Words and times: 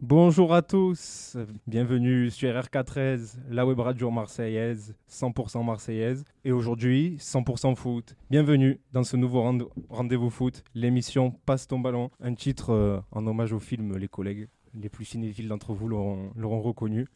Bonjour 0.00 0.52
à 0.54 0.62
tous, 0.62 1.36
bienvenue 1.66 2.30
sur 2.30 2.50
RK13, 2.50 3.36
la 3.50 3.64
web 3.66 3.80
radio 3.80 4.10
marseillaise, 4.10 4.94
100% 5.10 5.64
marseillaise, 5.64 6.24
et 6.44 6.52
aujourd'hui 6.52 7.16
100% 7.18 7.74
foot. 7.76 8.14
Bienvenue 8.30 8.80
dans 8.92 9.04
ce 9.04 9.16
nouveau 9.16 9.40
rende- 9.42 9.68
rendez-vous 9.88 10.30
foot, 10.30 10.62
l'émission 10.74 11.30
Passe 11.46 11.66
ton 11.66 11.78
ballon, 11.78 12.10
un 12.20 12.34
titre 12.34 12.70
euh, 12.70 13.00
en 13.12 13.26
hommage 13.26 13.52
au 13.52 13.58
film 13.60 13.96
Les 13.96 14.08
collègues. 14.08 14.48
Les 14.74 14.88
plus 14.90 15.04
cinéphiles 15.06 15.48
d'entre 15.48 15.72
vous 15.72 15.88
l'auront 15.88 16.60
reconnu. 16.60 17.06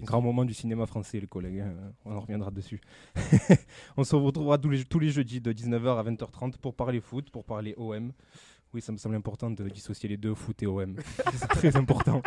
Grand 0.00 0.20
moment 0.20 0.44
du 0.44 0.52
cinéma 0.52 0.86
français, 0.86 1.20
les 1.20 1.26
collègues, 1.26 1.60
hein, 1.60 1.74
on 2.04 2.14
en 2.14 2.20
reviendra 2.20 2.50
dessus. 2.50 2.80
on 3.96 4.04
se 4.04 4.14
retrouvera 4.14 4.58
tous 4.58 4.68
les, 4.68 4.84
tous 4.84 4.98
les 4.98 5.08
jeudis 5.08 5.40
de 5.40 5.52
19h 5.52 5.98
à 5.98 6.02
20h30 6.02 6.58
pour 6.58 6.74
parler 6.74 7.00
foot, 7.00 7.30
pour 7.30 7.44
parler 7.44 7.74
OM. 7.78 8.12
Oui, 8.74 8.82
ça 8.82 8.92
me 8.92 8.98
semble 8.98 9.14
important 9.14 9.50
de 9.50 9.68
dissocier 9.68 10.08
les 10.08 10.18
deux, 10.18 10.34
foot 10.34 10.62
et 10.62 10.66
OM. 10.66 10.96
C'est 11.32 11.48
très 11.48 11.76
important. 11.76 12.22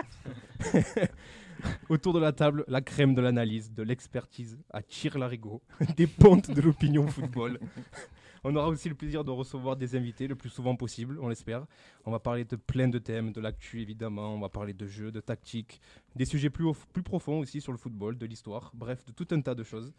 Autour 1.89 2.13
de 2.13 2.19
la 2.19 2.31
table, 2.31 2.63
la 2.67 2.81
crème 2.81 3.13
de 3.13 3.21
l'analyse, 3.21 3.71
de 3.71 3.83
l'expertise 3.83 4.57
à 4.71 4.81
Tire 4.81 5.19
Larigot, 5.19 5.61
des 5.95 6.07
pontes 6.07 6.49
de 6.49 6.61
l'opinion 6.61 7.05
football. 7.07 7.59
On 8.43 8.55
aura 8.55 8.67
aussi 8.67 8.89
le 8.89 8.95
plaisir 8.95 9.23
de 9.23 9.31
recevoir 9.31 9.75
des 9.75 9.95
invités 9.95 10.27
le 10.27 10.35
plus 10.35 10.49
souvent 10.49 10.75
possible, 10.75 11.17
on 11.21 11.27
l'espère. 11.27 11.65
On 12.05 12.11
va 12.11 12.19
parler 12.19 12.45
de 12.45 12.55
plein 12.55 12.87
de 12.87 12.99
thèmes, 12.99 13.31
de 13.31 13.41
l'actu 13.41 13.81
évidemment, 13.81 14.33
on 14.33 14.39
va 14.39 14.49
parler 14.49 14.73
de 14.73 14.87
jeux, 14.87 15.11
de 15.11 15.19
tactique, 15.19 15.81
des 16.15 16.25
sujets 16.25 16.49
plus, 16.49 16.65
plus 16.93 17.03
profonds 17.03 17.39
aussi 17.39 17.61
sur 17.61 17.71
le 17.71 17.77
football, 17.77 18.17
de 18.17 18.25
l'histoire, 18.25 18.71
bref, 18.73 19.05
de 19.05 19.11
tout 19.11 19.27
un 19.31 19.41
tas 19.41 19.55
de 19.55 19.63
choses. 19.63 19.93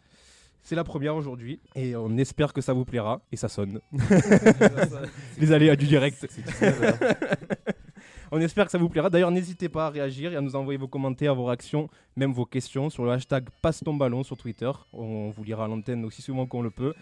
C'est 0.63 0.75
la 0.75 0.83
première 0.83 1.15
aujourd'hui 1.15 1.59
et 1.75 1.95
on 1.95 2.17
espère 2.17 2.53
que 2.53 2.61
ça 2.61 2.73
vous 2.73 2.85
plaira 2.85 3.21
et 3.31 3.35
ça 3.35 3.47
sonne. 3.49 3.81
Les 5.39 5.51
aléas 5.51 5.75
du 5.75 5.87
direct. 5.87 6.27
On 8.33 8.39
espère 8.39 8.65
que 8.65 8.71
ça 8.71 8.77
vous 8.77 8.87
plaira. 8.87 9.09
D'ailleurs, 9.09 9.31
n'hésitez 9.31 9.67
pas 9.67 9.87
à 9.87 9.89
réagir 9.89 10.31
et 10.31 10.37
à 10.37 10.41
nous 10.41 10.55
envoyer 10.55 10.77
vos 10.77 10.87
commentaires, 10.87 11.35
vos 11.35 11.43
réactions, 11.43 11.89
même 12.15 12.31
vos 12.31 12.45
questions 12.45 12.89
sur 12.89 13.03
le 13.03 13.11
hashtag 13.11 13.49
Passe 13.61 13.81
ton 13.83 13.93
ballon 13.93 14.23
sur 14.23 14.37
Twitter. 14.37 14.71
On 14.93 15.31
vous 15.31 15.43
lira 15.43 15.65
à 15.65 15.67
l'antenne 15.67 16.05
aussi 16.05 16.21
souvent 16.21 16.45
qu'on 16.45 16.61
le 16.61 16.71
peut. 16.71 16.93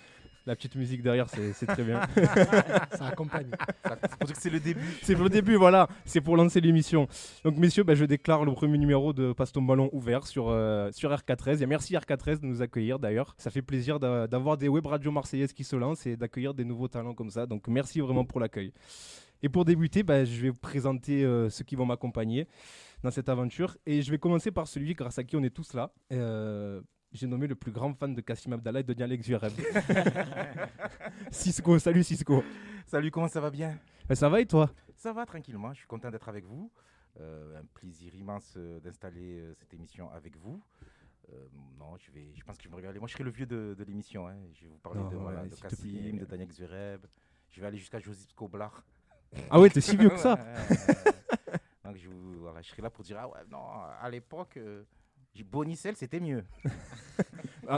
La 0.49 0.55
petite 0.55 0.73
musique 0.75 1.03
derrière, 1.03 1.29
c'est 1.29 1.53
c'est 1.53 1.67
très 1.67 1.83
bien. 1.83 2.01
Ça 2.97 3.05
accompagne. 3.05 3.51
C'est 3.85 4.17
pour 4.17 4.25
dire 4.25 4.35
que 4.35 4.41
c'est 4.41 4.49
le 4.49 4.59
début. 4.59 4.81
C'est 5.03 5.13
pour 5.13 5.25
le 5.25 5.29
début, 5.29 5.53
voilà. 5.57 5.87
C'est 6.05 6.21
pour 6.21 6.35
lancer 6.35 6.59
l'émission. 6.59 7.07
Donc, 7.43 7.55
messieurs, 7.57 7.83
bah, 7.83 7.93
je 7.93 8.03
déclare 8.03 8.43
le 8.45 8.51
premier 8.53 8.79
numéro 8.79 9.13
de 9.13 9.31
Passe 9.31 9.51
ton 9.51 9.61
ballon 9.61 9.91
ouvert 9.93 10.25
sur, 10.25 10.49
euh, 10.49 10.89
sur 10.91 11.11
RK13. 11.11 11.61
Et 11.61 11.67
merci 11.67 11.93
RK13 11.93 12.39
de 12.39 12.47
nous 12.47 12.63
accueillir 12.63 12.97
d'ailleurs. 12.97 13.35
Ça 13.37 13.51
fait 13.51 13.61
plaisir 13.61 13.99
d'a- 13.99 14.25
d'avoir 14.25 14.57
des 14.57 14.67
web 14.69 14.87
radios 14.87 15.11
marseillaises 15.11 15.53
qui 15.53 15.63
se 15.63 15.75
lancent 15.75 16.07
et 16.07 16.17
d'accueillir 16.17 16.55
des 16.55 16.65
nouveaux 16.65 16.87
talents 16.87 17.13
comme 17.13 17.29
ça. 17.29 17.45
Donc, 17.45 17.67
merci 17.67 17.99
vraiment 17.99 18.25
pour 18.25 18.39
l'accueil. 18.39 18.73
Et 19.43 19.49
pour 19.49 19.65
débuter, 19.65 20.01
bah, 20.01 20.25
je 20.25 20.41
vais 20.41 20.49
vous 20.49 20.55
présenter 20.55 21.23
euh, 21.23 21.51
ceux 21.51 21.63
qui 21.63 21.75
vont 21.75 21.85
m'accompagner 21.85 22.47
dans 23.03 23.11
cette 23.11 23.29
aventure. 23.29 23.77
Et 23.85 24.01
je 24.01 24.09
vais 24.09 24.17
commencer 24.17 24.49
par 24.49 24.67
celui 24.67 24.95
grâce 24.95 25.19
à 25.19 25.23
qui 25.23 25.35
on 25.35 25.43
est 25.43 25.53
tous 25.53 25.75
là. 25.75 25.91
Euh, 26.11 26.81
j'ai 27.11 27.27
nommé 27.27 27.47
le 27.47 27.55
plus 27.55 27.71
grand 27.71 27.93
fan 27.93 28.13
de 28.13 28.21
Kassim 28.21 28.53
Abdallah 28.53 28.81
et 28.81 28.83
de 28.83 29.03
Alex 29.03 29.25
Zureb. 29.25 29.51
Cisco, 31.31 31.79
salut 31.79 32.03
Cisco. 32.03 32.43
Salut, 32.85 33.11
comment 33.11 33.27
ça 33.27 33.39
va 33.41 33.49
bien? 33.49 33.77
Bah, 34.07 34.15
ça 34.15 34.29
va 34.29 34.41
et 34.41 34.45
toi? 34.45 34.69
Ça 34.95 35.13
va 35.13 35.25
tranquillement, 35.25 35.73
je 35.73 35.79
suis 35.79 35.87
content 35.87 36.09
d'être 36.11 36.29
avec 36.29 36.45
vous. 36.45 36.71
Euh, 37.19 37.59
un 37.59 37.65
plaisir 37.73 38.13
immense 38.15 38.53
euh, 38.57 38.79
d'installer 38.79 39.39
euh, 39.39 39.53
cette 39.53 39.73
émission 39.73 40.09
avec 40.11 40.37
vous. 40.37 40.61
Non, 41.79 41.95
je, 41.97 42.09
vais, 42.11 42.31
je 42.35 42.43
pense 42.43 42.57
que 42.57 42.63
je 42.63 42.69
vais 42.69 42.71
me 42.71 42.77
régaler. 42.77 42.97
Moi, 42.97 43.07
je 43.07 43.13
serai 43.13 43.23
le 43.23 43.29
vieux 43.29 43.45
de, 43.45 43.75
de 43.77 43.83
l'émission. 43.83 44.27
hein. 44.27 44.35
Je 44.55 44.63
vais 44.63 44.69
vous 44.71 44.79
parler 44.79 44.99
Non, 44.99 45.09
de, 45.09 45.15
voilà, 45.15 45.43
ouais, 45.43 45.47
de 45.49 45.55
Kassim, 45.55 46.17
de 46.17 46.25
Daniel 46.25 46.51
Zureb. 46.51 47.05
Je 47.49 47.61
vais 47.61 47.67
aller 47.67 47.77
jusqu'à 47.77 47.99
Joseph 47.99 48.29
Skoblar. 48.29 48.83
Ah 49.51 49.59
ouais, 49.59 49.69
t'es 49.69 49.79
si 49.79 49.95
vieux 49.95 50.09
que 50.09 50.17
ça 50.17 50.35
Donc, 51.85 51.97
je, 51.97 52.09
vous- 52.09 52.39
voilà, 52.39 52.63
je 52.63 52.69
serai 52.69 52.81
là 52.81 52.89
pour 52.89 53.03
dire 53.03 53.17
Ah 53.19 53.27
ouais, 53.27 53.39
non, 53.51 53.61
à 54.01 54.09
l'époque, 54.09 54.57
euh, 55.29 55.37
j'ai- 55.37 55.43
Bonicel, 55.43 55.95
c'était 55.95 56.19
mieux. 56.19 56.43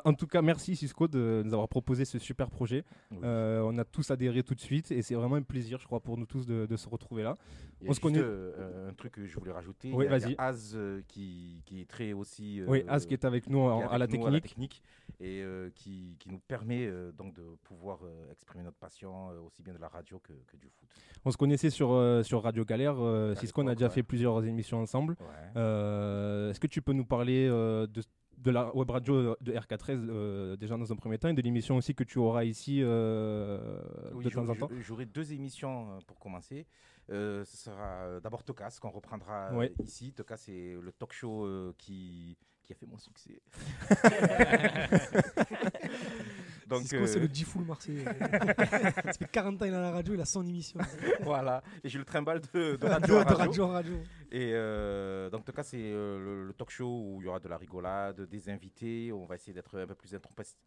En 0.06 0.14
tout 0.14 0.26
cas, 0.28 0.42
merci 0.42 0.74
Cisco 0.78 1.06
de 1.10 1.42
nous 1.44 1.52
avoir 1.54 1.68
proposé 1.68 2.06
ce 2.06 2.18
super 2.18 2.50
projet. 2.50 2.86
Oui. 3.12 3.18
Euh, 3.26 3.62
on 3.66 3.78
a 3.78 3.84
tous 3.84 4.10
adhéré 4.10 4.42
tout 4.42 4.56
de 4.56 4.62
suite 4.62 4.90
et 4.92 5.02
c'est 5.02 5.16
vraiment 5.16 5.36
un 5.36 5.42
plaisir, 5.42 5.80
je 5.80 5.86
crois, 5.86 6.00
pour 6.00 6.18
nous 6.18 6.26
tous 6.26 6.46
de, 6.46 6.66
de 6.66 6.78
se 6.78 6.88
retrouver 6.88 7.24
là. 7.24 7.36
Il 7.82 7.86
y 7.86 7.88
a 7.88 7.92
on 7.92 7.94
se 7.94 8.00
connaît- 8.00 8.20
euh, 8.22 8.90
un 8.90 8.94
truc 8.94 9.12
que 9.14 9.26
je 9.26 9.38
voulais 9.38 9.52
rajouter. 9.52 9.92
Oui, 9.94 10.08
vas-y. 10.08 10.34
Az 10.38 10.76
euh, 10.78 11.02
qui, 11.10 11.62
qui 11.66 11.82
est 11.82 11.90
très 11.90 12.14
aussi. 12.14 12.62
oui, 12.66 12.84
euh, 12.88 12.94
Az 12.94 13.06
qui 13.06 13.14
est 13.16 13.26
avec 13.26 13.50
nous 13.50 13.60
en- 13.60 13.86
à 13.86 13.98
la 13.98 14.08
technique. 14.08 14.82
et 15.20 15.42
euh, 15.44 15.70
qui, 15.76 16.16
qui 16.20 16.30
nous 16.30 16.40
permet 16.40 16.86
euh, 16.88 17.12
donc 17.12 17.34
de 17.34 17.44
pouvoir 17.66 18.00
euh, 18.06 18.32
exprimer 18.32 18.64
notre 18.64 18.78
passion 18.78 19.32
euh, 19.32 19.42
aussi 19.46 19.62
bien 19.62 19.74
de 19.74 19.80
la 19.80 19.90
radio 19.90 20.20
que, 20.20 20.32
que 20.48 20.56
du 20.56 20.70
foot. 20.70 20.88
On 21.26 21.32
se 21.32 21.38
connaissait 21.38 21.70
sur, 21.70 21.92
euh, 21.92 22.24
sur 22.24 22.42
Radio 22.44 22.64
Galère. 22.64 22.96
euh, 23.00 23.36
Cisco, 23.36 23.62
on 23.62 23.68
a 23.68 23.76
déjà 23.76 23.88
ouais. 23.88 23.94
fait 23.94 24.04
plusieurs 24.04 24.42
émissions 24.46 24.80
ensemble. 24.80 25.18
Ouais. 25.20 25.26
Euh, 25.58 26.50
Est-ce 26.52 26.60
que 26.62 26.68
tu 26.68 26.82
peux 26.82 26.94
nous 26.94 27.06
parler 27.06 27.41
euh, 27.47 27.88
de, 27.88 28.02
de 28.38 28.52
la 28.52 28.74
web 28.75 28.90
radio 28.90 29.35
de 29.41 29.53
RK13 29.53 30.07
euh, 30.09 30.56
déjà 30.57 30.78
dans 30.78 30.91
un 30.91 30.96
premier 30.96 31.18
temps 31.18 31.29
et 31.29 31.34
de 31.34 31.41
l'émission 31.41 31.78
aussi 31.78 31.94
que 31.96 32.03
tu 32.03 32.18
auras 32.19 32.44
ici 32.44 32.79
euh, 32.81 33.79
Oui, 34.13 34.25
de 34.25 34.29
temps 34.29 34.47
en 34.50 34.56
temps 34.56 34.68
j'au- 34.72 34.81
J'aurai 34.81 35.06
deux 35.06 35.31
émissions 35.34 36.00
pour 36.07 36.19
commencer. 36.19 36.66
Ce 37.09 37.44
sera 37.46 38.19
d'abord 38.22 38.44
Tocas 38.44 38.78
qu'on 38.81 38.90
reprendra 38.91 39.53
Ouais. 39.53 39.74
ici. 39.84 40.13
Tocas 40.13 40.38
c'est 40.38 40.75
le 40.81 40.91
talk 40.94 41.12
show 41.13 41.74
qui, 41.78 42.38
qui 42.63 42.74
a 42.74 42.75
fait 42.75 42.85
mon 42.88 42.97
succès. 42.97 43.41
Donc 46.72 46.82
Cisco, 46.82 47.06
c'est 47.06 47.18
euh, 47.20 47.28
le 47.28 47.34
G-Full 47.34 47.64
marseillais. 47.66 48.04
Ça 48.06 49.14
fait 49.14 49.32
40 49.32 49.62
ans 49.62 49.66
il 49.66 49.74
est 49.74 49.76
à 49.76 49.82
la 49.82 49.92
radio, 49.92 50.14
il 50.16 50.22
a 50.22 50.26
son 50.26 50.46
émission. 50.46 50.80
voilà, 51.22 51.62
et 51.84 51.90
j'ai 51.90 52.00
le 52.00 52.06
trimballe 52.06 52.42
de, 52.54 52.72
de 52.72 52.78
De, 52.78 52.86
radio, 52.88 53.18
à 53.18 53.24
de 53.24 53.30
radio. 53.34 53.38
radio 53.38 53.64
en 53.64 53.68
radio. 53.70 53.96
Et 54.32 54.52
euh, 54.54 55.30
donc, 55.30 55.42
en 55.42 55.44
tout 55.44 55.52
cas, 55.52 55.64
c'est 55.64 55.78
euh, 55.80 56.18
le, 56.20 56.48
le 56.48 56.54
talk 56.54 56.70
show 56.70 56.88
où 56.88 57.22
il 57.22 57.26
y 57.26 57.28
aura 57.28 57.40
de 57.40 57.48
la 57.50 57.58
rigolade, 57.58 58.22
des 58.22 58.50
invités. 58.50 59.12
On 59.12 59.26
va 59.26 59.36
essayer 59.36 59.54
d'être 59.54 59.78
un 59.80 59.86
peu 59.88 59.96
plus 59.96 60.16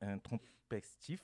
introspectif. 0.00 1.20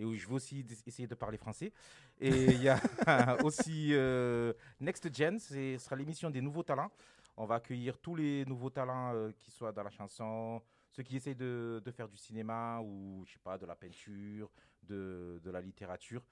Et 0.00 0.04
où 0.04 0.14
je 0.14 0.28
vais 0.28 0.34
aussi 0.34 0.64
essayer 0.86 1.08
de 1.08 1.14
parler 1.16 1.38
français. 1.38 1.72
Et 2.20 2.28
il 2.52 2.62
y 2.62 2.68
a 2.68 2.78
aussi 3.44 3.88
euh, 3.94 4.52
Next 4.80 5.12
Gen, 5.12 5.38
c'est- 5.40 5.76
ce 5.78 5.84
sera 5.84 5.96
l'émission 5.96 6.30
des 6.30 6.40
nouveaux 6.40 6.62
talents. 6.62 6.90
On 7.36 7.46
va 7.46 7.56
accueillir 7.56 7.98
tous 7.98 8.14
les 8.14 8.44
nouveaux 8.46 8.70
talents 8.70 9.12
qui 9.38 9.50
soient 9.50 9.72
dans 9.72 9.82
la 9.82 9.90
chanson, 9.90 10.60
ceux 10.98 11.04
qui 11.04 11.14
essayent 11.14 11.36
de, 11.36 11.80
faire 11.92 12.08
du 12.08 12.16
cinéma 12.16 12.80
ou, 12.80 13.22
je 13.24 13.34
sais 13.34 13.38
pas, 13.38 13.56
de 13.56 13.64
la 13.66 13.76
peinture, 13.76 14.50
de, 14.82 15.40
de 15.44 15.50
la 15.52 15.60
littérature. 15.60 16.24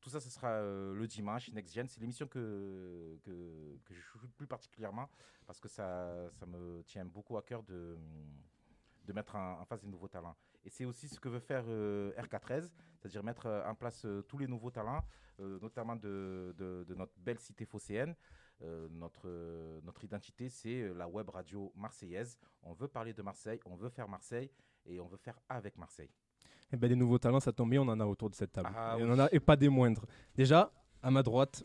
Tout 0.00 0.08
ça, 0.08 0.18
ce 0.18 0.30
sera 0.30 0.48
euh, 0.48 0.94
le 0.94 1.06
dimanche. 1.06 1.52
Next 1.52 1.74
Gen, 1.74 1.86
c'est 1.86 2.00
l'émission 2.00 2.26
que, 2.26 3.18
que, 3.22 3.76
je 3.90 4.00
joue 4.00 4.26
plus 4.34 4.46
particulièrement 4.46 5.10
parce 5.46 5.60
que 5.60 5.68
ça, 5.68 6.30
ça 6.32 6.46
me 6.46 6.82
tient 6.84 7.04
beaucoup 7.04 7.36
à 7.36 7.42
cœur 7.42 7.62
de, 7.64 7.98
de 9.04 9.12
mettre 9.12 9.36
en, 9.36 9.62
face 9.66 9.82
des 9.82 9.88
nouveaux 9.88 10.08
talents. 10.08 10.36
Et 10.64 10.70
c'est 10.70 10.86
aussi 10.86 11.06
ce 11.06 11.20
que 11.20 11.28
veut 11.28 11.38
faire 11.40 11.64
euh, 11.68 12.10
RK13, 12.16 12.72
c'est-à-dire 12.96 13.22
mettre 13.22 13.44
euh, 13.44 13.68
en 13.68 13.74
place 13.74 14.06
euh, 14.06 14.22
tous 14.22 14.38
les 14.38 14.46
nouveaux 14.46 14.70
talents, 14.70 15.04
notamment 15.38 15.96
de, 15.96 16.54
de- 16.56 16.84
de 16.88 16.94
notre 16.94 17.12
belle 17.18 17.40
cité 17.40 17.66
phocéenne. 17.66 18.14
Euh, 18.62 18.88
notre, 18.92 19.28
notre 19.84 20.04
identité, 20.04 20.48
c'est 20.48 20.82
euh, 20.82 20.94
la 20.94 21.08
web 21.08 21.28
radio 21.28 21.72
marseillaise. 21.76 22.38
On 22.62 22.72
veut 22.72 22.88
parler 22.88 23.12
de 23.12 23.20
Marseille, 23.22 23.58
on 23.66 23.74
veut 23.76 23.88
faire 23.90 24.08
Marseille 24.08 24.50
et 24.86 25.00
on 25.00 25.06
veut 25.06 25.16
faire 25.18 25.38
avec 25.48 25.76
Marseille. 25.76 26.10
Eh 26.72 26.76
ben, 26.76 26.88
des 26.88 26.96
nouveaux 26.96 27.18
talents, 27.18 27.40
ça 27.40 27.52
tombe 27.52 27.70
bien, 27.70 27.82
on 27.82 27.88
en 27.88 27.98
a 28.00 28.06
autour 28.06 28.30
de 28.30 28.34
cette 28.34 28.52
table. 28.52 28.70
Ah 28.74 28.96
et, 28.98 29.02
oui. 29.02 29.08
on 29.08 29.12
en 29.12 29.18
a, 29.18 29.28
et 29.32 29.40
pas 29.40 29.56
des 29.56 29.68
moindres. 29.68 30.04
Déjà, 30.34 30.70
à 31.02 31.10
ma 31.10 31.22
droite, 31.22 31.64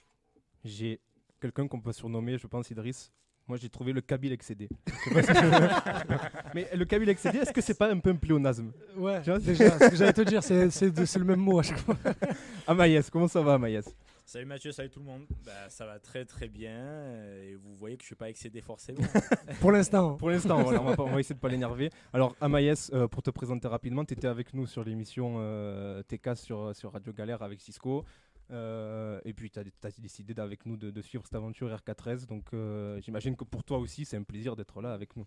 j'ai 0.63 0.99
quelqu'un 1.39 1.67
qu'on 1.67 1.79
peut 1.79 1.93
surnommer, 1.93 2.37
je 2.37 2.47
pense, 2.47 2.69
Idriss. 2.69 3.11
Moi, 3.47 3.57
j'ai 3.57 3.69
trouvé 3.69 3.93
le 3.93 4.01
Kabyle 4.01 4.31
excédé. 4.31 4.69
Pas 5.11 5.23
si 5.23 5.31
Mais 6.53 6.69
le 6.75 6.85
Kabyle 6.85 7.09
excédé, 7.09 7.39
est-ce 7.39 7.51
que 7.51 7.61
c'est 7.61 7.73
pas 7.77 7.89
un 7.89 7.97
peu 7.99 8.11
un 8.11 8.15
pléonasme 8.15 8.71
Ouais, 8.95 9.21
Tu 9.23 9.29
vois, 9.31 9.39
déjà, 9.39 9.71
ce 9.79 9.89
que 9.89 9.95
j'allais 9.95 10.13
te 10.13 10.21
dire, 10.21 10.43
c'est 10.43 10.69
c'est 10.69 10.91
de- 10.91 11.05
c'est 11.05 11.17
le 11.17 11.25
même 11.25 11.39
mot 11.39 11.57
à 11.59 11.63
chaque 11.63 11.79
fois. 11.79 11.95
Amaïs, 12.67 13.09
comment 13.09 13.27
ça 13.27 13.41
va, 13.41 13.53
Amaïs? 13.55 13.85
Salut 14.29 14.45
Mathieu, 14.45 14.71
salut 14.71 14.91
tout 14.91 14.99
le 14.99 15.07
monde. 15.07 15.25
Bah, 15.43 15.69
ça 15.69 15.87
va 15.87 15.97
très 15.97 16.23
très 16.23 16.47
bien 16.47 16.77
euh, 16.77 17.49
et 17.49 17.55
vous 17.55 17.75
voyez 17.75 17.97
que 17.97 18.03
je 18.03 18.05
suis 18.09 18.15
pas 18.15 18.29
excédé 18.29 18.61
forcément. 18.61 19.01
Pour 19.59 19.71
l'instant. 19.71 20.17
Pour 20.17 20.29
l'instant, 20.29 20.61
voilà, 20.61 20.79
on, 20.79 20.85
va 20.85 20.95
pas- 20.95 21.01
on 21.01 21.09
va 21.09 21.19
essayer 21.19 21.33
de 21.33 21.39
pas 21.39 21.49
l'énerver. 21.49 21.89
Alors, 22.13 22.35
Amaïs, 22.39 22.91
euh, 22.93 23.07
pour 23.07 23.23
te 23.23 23.31
présenter 23.31 23.67
rapidement, 23.67 24.05
tu 24.05 24.13
étais 24.13 24.27
avec 24.27 24.53
nous 24.53 24.67
sur 24.67 24.83
l'émission 24.83 25.37
euh, 25.39 26.03
TK 26.03 26.37
sur, 26.37 26.75
sur 26.75 26.93
Radio 26.93 27.11
Galère 27.11 27.41
avec 27.41 27.59
Cisco. 27.59 28.05
Euh, 28.51 29.19
et 29.25 29.33
puis, 29.33 29.49
tu 29.49 29.59
as, 29.59 29.63
décidé 29.97 30.35
d'avec 30.35 30.63
nous 30.67 30.77
de, 30.77 30.91
de 30.91 31.01
suivre 31.01 31.23
cette 31.25 31.35
aventure 31.35 31.67
RK13. 31.75 32.27
Donc, 32.27 32.53
euh, 32.53 33.01
j'imagine 33.01 33.35
que 33.35 33.43
pour 33.43 33.63
toi 33.63 33.79
aussi, 33.79 34.05
c'est 34.05 34.17
un 34.17 34.23
plaisir 34.23 34.55
d'être 34.55 34.79
là 34.79 34.93
avec 34.93 35.15
nous. 35.15 35.25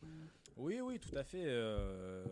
Oui, 0.57 0.81
oui, 0.81 0.99
tout 0.99 1.17
à 1.17 1.25
fait. 1.25 1.45
euh, 1.47 2.25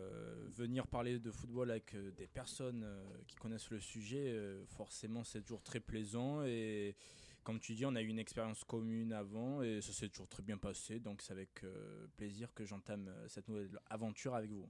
venir 0.55 0.87
parler 0.87 1.19
de 1.19 1.31
football 1.31 1.71
avec 1.71 1.95
euh, 1.95 2.11
des 2.11 2.27
personnes 2.27 2.83
euh, 2.83 3.03
qui 3.27 3.35
connaissent 3.35 3.69
le 3.69 3.79
sujet, 3.79 4.35
forcément, 4.67 5.23
c'est 5.23 5.41
toujours 5.41 5.63
très 5.63 5.79
plaisant 5.79 6.43
et 6.43 6.95
comme 7.43 7.59
tu 7.59 7.73
dis, 7.73 7.87
on 7.87 7.95
a 7.95 8.01
eu 8.01 8.07
une 8.07 8.19
expérience 8.19 8.63
commune 8.63 9.13
avant 9.13 9.63
et 9.63 9.81
ça 9.81 9.93
s'est 9.93 10.09
toujours 10.09 10.27
très 10.27 10.43
bien 10.43 10.57
passé. 10.57 10.99
Donc 10.99 11.23
c'est 11.23 11.33
avec 11.33 11.65
plaisir 12.15 12.53
que 12.53 12.65
j'entame 12.65 13.11
cette 13.27 13.47
nouvelle 13.47 13.79
aventure 13.89 14.35
avec 14.35 14.51
vous. 14.51 14.69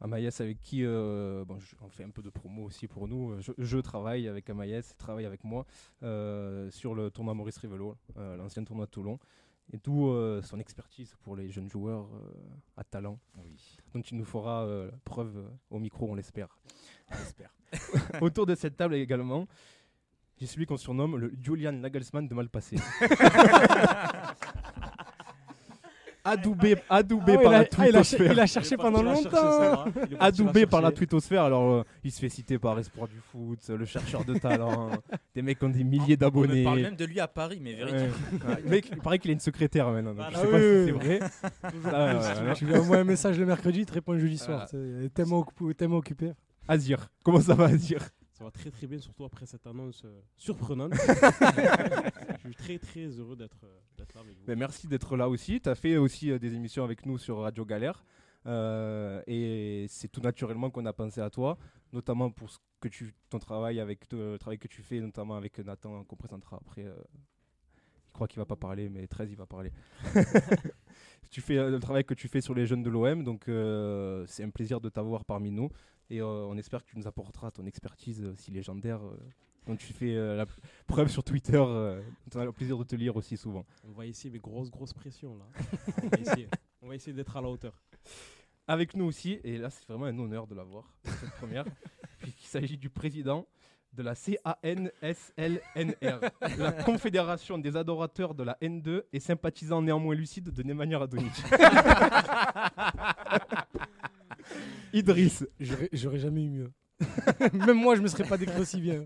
Amaïs 0.00 0.40
avec 0.40 0.62
qui 0.62 0.84
bon, 0.84 1.58
on 1.80 1.88
fait 1.88 2.04
un 2.04 2.10
peu 2.10 2.22
de 2.22 2.30
promo 2.30 2.62
aussi 2.62 2.86
pour 2.86 3.08
nous. 3.08 3.40
Je, 3.58 3.78
travaille 3.78 4.28
avec 4.28 4.48
Amaïs, 4.48 4.92
il 4.92 4.96
travaille 4.98 5.26
avec 5.26 5.42
moi 5.42 5.66
sur 6.00 6.94
le 6.94 7.10
tournoi 7.10 7.34
Maurice 7.34 7.58
Rivelo, 7.58 7.96
l'ancien 8.14 8.62
tournoi 8.62 8.86
de 8.86 8.92
Toulon. 8.92 9.18
Et 9.74 9.78
d'où 9.82 10.10
euh, 10.10 10.42
son 10.42 10.60
expertise 10.60 11.14
pour 11.22 11.34
les 11.34 11.48
jeunes 11.48 11.70
joueurs 11.70 12.06
euh, 12.14 12.30
à 12.76 12.84
talent. 12.84 13.18
Donc 13.94 14.10
il 14.10 14.18
nous 14.18 14.24
fera 14.24 14.64
euh, 14.66 14.90
preuve 15.04 15.38
euh, 15.38 15.48
au 15.70 15.78
micro, 15.78 16.10
on 16.10 16.14
l'espère. 16.14 16.58
Autour 18.20 18.44
de 18.44 18.54
cette 18.54 18.76
table 18.76 18.94
également, 18.94 19.46
j'ai 20.38 20.46
celui 20.46 20.66
qu'on 20.66 20.76
surnomme 20.76 21.16
le 21.16 21.32
Julian 21.42 21.72
Nagelsmann 21.72 22.28
de 22.28 22.34
Malpassé. 22.34 22.76
adoubé 26.24 26.76
adoubé 26.88 27.32
Ah 27.34 27.36
ouais, 27.38 27.42
par 27.42 27.52
il, 27.52 27.56
a, 27.56 27.58
la 27.58 27.66
ah, 27.78 27.88
il 27.88 27.96
a 27.96 28.02
cher- 28.02 28.18
twittosphère. 28.18 28.32
il 28.32 28.40
a 28.40 28.46
cherché 28.46 28.76
pendant 28.76 29.02
longtemps. 29.02 29.84
adoubé 30.20 30.66
par 30.66 30.80
la 30.80 30.92
twittosphère. 30.92 31.42
Alors, 31.44 31.70
euh, 31.72 31.84
il 32.04 32.12
se 32.12 32.20
fait 32.20 32.28
citer 32.28 32.58
par 32.58 32.78
Espoir 32.78 33.08
du 33.08 33.18
foot, 33.18 33.58
le 33.68 33.84
chercheur 33.84 34.24
de 34.24 34.34
talent, 34.38 34.90
des 35.34 35.42
mecs 35.42 35.58
qui 35.58 35.64
ont 35.64 35.68
des 35.70 35.84
milliers 35.84 36.14
On 36.18 36.20
d'abonnés. 36.20 36.60
me 36.60 36.64
parle 36.64 36.80
même 36.82 36.96
de 36.96 37.04
lui 37.04 37.18
à 37.20 37.28
Paris, 37.28 37.58
mais 37.60 37.74
véridique. 37.74 38.10
Ouais. 38.46 38.54
Ouais, 38.54 38.62
mec, 38.70 38.88
il 38.92 38.98
paraît 38.98 39.18
qu'il 39.18 39.30
a 39.30 39.34
une 39.34 39.40
secrétaire 39.40 39.88
maintenant. 39.90 40.14
donc 40.14 40.24
Ah 40.26 40.30
je 40.32 40.36
Ah 40.36 40.40
sais 40.40 40.46
oui, 40.46 40.52
pas 40.52 40.58
si 40.58 40.64
oui, 40.64 40.84
c'est 40.86 40.92
vrai. 40.92 41.20
Ah. 41.94 42.54
Tu 42.54 42.64
lui 42.66 42.76
envoies 42.76 42.98
un 42.98 43.04
message 43.04 43.38
le 43.38 43.46
mercredi, 43.46 43.80
il 43.80 43.86
te 43.86 43.92
répond 43.92 44.12
le 44.12 44.18
jeudi 44.18 44.38
soir. 44.38 44.66
Ah. 44.72 44.76
occupé- 45.38 45.74
tellement 45.74 45.96
occupé. 45.96 46.32
Azir, 46.68 47.08
comment 47.24 47.40
ça 47.40 47.54
va 47.54 47.64
Azir? 47.64 47.98
Ça 48.42 48.46
va 48.46 48.50
très 48.50 48.72
très 48.72 48.88
bien, 48.88 48.98
surtout 48.98 49.24
après 49.24 49.46
cette 49.46 49.64
annonce 49.68 50.02
euh, 50.04 50.20
surprenante. 50.36 50.94
je 50.96 52.40
suis 52.40 52.56
très 52.56 52.76
très 52.76 53.06
heureux 53.06 53.36
d'être 53.36 53.62
euh, 53.62 53.78
là 53.98 54.20
avec 54.20 54.36
vous. 54.36 54.44
Ben, 54.44 54.58
Merci 54.58 54.88
d'être 54.88 55.16
là 55.16 55.28
aussi. 55.28 55.60
Tu 55.60 55.68
as 55.68 55.76
fait 55.76 55.96
aussi 55.96 56.32
euh, 56.32 56.40
des 56.40 56.52
émissions 56.52 56.82
avec 56.82 57.06
nous 57.06 57.18
sur 57.18 57.38
Radio 57.38 57.64
Galère. 57.64 58.04
Euh, 58.46 59.22
et 59.28 59.86
c'est 59.88 60.08
tout 60.08 60.20
naturellement 60.20 60.70
qu'on 60.70 60.84
a 60.86 60.92
pensé 60.92 61.20
à 61.20 61.30
toi, 61.30 61.56
notamment 61.92 62.32
pour 62.32 62.50
ce 62.50 62.58
que 62.80 62.88
tu, 62.88 63.14
ton 63.30 63.38
travail 63.38 63.78
avec 63.78 64.10
le 64.10 64.36
travail 64.38 64.58
que 64.58 64.66
tu 64.66 64.82
fais, 64.82 64.98
notamment 64.98 65.36
avec 65.36 65.60
Nathan 65.60 66.02
qu'on 66.02 66.16
présentera 66.16 66.56
après. 66.56 66.82
il 66.82 68.12
croit 68.12 68.26
qu'il 68.26 68.40
va 68.40 68.44
pas 68.46 68.56
parler, 68.56 68.88
mais 68.88 69.06
13 69.06 69.30
il 69.30 69.36
va 69.36 69.46
parler. 69.46 69.70
tu 71.30 71.40
fais 71.40 71.70
le 71.70 71.78
travail 71.78 72.04
que 72.04 72.14
tu 72.14 72.26
fais 72.26 72.40
sur 72.40 72.54
les 72.54 72.66
jeunes 72.66 72.82
de 72.82 72.90
l'OM, 72.90 73.22
donc 73.22 73.44
c'est 74.26 74.42
un 74.42 74.50
plaisir 74.50 74.80
de 74.80 74.88
t'avoir 74.88 75.24
parmi 75.24 75.52
nous. 75.52 75.70
Et 76.12 76.20
euh, 76.20 76.44
on 76.46 76.58
espère 76.58 76.84
que 76.84 76.90
tu 76.90 76.98
nous 76.98 77.06
apporteras 77.06 77.50
ton 77.50 77.64
expertise 77.64 78.22
euh, 78.22 78.34
si 78.36 78.50
légendaire, 78.50 79.00
euh, 79.02 79.16
dont 79.66 79.76
tu 79.76 79.94
fais 79.94 80.14
euh, 80.14 80.36
la 80.36 80.44
preuve 80.86 81.08
sur 81.08 81.24
Twitter. 81.24 81.56
euh, 81.56 82.02
on 82.34 82.38
a 82.38 82.44
le 82.44 82.52
plaisir 82.52 82.76
de 82.76 82.84
te 82.84 82.94
lire 82.94 83.16
aussi 83.16 83.38
souvent. 83.38 83.64
On 83.88 83.92
va 83.92 84.04
essayer, 84.04 84.28
mais 84.30 84.38
grosse 84.38 84.70
grosse 84.70 84.92
pression 84.92 85.38
là. 85.38 85.46
on 86.02 86.08
va 86.08 86.18
essayer, 86.18 86.48
On 86.82 86.88
va 86.88 86.96
essayer 86.96 87.14
d'être 87.14 87.34
à 87.34 87.40
la 87.40 87.48
hauteur. 87.48 87.72
Avec 88.68 88.94
nous 88.94 89.06
aussi, 89.06 89.40
et 89.42 89.56
là 89.56 89.70
c'est 89.70 89.86
vraiment 89.88 90.04
un 90.04 90.18
honneur 90.18 90.46
de 90.46 90.54
l'avoir, 90.54 90.84
cette 91.02 91.30
première, 91.38 91.64
puisqu'il 92.18 92.46
s'agit 92.46 92.76
du 92.76 92.90
président 92.90 93.46
de 93.94 94.02
la 94.02 94.14
CANSLNR, 94.14 95.60
la 96.58 96.72
Confédération 96.84 97.56
des 97.56 97.74
adorateurs 97.74 98.34
de 98.34 98.42
la 98.42 98.58
N2 98.60 99.04
et 99.14 99.20
sympathisants 99.20 99.80
néanmoins 99.80 100.14
lucides 100.14 100.50
de 100.50 100.62
Nemanja 100.62 100.98
Radonic. 100.98 101.32
Idriss, 104.92 105.46
J'aurais 105.60 105.88
j'aurais 105.92 106.18
jamais 106.18 106.44
eu 106.44 106.50
mieux. 106.50 106.70
Même 107.66 107.76
moi, 107.78 107.96
je 107.96 108.02
me 108.02 108.06
serais 108.08 108.24
pas 108.24 108.36
décrit 108.38 108.60
aussi 108.60 108.80
bien. 108.80 109.04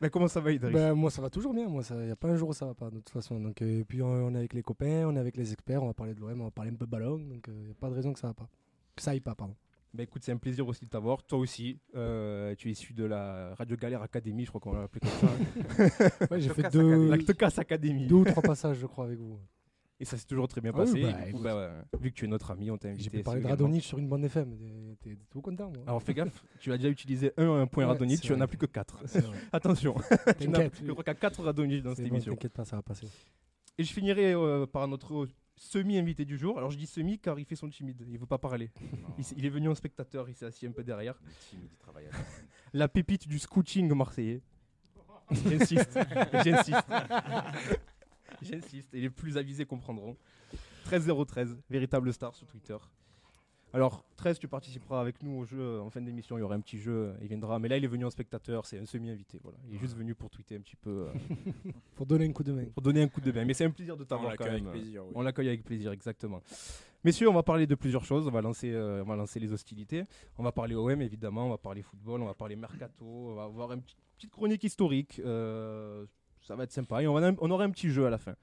mais 0.00 0.10
comment 0.10 0.28
ça 0.28 0.40
va 0.40 0.52
Idriss 0.52 0.72
Ben, 0.74 0.94
moi, 0.94 1.10
ça 1.10 1.22
va 1.22 1.30
toujours 1.30 1.54
bien. 1.54 1.68
Moi, 1.68 1.82
il 1.90 1.96
n'y 2.06 2.10
a 2.10 2.16
pas 2.16 2.28
un 2.28 2.36
jour 2.36 2.48
où 2.48 2.52
ça 2.52 2.66
va 2.66 2.74
pas, 2.74 2.90
de 2.90 2.96
toute 2.96 3.10
façon. 3.10 3.38
Donc, 3.40 3.62
euh, 3.62 3.80
et 3.80 3.84
puis, 3.84 4.02
on, 4.02 4.06
on 4.08 4.34
est 4.34 4.38
avec 4.38 4.52
les 4.54 4.62
copains, 4.62 5.06
on 5.06 5.14
est 5.16 5.20
avec 5.20 5.36
les 5.36 5.52
experts, 5.52 5.82
on 5.82 5.86
va 5.86 5.94
parler 5.94 6.14
de 6.14 6.20
l'OM, 6.20 6.40
on 6.40 6.44
va 6.44 6.50
parler 6.50 6.70
un 6.70 6.76
peu 6.76 6.86
ballon. 6.86 7.18
Donc, 7.18 7.44
il 7.48 7.64
n'y 7.64 7.70
a 7.70 7.74
pas 7.74 7.88
de 7.90 7.94
raison 7.94 8.12
que 8.12 8.18
ça 8.18 8.28
va 8.28 8.34
pas. 8.34 8.48
Que 8.96 9.02
ça 9.02 9.12
aille 9.12 9.20
pas, 9.20 9.34
pardon. 9.34 9.54
Bah 9.94 10.02
écoute, 10.02 10.22
c'est 10.24 10.32
un 10.32 10.36
plaisir 10.36 10.66
aussi 10.68 10.84
de 10.84 10.90
t'avoir. 10.90 11.22
Toi 11.22 11.38
aussi, 11.38 11.78
euh, 11.94 12.54
tu 12.56 12.68
es 12.68 12.72
issu 12.72 12.92
de 12.92 13.04
la 13.04 13.54
Radio 13.54 13.76
Galère 13.78 14.02
Academy, 14.02 14.44
je 14.44 14.50
crois 14.50 14.60
qu'on 14.60 14.72
l'a 14.74 14.82
appelé 14.82 15.00
comme 15.00 15.28
ça. 15.30 16.26
Ouais, 16.30 16.40
j'ai 16.40 16.50
fait 16.50 16.70
deux, 16.70 17.10
Academy. 17.56 18.06
deux 18.06 18.16
ou 18.16 18.24
trois 18.24 18.42
passages, 18.42 18.76
je 18.78 18.86
crois, 18.86 19.06
avec 19.06 19.18
vous. 19.18 19.38
Et 19.98 20.04
ça 20.04 20.18
s'est 20.18 20.26
toujours 20.26 20.46
très 20.46 20.60
bien 20.60 20.72
Ah 20.74 20.80
oui, 20.80 20.84
passé. 20.84 21.00
bah, 21.02 21.12
Du 21.12 21.22
coup, 21.22 21.28
écoute. 21.28 21.42
bah, 21.42 21.84
vu 21.98 22.10
que 22.10 22.16
tu 22.16 22.24
es 22.26 22.28
notre 22.28 22.50
ami, 22.50 22.70
on 22.70 22.76
t'a 22.76 22.88
invité. 22.88 23.04
J'ai 23.04 23.10
pu 23.10 23.22
parler 23.22 23.40
de 23.40 23.46
également. 23.46 23.64
Radonic 23.64 23.82
sur 23.82 23.98
une 23.98 24.08
bande 24.08 24.24
FM. 24.24 24.54
T'es- 25.00 25.16
tout 25.30 25.40
content, 25.40 25.70
moi. 25.70 25.84
Alors 25.86 26.02
fais 26.02 26.12
gaffe, 26.12 26.44
tu 26.60 26.70
as 26.70 26.76
déjà 26.76 26.90
utilisé 26.90 27.32
un, 27.38 27.48
un 27.62 27.66
point 27.66 27.84
Ouais, 27.88 28.16
tu 28.18 28.32
en 28.34 28.40
as 28.42 28.46
plus 28.46 28.58
que 28.58 28.66
4. 28.66 29.02
C'est 29.06 29.20
vrai. 29.24 29.36
Attention, 29.52 29.94
tu 30.38 30.48
n'as- 30.48 30.58
T'inquiète. 30.58 30.82
je 30.84 30.92
crois 30.92 31.02
qu'il 31.02 31.10
y 31.12 31.16
a 31.16 31.18
4 31.18 31.42
Radonjic 31.44 31.82
dans 31.82 31.94
cette 31.94 32.04
bon, 32.08 32.14
émission. 32.14 32.32
T'inquiète 32.34 32.52
pas, 32.52 32.64
ça 32.66 32.76
va 32.76 32.82
passer. 32.82 33.06
Et 33.78 33.84
je 33.84 33.92
finirai 33.92 34.34
euh, 34.34 34.66
par 34.66 34.86
notre 34.86 35.28
semi-invité 35.56 36.26
du 36.26 36.36
jour. 36.36 36.58
Alors 36.58 36.70
je 36.70 36.76
dis 36.76 36.86
semi 36.86 37.18
car 37.18 37.38
il 37.38 37.46
fait 37.46 37.56
son 37.56 37.70
timide, 37.70 38.04
il 38.06 38.18
veut 38.18 38.26
pas 38.26 38.36
parler. 38.38 38.70
Il, 39.34 39.46
est 39.46 39.50
venu 39.50 39.68
en 39.70 39.74
spectateur, 39.74 40.28
il 40.28 40.34
s'est 40.34 40.44
assis 40.44 40.66
un 40.66 40.72
peu 40.72 40.84
derrière. 40.84 41.18
Timide, 41.48 41.70
il 41.72 41.78
travaille 41.78 42.04
à 42.06 42.10
la- 42.10 42.18
La 42.74 42.88
pépite 42.88 43.26
du 43.28 43.38
scouting 43.38 43.90
marseillais. 43.94 44.42
J'insiste, 45.30 45.98
j'insiste. 46.44 46.84
J'insiste, 48.42 48.92
et 48.94 49.00
les 49.00 49.10
plus 49.10 49.36
avisés 49.36 49.64
comprendront. 49.66 50.16
13013, 50.84 51.56
véritable 51.70 52.12
star 52.12 52.34
sur 52.34 52.46
Twitter. 52.46 52.76
Alors, 53.72 54.04
13, 54.16 54.38
tu 54.38 54.48
participeras 54.48 55.00
avec 55.00 55.22
nous 55.22 55.32
au 55.40 55.44
jeu 55.44 55.60
euh, 55.60 55.80
en 55.82 55.90
fin 55.90 56.00
d'émission. 56.00 56.38
Il 56.38 56.40
y 56.40 56.44
aura 56.44 56.54
un 56.54 56.60
petit 56.60 56.78
jeu, 56.78 57.08
euh, 57.08 57.14
il 57.20 57.28
viendra. 57.28 57.58
Mais 57.58 57.68
là, 57.68 57.76
il 57.76 57.84
est 57.84 57.88
venu 57.88 58.04
en 58.06 58.10
spectateur, 58.10 58.64
c'est 58.64 58.78
un 58.78 58.86
semi-invité. 58.86 59.38
Voilà. 59.42 59.58
Il 59.68 59.74
est 59.74 59.78
juste 59.78 59.96
venu 59.96 60.14
pour 60.14 60.30
tweeter 60.30 60.56
un 60.56 60.60
petit 60.60 60.76
peu, 60.76 61.08
euh, 61.08 61.12
Pour 61.96 62.06
donner 62.06 62.26
un 62.26 62.32
coup 62.32 62.44
de 62.44 62.52
main. 62.52 62.64
pour 62.72 62.80
donner 62.82 63.02
un 63.02 63.08
coup 63.08 63.20
de 63.20 63.30
bain. 63.32 63.44
Mais 63.44 63.52
c'est 63.52 63.64
un 63.64 63.70
plaisir 63.70 63.96
de 63.96 64.04
On 64.04 64.06
t'avoir 64.06 64.36
quand 64.36 64.44
l'accueille 64.44 64.62
même. 64.62 64.68
avec 64.70 64.80
plaisir. 64.80 65.04
oui. 65.04 65.12
On 65.14 65.22
l'accueille 65.22 65.48
avec 65.48 65.64
plaisir, 65.64 65.90
exactement. 65.92 66.40
Messieurs, 67.04 67.28
on 67.28 67.34
va 67.34 67.42
parler 67.42 67.66
de 67.66 67.74
plusieurs 67.74 68.04
choses. 68.04 68.26
On 68.26 68.30
va 68.30 68.40
lancer, 68.40 68.70
euh, 68.72 69.02
on 69.02 69.08
va 69.08 69.16
lancer 69.16 69.40
les 69.40 69.52
hostilités. 69.52 70.04
On 70.38 70.42
va 70.42 70.52
parler 70.52 70.74
OM, 70.74 71.02
évidemment. 71.02 71.46
On 71.46 71.50
va 71.50 71.58
parler 71.58 71.82
football. 71.82 72.22
On 72.22 72.26
va 72.26 72.34
parler 72.34 72.56
mercato. 72.56 73.04
On 73.04 73.34
va 73.34 73.44
avoir 73.44 73.72
une 73.72 73.82
petite, 73.82 73.98
petite 74.16 74.30
chronique 74.30 74.64
historique. 74.64 75.20
Euh, 75.24 76.06
ça 76.46 76.56
va 76.56 76.64
être 76.64 76.72
sympa. 76.72 77.02
Et 77.02 77.06
on, 77.08 77.14
va, 77.18 77.32
on 77.40 77.50
aura 77.50 77.64
un 77.64 77.70
petit 77.70 77.90
jeu 77.90 78.06
à 78.06 78.10
la 78.10 78.18
fin. 78.18 78.34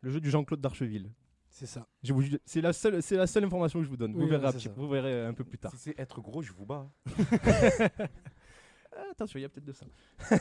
Le 0.00 0.10
jeu 0.10 0.20
du 0.20 0.30
Jean-Claude 0.30 0.60
d'Archeville. 0.60 1.10
C'est 1.48 1.66
ça. 1.66 1.86
C'est 2.44 2.60
la, 2.60 2.72
seule- 2.72 3.00
c'est 3.02 3.16
la 3.16 3.26
seule 3.28 3.44
information 3.44 3.78
que 3.78 3.84
je 3.84 3.90
vous 3.90 3.96
donne. 3.96 4.12
vous, 4.12 4.26
verrez, 4.26 4.44
un 4.46 4.50
c'est 4.50 4.58
petit- 4.58 4.64
ça. 4.68 4.74
vous 4.76 4.88
verrez 4.88 5.24
un 5.24 5.32
peu 5.34 5.44
plus 5.44 5.56
tard. 5.58 5.70
Si 5.70 5.78
c'est 5.78 5.98
être 5.98 6.20
gros, 6.20 6.42
je 6.42 6.52
vous 6.52 6.66
bats. 6.66 6.90
Ah, 8.96 9.06
attention, 9.10 9.40
il 9.40 9.42
y 9.42 9.44
a 9.44 9.48
peut-être 9.48 9.64
de 9.64 9.72
ça. 9.72 9.86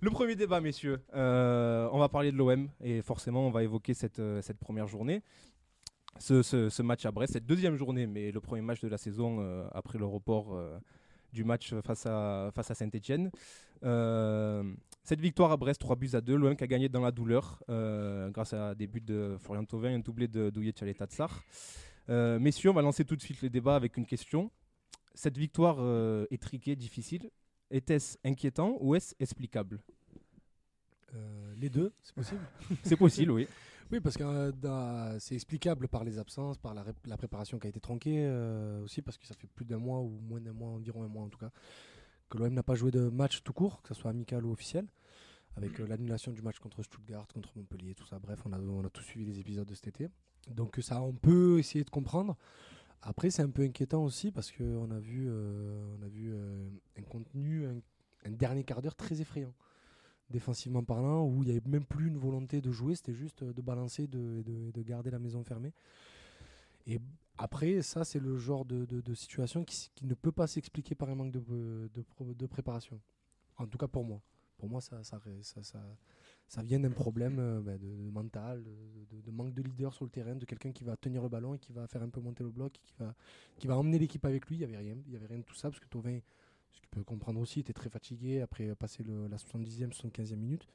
le 0.00 0.10
premier 0.10 0.36
débat, 0.36 0.60
messieurs. 0.60 1.00
Euh, 1.14 1.88
on 1.90 1.98
va 1.98 2.10
parler 2.10 2.32
de 2.32 2.36
l'OM 2.36 2.68
et 2.82 3.00
forcément, 3.00 3.46
on 3.46 3.50
va 3.50 3.62
évoquer 3.62 3.94
cette, 3.94 4.18
euh, 4.18 4.42
cette 4.42 4.58
première 4.58 4.86
journée. 4.86 5.22
Ce, 6.18 6.42
ce- 6.42 6.68
ce 6.68 6.82
match 6.82 7.06
à 7.06 7.10
Brest, 7.12 7.32
cette 7.32 7.46
deuxième 7.46 7.76
journée, 7.76 8.06
mais 8.06 8.30
le 8.30 8.40
premier 8.42 8.60
match 8.60 8.80
de 8.82 8.88
la 8.88 8.98
saison 8.98 9.38
euh, 9.40 9.66
après 9.72 9.98
le 9.98 10.04
report 10.04 10.54
euh, 10.54 10.78
du 11.32 11.44
match 11.44 11.72
face 11.80 12.04
à, 12.04 12.50
face 12.54 12.70
à 12.70 12.74
Saint-Etienne. 12.74 13.30
Cette 13.82 15.20
victoire 15.20 15.52
à 15.52 15.56
Brest, 15.56 15.80
3 15.80 15.96
buts 15.96 16.10
à 16.12 16.20
2, 16.20 16.36
l'OM 16.36 16.54
qui 16.56 16.64
a 16.64 16.66
gagné 16.66 16.88
dans 16.88 17.00
la 17.00 17.10
douleur 17.10 17.62
euh, 17.68 18.30
grâce 18.30 18.52
à 18.52 18.74
des 18.74 18.86
buts 18.86 19.00
de 19.00 19.36
Florian 19.40 19.64
Thauvin 19.64 19.90
et 19.90 19.94
un 19.94 19.98
doublé 19.98 20.28
de 20.28 20.50
Douillet 20.50 20.72
Tchaletatsar. 20.72 21.42
Euh, 22.08 22.38
messieurs, 22.38 22.70
on 22.70 22.74
va 22.74 22.82
lancer 22.82 23.04
tout 23.04 23.16
de 23.16 23.20
suite 23.22 23.40
les 23.42 23.50
débats 23.50 23.76
avec 23.76 23.96
une 23.96 24.06
question. 24.06 24.50
Cette 25.14 25.36
victoire 25.36 25.76
euh, 25.80 26.26
étriquée, 26.30 26.76
difficile, 26.76 27.30
était-ce 27.70 28.18
inquiétant 28.24 28.76
ou 28.80 28.94
est-ce 28.94 29.14
explicable? 29.20 29.80
Euh, 31.14 31.54
les 31.58 31.68
deux, 31.68 31.92
c'est 32.02 32.14
possible? 32.14 32.40
C'est 32.84 32.96
possible, 32.96 33.32
oui. 33.32 33.48
Oui, 33.92 33.98
parce 33.98 34.16
que 34.16 34.22
euh, 34.22 35.18
c'est 35.18 35.34
explicable 35.34 35.88
par 35.88 36.04
les 36.04 36.16
absences, 36.20 36.56
par 36.58 36.74
la, 36.74 36.84
ré- 36.84 36.92
la 37.06 37.16
préparation 37.16 37.58
qui 37.58 37.66
a 37.66 37.70
été 37.70 37.80
tronquée, 37.80 38.18
euh, 38.24 38.84
aussi 38.84 39.02
parce 39.02 39.18
que 39.18 39.26
ça 39.26 39.34
fait 39.34 39.48
plus 39.48 39.64
d'un 39.64 39.78
mois 39.78 39.98
ou 39.98 40.20
moins 40.22 40.40
d'un 40.40 40.52
mois, 40.52 40.68
environ 40.68 41.02
un 41.02 41.08
mois 41.08 41.24
en 41.24 41.28
tout 41.28 41.38
cas, 41.40 41.50
que 42.30 42.38
l'OM 42.38 42.52
n'a 42.52 42.62
pas 42.62 42.74
joué 42.74 42.90
de 42.90 43.08
match 43.10 43.42
tout 43.42 43.52
court, 43.52 43.82
que 43.82 43.92
ce 43.92 44.00
soit 44.00 44.10
amical 44.10 44.44
ou 44.46 44.52
officiel, 44.52 44.86
avec 45.56 45.80
euh, 45.80 45.86
l'annulation 45.86 46.32
du 46.32 46.42
match 46.42 46.58
contre 46.58 46.82
Stuttgart, 46.82 47.26
contre 47.34 47.50
Montpellier, 47.56 47.94
tout 47.94 48.06
ça. 48.06 48.18
Bref, 48.18 48.40
on 48.46 48.52
a, 48.52 48.58
on 48.58 48.88
tous 48.88 49.02
suivi 49.02 49.26
les 49.26 49.38
épisodes 49.40 49.66
de 49.66 49.74
cet 49.74 49.88
été. 49.88 50.08
Donc 50.48 50.78
euh, 50.78 50.82
ça, 50.82 51.00
on 51.02 51.12
peut 51.12 51.58
essayer 51.58 51.84
de 51.84 51.90
comprendre. 51.90 52.36
Après, 53.02 53.30
c'est 53.30 53.42
un 53.42 53.50
peu 53.50 53.62
inquiétant 53.62 54.04
aussi 54.04 54.30
parce 54.30 54.52
qu'on 54.52 54.90
a 54.90 54.98
vu, 54.98 55.26
euh, 55.28 55.96
on 55.98 56.02
a 56.02 56.08
vu 56.08 56.30
euh, 56.32 56.68
un 56.98 57.02
contenu, 57.02 57.66
un, 57.66 58.30
dernier 58.30 58.64
quart 58.64 58.82
d'heure 58.82 58.96
très 58.96 59.20
effrayant 59.20 59.54
défensivement 60.28 60.84
parlant, 60.84 61.24
où 61.24 61.42
il 61.42 61.46
n'y 61.46 61.50
avait 61.56 61.68
même 61.68 61.84
plus 61.84 62.06
une 62.06 62.16
volonté 62.16 62.60
de 62.60 62.70
jouer, 62.70 62.94
c'était 62.94 63.14
juste 63.14 63.42
de 63.42 63.62
balancer 63.62 64.06
de, 64.06 64.42
de, 64.42 64.70
de 64.70 64.82
garder 64.82 65.10
la 65.10 65.18
maison 65.18 65.42
fermée. 65.42 65.72
Et 66.86 67.00
après, 67.42 67.80
ça, 67.80 68.04
c'est 68.04 68.18
le 68.18 68.36
genre 68.36 68.66
de, 68.66 69.14
situation 69.14 69.64
qui, 69.64 69.90
ne 70.02 70.12
peut 70.12 70.30
pas 70.30 70.46
s'expliquer 70.46 70.94
par 70.94 71.08
un 71.08 71.14
manque 71.14 71.32
de, 71.32 72.46
préparation. 72.46 73.00
En 73.56 73.66
tout 73.66 73.78
cas 73.78 73.88
pour 73.88 74.04
moi. 74.04 74.20
Pour 74.58 74.68
moi, 74.68 74.82
ça, 74.82 75.00
vient 76.62 76.80
d'un 76.80 76.90
problème 76.90 77.38
euh, 77.38 77.60
bah, 77.62 77.78
de, 77.78 78.10
mental, 78.10 78.62
de, 78.62 79.30
manque 79.30 79.54
de 79.54 79.62
leader 79.62 79.94
sur 79.94 80.04
le 80.04 80.10
terrain, 80.10 80.34
de 80.34 80.44
quelqu'un 80.44 80.70
qui 80.70 80.84
va 80.84 80.98
tenir 80.98 81.22
le 81.22 81.30
ballon 81.30 81.54
et 81.54 81.58
qui 81.58 81.72
va 81.72 81.86
faire 81.86 82.02
un 82.02 82.10
peu 82.10 82.20
monter 82.20 82.44
le 82.44 82.50
bloc, 82.50 82.78
qui 83.58 83.66
va, 83.66 83.78
emmener 83.78 83.98
l'équipe 83.98 84.24
avec 84.26 84.46
lui. 84.46 84.56
Il 84.56 84.68
n'y 84.68 84.74
avait 85.16 85.26
rien. 85.26 85.38
De 85.38 85.42
tout 85.42 85.54
ça, 85.54 85.70
parce 85.70 85.80
que 85.80 85.88
Tovin, 85.88 86.18
ce 86.72 86.80
que 86.80 86.82
tu 86.82 86.90
peux 86.90 87.04
comprendre 87.04 87.40
aussi, 87.40 87.60
était 87.60 87.72
très 87.72 87.88
fatigué 87.88 88.42
après 88.42 88.74
passer 88.74 89.02
la 89.02 89.38
70e, 89.38 89.94
75e 89.94 90.36
minute. 90.36 90.68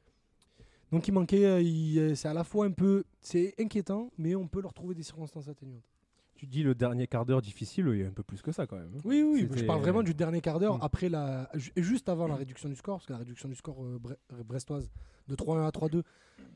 Donc 0.91 1.07
il 1.07 1.11
manquait, 1.11 1.45
euh, 1.45 1.61
euh, 1.61 2.15
c'est 2.15 2.27
à 2.27 2.33
la 2.33 2.43
fois 2.43 2.65
un 2.65 2.71
peu, 2.71 3.03
c'est 3.21 3.53
inquiétant, 3.59 4.11
mais 4.17 4.35
on 4.35 4.47
peut 4.47 4.61
leur 4.61 4.73
trouver 4.73 4.95
des 4.95 5.03
circonstances 5.03 5.47
atténuantes. 5.47 5.94
Tu 6.35 6.47
dis 6.47 6.63
le 6.63 6.75
dernier 6.75 7.07
quart 7.07 7.25
d'heure 7.25 7.41
difficile, 7.41 7.87
il 7.93 7.99
y 7.99 8.03
a 8.03 8.07
un 8.07 8.11
peu 8.11 8.23
plus 8.23 8.41
que 8.41 8.51
ça 8.51 8.67
quand 8.67 8.75
même. 8.75 8.91
hein. 8.95 9.01
Oui, 9.05 9.23
oui, 9.23 9.47
je 9.55 9.63
parle 9.63 9.79
vraiment 9.79 10.03
du 10.03 10.13
dernier 10.13 10.41
quart 10.41 10.59
d'heure, 10.59 10.77
Mm. 10.77 10.83
après 10.83 11.07
la, 11.09 11.49
juste 11.77 12.09
avant 12.09 12.27
la 12.27 12.35
réduction 12.35 12.67
du 12.67 12.75
score, 12.75 12.97
parce 12.97 13.05
que 13.07 13.13
la 13.13 13.19
réduction 13.19 13.47
du 13.47 13.55
score 13.55 13.81
euh, 13.83 13.97
bre- 13.97 14.17
euh, 14.33 14.43
brestoise 14.43 14.89
de 15.29 15.35
3-1 15.35 15.65
à 15.65 15.71
3-2 15.71 16.03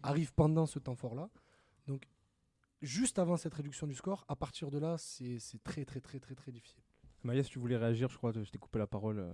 arrive 0.03 0.33
pendant 0.33 0.65
ce 0.65 0.79
temps 0.79 0.95
fort-là. 0.95 1.29
Donc, 1.88 2.03
juste 2.81 3.19
avant 3.19 3.38
cette 3.38 3.53
réduction 3.53 3.88
du 3.88 3.95
score, 3.95 4.25
à 4.27 4.36
partir 4.36 4.69
de 4.69 4.79
là, 4.79 4.98
c'est 4.98 5.39
c'est 5.39 5.63
très, 5.63 5.86
très, 5.86 6.01
très, 6.01 6.19
très, 6.19 6.36
très 6.36 6.51
difficile. 6.51 6.83
Maïs, 7.24 7.48
tu 7.48 7.57
voulais 7.59 7.77
réagir, 7.77 8.09
je 8.09 8.17
crois, 8.17 8.31
je 8.33 8.50
t'ai 8.51 8.57
coupé 8.57 8.79
la 8.79 8.88
parole. 8.88 9.19
euh. 9.19 9.33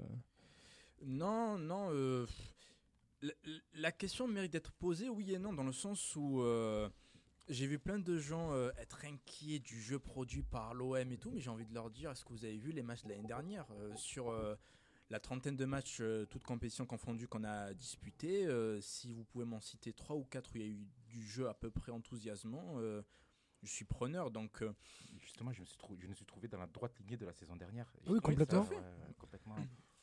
Non, 1.04 1.58
non. 1.58 1.88
euh, 1.92 2.26
la, 3.24 3.34
la 3.74 3.92
question 3.92 4.28
mérite 4.28 4.54
d'être 4.54 4.72
posée, 4.74 5.10
oui 5.10 5.34
et 5.34 5.40
non, 5.40 5.54
dans 5.54 5.64
le 5.64 5.72
sens 5.72 6.16
où 6.16 6.42
euh, 6.42 6.88
j'ai 7.48 7.68
vu 7.68 7.78
plein 7.80 8.00
de 8.00 8.18
gens 8.18 8.52
euh, 8.54 8.72
être 8.78 9.06
inquiets 9.06 9.60
du 9.60 9.80
jeu 9.82 10.00
produit 10.00 10.44
par 10.44 10.74
l'OM 10.74 11.12
et 11.12 11.18
tout, 11.18 11.32
mais 11.32 11.40
j'ai 11.42 11.50
envie 11.50 11.66
de 11.66 11.74
leur 11.74 11.90
dire 11.90 12.12
est-ce 12.12 12.24
que 12.26 12.30
vous 12.34 12.46
avez 12.46 12.58
vu 12.58 12.72
les 12.72 12.84
matchs 12.84 13.04
de 13.04 13.10
l'année 13.10 13.28
dernière 13.28 13.66
Euh, 13.72 13.96
Sur 13.96 14.30
euh, 14.30 14.56
la 15.10 15.20
trentaine 15.20 15.56
de 15.56 15.66
matchs, 15.66 16.00
euh, 16.02 16.26
toutes 16.26 16.44
compétitions 16.44 16.86
confondues, 16.86 17.28
qu'on 17.28 17.44
a 17.44 17.74
disputés, 17.74 18.46
euh, 18.48 18.82
si 18.82 19.14
vous 19.14 19.24
pouvez 19.24 19.46
m'en 19.46 19.60
citer 19.62 19.94
trois 19.94 20.16
ou 20.16 20.24
quatre 20.24 20.52
où 20.54 20.58
il 20.58 20.62
y 20.62 20.66
a 20.66 20.70
eu 20.72 20.88
du 21.08 21.24
jeu 21.26 21.48
à 21.48 21.54
peu 21.54 21.70
près 21.70 21.92
enthousiasmant, 21.92 22.76
euh, 22.80 23.02
je 23.64 23.70
suis 23.72 23.86
preneur. 23.86 24.32
Donc. 24.32 24.62
euh, 24.62 24.74
Justement, 25.18 25.52
je 25.54 25.62
me, 25.62 25.66
suis 25.66 25.78
je 26.00 26.08
me 26.08 26.14
suis 26.14 26.26
trouvé 26.26 26.48
dans 26.48 26.60
la 26.60 26.68
droite 26.68 26.94
lignée 27.00 27.18
de 27.18 27.26
la 27.26 27.34
saison 27.34 27.56
dernière. 27.56 27.92
Oui, 28.08 28.20
complètement. 28.20 28.66
ça, 28.66 28.76
complètement. 29.18 29.56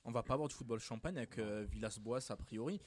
on 0.05 0.11
va 0.11 0.23
pas 0.23 0.35
avoir 0.35 0.49
du 0.49 0.55
football 0.55 0.81
champagne 0.81 1.17
avec 1.19 1.39
euh, 1.39 1.65
Villas-Boas 1.71 2.31
a 2.31 2.37
priori. 2.37 2.81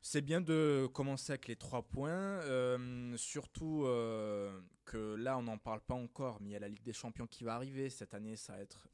C'est 0.00 0.20
bien 0.20 0.40
de 0.40 0.88
commencer 0.92 1.32
avec 1.32 1.48
les 1.48 1.56
trois 1.56 1.82
points, 1.82 2.10
euh, 2.10 3.16
surtout 3.16 3.84
euh, 3.84 4.60
que 4.84 5.16
là 5.16 5.36
on 5.38 5.42
n'en 5.42 5.58
parle 5.58 5.80
pas 5.80 5.94
encore, 5.94 6.40
mais 6.40 6.50
il 6.50 6.52
y 6.52 6.56
a 6.56 6.60
la 6.60 6.68
Ligue 6.68 6.84
des 6.84 6.92
Champions 6.92 7.26
qui 7.26 7.44
va 7.44 7.54
arriver 7.54 7.90
cette 7.90 8.14
année. 8.14 8.36
Ça 8.36 8.54
va 8.54 8.60
être 8.60 8.88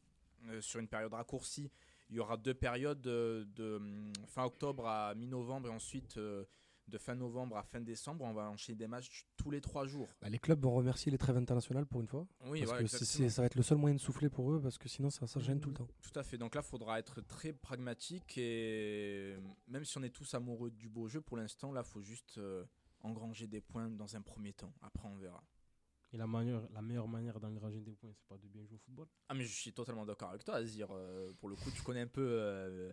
euh, 0.49 0.61
sur 0.61 0.81
une 0.81 0.89
période 0.89 1.13
raccourcie. 1.13 1.71
Il 2.11 2.17
y 2.17 2.21
aura 2.21 2.37
deux 2.37 2.55
périodes 2.55 3.07
euh, 3.07 3.45
de 3.55 3.77
hum, 3.77 4.13
fin 4.27 4.45
octobre 4.45 4.87
à 4.87 5.15
mi-novembre 5.15 5.69
et 5.69 5.73
ensuite 5.73 6.19
de 6.89 6.99
fin 6.99 7.15
novembre 7.15 7.57
à 7.57 7.63
fin 7.63 7.81
décembre. 7.81 8.25
On 8.25 8.33
va 8.33 8.51
enchaîner 8.51 8.77
des 8.77 8.87
matchs 8.87 9.27
tous 9.37 9.51
les 9.51 9.61
trois 9.61 9.87
jours. 9.87 10.09
Bah, 10.21 10.29
les 10.29 10.39
clubs 10.39 10.61
vont 10.63 10.75
remercier 10.75 11.11
les 11.11 11.19
trêves 11.19 11.37
internationales 11.37 11.87
pour 11.87 12.01
une 12.01 12.07
fois, 12.07 12.27
Oui, 12.47 12.65
parce 12.65 12.79
que 12.79 12.87
c'est- 12.87 13.29
ça 13.29 13.43
va 13.43 13.47
être 13.47 13.55
le 13.55 13.63
seul 13.63 13.79
moyen 13.79 13.95
de 13.95 14.01
souffler 14.01 14.29
pour 14.29 14.53
eux, 14.53 14.61
parce 14.61 14.79
que 14.79 14.89
sinon 14.89 15.11
ça, 15.11 15.27
ça 15.27 15.41
gêne 15.41 15.61
tout 15.61 15.71
le 15.71 15.77
temps. 15.77 15.89
Tout 16.03 16.19
à 16.19 16.23
fait. 16.23 16.39
Donc 16.39 16.55
là, 16.55 16.61
il 16.65 16.69
faudra 16.69 16.99
être 16.99 17.21
très 17.23 17.53
pragmatique 17.53 18.37
et 18.39 19.37
même 19.69 19.85
si 19.85 19.97
on 19.99 20.03
est 20.03 20.11
tous 20.11 20.35
amoureux 20.35 20.71
du 20.71 20.89
beau 20.89 21.09
jeu, 21.09 21.21
pour 21.21 21.37
l'instant, 21.37 21.73
là, 21.73 21.83
il 21.85 21.89
faut 21.91 22.03
juste 22.03 22.39
euh, 22.39 22.65
engranger 23.01 23.47
des 23.47 23.61
points 23.61 23.89
dans 23.89 24.17
un 24.17 24.23
premier 24.23 24.53
temps. 24.53 24.73
Après, 24.83 25.09
on 25.09 25.17
verra. 25.17 25.43
Et 26.13 26.17
la, 26.17 26.29
manière, 26.29 26.63
la 26.73 26.81
meilleure 26.81 27.09
manière 27.09 27.41
d'engranger 27.41 27.81
des 27.81 27.91
points, 27.93 28.13
c'est 28.15 28.27
pas 28.29 28.37
de 28.39 28.47
bien 28.47 28.65
jouer 28.65 28.77
au 28.77 28.79
football? 28.79 29.09
Ah, 29.29 29.35
mais 29.35 29.45
je 29.45 29.53
suis 29.53 29.73
totalement 29.73 30.07
d'accord 30.07 30.31
avec 30.31 30.45
toi, 30.45 30.55
Azir. 30.57 30.87
Euh, 30.93 31.33
pour 31.41 31.49
le 31.49 31.57
coup, 31.57 31.71
tu 31.75 31.83
connais 31.83 32.03
un 32.03 32.07
peu 32.07 32.25
euh, 32.25 32.93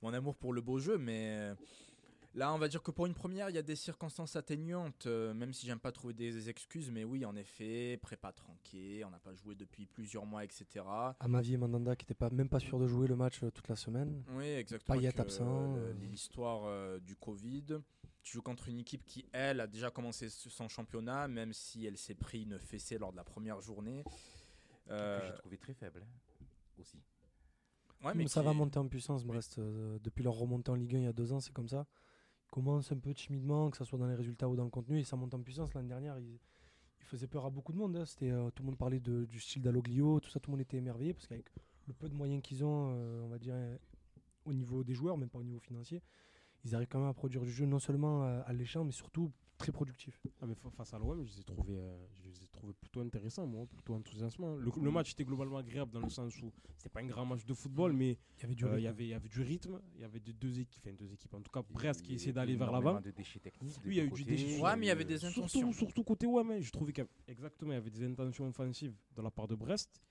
mon 0.00 0.14
amour 0.14 0.36
pour 0.36 0.54
le 0.54 0.62
beau 0.62 0.78
jeu, 0.78 0.96
mais 0.96 1.36
euh, 1.38 1.54
là, 2.34 2.52
on 2.54 2.58
va 2.58 2.68
dire 2.68 2.82
que 2.82 2.90
pour 2.90 3.06
une 3.06 3.14
première, 3.14 3.50
il 3.50 3.54
y 3.54 3.58
a 3.58 3.62
des 3.62 3.76
circonstances 3.76 4.36
atténuantes, 4.36 5.06
euh, 5.06 5.34
même 5.34 5.52
si 5.52 5.66
j'aime 5.66 5.78
pas 5.80 5.92
trouver 5.92 6.14
des 6.14 6.48
excuses, 6.48 6.90
mais 6.90 7.04
oui, 7.04 7.24
en 7.24 7.34
effet, 7.36 7.98
prépa 8.02 8.32
tranquille, 8.32 9.04
on 9.06 9.10
n'a 9.10 9.18
pas 9.18 9.34
joué 9.34 9.54
depuis 9.54 9.86
plusieurs 9.86 10.24
mois, 10.26 10.44
etc. 10.44 10.84
Amavi 11.20 11.54
et 11.54 11.56
Mandanda 11.56 11.96
qui 11.96 12.04
n'étaient 12.04 12.14
pas, 12.14 12.30
même 12.30 12.48
pas 12.48 12.60
sûrs 12.60 12.78
de 12.78 12.86
jouer 12.86 13.06
le 13.08 13.16
match 13.16 13.42
euh, 13.42 13.50
toute 13.50 13.68
la 13.68 13.76
semaine. 13.76 14.22
Oui, 14.30 14.46
exactement. 14.46 14.96
Payet 14.98 15.16
euh, 15.18 15.22
absent, 15.22 15.76
euh. 15.76 15.92
L'histoire 16.00 16.62
euh, 16.66 16.98
du 17.00 17.16
Covid. 17.16 17.78
Tu 18.22 18.34
joues 18.34 18.42
contre 18.42 18.68
une 18.68 18.78
équipe 18.78 19.04
qui, 19.04 19.26
elle, 19.32 19.58
a 19.60 19.66
déjà 19.66 19.90
commencé 19.90 20.28
son 20.30 20.68
championnat, 20.68 21.26
même 21.26 21.52
si 21.52 21.86
elle 21.86 21.98
s'est 21.98 22.14
pris 22.14 22.42
une 22.44 22.56
fessée 22.60 22.96
lors 22.96 23.10
de 23.10 23.16
la 23.16 23.24
première 23.24 23.60
journée. 23.60 24.04
Euh, 24.90 25.18
Que 25.20 25.26
j'ai 25.26 25.34
trouvé 25.34 25.58
très 25.58 25.74
faible 25.74 26.04
hein, 26.04 26.44
aussi. 26.80 26.98
ouais, 28.04 28.12
Mais 28.14 28.28
ça 28.28 28.40
qui 28.40 28.46
va 28.46 28.52
monter 28.52 28.78
en 28.78 28.86
puissance, 28.86 29.24
Brest. 29.24 29.58
euh, 29.58 29.98
depuis 30.04 30.22
leur 30.22 30.34
remontée 30.34 30.70
en 30.70 30.76
Ligue 30.76 30.94
1 30.94 30.98
il 30.98 31.04
y 31.04 31.06
a 31.08 31.12
deux 31.12 31.32
ans, 31.32 31.40
c'est 31.40 31.52
comme 31.52 31.68
ça. 31.68 31.84
Ils 32.52 32.56
commencent 32.56 32.92
un 32.92 32.98
peu 32.98 33.14
timidement, 33.14 33.70
que 33.70 33.78
ce 33.78 33.84
soit 33.84 33.98
dans 33.98 34.06
les 34.06 34.14
résultats 34.14 34.46
ou 34.46 34.56
dans 34.56 34.64
le 34.64 34.68
contenu, 34.68 34.98
et 34.98 35.04
ça 35.04 35.16
monte 35.16 35.32
en 35.32 35.40
puissance. 35.40 35.72
L'année 35.72 35.88
dernière, 35.88 36.18
ils 36.18 36.38
faisaient 37.06 37.26
peur 37.26 37.46
à 37.46 37.50
beaucoup 37.50 37.72
de 37.72 37.78
monde. 37.78 37.96
hein. 37.96 38.04
Euh, 38.20 38.50
tout 38.50 38.62
le 38.62 38.66
monde 38.66 38.76
parlait 38.76 39.00
du 39.00 39.40
style 39.40 39.62
d'Aloglio, 39.62 40.20
tout 40.20 40.28
ça, 40.28 40.38
tout 40.38 40.50
le 40.50 40.56
monde 40.56 40.60
était 40.60 40.76
émerveillé, 40.76 41.14
parce 41.14 41.26
qu'avec 41.26 41.46
le 41.86 41.94
peu 41.94 42.10
de 42.10 42.14
moyens 42.14 42.42
qu'ils 42.42 42.62
ont, 42.62 42.90
euh, 42.92 43.22
on 43.22 43.28
va 43.28 43.38
dire, 43.38 43.54
au 44.44 44.52
niveau 44.52 44.84
des 44.84 44.92
joueurs, 44.92 45.16
même 45.16 45.30
pas 45.30 45.38
au 45.38 45.44
niveau 45.44 45.60
financier, 45.60 46.02
ils 46.64 46.74
arrivent 46.74 46.88
quand 46.88 46.98
même 46.98 47.08
à 47.08 47.14
produire 47.14 47.40
du 47.40 47.50
jeu 47.50 47.64
non 47.64 47.78
seulement 47.78 48.24
euh, 48.24 48.42
alléchant, 48.44 48.84
mais 48.84 48.92
surtout 48.92 49.32
très 49.62 49.72
productif. 49.72 50.20
Ah, 50.40 50.46
mais 50.46 50.54
fa- 50.54 50.70
face 50.70 50.92
à 50.94 50.98
l'OM, 50.98 51.24
je 51.24 51.32
les 51.32 51.40
ai 51.40 51.44
trouvés, 51.44 51.76
euh, 51.78 52.06
je 52.14 52.22
les 52.28 52.42
ai 52.44 52.46
trouvés 52.48 52.72
plutôt 52.74 53.00
intéressants, 53.00 53.46
moi, 53.46 53.66
plutôt 53.66 53.94
enthousiasmants. 53.94 54.56
Le, 54.56 54.70
le 54.82 54.90
match 54.90 55.12
était 55.12 55.24
globalement 55.24 55.58
agréable 55.58 55.92
dans 55.92 56.00
le 56.00 56.10
sens 56.10 56.36
où 56.42 56.52
c'était 56.76 56.88
pas 56.88 57.00
un 57.00 57.06
grand 57.06 57.24
match 57.24 57.44
de 57.44 57.54
football, 57.54 57.92
mais 57.92 58.18
Il 58.38 58.42
y 58.42 58.44
avait 58.44 58.54
du 58.54 58.64
euh, 58.64 58.68
il 58.68 58.74
rythme. 58.74 58.84
y 58.84 58.86
avait, 58.88 59.04
il 59.04 59.08
y 59.10 59.14
avait 59.14 59.28
du 59.28 59.40
rythme, 59.42 59.80
il 59.94 60.00
y 60.00 60.04
avait 60.04 60.20
de- 60.20 60.32
deux 60.32 60.58
équipes, 60.60 60.82
enfin 60.86 60.94
deux 60.96 61.12
équipes, 61.12 61.34
en 61.34 61.40
tout 61.40 61.50
cas 61.52 61.62
Brest 61.68 62.02
qui 62.02 62.14
essayait 62.14 62.30
a 62.30 62.34
d'aller 62.34 62.56
vers 62.56 62.70
l'avant. 62.72 63.00
de 63.00 63.10
déchets 63.10 63.40
techniques. 63.40 63.76
Oui, 63.84 63.94
il 63.94 63.96
y 63.96 64.00
a 64.00 64.04
eu 64.04 64.10
du 64.10 64.24
déchet. 64.24 64.60
Ouais, 64.60 64.76
mais 64.76 64.86
il 64.86 64.88
y 64.88 64.90
avait 64.90 65.04
des 65.04 65.24
intentions. 65.24 65.46
Surtout, 65.48 65.72
surtout 65.72 66.04
côté 66.04 66.26
OM, 66.26 66.50
hein, 66.50 66.60
je 66.60 66.70
trouvais 66.70 66.92
qu'il 66.92 67.02
y 67.04 67.06
avait- 67.06 67.32
exactement, 67.32 67.72
il 67.72 67.74
y 67.74 67.78
avait 67.78 67.90
des 67.90 68.02
intentions 68.04 68.48
offensives 68.48 68.94
de 69.16 69.22
la 69.22 69.30
part 69.30 69.48
de 69.48 69.54
Brest. 69.54 70.02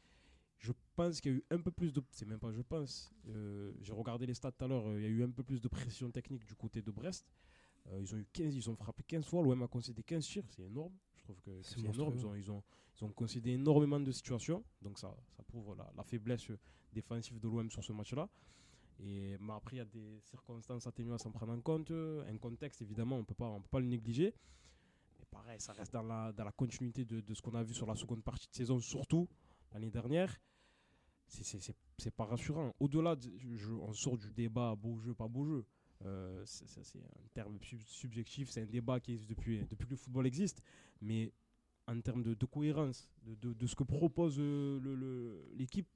Je 0.60 0.72
pense 0.96 1.20
qu'il 1.20 1.32
y 1.32 1.36
a 1.36 1.38
eu 1.40 1.44
un 1.50 1.60
peu 1.60 1.72
plus 1.72 1.92
de. 1.92 2.04
C'est 2.12 2.28
même 2.28 2.38
pas 2.40 2.52
je 2.52 2.62
pense. 2.62 3.12
euh, 3.30 3.72
J'ai 3.82 3.94
regardé 3.94 4.28
les 4.28 4.36
stats 4.36 4.52
tout 4.52 4.64
à 4.64 4.68
l'heure. 4.68 4.86
euh, 4.88 5.00
Il 5.00 5.04
y 5.04 5.08
a 5.08 5.10
eu 5.10 5.24
un 5.24 5.32
peu 5.32 5.42
plus 5.44 5.60
de 5.60 5.68
pression 5.68 6.12
technique 6.12 6.46
du 6.46 6.54
côté 6.56 6.84
de 6.84 6.92
Brest. 6.92 7.26
Euh, 7.90 8.00
ils 8.02 8.14
ont 8.14 8.18
eu 8.18 8.26
15, 8.32 8.56
ils 8.56 8.70
ont 8.70 8.76
frappé 8.76 9.04
15 9.04 9.26
fois. 9.26 9.42
L'OM 9.44 9.62
a 9.64 9.68
concédé 9.68 10.04
15 10.04 10.26
tirs. 10.26 10.44
C'est 10.50 10.64
énorme. 10.64 10.94
Je 11.16 11.24
trouve 11.24 11.42
que 11.42 11.52
C'est 11.64 11.80
énorme. 11.96 12.14
Ils 12.16 12.26
ont, 12.26 12.36
ils, 12.36 12.52
ont, 12.52 12.64
ils 13.00 13.04
ont 13.06 13.10
concédé 13.10 13.52
énormément 13.52 14.00
de 14.00 14.12
situations. 14.12 14.64
Donc 14.82 15.00
ça, 15.00 15.16
ça 15.36 15.44
prouve 15.44 15.76
la, 15.76 15.92
la 15.96 16.04
faiblesse 16.04 16.52
défensive 16.94 17.40
de 17.40 17.48
l'OM 17.48 17.70
sur 17.72 17.84
ce 17.84 17.92
match-là. 17.94 18.30
Et 19.04 19.36
mais 19.40 19.54
après, 19.54 19.78
il 19.78 19.80
y 19.80 19.82
a 19.82 19.86
des 19.86 20.20
circonstances 20.22 20.86
atténuantes 20.86 21.22
à 21.22 21.24
s'en 21.24 21.32
prendre 21.32 21.54
en 21.54 21.62
compte. 21.62 21.90
Un 21.92 22.38
contexte, 22.38 22.82
évidemment, 22.82 23.16
on 23.18 23.20
on 23.22 23.24
peut 23.24 23.34
pas 23.72 23.80
le 23.80 23.86
négliger. 23.88 24.34
Mais 25.20 25.26
pareil, 25.32 25.60
ça 25.60 25.74
reste 25.74 25.92
dans 25.94 26.04
la, 26.04 26.32
dans 26.34 26.44
la 26.44 26.52
continuité 26.52 27.04
de, 27.06 27.20
de 27.22 27.34
ce 27.34 27.42
qu'on 27.42 27.56
a 27.56 27.64
vu 27.64 27.74
sur 27.74 27.88
la 27.88 27.96
seconde 27.96 28.24
partie 28.24 28.48
de 28.48 28.54
saison, 28.54 28.80
surtout 28.80 29.28
l'année 29.74 29.90
dernière. 29.90 30.40
C'est- 31.28 32.12
pas 32.12 32.26
rassurant. 32.26 32.74
Au-delà, 32.80 33.16
de- 33.16 33.32
on 33.82 33.94
sort 33.94 34.18
du 34.18 34.32
débat 34.32 34.76
beau 34.76 34.98
jeu, 35.00 35.14
pas 35.14 35.28
beau 35.28 35.46
jeu. 35.46 35.66
Euh, 36.06 36.42
c'est 36.46 36.66
un 37.00 37.28
terme 37.34 37.58
sub- 37.62 37.80
subjectif, 37.86 38.50
c'est 38.50 38.62
un 38.62 38.66
débat 38.66 39.00
qui 39.00 39.14
existe 39.14 39.30
depuis, 39.30 39.60
depuis 39.70 39.86
que 39.86 39.92
le 39.92 39.98
football 39.98 40.26
existe. 40.26 40.62
Mais 41.02 41.32
en 41.88 42.00
termes 42.02 42.24
de, 42.24 42.34
de 42.34 42.46
cohérence, 42.46 43.10
de, 43.24 43.36
de- 43.36 43.54
de 43.54 43.68
ce 43.68 43.76
que 43.76 43.84
propose 43.84 44.38
euh, 44.40 45.36
l'équipe, 45.56 45.88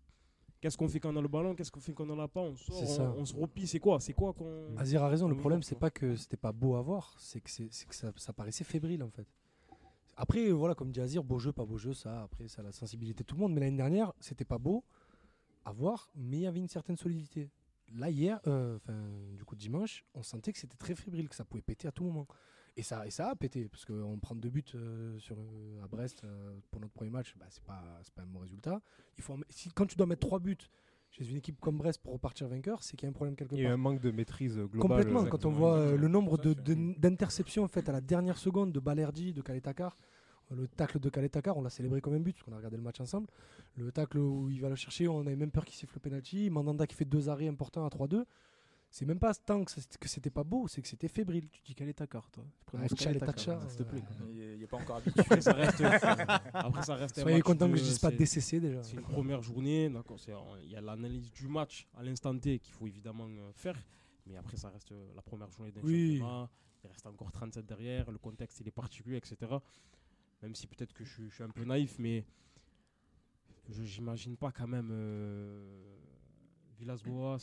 qu'est-ce 0.62 0.78
qu'on 0.78 0.88
fait 0.88 1.00
quand 1.00 1.14
on 1.14 1.18
a 1.18 1.22
le 1.22 1.28
ballon, 1.28 1.56
qu'est-ce 1.56 1.72
qu'on 1.72 1.80
fait 1.80 1.94
quand 1.94 2.04
on 2.04 2.16
n'en 2.16 2.20
a 2.24 2.28
pas, 2.28 2.42
on 2.42 2.56
sort, 2.56 2.78
on, 3.18 3.26
se 3.26 3.34
replie, 3.36 3.68
c'est 3.68 3.80
quoi 3.80 4.00
C'est 4.00 4.14
quoi 4.14 4.34
qu'on. 4.34 4.76
Azir 4.78 5.04
a 5.04 5.10
raison, 5.10 5.28
le 5.28 5.36
problème 5.38 5.64
c'est 5.64 5.76
pas 5.80 5.90
que 5.92 6.16
c'était 6.16 6.38
pas 6.38 6.52
beau 6.52 6.76
à 6.76 6.82
voir, 6.82 7.16
c'est 7.20 7.42
que, 7.42 7.50
c'est 7.50 7.68
c'est 7.72 7.88
que 7.88 7.96
ça, 7.96 8.12
ça 8.18 8.34
paraissait 8.34 8.64
fébrile 8.64 9.02
en 9.04 9.10
fait. 9.10 9.28
Après, 10.18 10.50
voilà, 10.52 10.76
comme 10.76 10.92
dit 10.92 11.02
Azir, 11.02 11.24
beau 11.24 11.40
jeu, 11.40 11.52
pas 11.52 11.66
beau 11.66 11.78
jeu, 11.78 11.94
ça, 11.94 12.24
après, 12.24 12.48
ça 12.48 12.62
a 12.62 12.64
la 12.66 12.72
sensibilité 12.72 13.24
de 13.24 13.28
tout 13.28 13.36
le 13.36 13.42
monde. 13.42 13.54
Mais 13.54 13.60
l'année 13.60 13.76
dernière, 13.76 14.14
c'était 14.22 14.46
pas 14.46 14.58
beau 14.58 14.84
à 15.66 15.74
voir, 15.74 16.10
mais 16.16 16.38
il 16.38 16.42
y 16.42 16.48
avait 16.48 16.60
une 16.62 16.70
certaine 16.70 16.96
solidité. 16.96 17.50
Là, 17.94 18.10
hier, 18.10 18.40
euh, 18.48 18.78
enfin, 18.78 18.98
du 19.38 19.44
coup, 19.46 19.56
dimanche, 19.56 20.04
on 20.14 20.24
sentait 20.24 20.52
que 20.52 20.60
c'était 20.60 20.78
très 20.78 20.96
fébrile, 20.96 21.30
que 21.30 21.36
ça 21.36 21.46
pouvait 21.46 21.62
péter 21.62 21.88
à 21.88 21.92
tout 21.92 22.04
moment. 22.04 22.28
Et 22.78 22.84
ça, 22.84 23.06
et 23.08 23.10
ça 23.10 23.30
a 23.30 23.36
pété, 23.36 23.70
parce 23.70 23.86
qu'on 23.86 24.20
prend 24.20 24.36
deux 24.36 24.50
buts 24.50 24.64
euh, 24.76 25.18
sur, 25.18 25.38
euh, 25.40 25.84
à 25.84 25.88
Brest 25.88 26.24
euh, 26.26 26.58
pour 26.72 26.82
notre 26.82 26.94
premier 26.94 27.10
match, 27.12 27.34
bah, 27.38 27.46
c'est 27.50 27.64
pas, 27.64 27.82
c'est 28.04 28.14
pas 28.14 28.24
un 28.24 28.28
bon 28.28 28.40
résultat. 28.40 28.82
Il 29.18 29.24
faut 29.24 29.38
si, 29.50 29.70
quand 29.72 29.86
tu 29.86 29.96
dois 29.96 30.08
mettre 30.08 30.28
trois 30.28 30.40
buts 30.40 30.58
chez 31.10 31.30
une 31.30 31.38
équipe 31.38 31.58
comme 31.62 31.78
Brest 31.78 32.02
pour 32.04 32.12
repartir 32.12 32.50
vainqueur, 32.50 32.84
c'est 32.84 32.98
qu'il 32.98 33.06
y 33.06 33.08
a 33.08 33.12
un 33.12 33.14
problème 33.14 33.38
quelque 33.38 33.54
Il 33.56 33.60
y 33.60 33.64
part. 33.64 33.72
a 33.72 33.76
un 33.76 33.78
manque 33.78 34.02
de 34.02 34.12
maîtrise 34.12 34.56
globale. 34.58 34.80
Complètement, 34.82 35.24
quand 35.26 35.46
on 35.46 35.52
voit 35.52 35.78
euh, 35.78 35.96
le 35.96 36.08
nombre 36.10 36.38
de- 36.38 36.54
de- 36.54 37.00
d'interceptions 37.00 37.66
faites 37.70 37.88
à 37.88 37.94
la 37.94 38.02
dernière 38.02 38.38
seconde 38.38 38.74
de 38.74 38.80
Balerdi, 38.82 39.32
de 39.32 39.42
Kaletakar. 39.42 39.96
Le 40.52 40.68
tacle 40.68 41.00
de 41.00 41.10
Kaletakar, 41.10 41.58
on 41.58 41.62
l'a 41.62 41.70
célébré 41.70 42.02
comme 42.02 42.14
un 42.14 42.20
but, 42.20 42.34
parce 42.34 42.44
qu'on 42.44 42.54
a 42.54 42.58
regardé 42.58 42.78
le 42.78 42.84
match 42.84 43.00
ensemble. 43.02 43.28
Le 43.78 43.92
tacle 43.92 44.20
où 44.20 44.50
il 44.52 44.62
va 44.62 44.70
le 44.70 44.76
chercher, 44.76 45.08
on 45.08 45.22
avait 45.22 45.36
même 45.36 45.52
peur 45.52 45.66
qu'il 45.66 45.76
siffle 45.76 45.94
le 45.96 46.00
penalty. 46.00 46.50
Mandanda 46.50 46.86
qui 46.86 46.96
fait 46.96 47.06
deux 47.06 47.30
arrêts 47.30 47.48
importants 47.48 47.86
à 47.86 47.90
3-2. 47.90 48.24
C'est 48.92 49.06
même 49.06 49.20
pas 49.20 49.34
tant 49.34 49.66
que 49.66 49.72
c'était 50.06 50.30
pas 50.30 50.44
beau, 50.44 50.68
c'est 50.68 50.82
que 50.82 50.88
c'était 50.88 51.08
fébrile. 51.10 51.50
Tu 51.50 51.62
dis 51.64 51.76
carte, 51.76 52.32
toi 52.32 52.46
Ah, 52.78 52.88
Tchaletacha, 52.88 53.60
s'il 53.68 53.78
te 53.80 53.84
plaît. 53.84 54.04
euh, 54.22 54.54
Il 54.54 54.60
n'est 54.62 54.68
pas 54.68 54.78
encore 54.78 54.98
habitué. 54.98 55.20
Après, 55.20 55.42
ça 55.42 55.52
reste. 55.54 55.82
Après, 56.54 56.84
ça 56.84 56.96
reste 56.96 57.18
un 57.18 57.22
Soyez 57.24 57.38
match 57.38 57.46
content 57.46 57.70
que 57.70 57.76
je 57.78 57.84
dise 57.84 58.00
pas 58.00 58.12
DCC 58.12 58.60
déjà. 58.62 58.84
C'est 58.84 58.94
une 58.96 59.02
première 59.02 59.42
journée, 59.42 59.90
d'accord. 59.90 60.18
Il 60.64 60.70
y 60.70 60.76
a 60.78 60.82
l'analyse 60.82 61.30
du 61.32 61.48
match 61.48 61.88
à 61.98 62.04
l'instant 62.04 62.38
T 62.38 62.60
qu'il 62.60 62.74
faut 62.74 62.88
évidemment 62.88 63.28
euh, 63.28 63.52
faire, 63.54 63.76
mais 64.28 64.38
après 64.38 64.56
ça 64.56 64.70
reste 64.70 64.92
euh, 64.94 65.08
la 65.16 65.22
première 65.22 65.52
journée 65.52 65.72
d'un 65.72 65.82
Oui. 65.82 66.20
championnat. 66.20 66.50
Il 66.84 66.88
reste 66.92 67.06
encore 67.08 67.32
37 67.32 67.66
derrière, 67.66 68.10
le 68.12 68.18
contexte 68.20 68.60
il 68.62 68.68
est 68.68 68.72
particulier, 68.72 69.18
etc. 69.18 69.36
Même 70.42 70.56
si 70.56 70.68
peut-être 70.68 70.94
que 70.94 71.04
je, 71.04 71.28
suis- 71.30 71.44
un 71.44 71.50
peu 71.50 71.64
naïf, 71.64 71.98
mais 72.00 72.26
je 73.70 73.84
j'imagine 73.84 74.38
pas 74.38 74.52
quand 74.52 74.68
même 74.68 74.90
euh, 74.92 75.98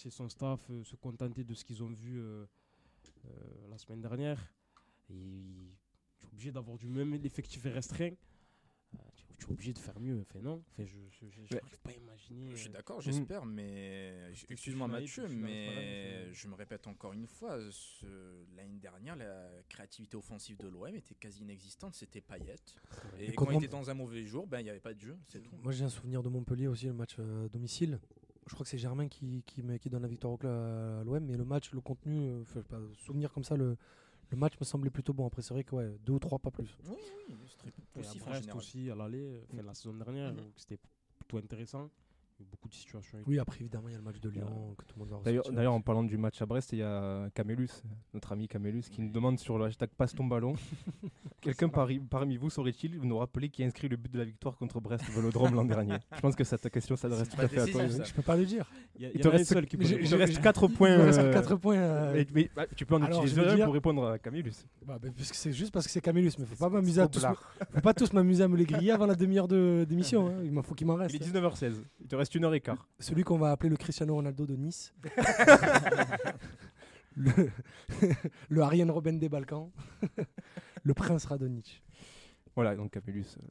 et 0.07 0.11
son 0.11 0.29
staff 0.29 0.61
euh, 0.71 0.85
se 0.85 0.97
contenter 0.97 1.43
de 1.45 1.55
ce 1.55 1.65
qu'ils 1.65 1.83
ont 1.83 1.93
vu 1.93 2.21
euh, 2.21 2.47
euh, 3.27 3.69
la 3.69 3.79
semaine 3.79 4.01
dernière. 4.01 4.53
Et 5.11 5.75
tu 6.19 6.27
es 6.27 6.29
obligé 6.29 6.53
d'avoir 6.53 6.79
du 6.79 6.89
même 6.89 7.15
effectif 7.15 7.65
restreint. 7.65 8.13
Tu, 9.47 9.51
es 9.51 9.53
obligé 9.53 9.73
de 9.73 9.79
faire 9.79 9.99
mieux. 10.01 10.21
Enfin, 10.23 10.41
non. 10.41 10.63
Enfin, 10.73 10.85
je 10.85 11.55
n'arrive 11.55 11.79
pas 11.83 11.91
à 11.91 11.95
imaginer. 11.95 12.51
Je 12.51 12.57
suis 12.57 12.69
euh, 12.69 12.73
d'accord, 12.73 13.01
j'espère, 13.01 13.45
mais 13.45 14.33
excuse-moi 14.49 14.89
Mathieu, 14.89 15.29
mais 15.29 16.33
je 16.33 16.49
me 16.49 16.55
répète 16.55 16.87
encore 16.87 17.13
une 17.13 17.27
fois, 17.27 17.59
ce- 17.71 18.07
l'année 18.57 18.79
dernière, 18.79 19.17
la 19.17 19.49
créativité 19.69 20.17
offensive 20.17 20.57
de 20.59 20.69
l'OM 20.69 20.95
était 20.95 21.15
quasi 21.15 21.43
inexistante, 21.43 21.95
c'était 21.95 22.21
Payet. 22.21 22.55
Et, 23.19 23.27
Et 23.27 23.33
quand 23.33 23.47
comment- 23.47 23.59
était 23.59 23.69
dans 23.69 23.91
un 23.91 23.95
mauvais 23.95 24.25
jour, 24.25 24.47
ben 24.47 24.61
il 24.61 24.65
n'y 24.65 24.71
avait 24.71 24.81
pas 24.81 24.95
de 24.95 25.01
jeu, 25.01 25.17
c'est 25.29 25.41
tout. 25.43 25.51
Moi 25.63 25.73
j'ai 25.73 25.85
un 25.85 25.89
souvenir 25.89 26.23
de 26.23 26.29
Montpellier 26.29 26.67
aussi, 26.69 26.87
le 26.87 26.93
match 26.95 27.17
euh, 27.19 27.49
domicile. 27.49 27.99
Je 28.49 28.55
crois 28.55 28.65
que 28.65 28.71
c'est 28.71 28.79
Germain 28.79 29.07
qui, 29.09 29.43
qui, 29.47 29.63
met- 29.63 29.79
qui 29.79 29.89
donne 29.89 30.03
la 30.03 30.09
victoire 30.09 30.33
au 30.33 30.37
club 30.37 30.51
à 30.53 31.05
l'OM, 31.05 31.25
mais 31.25 31.37
le 31.37 31.45
match, 31.45 31.73
le 31.73 31.81
contenu, 31.81 32.29
euh, 32.29 32.43
enfin, 32.43 32.55
je 32.57 32.61
sais 32.63 32.69
pas, 32.69 32.81
souvenir 32.99 33.33
comme 33.33 33.45
ça, 33.45 33.57
le, 33.57 33.77
le 34.33 34.39
match 34.39 34.55
me 34.59 34.65
semblait 34.65 34.91
plutôt 34.91 35.13
bon. 35.13 35.27
Après, 35.27 35.43
c'est 35.43 35.55
vrai 35.55 35.63
que 35.63 35.75
ouais, 35.77 35.95
deux 36.05 36.15
ou 36.15 36.19
trois, 36.19 36.39
pas 36.39 36.51
plus. 36.51 36.77
Oui, 36.89 36.97
oui, 37.29 37.37
c'est 38.03 38.19
très 38.19 38.41
général. 38.41 38.57
aussi, 38.57 38.91
à 38.91 38.95
l'aller, 38.95 39.41
enfin, 39.53 39.63
la 39.63 39.75
saison 39.75 39.93
dernière, 39.95 40.33
donc 40.33 40.53
c'était 40.57 40.79
plutôt 41.19 41.37
intéressant. 41.39 41.91
Beaucoup 42.51 42.69
de 42.69 42.75
situations. 42.75 43.19
Oui, 43.27 43.39
après, 43.39 43.61
évidemment, 43.61 43.89
il 43.89 43.93
y 43.93 43.95
a 43.95 43.99
le 43.99 44.05
match 44.05 44.21
de 44.21 44.29
Lyon 44.29 44.75
que 44.79 44.85
tout 44.85 44.95
le 44.99 45.05
monde 45.07 45.23
D'ailleurs, 45.53 45.73
en 45.73 45.81
parlant 45.81 46.03
du 46.05 46.17
match 46.17 46.41
à 46.43 46.47
Brest, 46.47 46.73
il 46.73 46.79
y 46.79 46.83
a 46.83 47.29
Camélus, 47.35 47.69
notre 48.15 48.33
ami 48.33 48.49
Camélus, 48.49 48.83
qui 48.91 49.01
nous 49.03 49.11
demande 49.13 49.39
sur 49.39 49.59
le 49.59 49.65
hashtag 49.67 49.91
passe 49.97 50.15
ton 50.15 50.25
ballon. 50.25 50.55
Quelqu'un 51.41 51.69
parmi 51.69 52.37
vous 52.37 52.51
saurait-il 52.51 53.01
nous 53.01 53.19
rappeler 53.19 53.49
qui 53.49 53.65
a 53.65 53.67
inscrit 53.67 53.89
le 53.89 53.97
but 53.97 54.13
de 54.13 54.19
la 54.19 54.25
victoire 54.25 54.57
contre 54.57 54.81
Brest 54.81 55.05
au 55.09 55.13
Vélodrome 55.13 55.55
l'an 55.55 55.65
dernier? 55.65 55.97
Je 56.15 56.21
pense 56.21 56.37
que 56.37 56.45
cette 56.45 56.69
question 56.71 56.95
s'adresse 56.95 57.29
tout 57.29 57.37
pas 57.37 57.45
à 57.45 57.49
fait 57.49 57.61
à 57.61 57.67
toi. 57.67 57.83
Je 57.87 58.13
peux 58.13 58.23
pas 58.23 58.37
le 58.37 58.45
dire. 58.45 58.71
Il 58.95 59.03
y 59.03 59.07
a, 59.07 59.09
Il 59.09 59.15
il 59.15 59.19
y 59.19 59.23
te 59.23 59.29
reste- 59.29 59.53
seul 59.53 59.67
qui 59.67 59.77
peut 59.77 59.85
j'ai- 59.85 59.97
répondre. 59.97 60.07
Il 60.07 60.11
te 60.11 60.17
reste 60.31 60.41
4 60.41 60.69
Il 60.69 60.75
points. 60.77 60.99
me 60.99 61.03
reste 61.03 61.19
euh, 61.19 61.33
4 61.33 61.57
points. 61.57 61.77
euh, 61.77 62.25
mais, 62.33 62.49
bah, 62.55 62.67
tu 62.77 62.87
peux 62.87 62.95
en 62.95 63.05
utiliser 63.05 63.41
un 63.41 63.55
dire- 63.57 63.65
pour 63.65 63.75
répondre 63.75 64.07
à 64.07 64.19
Camélus. 64.21 64.53
bah, 64.87 64.99
bah, 65.03 65.09
parce 65.17 65.31
que 65.31 65.37
c'est 65.37 65.53
juste 65.53 65.73
parce 65.73 65.87
que 65.87 65.93
c'est 65.93 66.01
Camélus, 66.01 66.31
mais 66.39 66.47
faut 66.47 66.55
pas 66.57 66.69
m'amuser 66.69 67.01
à 67.01 67.09
tous, 67.09 67.25
faut 67.75 67.81
pas 67.81 67.95
tous 67.95 68.13
m'amuser 68.13 68.45
à 68.45 68.49
me 68.49 68.57
les 68.57 68.65
griller 68.65 68.93
avant 68.93 69.07
la 69.07 69.17
demi-heure 69.17 69.49
de- 69.49 69.85
d'émission. 69.89 70.29
hein. 70.29 70.43
Il 70.45 70.53
m'en 70.53 70.63
faut 70.63 70.75
qu'il 70.77 70.87
m'en 70.87 70.95
reste. 70.95 71.13
Il 71.15 71.23
est 71.23 71.25
19h16. 71.25 71.75
Il 72.01 72.07
te 72.07 72.15
reste 72.15 72.32
une 72.35 72.45
heure 72.45 72.55
et 72.55 72.61
quart. 72.61 72.89
Celui 72.99 73.25
qu'on 73.25 73.39
va 73.39 73.51
appeler 73.51 73.71
le 73.71 73.77
Cristiano 73.77 74.15
Ronaldo 74.15 74.47
de 74.47 74.57
Nice. 74.57 74.93
le, 77.17 77.51
le 78.49 78.61
Ariane 78.63 78.91
Robben 78.91 79.19
des 79.19 79.29
Balkans. 79.29 79.71
le 80.83 80.95
Prince 80.95 81.25
Radonic. 81.27 81.83
Voilà, 82.55 82.77
donc 82.77 82.91
Camélus, 82.91 83.37
euh, 83.39 83.47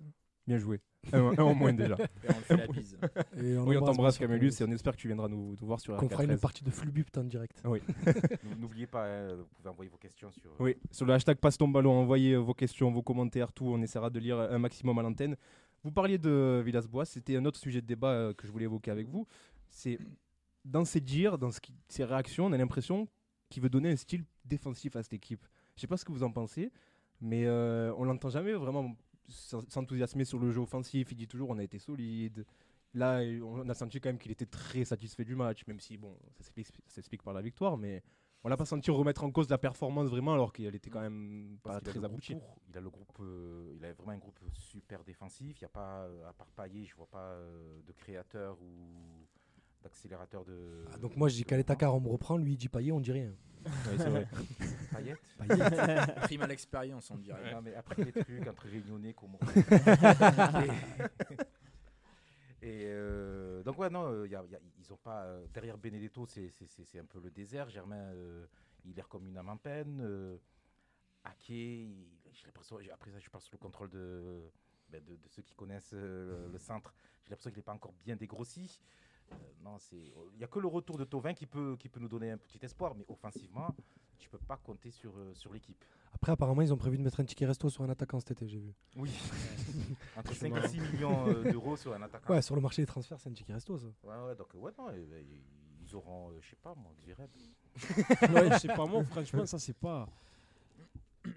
bien 0.47 0.57
joué. 0.57 0.79
Un, 1.11 1.19
un 1.19 1.37
en 1.43 1.55
moins 1.55 1.73
déjà. 1.73 1.95
Et 1.95 2.29
on 2.29 2.33
lui 2.33 2.43
fait 2.43 2.57
la 2.57 2.67
bise. 2.67 2.97
Et 3.37 3.41
Oui, 3.41 3.55
on 3.57 3.61
embrasse 3.79 3.95
t'embrasse 3.95 4.17
Camélus 4.19 4.51
et 4.59 4.63
on 4.63 4.71
espère 4.71 4.93
que 4.95 5.01
tu 5.01 5.07
viendras 5.07 5.27
nous, 5.27 5.55
nous 5.59 5.67
voir 5.67 5.79
sur 5.79 5.95
Qu'on 5.97 6.07
fera 6.07 6.23
une 6.23 6.33
RK13. 6.33 6.39
partie 6.39 6.63
de 6.63 6.69
Flubupt 6.69 7.17
en 7.17 7.23
direct. 7.23 7.63
Nou- 7.65 7.77
N'oubliez 8.59 8.85
pas, 8.85 9.07
hein, 9.07 9.35
vous 9.35 9.45
pouvez 9.55 9.69
envoyer 9.69 9.89
vos 9.89 9.97
questions 9.97 10.31
sur. 10.31 10.51
Oui, 10.59 10.75
sur 10.91 11.07
le 11.07 11.13
hashtag 11.13 11.37
passe 11.37 11.57
ton 11.57 11.67
ballon, 11.67 11.93
envoyez 11.93 12.33
euh, 12.33 12.37
vos 12.37 12.53
questions, 12.53 12.91
vos 12.91 13.01
commentaires, 13.01 13.51
tout. 13.51 13.65
On 13.65 13.81
essaiera 13.81 14.11
de 14.11 14.19
lire 14.19 14.39
un 14.39 14.59
maximum 14.59 14.99
à 14.99 15.01
l'antenne. 15.01 15.35
Vous 15.83 15.91
parliez 15.91 16.17
de 16.17 16.61
Villas-Boas, 16.63 17.05
c'était 17.05 17.35
un 17.35 17.45
autre 17.45 17.59
sujet 17.59 17.81
de 17.81 17.87
débat 17.87 18.11
euh, 18.11 18.33
que 18.33 18.45
je 18.45 18.51
voulais 18.51 18.65
évoquer 18.65 18.91
avec 18.91 19.07
vous. 19.07 19.25
C'est 19.69 19.97
dans 20.63 20.85
ses 20.85 21.01
dires, 21.01 21.37
dans 21.37 21.49
ses 21.87 22.03
réactions, 22.05 22.45
on 22.45 22.51
a 22.51 22.57
l'impression 22.57 23.07
qu'il 23.49 23.63
veut 23.63 23.69
donner 23.69 23.89
un 23.89 23.95
style 23.95 24.23
défensif 24.45 24.95
à 24.95 25.03
cette 25.03 25.13
équipe. 25.13 25.45
Je 25.75 25.81
sais 25.81 25.87
pas 25.87 25.97
ce 25.97 26.05
que 26.05 26.11
vous 26.11 26.23
en 26.23 26.31
pensez, 26.31 26.71
mais 27.19 27.45
euh, 27.45 27.93
on 27.97 28.03
l'entend 28.03 28.29
jamais 28.29 28.53
vraiment 28.53 28.95
s'en- 29.27 29.67
s'enthousiasmer 29.67 30.23
sur 30.25 30.37
le 30.39 30.51
jeu 30.51 30.61
offensif. 30.61 31.11
Il 31.11 31.17
dit 31.17 31.27
toujours 31.27 31.49
on 31.49 31.57
a 31.57 31.63
été 31.63 31.79
solide. 31.79 32.45
Là, 32.93 33.21
on 33.43 33.67
a 33.69 33.73
senti 33.73 33.99
quand 34.01 34.09
même 34.09 34.17
qu'il 34.19 34.31
était 34.31 34.45
très 34.45 34.83
satisfait 34.83 35.23
du 35.23 35.35
match, 35.35 35.65
même 35.65 35.79
si 35.79 35.97
bon, 35.97 36.15
ça 36.41 36.51
s'explique 36.87 37.23
par 37.23 37.33
la 37.33 37.41
victoire, 37.41 37.77
mais 37.77 38.03
on 38.43 38.49
l'a 38.49 38.57
pas 38.57 38.65
senti 38.65 38.89
remettre 38.89 39.23
en 39.23 39.31
cause 39.31 39.49
la 39.49 39.57
performance 39.57 40.09
vraiment, 40.09 40.33
alors 40.33 40.51
qu'elle 40.51 40.75
était 40.75 40.89
quand 40.89 41.01
même 41.01 41.57
pas 41.63 41.79
très 41.79 42.03
aboutie. 42.03 42.35
pour. 42.35 42.57
Il 42.69 42.77
a 42.77 42.81
le 42.81 42.89
groupe, 42.89 43.17
euh, 43.19 43.75
il 43.77 43.85
a 43.85 43.93
vraiment 43.93 44.13
un 44.13 44.17
groupe 44.17 44.39
super 44.53 45.03
défensif. 45.03 45.59
Il 45.59 45.61
y 45.61 45.65
a 45.65 45.69
pas, 45.69 46.05
euh, 46.05 46.29
à 46.29 46.33
part 46.33 46.47
Payet, 46.55 46.85
je 46.85 46.95
vois 46.95 47.07
pas 47.07 47.33
euh, 47.33 47.81
de 47.85 47.91
créateur 47.91 48.57
ou 48.61 49.27
d'accélérateur 49.83 50.43
de. 50.45 50.85
Ah, 50.91 50.97
donc 50.97 51.15
moi 51.15 51.29
je 51.29 51.35
dis 51.35 51.43
qu'à 51.43 51.57
l'état 51.57 51.75
on 51.91 51.99
me 51.99 52.09
reprend, 52.09 52.37
lui 52.37 52.53
il 52.53 52.57
dit 52.57 52.69
Payet, 52.69 52.91
on 52.91 52.99
dit 52.99 53.11
rien. 53.11 53.33
Ouais, 53.63 53.97
c'est 53.97 54.09
vrai. 54.09 54.27
Payet. 54.91 55.15
Prime 56.23 56.41
à 56.41 56.47
l'expérience, 56.47 57.11
on 57.11 57.17
dirait. 57.17 57.53
Non, 57.53 57.61
mais 57.61 57.75
après 57.75 58.03
les 58.03 58.11
trucs 58.11 58.47
entre 58.47 58.67
Réunionnais, 58.67 59.13
comment. 59.13 59.39
Et 62.61 62.85
euh, 62.85 63.63
donc 63.63 63.79
ouais 63.79 63.89
non, 63.89 64.05
euh, 64.11 64.27
y 64.27 64.37
ils 64.79 64.93
ont 64.93 64.97
pas 64.97 65.23
euh, 65.23 65.47
derrière 65.51 65.77
Benedetto, 65.79 66.27
c'est 66.27 66.53
un 66.99 67.05
peu 67.05 67.19
le 67.19 67.31
désert. 67.31 67.69
Germain, 67.69 68.11
euh, 68.13 68.45
il 68.85 68.99
est 68.99 69.07
comme 69.07 69.25
une 69.27 69.37
âme 69.37 69.49
en 69.49 69.57
peine. 69.57 70.39
Ake, 71.23 71.47
j'ai 71.47 72.45
l'impression, 72.45 72.77
après 72.93 73.11
ça 73.11 73.19
je 73.19 73.29
parle 73.29 73.43
sur 73.43 73.53
le 73.53 73.57
contrôle 73.57 73.89
de, 73.89 74.41
ben, 74.89 75.03
de, 75.03 75.17
ceux 75.27 75.41
qui 75.41 75.55
connaissent 75.55 75.93
le, 75.93 76.57
centre. 76.59 76.93
J'ai 77.23 77.31
l'impression 77.31 77.49
qu'il 77.49 77.59
n'est 77.59 77.63
pas 77.63 77.73
encore 77.73 77.93
bien 78.03 78.15
dégrossi. 78.15 78.79
Non, 79.63 79.79
c'est, 79.79 80.11
il 80.33 80.39
y 80.39 80.43
a 80.43 80.47
que 80.47 80.59
le 80.59 80.67
retour 80.67 80.97
de 80.97 81.05
Tovin 81.05 81.33
qui 81.33 81.47
peut 81.47 81.77
nous 81.99 82.09
donner 82.09 82.31
un 82.31 82.37
petit 82.37 82.59
espoir, 82.63 82.93
mais 82.95 83.05
offensivement, 83.07 83.73
tu 84.19 84.29
peux 84.29 84.39
pas 84.39 84.57
compter 84.57 84.91
sur 84.91 85.13
l'équipe. 85.51 85.83
Après 86.13 86.31
apparemment 86.31 86.61
ils 86.61 86.73
ont 86.73 86.77
prévu 86.77 86.97
de 86.97 87.03
mettre 87.03 87.19
un 87.19 87.25
ticket 87.25 87.45
resto 87.45 87.69
sur 87.69 87.83
un 87.83 87.89
attaquant 87.89 88.19
cet 88.19 88.31
été, 88.31 88.47
j'ai 88.47 88.59
vu. 88.59 88.73
Oui. 88.95 89.09
Entre 90.17 90.33
C'est 90.33 90.39
5 90.39 90.47
et 90.47 90.49
marrant. 90.51 90.67
6 90.67 90.79
millions 90.79 91.27
euh, 91.27 91.51
d'euros 91.51 91.75
sur 91.77 91.93
un 91.93 92.01
attaquant. 92.01 92.33
Ouais, 92.33 92.41
sur 92.41 92.55
le 92.55 92.61
marché 92.61 92.81
des 92.81 92.85
transferts 92.85 93.19
c'est 93.19 93.29
un 93.29 93.33
ticket 93.33 93.53
resto 93.53 93.77
ça. 93.77 93.87
Ouais, 94.03 94.27
ouais, 94.27 94.35
donc, 94.35 94.47
ouais, 94.53 94.71
non, 94.77 94.89
euh, 94.89 94.93
euh, 94.93 95.23
ils 95.91 95.95
auront, 95.95 96.29
euh, 96.31 96.39
je 96.41 96.49
sais 96.49 96.55
pas, 96.61 96.73
moi, 96.75 96.91
Xereb. 96.99 97.29
ouais, 98.33 98.51
je 98.53 98.59
sais 98.59 98.67
pas, 98.67 98.85
moi, 98.85 99.03
franchement, 99.03 99.45
ça, 99.45 99.59
c'est 99.59 99.77
pas. 99.77 100.07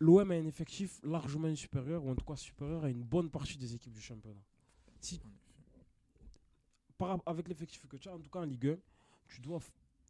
L'OM 0.00 0.30
a 0.30 0.34
un 0.34 0.46
effectif 0.46 1.00
largement 1.02 1.54
supérieur, 1.54 2.04
ou 2.04 2.10
en 2.10 2.14
tout 2.14 2.24
cas 2.24 2.36
supérieur 2.36 2.84
à 2.84 2.90
une 2.90 3.02
bonne 3.02 3.30
partie 3.30 3.58
des 3.58 3.74
équipes 3.74 3.92
du 3.92 4.00
championnat. 4.00 4.40
Si, 5.00 5.20
par, 6.96 7.18
avec 7.26 7.48
l'effectif 7.48 7.86
que 7.86 7.96
tu 7.96 8.08
as, 8.08 8.14
en 8.14 8.18
tout 8.18 8.30
cas 8.30 8.40
en 8.40 8.44
Ligue 8.44 8.68
1, 8.68 8.76
tu 9.28 9.40
dois, 9.40 9.60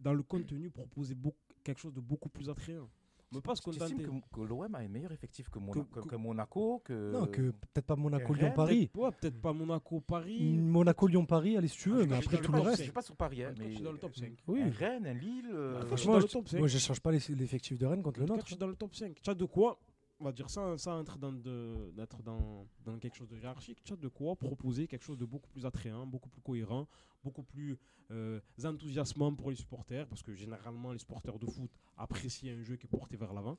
dans 0.01 0.13
le 0.13 0.23
contenu, 0.23 0.71
proposer 0.71 1.15
beaucoup, 1.15 1.37
quelque 1.65 1.81
chose 1.81 1.93
de 1.93 2.01
beaucoup 2.01 2.29
plus 2.29 2.49
attrayant. 2.49 2.89
Mais 3.33 3.41
pas 3.41 3.55
se 3.55 3.63
contenter. 3.63 3.95
que, 3.95 4.11
que 4.35 4.41
l'OM 4.41 4.75
a 4.75 4.79
un 4.79 4.89
meilleur 4.89 5.13
effectif 5.13 5.49
que, 5.49 5.59
Mona- 5.59 5.85
Que- 5.93 6.01
que- 6.09 6.17
Monaco 6.17 6.81
que... 6.85 7.13
Non, 7.13 7.27
que 7.27 7.51
peut-être 7.53 7.87
pas 7.87 7.95
Monaco, 7.97 8.33
Rennes, 8.33 8.43
Lyon, 8.47 8.53
Paris. 8.55 8.87
Peut-être 8.89 9.05
ouais, 9.05 9.11
peut-être 9.21 9.41
pas 9.41 9.53
Monaco, 9.53 10.01
Paris. 10.01 10.53
Monaco, 10.59 11.07
Lyon, 11.07 11.27
Paris, 11.27 11.57
allez 11.57 11.69
si 11.69 11.79
tu 11.79 11.91
Ah, 11.91 11.95
veux, 11.95 12.03
je 12.05 12.09
mais 12.09 12.17
suis 12.17 12.25
après 12.27 12.37
dans 12.39 12.43
tout 12.43 12.53
le 12.53 12.61
reste. 12.61 12.79
Je 12.79 12.83
suis 12.85 12.93
pas 12.93 13.03
sur 13.03 13.17
Paris, 13.17 13.45
hein, 13.45 13.55
mais 13.59 13.69
je 13.71 13.75
suis 13.75 13.85
dans 13.85 13.93
le 13.93 13.99
top 13.99 14.17
5. 14.17 14.33
Oui. 14.49 14.63
un 14.63 14.71
Rennes, 14.71 15.07
un 15.07 15.15
Lille. 15.15 15.49
euh, 15.53 15.97
suis 15.97 16.09
Moi, 16.09 16.17
dans 16.17 16.21
je- 16.21 16.27
le 16.27 16.33
top 16.33 16.49
5. 16.49 16.59
Moi 16.59 16.69
je 16.69 16.79
change 16.79 17.01
pas 17.01 17.13
l'effectif 17.13 17.79
de 17.79 17.87
Rennes 17.87 18.03
contre 18.03 18.21
le 18.21 18.27
nôtre. 18.27 18.43
je 18.45 18.49
suis 18.49 18.57
dans 18.57 18.67
le 18.67 18.75
top 18.77 18.95
5. 18.95 19.17
Tu 19.23 19.31
as 19.31 19.35
de 19.35 19.45
quoi, 19.45 19.79
on 20.21 20.25
va 20.25 20.33
dire 20.33 20.51
ça, 20.51 20.77
sans 20.77 21.01
être 21.01 21.19
dans, 21.19 21.33
d'être 21.33 22.23
dans, 22.23 22.67
dans 22.85 22.99
quelque 22.99 23.17
chose 23.17 23.29
de 23.29 23.39
hiérarchique, 23.39 23.83
tu 23.83 23.95
as 23.95 23.97
de 23.97 24.09
quoi 24.09 24.37
proposer 24.37 24.87
quelque 24.87 25.03
chose 25.03 25.19
de 25.19 25.25
beaucoup 25.25 25.49
plus 25.49 25.65
attrayant, 25.65 26.07
beaucoup 26.07 26.29
plus 26.29 26.43
cohérent, 26.43 26.87
beaucoup 27.25 27.43
plus 27.43 27.79
euh, 28.11 28.39
enthousiasmant 28.63 29.35
pour 29.35 29.51
les 29.51 29.57
supporters, 29.57 30.07
parce 30.07 30.23
que 30.23 30.35
généralement 30.35 30.93
les 30.93 30.99
supporters 30.99 31.39
de 31.39 31.47
foot 31.47 31.71
apprécient 31.97 32.55
un 32.55 32.63
jeu 32.63 32.77
qui 32.77 32.87
est 32.87 32.91
porté 32.91 33.17
vers 33.17 33.33
l'avant. 33.33 33.57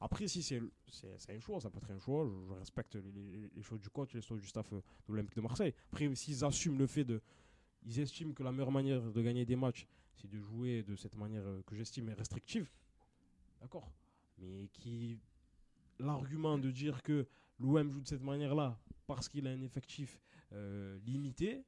Après, 0.00 0.26
si 0.26 0.42
c'est, 0.42 0.60
un 1.28 1.40
choix, 1.40 1.60
ça 1.60 1.70
peut 1.70 1.78
être 1.78 1.90
un 1.90 1.98
choix, 1.98 2.26
je, 2.26 2.54
respecte 2.54 2.96
les, 2.96 3.48
les- 3.54 3.62
choix 3.62 3.78
du 3.78 3.88
coach, 3.90 4.14
les 4.14 4.22
choix 4.22 4.38
du 4.38 4.46
staff 4.46 4.72
euh, 4.72 4.80
de 5.06 5.12
l'Olympique 5.12 5.36
de 5.36 5.42
Marseille. 5.42 5.74
Après, 5.92 6.12
s'ils 6.14 6.44
assument 6.44 6.78
le 6.78 6.86
fait 6.86 7.04
de... 7.04 7.20
Ils 7.84 8.00
estiment 8.00 8.32
que 8.32 8.42
la 8.42 8.50
meilleure 8.50 8.72
manière 8.72 9.00
de 9.00 9.22
gagner 9.22 9.44
des 9.44 9.56
matchs, 9.56 9.86
c'est 10.16 10.28
de 10.28 10.38
jouer 10.38 10.82
de 10.82 10.96
cette 10.96 11.16
manière 11.16 11.46
euh, 11.46 11.62
que 11.66 11.76
j'estime 11.76 12.08
est 12.08 12.14
restrictive. 12.14 12.70
D'accord. 13.60 13.90
Mais 14.38 14.68
qui 14.72 15.18
l'argument 16.00 16.58
de 16.58 16.70
dire 16.70 17.02
que 17.02 17.26
l'OM 17.58 17.90
joue 17.90 18.00
de 18.00 18.08
cette 18.08 18.22
manière-là 18.22 18.78
parce 19.06 19.28
qu'il 19.28 19.46
a 19.46 19.50
un 19.50 19.62
effectif 19.62 20.20
euh, 20.52 20.98
limité, 21.06 21.62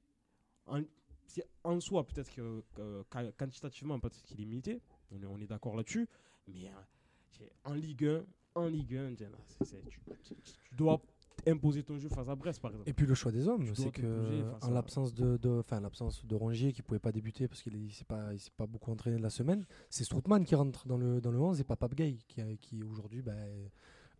en, 0.67 0.83
c'est- 1.27 1.47
en 1.65 1.79
soi, 1.81 2.07
peut-être 2.07 2.33
que, 2.35 2.63
que- 2.75 3.03
qua- 3.11 3.33
quantitativement, 3.33 3.99
peut-être 4.01 4.23
qu'il 4.23 4.41
est 4.41 4.45
limité, 4.45 4.81
on 5.11 5.23
est, 5.23 5.27
on 5.27 5.39
est 5.41 5.47
d'accord 5.47 5.77
là-dessus, 5.77 6.09
mais 6.49 6.67
euh, 6.67 7.45
en 7.65 7.75
Ligue 7.75 8.05
1, 8.07 8.25
en 8.55 8.67
Ligue 8.67 8.97
1, 8.97 9.15
tiens, 9.15 9.31
là, 9.31 9.39
c'est- 9.47 9.65
c'est- 9.65 9.83
tu, 9.89 10.01
tu- 10.23 10.35
tu 10.43 10.75
dois 10.75 11.01
imposer 11.47 11.83
ton 11.83 11.99
jeu 11.99 12.09
face 12.09 12.29
à 12.29 12.35
Brest, 12.37 12.61
par 12.61 12.71
exemple. 12.71 12.89
Et 12.89 12.93
puis 12.93 13.07
le 13.07 13.15
choix 13.15 13.33
des 13.33 13.49
hommes, 13.49 13.65
Tu 13.65 13.75
c'est 13.75 13.91
que 14.03 14.07
en 14.67 14.71
l'absence 14.75 15.13
de, 15.15 15.37
de- 15.39 15.59
enfin 15.59 15.81
l'absence 15.81 16.25
de 16.25 16.35
Rongier 16.37 16.73
qui 16.73 16.83
pouvait 16.83 17.01
pas 17.01 17.11
débuter 17.11 17.49
parce 17.49 17.63
qu'il 17.63 17.75
il 17.75 17.93
s'est 17.93 18.05
pas, 18.05 18.33
il 18.33 18.39
s'est 18.39 18.51
pas 18.57 18.67
beaucoup 18.67 18.93
entraîné 18.93 19.17
de 19.17 19.23
la 19.23 19.31
semaine, 19.31 19.65
c'est 19.91 20.05
Strootman 20.05 20.45
qui 20.45 20.55
rentre 20.55 20.87
dans 20.87 20.97
le 20.99 21.21
dans 21.21 21.33
le 21.33 21.41
11 21.41 21.61
et 21.61 21.65
pas 21.65 21.75
Pape 21.77 21.95
Gay 21.95 22.17
qui, 22.29 22.43
qui 22.59 22.83
aujourd'hui 22.85 23.23
ben, 23.23 23.69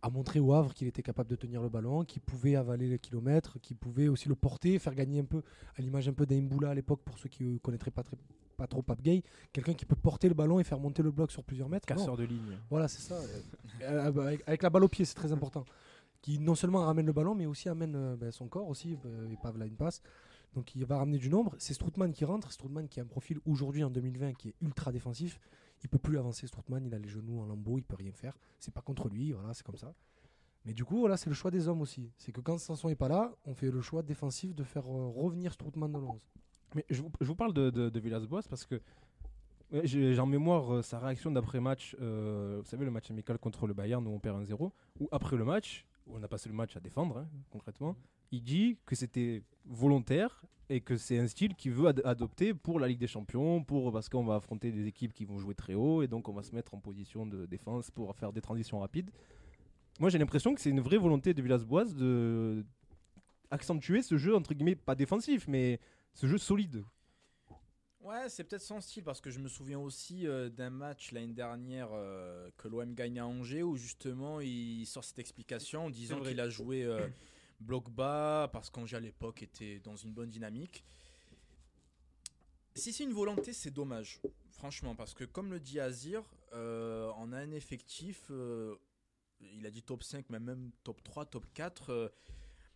a 0.03 0.09
montré 0.09 0.39
au 0.39 0.53
Havre 0.53 0.73
qu'il 0.73 0.87
était 0.87 1.01
capable 1.01 1.29
de 1.29 1.35
tenir 1.35 1.61
le 1.61 1.69
ballon, 1.69 2.03
qu'il 2.03 2.21
pouvait 2.21 2.55
avaler 2.55 2.89
les 2.89 2.99
kilomètres, 2.99 3.57
qu'il 3.61 3.77
pouvait 3.77 4.09
aussi 4.09 4.27
le 4.27 4.35
porter, 4.35 4.77
faire 4.77 4.93
gagner 4.93 5.21
un 5.21 5.25
peu 5.25 5.41
à 5.77 5.81
l'image 5.81 6.07
un 6.09 6.13
peu 6.13 6.25
d'Aimboula 6.25 6.71
à 6.71 6.73
l'époque 6.73 7.01
pour 7.03 7.17
ceux 7.17 7.29
qui 7.29 7.43
ne 7.45 7.57
connaîtraient 7.57 7.89
pas 7.89 8.03
très 8.03 8.17
pas 8.55 8.67
trop 8.67 8.83
Pape 8.83 9.01
Gay, 9.01 9.23
quelqu'un 9.51 9.73
qui 9.73 9.85
peut 9.85 9.95
porter 9.95 10.27
le 10.27 10.35
ballon 10.35 10.59
et 10.59 10.63
faire 10.63 10.79
monter 10.79 11.01
le 11.01 11.09
bloc 11.09 11.31
sur 11.31 11.43
plusieurs 11.43 11.69
mètres. 11.69 11.87
Non. 11.89 11.95
Casseur 11.95 12.17
de 12.17 12.23
ligne. 12.23 12.59
Voilà, 12.69 12.87
c'est 12.87 13.01
ça. 13.01 13.15
Euh, 13.81 14.11
bah, 14.11 14.25
avec, 14.25 14.43
avec 14.45 14.61
la 14.61 14.69
balle 14.69 14.83
au 14.83 14.87
pied, 14.87 15.05
c'est 15.05 15.15
très 15.15 15.31
important. 15.31 15.65
Qui 16.21 16.37
non 16.37 16.53
seulement 16.53 16.85
ramène 16.85 17.07
le 17.07 17.13
ballon, 17.13 17.33
mais 17.33 17.47
aussi 17.47 17.67
amène 17.67 17.95
euh, 17.95 18.15
ben, 18.15 18.31
son 18.31 18.47
corps 18.47 18.67
aussi. 18.67 18.95
euh, 19.05 19.31
et 19.31 19.37
Pavla 19.41 19.65
une 19.65 19.75
passe. 19.75 20.03
Donc 20.53 20.75
il 20.75 20.85
va 20.85 20.97
ramener 20.97 21.17
du 21.17 21.29
nombre. 21.29 21.55
C'est 21.57 21.73
Strootman 21.73 22.13
qui 22.13 22.25
rentre. 22.25 22.51
Strootman 22.51 22.87
qui 22.87 22.99
a 22.99 23.03
un 23.03 23.07
profil 23.07 23.39
aujourd'hui 23.45 23.83
en 23.83 23.89
2020 23.89 24.33
qui 24.33 24.49
est 24.49 24.55
ultra 24.61 24.91
défensif. 24.91 25.39
Il 25.83 25.89
peut 25.89 25.99
plus 25.99 26.17
avancer, 26.17 26.47
Strootman, 26.47 26.85
il 26.85 26.93
a 26.93 26.99
les 26.99 27.09
genoux 27.09 27.39
en 27.39 27.45
lambeaux, 27.45 27.77
il 27.77 27.83
peut 27.83 27.97
rien 27.97 28.11
faire. 28.13 28.37
C'est 28.59 28.73
pas 28.73 28.81
contre 28.81 29.09
lui, 29.09 29.33
voilà, 29.33 29.53
c'est 29.53 29.65
comme 29.65 29.77
ça. 29.77 29.93
Mais 30.65 30.73
du 30.73 30.85
coup, 30.85 30.99
voilà, 30.99 31.17
c'est 31.17 31.29
le 31.29 31.35
choix 31.35 31.51
des 31.51 31.67
hommes 31.67 31.81
aussi. 31.81 32.09
C'est 32.17 32.31
que 32.31 32.39
quand 32.39 32.57
Sanson 32.57 32.87
est 32.89 32.95
pas 32.95 33.09
là, 33.09 33.35
on 33.45 33.53
fait 33.53 33.69
le 33.69 33.81
choix 33.81 34.01
défensif 34.01 34.55
de 34.55 34.63
faire 34.63 34.85
euh, 34.85 35.09
revenir 35.09 35.51
Strootman 35.51 35.91
dans 35.91 35.99
le 35.99 36.07
11. 36.07 36.25
Mais 36.75 36.85
je 36.89 37.01
vous, 37.01 37.35
parle 37.35 37.53
de, 37.53 37.99
Villas-Boas 37.99 38.43
parce 38.49 38.65
que 38.65 38.81
j'ai 39.83 40.17
en 40.19 40.25
mémoire 40.25 40.73
euh, 40.73 40.81
sa 40.81 40.99
réaction 40.99 41.31
d'après-match. 41.31 41.95
euh, 42.01 42.59
vous 42.63 42.69
savez, 42.69 42.85
le 42.85 42.91
match 42.91 43.11
amical 43.11 43.37
contre 43.37 43.67
le 43.67 43.73
Bayern 43.73 44.05
où 44.07 44.11
on 44.11 44.19
perd 44.19 44.41
1-0. 44.41 44.71
Où 44.99 45.09
après 45.11 45.35
le 45.35 45.45
match, 45.45 45.85
où 46.05 46.15
on 46.17 46.23
a 46.23 46.27
passé 46.27 46.49
le 46.49 46.55
match 46.55 46.75
à 46.75 46.79
défendre, 46.79 47.17
hein, 47.17 47.27
concrètement, 47.51 47.95
il 48.31 48.43
dit 48.43 48.77
que 48.85 48.95
c'était 48.95 49.43
volontaire 49.65 50.43
et 50.69 50.81
que 50.81 50.97
c'est 50.97 51.19
un 51.19 51.27
style 51.27 51.55
qu'il 51.55 51.71
veut 51.73 51.87
ad- 51.87 52.01
adopter 52.05 52.53
pour 52.53 52.79
la 52.79 52.87
Ligue 52.87 52.99
des 52.99 53.07
Champions, 53.07 53.63
pour, 53.63 53.91
parce 53.91 54.09
qu'on 54.09 54.23
va 54.23 54.35
affronter 54.35 54.71
des 54.71 54.87
équipes 54.87 55.13
qui 55.13 55.25
vont 55.25 55.37
jouer 55.37 55.55
très 55.55 55.73
haut 55.73 56.01
et 56.01 56.07
donc 56.07 56.29
on 56.29 56.33
va 56.33 56.43
se 56.43 56.55
mettre 56.55 56.73
en 56.73 56.79
position 56.79 57.25
de 57.25 57.45
défense 57.45 57.91
pour 57.91 58.15
faire 58.15 58.31
des 58.33 58.41
transitions 58.41 58.79
rapides. 58.79 59.11
Moi, 59.99 60.09
j'ai 60.09 60.17
l'impression 60.17 60.55
que 60.55 60.61
c'est 60.61 60.71
une 60.71 60.81
vraie 60.81 60.97
volonté 60.97 61.33
de 61.33 61.41
Villas-Boas 61.41 61.93
de 61.93 62.65
accentuer 63.51 64.01
ce 64.01 64.17
jeu, 64.17 64.35
entre 64.35 64.53
guillemets, 64.55 64.75
pas 64.75 64.95
défensif, 64.95 65.47
mais 65.47 65.79
ce 66.13 66.25
jeu 66.25 66.39
solide. 66.39 66.83
Ouais, 68.03 68.27
c'est 68.27 68.43
peut-être 68.43 68.61
son 68.61 68.81
style 68.81 69.03
parce 69.03 69.21
que 69.21 69.29
je 69.29 69.39
me 69.39 69.47
souviens 69.47 69.79
aussi 69.79 70.27
euh, 70.27 70.49
d'un 70.49 70.69
match 70.69 71.13
l'année 71.13 71.31
dernière 71.33 71.87
euh, 71.93 72.49
que 72.57 72.67
l'OM 72.67 72.93
gagne 72.93 73.17
à 73.17 73.25
Angers 73.25 73.63
où 73.63 73.77
justement 73.77 74.41
il 74.41 74.85
sort 74.85 75.05
cette 75.05 75.19
explication 75.19 75.85
en 75.85 75.89
disant 75.89 76.19
qu'il 76.21 76.41
a 76.41 76.49
joué 76.49 76.83
euh, 76.83 77.07
bloc 77.61 77.89
bas 77.89 78.49
parce 78.51 78.69
qu'Angers 78.69 78.97
à 78.97 78.99
l'époque 78.99 79.41
était 79.41 79.79
dans 79.79 79.95
une 79.95 80.11
bonne 80.11 80.29
dynamique. 80.29 80.83
Si 82.75 82.91
c'est 82.91 83.05
une 83.05 83.13
volonté, 83.13 83.53
c'est 83.53 83.71
dommage, 83.71 84.19
franchement, 84.49 84.95
parce 84.95 85.13
que 85.13 85.23
comme 85.23 85.51
le 85.51 85.61
dit 85.61 85.79
Azir, 85.79 86.23
on 86.51 87.31
a 87.31 87.37
un 87.37 87.51
effectif, 87.51 88.31
il 89.39 89.65
a 89.65 89.71
dit 89.71 89.83
top 89.83 90.03
5, 90.03 90.29
mais 90.29 90.39
même 90.39 90.71
top 90.83 91.03
3, 91.03 91.25
top 91.25 91.45
4. 91.53 91.89
euh, 91.91 92.09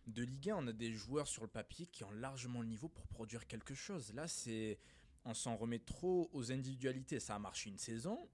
de 0.06 0.22
Ligue 0.22 0.50
1, 0.50 0.56
on 0.56 0.66
a 0.68 0.72
des 0.72 0.92
joueurs 0.92 1.28
sur 1.28 1.42
le 1.42 1.48
papier 1.48 1.86
qui 1.86 2.02
ont 2.04 2.10
largement 2.12 2.62
le 2.62 2.66
niveau 2.66 2.88
pour 2.88 3.06
produire 3.08 3.46
quelque 3.46 3.74
chose. 3.74 4.12
Là, 4.14 4.26
c'est 4.26 4.78
on 5.24 5.34
s'en 5.34 5.56
remet 5.56 5.78
trop 5.78 6.30
aux 6.32 6.52
individualités. 6.52 7.20
Ça 7.20 7.34
a 7.34 7.38
marché 7.38 7.70
une 7.70 7.78
saison. 7.78 8.28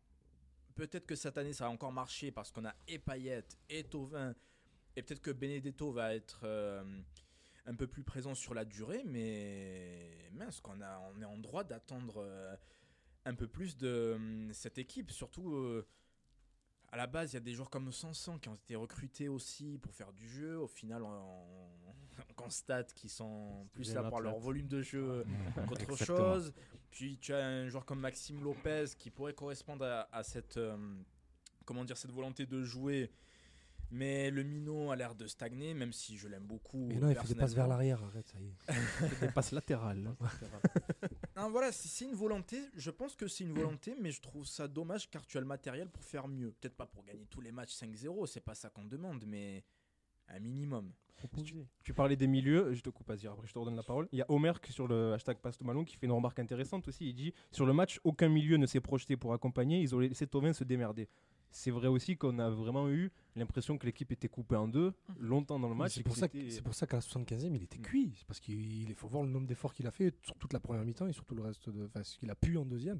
Peut-être 0.74 1.06
que 1.06 1.14
cette 1.14 1.38
année, 1.38 1.52
ça 1.52 1.64
va 1.64 1.70
encore 1.70 1.92
marcher 1.92 2.32
parce 2.32 2.50
qu'on 2.50 2.64
a 2.64 2.74
et 2.88 2.98
Payet 2.98 3.44
et 3.68 3.84
Tovin. 3.84 4.34
Et 4.96 5.02
peut-être 5.02 5.22
que 5.22 5.30
Benedetto 5.30 5.92
va 5.92 6.14
être 6.14 6.40
euh, 6.44 7.00
un 7.66 7.74
peu 7.74 7.86
plus 7.86 8.02
présent 8.02 8.34
sur 8.34 8.54
la 8.54 8.64
durée. 8.64 9.02
Mais 9.04 10.30
mince, 10.32 10.60
qu'on 10.60 10.80
a, 10.80 11.00
on 11.14 11.20
est 11.20 11.24
en 11.24 11.38
droit 11.38 11.64
d'attendre 11.64 12.16
euh, 12.18 12.56
un 13.24 13.34
peu 13.34 13.46
plus 13.46 13.76
de 13.76 13.88
euh, 13.88 14.52
cette 14.52 14.78
équipe. 14.78 15.10
Surtout, 15.10 15.82
à 16.94 16.96
la 16.96 17.08
base, 17.08 17.32
il 17.32 17.34
y 17.34 17.36
a 17.38 17.40
des 17.40 17.54
joueurs 17.54 17.70
comme 17.70 17.90
Sanson 17.90 18.38
qui 18.38 18.48
ont 18.48 18.54
été 18.54 18.76
recrutés 18.76 19.28
aussi 19.28 19.78
pour 19.82 19.92
faire 19.92 20.12
du 20.12 20.28
jeu. 20.28 20.60
Au 20.60 20.68
final, 20.68 21.02
on, 21.02 21.08
on 21.08 22.32
constate 22.36 22.94
qu'ils 22.94 23.10
sont 23.10 23.66
plus 23.72 23.92
là 23.92 24.04
pour 24.04 24.20
leur 24.20 24.38
volume 24.38 24.68
de 24.68 24.80
jeu 24.80 25.24
qu'autre 25.66 25.96
chose. 25.96 26.52
Puis 26.92 27.18
tu 27.20 27.34
as 27.34 27.44
un 27.44 27.68
joueur 27.68 27.84
comme 27.84 27.98
Maxime 27.98 28.44
Lopez 28.44 28.84
qui 28.96 29.10
pourrait 29.10 29.34
correspondre 29.34 29.84
à, 29.84 30.08
à 30.12 30.22
cette, 30.22 30.56
euh, 30.56 30.76
comment 31.64 31.84
dire, 31.84 31.96
cette 31.96 32.12
volonté 32.12 32.46
de 32.46 32.62
jouer. 32.62 33.10
Mais 33.90 34.30
le 34.30 34.44
minot 34.44 34.92
a 34.92 34.96
l'air 34.96 35.16
de 35.16 35.26
stagner, 35.26 35.74
même 35.74 35.92
si 35.92 36.16
je 36.16 36.28
l'aime 36.28 36.46
beaucoup. 36.46 36.88
Et 36.92 36.96
non, 36.96 37.10
il 37.10 37.16
fait 37.16 37.26
des 37.26 37.34
passes 37.34 37.54
vers 37.54 37.66
l'arrière, 37.66 38.04
arrête, 38.04 38.28
ça 38.28 38.38
y 38.40 38.46
est. 38.46 39.20
Des 39.20 39.32
passes 39.32 39.50
latérales. 39.50 40.14
Non, 41.36 41.50
voilà, 41.50 41.72
c'est 41.72 41.88
c'est 41.88 42.04
une 42.04 42.14
volonté. 42.14 42.58
Je 42.76 42.90
pense 42.90 43.16
que 43.16 43.26
c'est 43.26 43.42
une 43.42 43.52
volonté, 43.52 43.96
mais 44.00 44.12
je 44.12 44.20
trouve 44.20 44.46
ça 44.46 44.68
dommage 44.68 45.10
car 45.10 45.26
tu 45.26 45.36
as 45.36 45.40
le 45.40 45.46
matériel 45.46 45.88
pour 45.88 46.04
faire 46.04 46.28
mieux. 46.28 46.52
Peut-être 46.52 46.76
pas 46.76 46.86
pour 46.86 47.04
gagner 47.04 47.26
tous 47.26 47.40
les 47.40 47.50
matchs 47.50 47.74
5-0, 47.74 48.26
c'est 48.26 48.40
pas 48.40 48.54
ça 48.54 48.70
qu'on 48.70 48.84
demande, 48.84 49.24
mais 49.26 49.64
un 50.28 50.38
minimum. 50.38 50.92
Proposé. 51.16 51.66
Tu 51.82 51.94
parlais 51.94 52.16
des 52.16 52.26
milieux, 52.26 52.74
je 52.74 52.82
te 52.82 52.90
coupe, 52.90 53.08
vas-y, 53.08 53.26
après 53.26 53.46
je 53.46 53.52
te 53.52 53.58
redonne 53.58 53.76
la 53.76 53.82
parole. 53.82 54.08
Il 54.12 54.18
y 54.18 54.22
a 54.22 54.30
Omer 54.30 54.60
qui, 54.60 54.72
sur 54.72 54.86
le 54.86 55.12
hashtag 55.12 55.38
Pastomalon 55.38 55.84
qui 55.84 55.96
fait 55.96 56.06
une 56.06 56.12
remarque 56.12 56.38
intéressante 56.38 56.86
aussi. 56.88 57.08
Il 57.08 57.14
dit 57.14 57.32
Sur 57.50 57.66
le 57.66 57.72
match, 57.72 57.98
aucun 58.04 58.28
milieu 58.28 58.56
ne 58.56 58.66
s'est 58.66 58.80
projeté 58.80 59.16
pour 59.16 59.32
accompagner, 59.32 59.80
ils 59.80 59.94
ont 59.94 60.00
laissé 60.00 60.26
Tovin 60.26 60.52
se 60.52 60.64
démerder. 60.64 61.08
C'est 61.56 61.70
vrai 61.70 61.86
aussi 61.86 62.16
qu'on 62.16 62.40
a 62.40 62.50
vraiment 62.50 62.90
eu 62.90 63.12
l'impression 63.36 63.78
que 63.78 63.86
l'équipe 63.86 64.10
était 64.10 64.26
coupée 64.26 64.56
en 64.56 64.66
deux 64.66 64.92
longtemps 65.20 65.60
dans 65.60 65.68
le 65.68 65.76
match. 65.76 65.94
C'est 65.94 66.02
pour, 66.02 66.16
ça 66.16 66.26
pour 66.28 66.74
qu'à 66.74 66.96
la 66.96 67.00
75e, 67.00 67.54
il 67.54 67.62
était 67.62 67.78
Mm. 67.78 67.82
cuit. 67.82 68.12
C'est 68.16 68.26
parce 68.26 68.40
qu'il 68.40 68.82
il 68.88 68.94
faut 68.96 69.06
voir 69.06 69.22
le 69.22 69.28
nombre 69.30 69.46
d'efforts 69.46 69.72
qu'il 69.72 69.86
a 69.86 69.92
fait 69.92 70.12
sur 70.24 70.34
toute 70.36 70.52
la 70.52 70.58
première 70.58 70.84
mi-temps 70.84 71.06
et 71.06 71.12
sur 71.12 71.24
tout 71.24 71.36
le 71.36 71.42
reste 71.42 71.70
de. 71.70 71.84
Enfin, 71.86 72.02
ce 72.02 72.18
qu'il 72.18 72.28
a 72.28 72.34
pu 72.34 72.56
en 72.56 72.64
deuxième. 72.64 72.98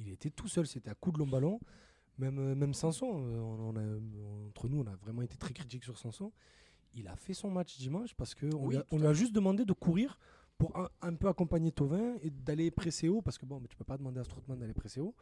Il 0.00 0.08
était 0.08 0.30
tout 0.30 0.48
seul, 0.48 0.66
c'était 0.66 0.90
à 0.90 0.94
coup 0.96 1.12
de 1.12 1.18
long 1.18 1.28
ballon. 1.28 1.60
Même, 2.18 2.38
euh, 2.40 2.54
même 2.56 2.74
Sanson, 2.74 3.24
euh, 3.24 3.38
on, 3.38 3.70
on 3.72 3.76
a- 3.76 4.48
entre 4.48 4.68
nous, 4.68 4.80
on 4.80 4.86
a 4.86 4.96
vraiment 4.96 5.22
été 5.22 5.36
très 5.36 5.52
critiques 5.54 5.84
sur 5.84 5.96
Sanson. 5.96 6.32
Il 6.94 7.06
a 7.06 7.14
fait 7.14 7.34
son 7.34 7.50
match 7.52 7.78
dimanche 7.78 8.14
parce 8.16 8.34
qu'on 8.34 8.50
Oui, 8.66 8.74
lui, 8.76 8.82
on 8.90 8.98
lui 8.98 9.06
a 9.06 9.12
juste 9.12 9.32
demandé 9.32 9.64
de 9.64 9.72
courir 9.72 10.18
pour 10.58 10.76
un, 10.76 10.88
un 11.02 11.14
peu 11.14 11.28
accompagner 11.28 11.70
Tovin 11.70 12.16
et 12.20 12.30
d'aller 12.30 12.70
presser 12.72 13.08
haut 13.08 13.22
parce 13.22 13.38
que 13.38 13.46
bon, 13.46 13.60
mais 13.60 13.68
tu 13.68 13.76
peux 13.76 13.84
pas 13.84 13.96
demander 13.96 14.18
à 14.20 14.24
Strootman 14.24 14.58
d'aller 14.58 14.74
presser 14.74 15.00
haut. 15.00 15.14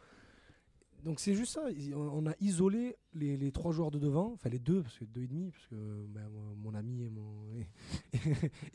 Donc 1.05 1.19
c'est 1.21 1.35
juste 1.35 1.55
ça, 1.55 1.63
on 1.95 2.27
a 2.27 2.35
isolé 2.41 2.97
les, 3.15 3.37
les 3.37 3.53
trois 3.53 3.73
joueurs 3.73 3.91
de 3.91 3.99
devant, 3.99 4.33
enfin 4.35 4.49
les 4.51 4.59
deux, 4.59 4.83
parce 4.83 4.99
que 4.99 5.05
deux 5.05 5.23
et 5.23 5.27
demi, 5.27 5.51
parce 5.51 5.67
que 5.69 5.75
ben, 6.09 6.29
mon- 6.63 6.75
ami 6.75 7.05
et 7.05 7.09
mon, 7.11 7.33
et, 7.55 8.19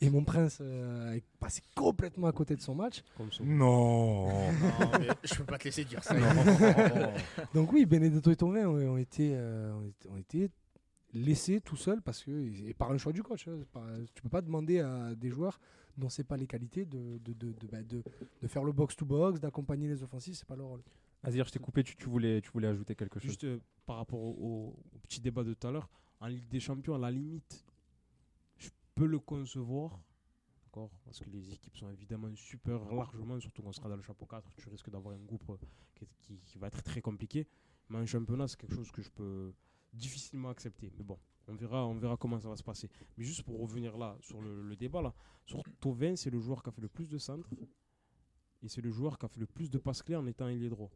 et 0.06 0.10
mon 0.10 0.22
prince 0.24 0.58
euh, 0.60 1.12
est 1.12 1.24
passé 1.38 1.62
complètement 1.74 2.26
à 2.26 2.32
côté 2.32 2.54
de 2.56 2.60
son 2.60 2.74
match. 2.74 3.02
Non. 3.44 4.26
Non, 4.26 4.90
mais 5.00 5.08
je 5.24 5.34
peux 5.36 5.44
pas 5.44 5.56
te 5.58 5.64
laisser 5.64 5.84
dire 5.84 6.02
ça. 6.04 6.14
Donc 7.54 7.72
oui, 7.72 7.86
Benedetto 7.86 8.30
et 8.30 8.36
Tovin 8.36 8.66
ont, 8.66 8.76
ont 8.94 8.96
été, 8.98 9.32
euh, 9.34 9.72
ont 9.74 9.86
été, 9.86 10.08
ont 10.08 10.16
été 10.16 10.50
laissés 11.14 11.60
tout 11.60 11.76
seuls 11.76 12.02
parce 12.02 12.22
que 12.24 12.30
et 12.68 12.74
par 12.74 12.90
un 12.90 12.98
choix 12.98 13.12
du 13.12 13.22
coach. 13.22 13.48
hein, 13.48 13.58
pas- 13.72 13.86
tu 14.14 14.22
peux 14.22 14.28
pas 14.28 14.42
demander 14.42 14.80
à 14.80 15.14
des 15.14 15.30
joueurs 15.30 15.58
dont 15.96 16.08
c'est 16.10 16.24
pas 16.24 16.36
les 16.36 16.46
qualités 16.46 16.84
de, 16.84 17.18
de, 17.24 17.32
de, 17.32 17.52
de, 17.52 17.66
bah, 17.70 17.82
de- 17.82 18.02
de 18.42 18.48
faire 18.48 18.64
le 18.64 18.72
box 18.72 18.94
to 18.96 19.06
box, 19.06 19.40
d'accompagner 19.40 19.88
les 19.88 20.02
offensifs, 20.02 20.36
c'est 20.36 20.46
pas 20.46 20.56
leur 20.56 20.66
rôle. 20.66 20.82
Azir, 21.26 21.44
je 21.44 21.50
t'ai 21.50 21.58
coupé, 21.58 21.82
tu, 21.82 21.96
voulais, 22.04 22.40
tu 22.40 22.52
voulais 22.52 22.68
ajouter 22.68 22.94
quelque 22.94 23.18
chose. 23.18 23.30
Juste 23.30 23.42
euh, 23.42 23.58
par 23.84 23.96
rapport 23.96 24.20
au, 24.20 24.78
petit 25.02 25.20
débat 25.20 25.42
de 25.42 25.54
tout 25.54 25.66
à 25.66 25.72
l'heure, 25.72 25.90
en 26.20 26.28
Ligue 26.28 26.46
des 26.46 26.60
Champions, 26.60 26.94
à 26.94 26.98
la 26.98 27.10
limite, 27.10 27.66
je 28.56 28.68
peux 28.94 29.06
le 29.06 29.18
concevoir. 29.18 29.98
D'accord 30.62 30.88
Parce 31.04 31.18
que 31.18 31.28
les 31.28 31.52
équipes 31.52 31.76
sont 31.76 31.90
évidemment 31.90 32.32
super 32.36 32.78
largement, 32.94 33.40
surtout 33.40 33.60
quand 33.60 33.70
on 33.70 33.72
sera 33.72 33.88
dans 33.88 33.96
le 33.96 34.02
chapeau 34.02 34.24
4, 34.24 34.54
tu 34.54 34.68
risques 34.68 34.88
d'avoir 34.88 35.16
un 35.16 35.24
groupe 35.24 35.42
euh, 35.50 36.06
qui, 36.20 36.58
va 36.58 36.68
être 36.68 36.80
très 36.84 37.00
compliqué. 37.00 37.48
Mais 37.88 37.98
en 37.98 38.06
championnat, 38.06 38.46
c'est 38.46 38.60
quelque 38.60 38.76
chose 38.76 38.92
que 38.92 39.02
je 39.02 39.10
peux 39.10 39.52
difficilement 39.92 40.50
accepter. 40.50 40.92
Mais 40.96 41.02
bon, 41.02 41.18
on 41.48 41.56
verra, 41.56 41.84
on 41.88 41.96
verra 41.96 42.16
comment 42.16 42.38
ça 42.38 42.48
va 42.48 42.56
se 42.56 42.62
passer. 42.62 42.88
Mais 43.18 43.24
juste 43.24 43.42
pour 43.42 43.60
revenir 43.60 43.98
là, 43.98 44.16
sur 44.20 44.40
le, 44.40 44.62
le 44.62 44.76
débat, 44.76 45.02
là, 45.02 45.12
sur 45.44 45.60
Tovin, 45.80 46.14
c'est 46.14 46.30
le 46.30 46.38
joueur 46.38 46.62
qui 46.62 46.68
a 46.68 46.72
fait 46.72 46.82
le 46.82 46.88
plus 46.88 47.10
de 47.10 47.18
centres. 47.18 47.50
Et 48.62 48.68
c'est 48.68 48.80
le 48.80 48.90
joueur 48.92 49.18
qui 49.18 49.26
a 49.26 49.28
fait 49.28 49.40
le 49.40 49.46
plus 49.46 49.70
de 49.70 49.78
passes 49.78 50.02
clés 50.04 50.14
en 50.14 50.26
étant 50.26 50.46
ailier 50.46 50.68
droit. 50.68 50.90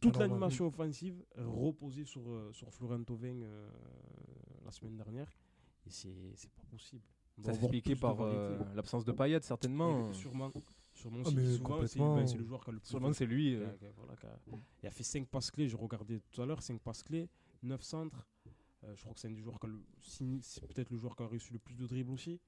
Toute 0.00 0.16
l'animation 0.18 0.66
offensive 0.66 1.24
reposée 1.36 2.04
sur, 2.04 2.22
euh, 2.28 2.52
sur 2.52 2.72
Florent 2.72 3.02
Thauvin 3.04 3.40
euh, 3.42 3.68
la 4.64 4.70
semaine 4.70 4.96
dernière. 4.96 5.28
Et 5.86 5.90
c'est 5.90 6.32
c'est 6.34 6.50
pas 6.50 6.62
possible. 6.70 7.02
On 7.38 7.42
Ça 7.44 7.52
s'expliquait 7.54 7.96
par 7.96 8.20
euh, 8.20 8.58
l'absence 8.74 9.04
de 9.04 9.12
Payet, 9.12 9.40
certainement. 9.42 10.10
Et 10.10 10.14
Sûrement. 10.14 10.50
Sûrement 10.94 11.22
Ah, 11.26 11.30
c'est 11.30 11.62
complètement. 11.62 12.16
ben, 12.16 12.26
c'est 12.26 12.38
le 12.38 12.44
joueur 12.44 12.64
qui 12.64 12.70
a 12.70 12.72
le 12.72 12.78
plus 12.80 12.88
Sûrement, 12.88 13.08
de- 13.08 13.12
c'est 13.12 13.26
lui. 13.26 13.50
qui 13.50 13.54
euh, 13.56 13.68
a- 13.68 13.72
qui 13.74 13.84
a- 13.84 13.90
voilà, 13.92 14.16
qui 14.16 14.26
a- 14.26 14.38
il 14.82 14.86
a 14.86 14.90
fait 14.90 15.02
5 15.02 15.28
passes 15.28 15.50
clés, 15.50 15.68
je 15.68 15.76
regardais 15.76 16.20
tout 16.32 16.40
à 16.40 16.46
l'heure, 16.46 16.62
5 16.62 16.80
passes 16.80 17.02
clés, 17.02 17.28
9 17.62 17.82
centres. 17.82 18.26
Euh, 18.84 18.94
je 18.96 19.02
crois 19.02 19.12
que 19.12 19.20
c'est 19.20 19.28
un 19.28 19.32
des 19.32 19.42
joueurs 19.42 19.60
qui 19.60 19.66
a 19.66 19.68
le- 19.68 19.82
peut-être 20.68 20.90
le 20.90 20.96
joueur 20.96 21.14
qui 21.14 21.22
a 21.22 21.26
réussi 21.28 21.52
le 21.52 21.58
plus 21.58 21.74
de 21.76 21.86
dribbles 21.86 22.12
aussi. 22.12 22.40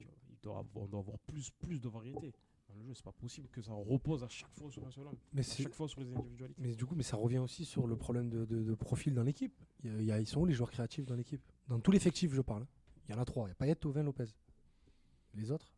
Il 0.00 0.38
doit 0.40 0.58
avoir- 0.58 0.84
on 0.84 0.86
doit 0.86 1.00
avoir 1.00 1.18
plus, 1.18 1.50
plus 1.50 1.80
de 1.80 1.88
variété. 1.88 2.32
Dans 2.78 2.82
le 2.84 2.88
jeu, 2.90 2.94
c'est 2.94 3.04
pas 3.04 3.10
possible 3.12 3.48
que 3.48 3.60
ça 3.60 3.72
repose 3.72 4.22
à 4.22 4.28
chaque 4.28 4.52
fois 4.54 4.70
sur 4.70 4.86
un 4.86 4.90
seul 4.92 5.08
homme, 5.08 5.16
Mais 5.32 5.40
à 5.40 5.42
c'est- 5.42 5.64
chaque 5.64 5.74
fois 5.74 5.88
sur 5.88 6.00
les 6.00 6.12
individualités. 6.14 6.62
Mais 6.62 6.76
du 6.76 6.86
coup, 6.86 6.94
mais 6.94 7.02
ça 7.02 7.16
revient 7.16 7.38
aussi 7.38 7.64
sur 7.64 7.88
le 7.88 7.96
problème 7.96 8.30
de, 8.30 8.44
de- 8.44 8.62
de 8.62 8.74
profil 8.74 9.14
dans 9.14 9.24
l'équipe. 9.24 9.52
Il 9.82 10.04
y 10.04 10.12
a- 10.12 10.20
ils 10.20 10.26
sont 10.28 10.40
où 10.42 10.46
les 10.46 10.54
joueurs 10.54 10.70
créatifs 10.70 11.04
dans 11.04 11.16
l'équipe? 11.16 11.42
Dans 11.66 11.80
tout 11.80 11.90
l'effectif, 11.90 12.32
je 12.32 12.40
parle. 12.40 12.66
Il 13.08 13.14
y 13.14 13.18
en 13.18 13.20
a 13.20 13.24
trois. 13.24 13.46
Il 13.46 13.48
y 13.48 13.52
a 13.52 13.54
Payet, 13.56 13.74
Tovin, 13.74 14.04
Lopez. 14.04 14.26
Les 15.34 15.50
autres? 15.50 15.72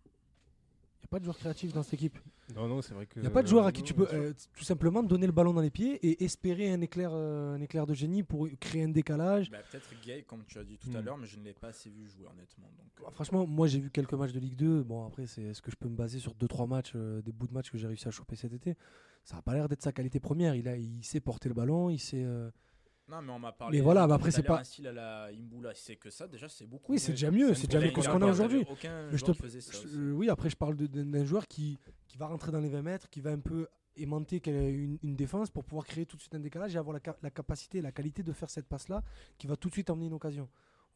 N'y 1.01 1.05
a 1.05 1.09
pas 1.11 1.19
de 1.19 1.25
joueurs 1.25 1.39
créatifs 1.39 1.73
dans 1.73 1.83
cette 1.83 1.95
équipe. 1.95 2.19
Non, 2.55 2.67
non, 2.69 2.83
c'est 2.83 2.95
vrai 2.95 3.07
que. 3.07 3.19
Il 3.21 3.23
n'y 3.23 3.29
a 3.29 3.31
pas 3.31 3.43
de 3.43 3.49
joueur 3.49 3.65
à 3.67 3.73
qui 3.73 3.81
non, 3.81 3.87
tu 3.87 3.95
peux 3.95 4.09
euh, 4.13 4.33
tout 4.55 4.65
simplement 4.65 5.03
donner 5.03 5.27
le 5.27 5.33
ballon 5.33 5.53
dans 5.53 5.61
les 5.61 5.71
pieds 5.71 5.95
et 6.07 6.25
espérer 6.25 6.73
un 6.73 6.81
éclair, 6.81 7.11
euh, 7.13 7.55
un 7.55 7.61
éclair 7.61 7.87
de 7.87 7.95
génie 7.95 8.23
pour 8.23 8.49
créer 8.61 8.83
un 8.85 8.89
décalage. 8.89 9.51
Bah, 9.51 9.59
Peut-être 9.71 9.89
Gay, 10.05 10.25
comme 10.27 10.45
tu 10.47 10.59
as 10.59 10.65
dit 10.65 10.77
tout 10.79 10.89
à 10.95 11.01
Hmm. 11.01 11.05
l'heure, 11.05 11.17
mais 11.19 11.27
je 11.27 11.39
ne 11.39 11.45
l'ai 11.45 11.53
pas 11.55 11.69
assez 11.69 11.91
vu 11.91 12.07
jouer 12.09 12.27
honnêtement. 12.27 12.67
Donc, 12.77 12.91
euh, 13.01 13.05
Bah, 13.05 13.11
Franchement, 13.13 13.47
moi 13.47 13.67
j'ai 13.67 13.79
vu 13.81 13.91
quelques 13.91 14.15
matchs 14.15 14.33
de 14.33 14.41
Ligue 14.41 14.57
2. 14.57 14.83
Bon, 14.83 15.07
après, 15.07 15.27
c'est 15.27 15.43
est-ce 15.43 15.63
que 15.63 15.71
je 15.71 15.77
peux 15.77 15.89
me 15.89 15.97
baser 15.97 16.19
sur 16.19 16.35
2-3 16.35 16.67
matchs, 16.67 16.93
euh, 16.97 17.23
des 17.23 17.33
bouts 17.33 17.47
de 17.47 17.53
matchs 17.55 17.71
que 17.71 17.79
j'ai 17.79 17.87
réussi 17.87 18.09
à 18.09 18.11
choper 18.11 18.37
cet 18.37 18.53
été? 18.53 18.77
Ça 19.25 19.37
n'a 19.37 19.43
pas 19.43 19.55
l'air 19.55 19.69
d'être 19.69 19.83
sa 19.83 19.93
qualité 19.93 20.19
première. 20.19 20.55
Il, 20.55 20.67
a, 20.67 20.77
il 20.77 21.05
sait 21.05 21.21
porter 21.21 21.49
le 21.49 21.55
ballon, 21.55 21.89
il 21.91 21.99
sait. 21.99 22.25
Non, 23.11 23.21
mais 23.23 23.33
on 23.33 23.39
m'a 23.39 23.53
parlé. 23.53 23.79
Mais 23.79 23.83
voilà, 23.85 24.07
bah 24.07 24.15
après, 24.15 24.31
c'est 24.31 24.43
pas- 24.45 24.61
Un 24.61 24.65
style 24.65 24.87
à 24.87 24.93
la 24.93 25.25
Imbula, 25.27 25.73
c'est 25.75 25.97
que 25.97 26.11
ça, 26.11 26.29
déjà, 26.29 26.49
c'est 26.49 26.67
beaucoup. 26.67 26.93
Oui, 26.93 26.99
c'est 26.99 27.13
déjà 27.13 27.31
mieux, 27.31 27.55
c'est 27.55 27.67
déjà 27.67 27.81
mieux 27.81 27.91
que 27.93 28.01
ce 28.03 28.09
qu'on 28.09 28.23
a 28.23 28.27
aujourd'hui. 28.31 28.65
Je 29.17 29.25
te- 29.25 29.33
oui, 30.13 30.29
après, 30.31 30.49
je 30.51 30.57
parle 30.57 30.77
d'un 30.77 31.25
joueur 31.25 31.49
qui, 31.49 31.79
qui 32.07 32.17
va 32.19 32.27
rentrer 32.27 32.53
dans 32.53 32.61
les 32.61 32.69
20 32.69 32.83
mètres, 32.83 33.09
qui 33.11 33.21
va 33.21 33.31
un 33.31 33.41
peu 33.41 33.67
aimanter 33.97 34.41
quelle- 34.41 34.75
une, 34.75 34.99
une 35.03 35.17
défense 35.17 35.51
pour 35.51 35.65
pouvoir 35.65 35.85
créer 35.87 36.07
tout 36.07 36.17
de 36.17 36.21
suite 36.23 36.35
un 36.35 36.41
décalage 36.41 36.75
et 36.75 36.79
avoir 36.79 36.95
la, 36.95 37.01
ca- 37.05 37.17
la 37.23 37.31
capacité, 37.31 37.81
la 37.83 37.91
qualité 37.93 38.23
de 38.23 38.33
faire 38.33 38.49
cette 38.49 38.67
passe-là 38.67 39.03
qui 39.39 39.47
va 39.49 39.57
tout 39.57 39.69
de 39.69 39.73
suite 39.75 39.91
emmener 39.91 40.07
une 40.07 40.15
occasion. 40.15 40.49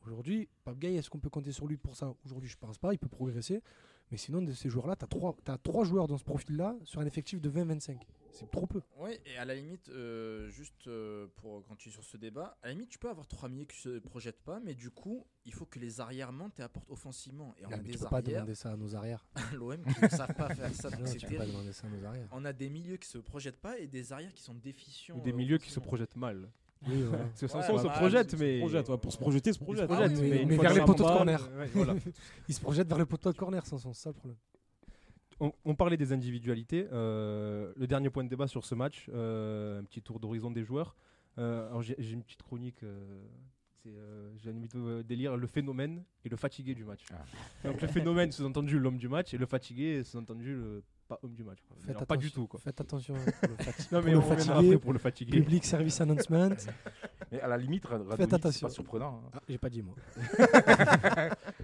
Aujourd'hui, 0.06 0.48
Pape 0.64 0.78
Gay, 0.78 0.94
est-ce 0.94 1.08
qu'on 1.10 1.18
peut 1.18 1.30
compter 1.30 1.50
sur 1.50 1.66
lui 1.66 1.76
pour 1.76 1.96
ça? 1.96 2.14
Aujourd'hui, 2.24 2.48
je 2.48 2.56
pense 2.58 2.78
pas, 2.78 2.92
il 2.92 2.98
peut 2.98 3.08
progresser. 3.08 3.62
Mais 4.10 4.16
sinon, 4.18 4.42
de 4.42 4.52
ces 4.52 4.68
joueurs-là, 4.68 4.96
tu 4.96 5.04
as, 5.04 5.08
trois- 5.08 5.36
t'as 5.44 5.58
trois 5.58 5.84
joueurs 5.84 6.06
dans 6.06 6.18
ce 6.18 6.24
profil-là 6.24 6.76
sur 6.84 7.00
un 7.00 7.06
effectif 7.06 7.40
de 7.40 7.48
20-25. 7.50 8.00
C'est 8.30 8.50
trop 8.50 8.66
peu. 8.66 8.80
Oui, 8.98 9.12
et 9.26 9.36
à 9.38 9.44
la 9.44 9.54
limite, 9.54 9.88
euh, 9.90 10.48
juste 10.50 10.88
euh, 10.88 11.28
pour 11.36 11.64
continuer 11.64 11.92
sur 11.92 12.02
ce 12.02 12.16
débat, 12.16 12.56
à 12.62 12.66
la 12.66 12.72
limite, 12.74 12.88
tu 12.90 12.98
peux 12.98 13.08
avoir 13.08 13.26
trois 13.28 13.48
milieux 13.48 13.64
qui 13.64 13.78
se 13.80 13.98
projettent 14.00 14.42
pas, 14.42 14.58
mais 14.60 14.74
du 14.74 14.90
coup, 14.90 15.24
il 15.44 15.52
faut 15.54 15.66
que 15.66 15.78
les 15.78 16.00
arrières 16.00 16.32
montent 16.32 16.58
et 16.58 16.62
apportent 16.62 16.90
offensivement. 16.90 17.54
Et 17.58 17.64
on 17.66 17.70
Ah, 17.70 17.74
a 17.74 17.76
mais 17.78 17.84
tu 17.84 17.90
des 17.92 17.98
peux 17.98 18.08
pas 18.08 18.22
demander 18.22 18.54
ça 18.56 18.72
à 18.72 18.76
nos 18.76 18.94
arrières. 18.96 19.24
l'OM, 19.54 19.84
qui 19.84 20.02
ne 20.02 20.08
savent 20.08 20.34
pas 20.34 20.52
faire 20.54 20.74
ça, 20.74 20.90
donc 20.90 21.00
Non, 21.00 21.12
tu 21.14 21.26
peux 21.26 21.36
pas 21.36 21.46
demander 21.46 21.72
ça 21.72 21.86
à 21.86 21.90
nos 21.90 22.04
arrières. 22.04 22.28
On 22.32 22.44
a 22.44 22.52
des 22.52 22.68
milieux 22.70 22.96
qui 22.96 23.08
se 23.08 23.18
projettent 23.18 23.60
pas 23.60 23.78
et 23.78 23.86
des 23.86 24.12
arrières 24.12 24.34
qui 24.34 24.42
sont 24.42 24.54
déficients. 24.54 25.16
Ou 25.16 25.20
des 25.20 25.32
euh, 25.32 25.36
milieux 25.36 25.58
qui 25.58 25.70
se 25.70 25.78
projettent 25.80 26.16
mal. 26.16 26.50
Oui, 26.88 27.02
voilà. 27.02 27.24
Parce 27.24 27.40
que 27.40 27.46
Ouais, 27.46 27.62
Sanson 27.62 27.78
se 27.78 27.84
bah, 27.84 27.94
projette, 27.98 28.30
Se 28.30 28.36
mais. 28.36 28.58
projette, 28.58 28.88
ouais, 28.88 28.98
pour 28.98 29.12
se 29.12 29.18
projeter, 29.18 29.52
se 29.52 29.56
Il 29.56 29.60
se 29.60 29.64
projette. 29.64 29.86
projette, 29.86 30.12
Ah 30.14 30.20
oui, 30.20 30.44
mais, 30.46 30.56
vers 30.58 30.74
les 30.74 30.80
poteaux 30.80 31.04
de 31.04 31.08
corner. 31.08 31.48
ouais, 31.58 31.66
voilà. 31.74 31.94
Il 32.48 32.54
se 32.54 32.60
projette 32.60 32.88
vers 32.88 32.98
le 32.98 33.06
poteau 33.06 33.32
de 33.32 33.36
corner, 33.36 33.64
sans 33.66 33.78
sens, 33.78 33.96
c'est 33.96 34.02
ça 34.04 34.10
le 34.10 34.14
problème. 34.14 34.36
on, 35.40 35.52
on 35.64 35.74
parlait 35.74 35.96
des 35.96 36.12
individualités. 36.12 36.86
euh, 36.92 37.72
le 37.76 37.86
dernier 37.86 38.10
point 38.10 38.24
de 38.24 38.28
débat 38.28 38.46
sur 38.46 38.64
ce 38.64 38.74
match, 38.74 39.08
euh, 39.12 39.80
un 39.80 39.84
petit 39.84 40.02
tour 40.02 40.20
d'horizon 40.20 40.50
des 40.50 40.64
joueurs. 40.64 40.94
Euh, 41.38 41.66
alors 41.68 41.82
j'ai 41.82 41.96
j'ai 41.98 42.12
une 42.12 42.22
petite 42.22 42.42
chronique. 42.42 42.82
euh, 42.84 43.24
euh, 43.86 44.30
j'ai 44.38 44.50
envie 44.50 44.68
de 44.68 45.02
délire 45.02 45.36
le 45.36 45.46
phénomène 45.46 46.04
et 46.24 46.28
le 46.30 46.36
fatigué 46.36 46.74
du 46.74 46.84
match. 46.84 47.04
Ah. 47.12 47.68
Donc 47.68 47.82
le 47.82 47.88
phénomène, 47.88 48.30
sous-entendu 48.32 48.78
l'homme 48.78 48.96
du 48.98 49.08
match, 49.08 49.34
et 49.34 49.38
le 49.38 49.44
fatigué, 49.46 50.02
sous-entendu 50.04 50.54
le 50.54 50.82
pas 51.08 51.18
homme 51.22 51.34
du 51.34 51.44
match. 51.44 51.58
quoi. 51.66 51.76
Faites 51.80 51.90
Alors, 51.96 52.06
pas 52.06 52.16
du 52.16 52.30
tout. 52.30 52.46
Quoi. 52.46 52.60
Faites 52.60 52.80
attention 52.80 53.14
hein, 53.14 53.24
pour 53.40 53.50
le, 53.50 53.56
fati- 53.56 53.88
Non, 53.92 53.98
pour 53.98 54.04
mais 54.04 54.10
le 54.12 54.18
on 54.18 54.20
reviendra 54.20 54.44
fatigué. 54.54 54.68
après 54.68 54.78
pour 54.78 54.92
le 54.92 54.98
fatigué. 54.98 55.38
Public 55.40 55.64
service 55.64 56.00
announcement. 56.00 56.48
Mais 57.32 57.40
à 57.40 57.48
la 57.48 57.56
limite, 57.56 57.84
c'est 58.16 58.34
attention. 58.34 58.66
pas 58.68 58.72
surprenant. 58.72 59.22
hein. 59.26 59.30
Ah, 59.34 59.40
j'ai 59.48 59.58
pas 59.58 59.68
dit 59.70 59.82
moi. 59.82 59.94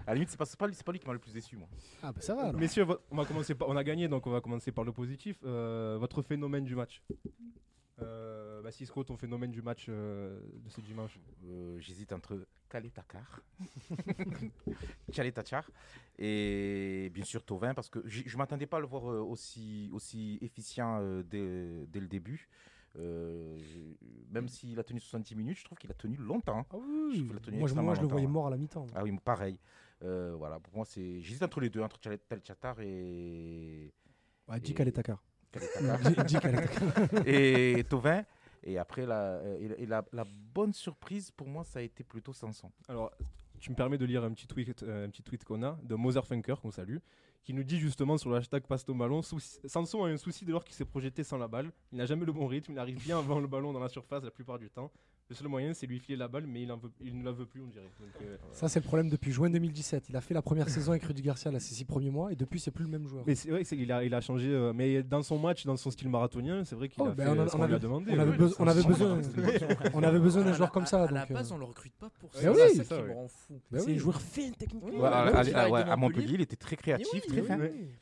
À 0.07 0.09
la 0.09 0.15
limite, 0.15 0.31
c'est 0.31 0.37
pas, 0.39 0.47
pas, 0.47 0.67
pas 0.69 0.93
lui 0.93 0.99
qui 0.99 1.07
m'a 1.07 1.13
le 1.13 1.19
plus 1.19 1.33
déçu, 1.33 1.57
moi. 1.57 1.69
Ah 2.03 2.11
bah 2.13 2.21
ça 2.21 2.35
va 2.35 2.45
alors. 2.49 2.61
Messieurs, 2.61 2.87
on, 3.11 3.17
va 3.17 3.25
commencer 3.25 3.55
par, 3.55 3.69
on 3.69 3.77
a 3.77 3.85
gagné, 3.85 4.09
donc 4.09 4.27
on 4.27 4.31
va 4.31 4.41
commencer 4.41 4.73
par 4.73 4.85
le 4.85 4.93
positif. 4.93 5.37
Euh, 5.45 5.97
votre 6.01 6.23
phénomène 6.23 6.65
du 6.65 6.75
match 6.75 7.03
euh, 8.03 8.40
bah, 8.71 8.77
Cisco, 8.77 9.03
ton 9.03 9.17
phénomène 9.17 9.51
du 9.51 9.63
match 9.63 9.87
euh, 9.89 10.39
de 10.65 10.69
ce 10.71 10.81
dimanche 10.81 11.19
Euh, 11.45 11.77
J'hésite 11.81 12.13
entre 12.13 12.47
Kaletakar, 12.69 13.41
Tchaletatchar 15.11 15.69
et 16.19 17.11
bien 17.13 17.25
sûr 17.25 17.43
Tovin 17.45 17.75
parce 17.75 17.89
que 17.91 17.99
je 18.07 18.23
ne 18.33 18.37
m'attendais 18.39 18.67
pas 18.67 18.77
à 18.77 18.81
le 18.81 18.87
voir 18.87 19.11
euh, 19.11 19.19
aussi, 19.21 19.91
aussi 19.93 20.39
efficient 20.41 21.01
dès, 21.29 21.85
dès 21.89 21.99
le 22.01 22.07
début. 22.07 22.49
Euh, 22.99 23.59
même 24.31 24.49
s'il 24.49 24.79
a 24.79 24.85
tenu 24.85 25.01
70 25.01 25.35
minutes, 25.35 25.59
je 25.59 25.65
trouve 25.65 25.79
qu'il 25.79 25.91
a 25.91 25.95
tenu 25.95 26.17
longtemps. 26.17 26.65
Ah 26.71 26.77
oui, 26.77 27.29
a 27.37 27.41
tenu 27.41 27.59
moi, 27.59 27.67
je, 27.67 27.73
extrêmement 27.73 27.83
moi 27.83 27.95
je 27.97 28.01
le 28.03 28.07
voyais 28.07 28.27
mort 28.29 28.47
à 28.47 28.51
la 28.51 28.57
mi-temps. 28.57 28.87
Ah 28.95 29.03
oui, 29.03 29.17
pareil. 29.25 29.59
Euh, 30.03 30.35
voilà, 30.37 30.61
pour 30.61 30.75
moi, 30.77 30.85
c'est 30.85 31.21
j'hésite 31.21 31.43
entre 31.43 31.61
les 31.61 31.71
deux, 31.71 31.81
entre 31.81 31.99
Tchaletatchar 31.99 32.81
et 32.81 33.93
Ouais, 34.49 34.59
Et- 34.59 34.83
est 34.83 34.93
Takar. 34.93 35.23
et 37.27 37.85
Tovin. 37.89 38.25
Et 38.63 38.79
après, 38.79 39.07
la, 39.07 39.37
euh, 39.39 39.75
et 39.79 39.87
la- 39.87 40.05
bonne 40.25 40.73
surprise 40.73 41.31
pour 41.31 41.49
moi, 41.49 41.65
ça 41.65 41.79
a 41.79 41.83
été 41.83 42.05
plutôt 42.05 42.33
Sanson. 42.33 42.71
Alors, 42.89 43.11
tu 43.59 43.71
me 43.71 43.77
permets 43.77 43.99
de 43.99 44.05
lire 44.05 44.25
un 44.25 44.33
petit 44.33 44.47
tweet, 44.47 44.83
euh, 44.83 45.07
tweet 45.23 45.45
qu'on 45.45 45.63
a 45.63 45.79
de 45.83 45.95
Motherfunker, 45.95 46.61
qu'on 46.61 46.71
salue, 46.71 46.99
qui 47.43 47.55
nous 47.55 47.65
dit 47.65 47.79
justement 47.79 48.19
sur 48.19 48.31
le 48.31 48.37
hashtag 48.37 48.63
Pasto 48.67 48.93
Ballon 48.95 49.23
souci- 49.23 49.59
Sanson 49.65 50.05
a 50.05 50.09
un 50.09 50.17
souci 50.19 50.45
de 50.45 50.53
l'or 50.53 50.65
qui 50.65 50.75
s'est 50.75 50.85
projeté 50.85 51.25
sans 51.25 51.39
la 51.39 51.49
balle. 51.49 51.71
Il 51.93 51.99
n'a 51.99 52.07
jamais 52.07 52.27
le 52.27 52.33
bon 52.33 52.47
rythme, 52.47 52.73
il 52.73 52.79
arrive 52.79 53.03
bien 53.03 53.19
avant 53.19 53.39
le 53.41 53.47
ballon 53.47 53.73
dans 53.73 53.81
la 53.81 53.89
surface 53.89 54.23
la 54.25 54.31
plupart 54.31 54.59
du 54.59 54.69
temps. 54.71 54.91
Le 55.31 55.37
seul 55.37 55.47
moyen, 55.47 55.73
c'est 55.75 55.87
lui 55.87 56.01
filer 56.01 56.17
la 56.19 56.27
balle, 56.27 56.45
mais 56.45 56.63
il, 56.63 56.73
en 56.73 56.77
veut- 56.77 56.91
il 57.01 57.17
ne 57.17 57.25
la 57.25 57.31
veut 57.31 57.47
plus, 57.47 57.61
on 57.63 57.69
dirait. 57.69 57.85
Donc, 58.01 58.11
euh, 58.21 58.37
Ça, 58.51 58.69
c'est 58.69 58.81
le 58.81 58.85
problème 58.85 59.09
depuis 59.09 59.31
juin 59.31 59.49
2017. 59.49 60.09
Il 60.09 60.17
a 60.17 60.21
fait 60.21 60.35
la 60.35 60.43
première 60.43 60.69
saison 60.69 60.91
avec 60.91 61.05
Rudy 61.05 61.23
Garcia, 61.23 61.53
là, 61.53 61.61
ses 61.61 61.73
six 61.73 61.85
premiers 61.85 62.11
mois, 62.11 62.33
et 62.33 62.35
depuis, 62.35 62.59
c'est 62.59 62.73
plus 62.73 62.83
le 62.83 62.91
même 62.91 63.07
joueur. 63.07 63.23
Mais 63.29 63.37
c'est 63.37 63.49
vrai 63.49 63.63
qu'il 63.65 63.93
a, 63.93 64.03
il 64.03 64.13
a 64.13 64.21
changé, 64.21 64.49
euh, 64.51 64.73
mais 64.75 65.05
dans 65.05 65.23
son 65.23 65.39
match, 65.39 65.65
dans 65.65 65.77
son 65.77 65.93
style 65.93 66.09
marathonien, 66.09 66.65
c'est 66.65 66.75
vrai 66.75 66.89
qu'il 66.89 67.01
Oh, 67.01 67.07
a 67.07 67.11
ben, 67.13 67.27
fait 67.27 67.31
on 67.31 67.43
a- 67.43 67.47
ce 67.49 67.55
on 67.55 67.59
qu'on 67.61 67.65
lui 67.67 67.73
a 67.73 67.77
avait- 67.77 67.83
demandé. 67.85 68.11
on 68.11 68.19
avait 68.19 68.31
ouais. 68.33 68.37
besoin- 68.39 68.57
on 68.59 68.67
avait 68.69 68.83
besoin- 68.83 69.23
c'est- 69.23 69.95
On 69.95 70.03
avait 70.03 70.19
besoin 70.19 70.43
d'un 70.43 70.51
À 70.51 70.53
joueur 70.55 70.69
la- 70.69 70.73
comme 70.73 70.83
à- 70.83 70.87
ça. 70.87 71.05
À 71.05 71.11
la 71.13 71.21
donc, 71.21 71.31
euh, 71.31 71.35
base, 71.35 71.53
on 71.53 71.59
le 71.59 71.65
recrute 71.65 71.93
pas 71.95 72.11
pour 72.19 72.35
ça. 72.35 72.41
C'est 72.41 72.49
oui. 72.49 72.57
C'est 72.75 72.83
ça, 72.85 72.97
qui 72.97 73.03
ouais. 73.03 73.09
me 73.09 73.15
rend 73.15 73.29
fou. 73.29 73.61
C'est 73.73 73.87
oui. 73.87 73.95
un 73.95 73.99
joueur 73.99 74.21
fin 74.21 74.51
techniquement. 74.59 74.89
Oui, 74.91 74.97
Ouais, 74.97 75.03
ouais, 75.03 75.07
à, 75.07 75.61
à- 75.61 75.77
à- 75.79 75.93
à 75.93 75.97
Montpellier. 75.97 76.35
Il 76.35 76.41
était 76.41 76.57
très 76.57 76.75
créatif, 76.75 77.25
très 77.29 77.43
fin. 77.43 77.57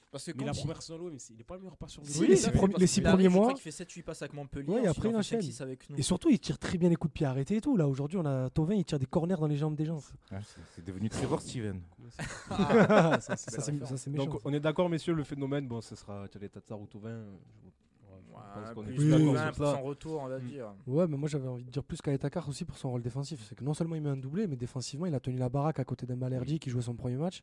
Oui. 0.08 0.10
Parce 0.10 0.24
que 0.24 0.32
Mais 0.38 0.44
la 0.44 0.52
quand 0.52 0.56
il- 0.56 0.60
première 0.60 0.82
solo, 0.82 1.10
mais 1.12 1.18
c'est- 1.18 1.34
il 1.34 1.40
est 1.40 1.44
pas 1.44 1.54
le 1.54 1.60
meilleur 1.60 1.76
passeur 1.76 2.02
de 2.02 2.08
Si, 2.08 2.20
ligue. 2.20 2.28
les 2.30 2.34
Il 2.34 2.38
six 2.38 2.46
a- 2.48 2.52
premiers- 2.52 2.74
les 2.78 2.86
six 2.86 3.00
il 3.00 3.28
mois. 3.30 3.52
qu'il 3.52 3.62
fait 3.62 3.70
7-8 3.70 4.02
passes 4.02 4.22
avec 4.22 4.32
Montpellier. 4.32 4.68
Ouais, 4.68 4.84
et 4.84 4.86
après, 4.86 5.08
il 5.10 5.14
en 5.16 5.20
il 5.20 5.24
fait 5.24 5.36
enchaîne. 5.36 5.42
5-6 5.42 5.60
avec 5.60 5.90
nous. 5.90 5.96
Et 5.98 6.02
surtout, 6.02 6.30
il 6.30 6.38
tire 6.38 6.58
très 6.58 6.78
bien 6.78 6.88
les 6.88 6.96
coups 6.96 7.12
de 7.12 7.14
pied 7.14 7.26
arrêtés 7.26 7.56
et 7.56 7.60
tout. 7.60 7.76
Là, 7.76 7.86
aujourd'hui, 7.86 8.18
on 8.18 8.24
a 8.24 8.48
Tovin, 8.50 8.74
il 8.74 8.84
tire 8.84 8.98
des 8.98 9.06
corners 9.06 9.36
dans 9.38 9.46
les 9.46 9.56
jambes 9.56 9.74
des 9.76 9.84
gens. 9.84 10.00
Ouais, 10.32 10.38
c'est- 10.74 10.82
devenu 10.84 11.08
Trevor 11.10 11.42
Steven. 11.42 11.82
ça, 13.20 13.20
ça, 13.36 13.36
c'est- 13.36 14.10
méchant. 14.10 14.24
Donc 14.26 14.40
on 14.44 14.52
est 14.52 14.60
d'accord, 14.60 14.88
messieurs, 14.88 15.14
le 15.14 15.24
phénomène, 15.24 15.66
bon, 15.68 15.80
ce 15.80 15.94
sera 15.94 16.26
Tchadé 16.28 16.48
Tatsar 16.48 16.80
ou 16.80 16.86
Tovin. 16.86 17.10
euh, 17.10 18.72
qu'on 18.72 18.82
est 18.86 18.94
plus 18.94 19.12
Oui, 19.14 19.22
oui, 19.30 19.36
sur 19.36 19.52
pour 19.52 19.66
son 19.66 19.82
retour, 19.82 20.22
on 20.22 20.28
va 20.28 20.38
Mm. 20.38 20.46
dire. 20.48 20.72
Ouais, 20.86 21.06
mais 21.08 21.16
moi 21.16 21.28
j'avais 21.28 21.48
envie 21.48 21.64
de 21.64 21.70
dire 21.70 21.82
plus 21.82 22.00
qu'Aletakar 22.00 22.48
aussi 22.48 22.64
pour 22.64 22.78
son 22.78 22.90
rôle 22.90 23.02
défensif. 23.02 23.44
C'est 23.48 23.56
que 23.56 23.64
non 23.64 23.74
seulement 23.74 23.96
il 23.96 24.00
met 24.02 24.08
un 24.10 24.16
doublé, 24.16 24.46
mais 24.46 24.56
défensivement 24.56 25.06
il 25.06 25.14
a 25.14 25.20
tenu 25.20 25.36
la 25.38 25.48
baraque 25.48 25.80
à 25.80 25.84
côté 25.84 26.06
d'un 26.06 26.16
Balerdi 26.16 26.58
qui 26.60 26.70
jouait 26.70 26.80
son 26.82 26.94
premier 26.94 27.16
match, 27.16 27.42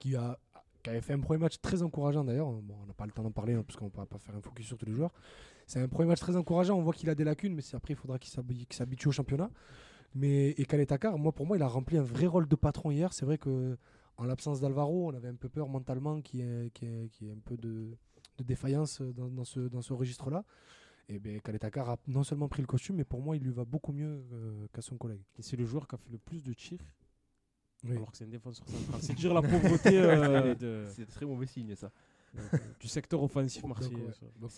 qui, 0.00 0.16
a, 0.16 0.38
qui 0.82 0.90
avait 0.90 1.00
fait 1.00 1.12
un 1.12 1.20
premier 1.20 1.40
match 1.40 1.60
très 1.60 1.82
encourageant 1.82 2.24
d'ailleurs. 2.24 2.50
Bon, 2.50 2.76
on 2.82 2.86
n'a 2.86 2.92
pas 2.92 3.06
le 3.06 3.12
temps 3.12 3.22
d'en 3.22 3.30
parler 3.30 3.54
hein, 3.54 3.62
parce 3.66 3.76
qu'on 3.76 3.86
ne 3.86 3.90
pourra 3.90 4.06
pas 4.06 4.18
faire 4.18 4.34
un 4.34 4.40
focus 4.40 4.66
sur 4.66 4.78
tous 4.78 4.86
les 4.86 4.92
joueurs. 4.92 5.12
C'est 5.66 5.80
un 5.80 5.88
premier 5.88 6.08
match 6.08 6.20
très 6.20 6.36
encourageant. 6.36 6.76
On 6.76 6.82
voit 6.82 6.92
qu'il 6.92 7.08
a 7.10 7.14
des 7.14 7.24
lacunes, 7.24 7.54
mais 7.54 7.62
après 7.74 7.94
il 7.94 7.96
faudra 7.96 8.18
qu'il 8.18 8.32
s'habi- 8.32 8.66
qu'il 8.66 8.74
s'habitue 8.74 9.08
au 9.08 9.12
championnat. 9.12 9.50
Mais 10.14 10.50
et 10.50 10.64
Kaletakar, 10.64 11.18
moi 11.18 11.32
pour 11.32 11.46
moi, 11.46 11.56
il 11.56 11.62
a 11.62 11.68
rempli 11.68 11.96
un 11.96 12.02
vrai 12.02 12.26
rôle 12.26 12.48
de 12.48 12.56
patron 12.56 12.90
hier. 12.90 13.12
C'est 13.12 13.24
vrai 13.24 13.38
que 13.38 13.78
en 14.18 14.24
l'absence 14.24 14.60
d'Alvaro, 14.60 15.08
on 15.08 15.14
avait 15.14 15.28
un 15.28 15.34
peu 15.34 15.48
peur 15.48 15.68
mentalement 15.68 16.20
qu'il 16.20 16.40
y 16.40 16.42
ait, 16.42 16.70
un 17.32 17.38
peu 17.44 17.56
de, 17.56 17.96
défaillance 18.44 19.00
dans, 19.00 19.44
ce, 19.44 19.60
dans 19.60 19.82
ce 19.82 19.92
registre-là. 19.92 20.44
Et 21.08 21.18
bien, 21.18 21.38
Kaletakar 21.38 21.90
a 21.90 21.96
non 22.06 22.22
seulement 22.22 22.48
pris 22.48 22.62
le 22.62 22.66
costume, 22.66 22.96
mais 22.96 23.04
pour 23.04 23.20
moi, 23.20 23.36
il 23.36 23.42
lui 23.42 23.50
va 23.50 23.64
beaucoup 23.64 23.92
mieux 23.92 24.24
euh, 24.32 24.66
qu'à 24.72 24.82
son 24.82 24.96
collègue. 24.96 25.22
Et 25.38 25.42
c'est 25.42 25.56
le 25.56 25.64
joueur 25.64 25.88
qui 25.88 25.94
a 25.94 25.98
fait 25.98 26.10
le 26.10 26.18
plus 26.18 26.42
de 26.42 26.52
tirs, 26.52 26.78
Oui. 27.84 27.96
alors 27.96 28.10
que 28.12 28.16
c'est 28.16 28.24
un 28.24 28.28
défenseur 28.28 28.66
central. 28.68 29.00
C'est 29.02 29.14
dire 29.14 29.34
la 29.34 29.42
pauvreté 29.42 29.90
euh, 30.00 30.54
de- 30.54 30.86
C'est 30.94 31.06
très 31.08 31.26
mauvais 31.26 31.46
signe 31.46 31.74
ça. 31.74 31.90
Euh, 32.36 32.40
du 32.80 32.88
secteur 32.88 33.22
offensif 33.22 33.64
marseillais. 33.64 34.06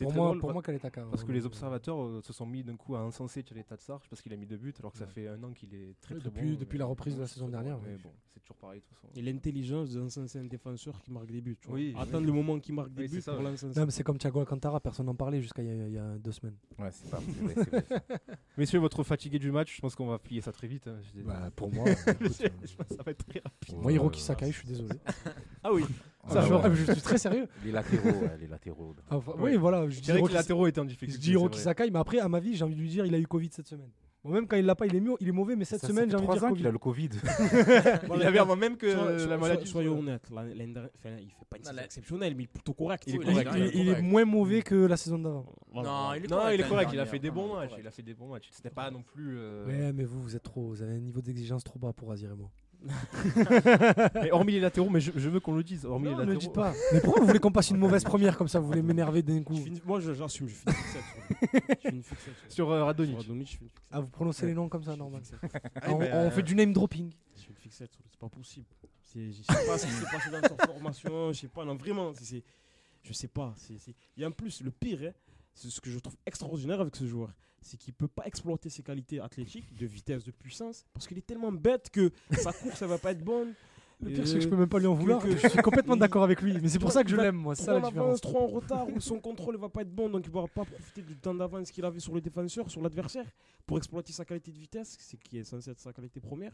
pour 0.01 0.13
moi, 0.13 0.27
drôle 0.29 0.39
pour 0.41 0.53
moi 0.53 0.63
Kaletakar. 0.63 1.09
Parce 1.11 1.25
que 1.25 1.31
euh, 1.31 1.35
les 1.35 1.47
observateurs 1.47 2.01
euh, 2.03 2.21
se 2.23 2.33
sont 2.33 2.47
mis 2.47 2.63
d'un 2.63 2.77
coup 2.77 2.95
à 2.97 3.01
encenser 3.03 3.43
Tchadé 3.43 3.65
Tatsar 3.65 4.01
parce 4.09 4.23
qu'il 4.23 4.33
a 4.33 4.37
mis 4.37 4.47
deux 4.47 4.57
buts 4.57 4.75
alors 4.79 4.93
que 4.93 4.99
ça 4.99 5.07
fait 5.07 5.27
un 5.29 5.43
an 5.43 5.53
qu'il 5.53 5.75
est 5.75 5.95
très 6.01 6.15
Ouais, 6.15 6.21
très 6.21 6.31
depuis- 6.31 6.53
bon. 6.53 6.59
depuis 6.61 6.79
la 6.79 6.87
reprise 6.87 7.17
de 7.17 7.21
la 7.21 7.27
saison 7.27 7.49
dernière, 7.49 7.79
Mais 7.83 7.91
ouais. 7.95 7.99
bon, 8.03 8.11
c'est 8.33 8.41
toujours 8.41 8.57
pareil 8.57 8.81
de 8.81 8.85
toute 8.87 8.99
façon. 8.99 9.09
Et 9.17 9.23
l'intelligence 9.23 9.91
d'encenser 9.95 10.39
un 10.39 10.45
défenseur 10.45 11.01
qui 11.03 11.11
marque 11.11 11.27
des 11.31 11.41
buts. 11.41 11.57
Attendre 11.99 12.27
le 12.27 12.33
moment 12.33 12.59
qu'il 12.61 12.75
marque 12.75 12.93
des 12.95 13.09
buts 13.09 13.21
ça, 13.21 13.33
pour 13.33 13.43
ouais. 13.45 13.51
l'encenser. 13.51 13.79
Non, 13.79 13.87
mais 13.87 13.93
c'est 13.93 14.03
comme 14.05 14.19
Thiago 14.19 14.41
Alcantara, 14.41 14.81
personne 14.81 15.07
n'en 15.07 15.15
parlait 15.15 15.41
jusqu'à 15.41 15.63
il 15.63 15.93
y, 15.93 15.99
a- 15.99 16.19
deux 16.19 16.33
semaines. 16.33 16.57
Ouais, 16.79 16.91
c'est 16.93 17.11
pas. 17.11 17.21
Messieurs, 18.57 18.79
votre 18.79 19.03
fatigué 19.03 19.39
du 19.39 19.51
match, 19.51 19.77
je 19.77 19.81
pense 19.81 19.95
qu'on 19.95 20.07
va 20.07 20.19
plier 20.19 20.41
ça 20.41 20.53
très 20.53 20.67
vite. 20.69 20.87
hein. 20.87 20.99
Bah, 21.25 21.51
pour 21.55 21.71
moi, 21.75 21.91
écoute, 21.91 22.07
euh, 22.21 22.49
je 22.65 22.77
pense 22.77 22.87
que 22.89 22.95
ça 22.95 23.03
va 23.03 23.11
être 23.13 23.25
très 23.27 23.41
rapide. 23.41 23.77
moi, 23.77 23.93
Hiroki 23.93 24.21
Sakai, 24.21 24.53
je 24.53 24.59
suis 24.59 24.69
désolé. 24.69 24.95
Ah 25.63 25.73
oui, 25.73 25.85
Ça, 26.29 26.41
ouais. 26.43 26.49
je, 26.49 26.55
ah, 26.55 26.71
je 26.75 26.93
suis 26.93 27.03
très 27.03 27.19
sérieux. 27.19 27.47
Les 27.65 27.73
latéraux, 27.73 28.09
ouais, 28.09 28.37
les 28.41 28.47
latéraux. 28.47 28.95
Ah, 29.11 29.17
enfin, 29.17 29.33
Ouais. 29.33 29.53
Oui, 29.53 29.57
voilà. 29.57 29.85
Je 29.87 29.91
je 29.91 29.95
dis 29.97 30.01
dirais 30.03 30.23
que 30.23 30.29
les 30.29 30.35
latéraux 30.35 30.67
étaient 30.67 30.81
en 30.81 30.85
je 30.85 30.89
difficulté. 30.89 31.19
dis 31.21 31.31
Hiroki. 31.33 31.59
Sakai, 31.61 31.91
mais 31.91 31.99
après, 31.99 32.19
à 32.19 32.29
ma 32.29 32.41
vie, 32.41 32.55
j'ai 32.57 32.65
envie 32.65 32.75
de 32.75 32.81
lui 32.81 32.89
dire 32.89 33.05
il 33.07 33.15
a 33.15 33.19
eu 33.19 33.27
Covid 33.27 33.51
cette 33.53 33.69
semaine. 33.69 33.91
Bon, 34.23 34.31
même 34.31 34.47
quand 34.47 34.57
il 34.57 34.65
l'a 34.65 34.75
pas, 34.75 34.87
il 34.87 34.97
est, 34.97 35.01
mieux, 35.01 35.13
il 35.21 35.29
est 35.29 35.33
mauvais, 35.33 35.55
mais 35.55 35.67
cette 35.67 35.83
Ça, 35.83 35.89
semaine, 35.89 36.09
j'ai 36.09 36.17
envie 36.17 36.27
de 36.27 36.33
dire 36.33 36.45
ans 36.45 36.55
qu'il 36.55 36.67
a 36.67 36.71
le 36.71 36.79
Covid. 36.79 37.11
Il 38.17 38.23
avait 38.23 38.39
avant 38.39 38.57
même 38.57 38.79
que 38.79 38.87
la 39.29 39.37
maladie. 39.37 39.67
soyons 39.67 39.93
soit- 39.93 40.01
honnêtes. 40.01 40.31
enfin, 40.33 40.47
il 41.21 41.29
fait 41.29 41.45
pas 41.51 41.59
une 41.59 41.65
saison 41.65 41.79
exceptionnelle, 41.85 42.35
mais 42.35 42.45
il 42.45 42.47
est 42.47 42.49
plutôt 42.49 42.73
correct. 42.73 43.05
Il 43.07 43.17
est 43.17 43.19
Oui, 43.19 43.25
correct. 43.27 43.51
Il, 43.55 43.65
il 43.65 43.81
est 43.89 43.91
correct. 43.93 44.03
moins 44.03 44.25
mauvais 44.25 44.63
que 44.63 44.75
la 44.87 44.97
saison 44.97 45.19
d'avant. 45.19 45.45
Voilà. 45.75 45.89
Non, 45.91 46.13
il 46.15 46.25
est 46.25 46.29
Non, 46.31 46.37
correct. 46.39 46.53
il 46.53 46.55
est 46.55 46.57
l'année 46.63 46.71
correct, 46.71 46.91
il 46.95 47.01
a 47.01 47.05
fait 47.07 47.19
des 47.19 47.31
bons 47.31 47.55
matchs. 47.55 47.73
Il 47.79 47.87
a 47.87 47.91
fait 47.91 48.03
des 48.03 48.15
bons 48.15 48.29
matchs. 48.29 48.49
C'était 48.51 48.71
pas 48.71 48.91
non 48.91 49.03
plus. 49.03 49.37
euh, 49.39 49.67
Ouais, 49.67 49.93
mais 49.93 50.05
vous, 50.05 50.23
vous 50.23 50.35
êtes 50.35 50.43
trop. 50.43 50.69
Vous 50.69 50.81
avez 50.83 50.95
un 50.95 51.01
niveau 51.01 51.21
d'exigence 51.21 51.63
trop 51.63 51.79
bas 51.79 51.93
pour 51.93 52.11
Azir 52.11 52.31
et 52.33 52.35
moi. 52.35 52.51
Hormis 54.33 54.53
les 54.53 54.61
latéraux, 54.61 54.91
mais 54.91 55.01
je, 55.01 55.13
je 55.15 55.29
veux 55.29 55.41
qu'on 55.41 55.55
le 55.55 55.63
dise. 55.63 55.85
Hormis 55.85 56.07
Non, 56.09 56.19
les 56.19 56.27
ne 56.27 56.33
latéraux. 56.33 56.35
le 56.35 56.39
dites 56.41 56.53
pas. 56.53 56.73
Mais 56.93 57.01
pourquoi 57.01 57.21
vous 57.23 57.27
voulez 57.27 57.39
qu'on 57.39 57.53
passe 57.53 57.71
une 57.71 57.77
mauvaise 57.79 58.05
première 58.05 58.37
comme 58.37 58.49
ça 58.49 58.61
Vous 58.61 58.67
voulez 58.67 58.83
m'énerver 58.83 59.23
d'un 59.23 59.43
coup 59.43 59.55
Je 59.57 59.61
finis- 59.63 59.83
Moi, 59.85 60.01
j'assume, 60.01 60.49
je 60.49 60.55
fais 60.55 60.71
une 60.71 60.75
fixette. 60.77 61.03
sur 61.05 61.51
lui. 61.51 61.61
Je 61.85 61.89
une 61.91 62.03
fixette 62.03 62.35
sur 62.49 62.71
euh, 62.71 62.85
Radonjic. 62.85 63.13
Sur 63.21 63.23
Radonjic, 63.23 63.47
je 63.53 63.57
fais 63.57 63.65
une 63.65 63.69
fixette. 63.71 63.83
Ah, 63.91 64.01
vous 64.01 64.09
prononcez 64.11 64.43
Ouais. 64.43 64.49
les 64.49 64.55
noms 64.55 64.69
comme 64.69 64.85
ça, 64.85 64.97
normal. 64.97 65.23
Ah, 65.81 65.93
on, 65.93 66.01
on 66.03 66.31
fait 66.31 66.43
du 66.43 66.55
name 66.55 66.73
dropping. 66.73 67.11
Je 67.37 67.43
fais 67.43 67.49
une 67.51 67.57
fixette 67.57 67.91
c'est 68.11 68.19
pas 68.19 68.29
possible. 68.29 68.67
C'est- 69.03 69.33
Je 69.33 69.43
sais 69.43 69.67
pas 69.67 69.79
ce 69.79 69.87
qui 69.87 69.93
s'est 69.93 70.07
passé 70.11 70.31
dans 70.31 70.41
sa 70.57 70.67
formation, 70.67 71.33
je 71.33 71.39
sais 71.41 71.49
pas, 71.49 71.65
non, 71.65 71.77
vraiment, 71.77 72.13
c'est- 72.15 72.43
je 73.03 73.13
sais 73.13 73.29
pas. 73.29 73.55
c'est- 73.57 73.79
c'est- 73.79 73.95
Et 74.17 74.25
en 74.27 74.31
plus, 74.31 74.61
le 74.63 74.71
pire, 74.71 74.99
hein, 75.05 75.13
c'est 75.55 75.69
ce 75.71 75.81
que 75.81 75.91
je 75.91 75.99
trouve 75.99 76.17
extraordinaire 76.27 76.81
avec 76.81 76.97
ce 76.97 77.07
joueur, 77.07 77.31
c'est 77.65 77.77
qu'il 77.77 77.95
peut 77.95 78.09
pas 78.09 78.25
exploiter 78.27 78.69
ses 78.69 78.83
qualités 78.83 79.21
athlétiques, 79.21 79.75
de 79.77 79.87
vitesse, 79.87 80.23
de 80.25 80.31
puissance, 80.31 80.85
parce 80.93 81.07
qu'il 81.07 81.19
est 81.19 81.27
tellement 81.27 81.51
bête 81.53 81.91
que 81.91 82.13
sa 82.33 82.53
course, 82.53 82.81
elle 82.83 82.89
va 82.89 82.99
pas 82.99 83.13
être 83.13 83.25
bonne. 83.25 83.55
Le 84.01 84.11
Et 84.11 84.15
pire, 84.15 84.27
c'est 84.27 84.35
que 84.35 84.41
je 84.41 84.49
peux 84.49 84.57
même 84.57 84.69
pas 84.69 84.79
lui 84.81 84.87
en 84.89 84.95
vouloir. 84.95 85.23
que- 85.23 85.37
Je 85.37 85.49
suis 85.49 85.63
complètement 85.63 85.97
d'accord 85.97 86.25
avec 86.25 86.43
lui. 86.43 86.53
Mais 86.61 86.69
c'est 86.69 86.79
pour 86.81 86.91
ça 86.93 87.05
que 87.05 87.11
je 87.11 87.17
l'aime, 87.17 87.37
moi. 87.37 87.55
Ça 87.55 87.73
Trop 87.73 87.81
la 87.81 87.87
avance, 87.87 88.21
trop 88.21 88.39
en 88.43 88.47
retard, 88.49 88.89
ou 88.89 89.01
son 89.01 89.19
contrôle 89.21 89.55
ne 89.55 89.61
va 89.61 89.69
pas 89.69 89.83
être 89.83 89.95
bon, 89.95 90.09
donc 90.11 90.27
il 90.27 90.31
ne 90.31 90.35
va 90.35 90.47
pas 90.49 90.65
profiter 90.65 91.01
du 91.03 91.17
temps 91.17 91.33
d'avance 91.35 91.71
qu'il 91.71 91.85
avait 91.85 92.01
sur 92.01 92.13
le 92.15 92.21
défenseur, 92.21 92.69
sur 92.71 92.83
l'adversaire, 92.83 93.27
pour 93.67 93.79
exploiter 93.79 94.13
sa 94.13 94.25
qualité 94.25 94.51
de 94.53 94.59
vitesse, 94.59 94.97
c'est 94.99 95.17
qui 95.17 95.39
est 95.39 95.45
censé 95.45 95.71
être 95.71 95.81
sa 95.81 95.93
qualité 95.93 96.21
première. 96.21 96.53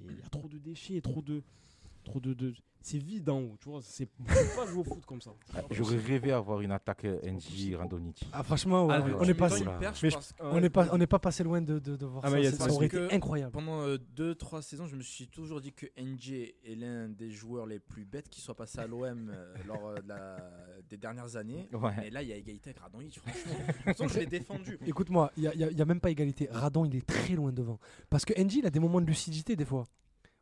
Il 0.00 0.18
y 0.18 0.22
a 0.22 0.28
trop 0.30 0.48
de 0.48 0.56
déchets, 0.58 1.00
trop 1.02 1.20
de. 1.20 1.42
Trop 2.04 2.20
de, 2.20 2.34
de- 2.34 2.54
C'est 2.82 2.98
vide 2.98 3.30
en 3.30 3.40
haut, 3.40 3.56
tu 3.58 3.70
vois. 3.70 3.80
C'est 3.82 4.10
pas 4.26 4.66
jouer 4.66 4.80
au 4.80 4.84
foot 4.84 5.06
comme 5.06 5.22
ça. 5.22 5.30
Pas 5.50 5.62
J'aurais 5.70 5.96
rêvé 5.96 6.32
avoir 6.32 6.60
une 6.60 6.70
attaque 6.72 7.06
euh, 7.06 7.18
NJ 7.24 7.74
Randonici. 7.76 8.26
Ah, 8.30 8.42
franchement, 8.42 8.84
ouais, 8.86 8.96
Ah, 8.98 9.06
on- 9.18 9.24
n'est 9.24 9.32
pas, 9.32 9.48
perche 9.80 10.04
on 10.40 10.60
n'est 10.60 10.68
pas, 10.68 10.88
on 10.92 10.98
n'est 10.98 11.06
pas 11.06 11.18
passé 11.18 11.42
loin 11.44 11.62
de, 11.62 11.78
de, 11.78 11.96
de 11.96 12.04
voir 12.04 12.22
Ah, 12.22 12.30
ça. 12.30 12.38
y 12.38 12.52
Ça, 12.52 12.70
aurait 12.70 12.86
été 12.86 13.10
incroyable. 13.14 13.52
Pendant 13.52 13.86
2-3 13.88 14.60
saisons, 14.60 14.86
je 14.86 14.96
me 14.96 15.02
suis 15.02 15.28
toujours 15.28 15.62
dit 15.62 15.72
que 15.72 15.86
NJ 15.98 16.32
est 16.62 16.74
l'un 16.76 17.08
des 17.08 17.30
joueurs 17.30 17.64
les 17.64 17.78
plus 17.78 18.04
bêtes 18.04 18.28
qui 18.28 18.42
soit 18.42 18.54
passé 18.54 18.78
à 18.80 18.86
l'OM 18.86 19.30
euh, 19.32 19.54
lors 19.66 19.88
euh, 19.88 20.00
de 20.02 20.08
la- 20.08 20.50
des 20.90 20.98
dernières 20.98 21.36
années. 21.36 21.70
Ouais. 21.72 21.90
Mais 21.96 22.10
là, 22.10 22.22
il 22.22 22.28
y 22.28 22.32
a 22.34 22.36
égalité 22.36 22.68
avec 22.68 22.80
Radonjic, 22.80 23.18
franchement. 23.18 24.08
Je 24.14 24.18
l'ai 24.18 24.26
défendu. 24.26 24.78
Écoute-moi, 24.86 25.32
il 25.38 25.50
n'y 25.56 25.80
a, 25.80 25.84
même 25.86 26.00
pas 26.00 26.10
égalité. 26.10 26.48
Radon, 26.52 26.84
il 26.84 26.94
est 26.96 27.06
très 27.06 27.32
loin 27.32 27.50
devant. 27.50 27.78
Parce 28.10 28.26
que 28.26 28.38
NJ, 28.38 28.56
il 28.56 28.66
a 28.66 28.70
des 28.70 28.80
moments 28.80 29.00
de 29.00 29.06
lucidité 29.06 29.56
des 29.56 29.64
fois. 29.64 29.84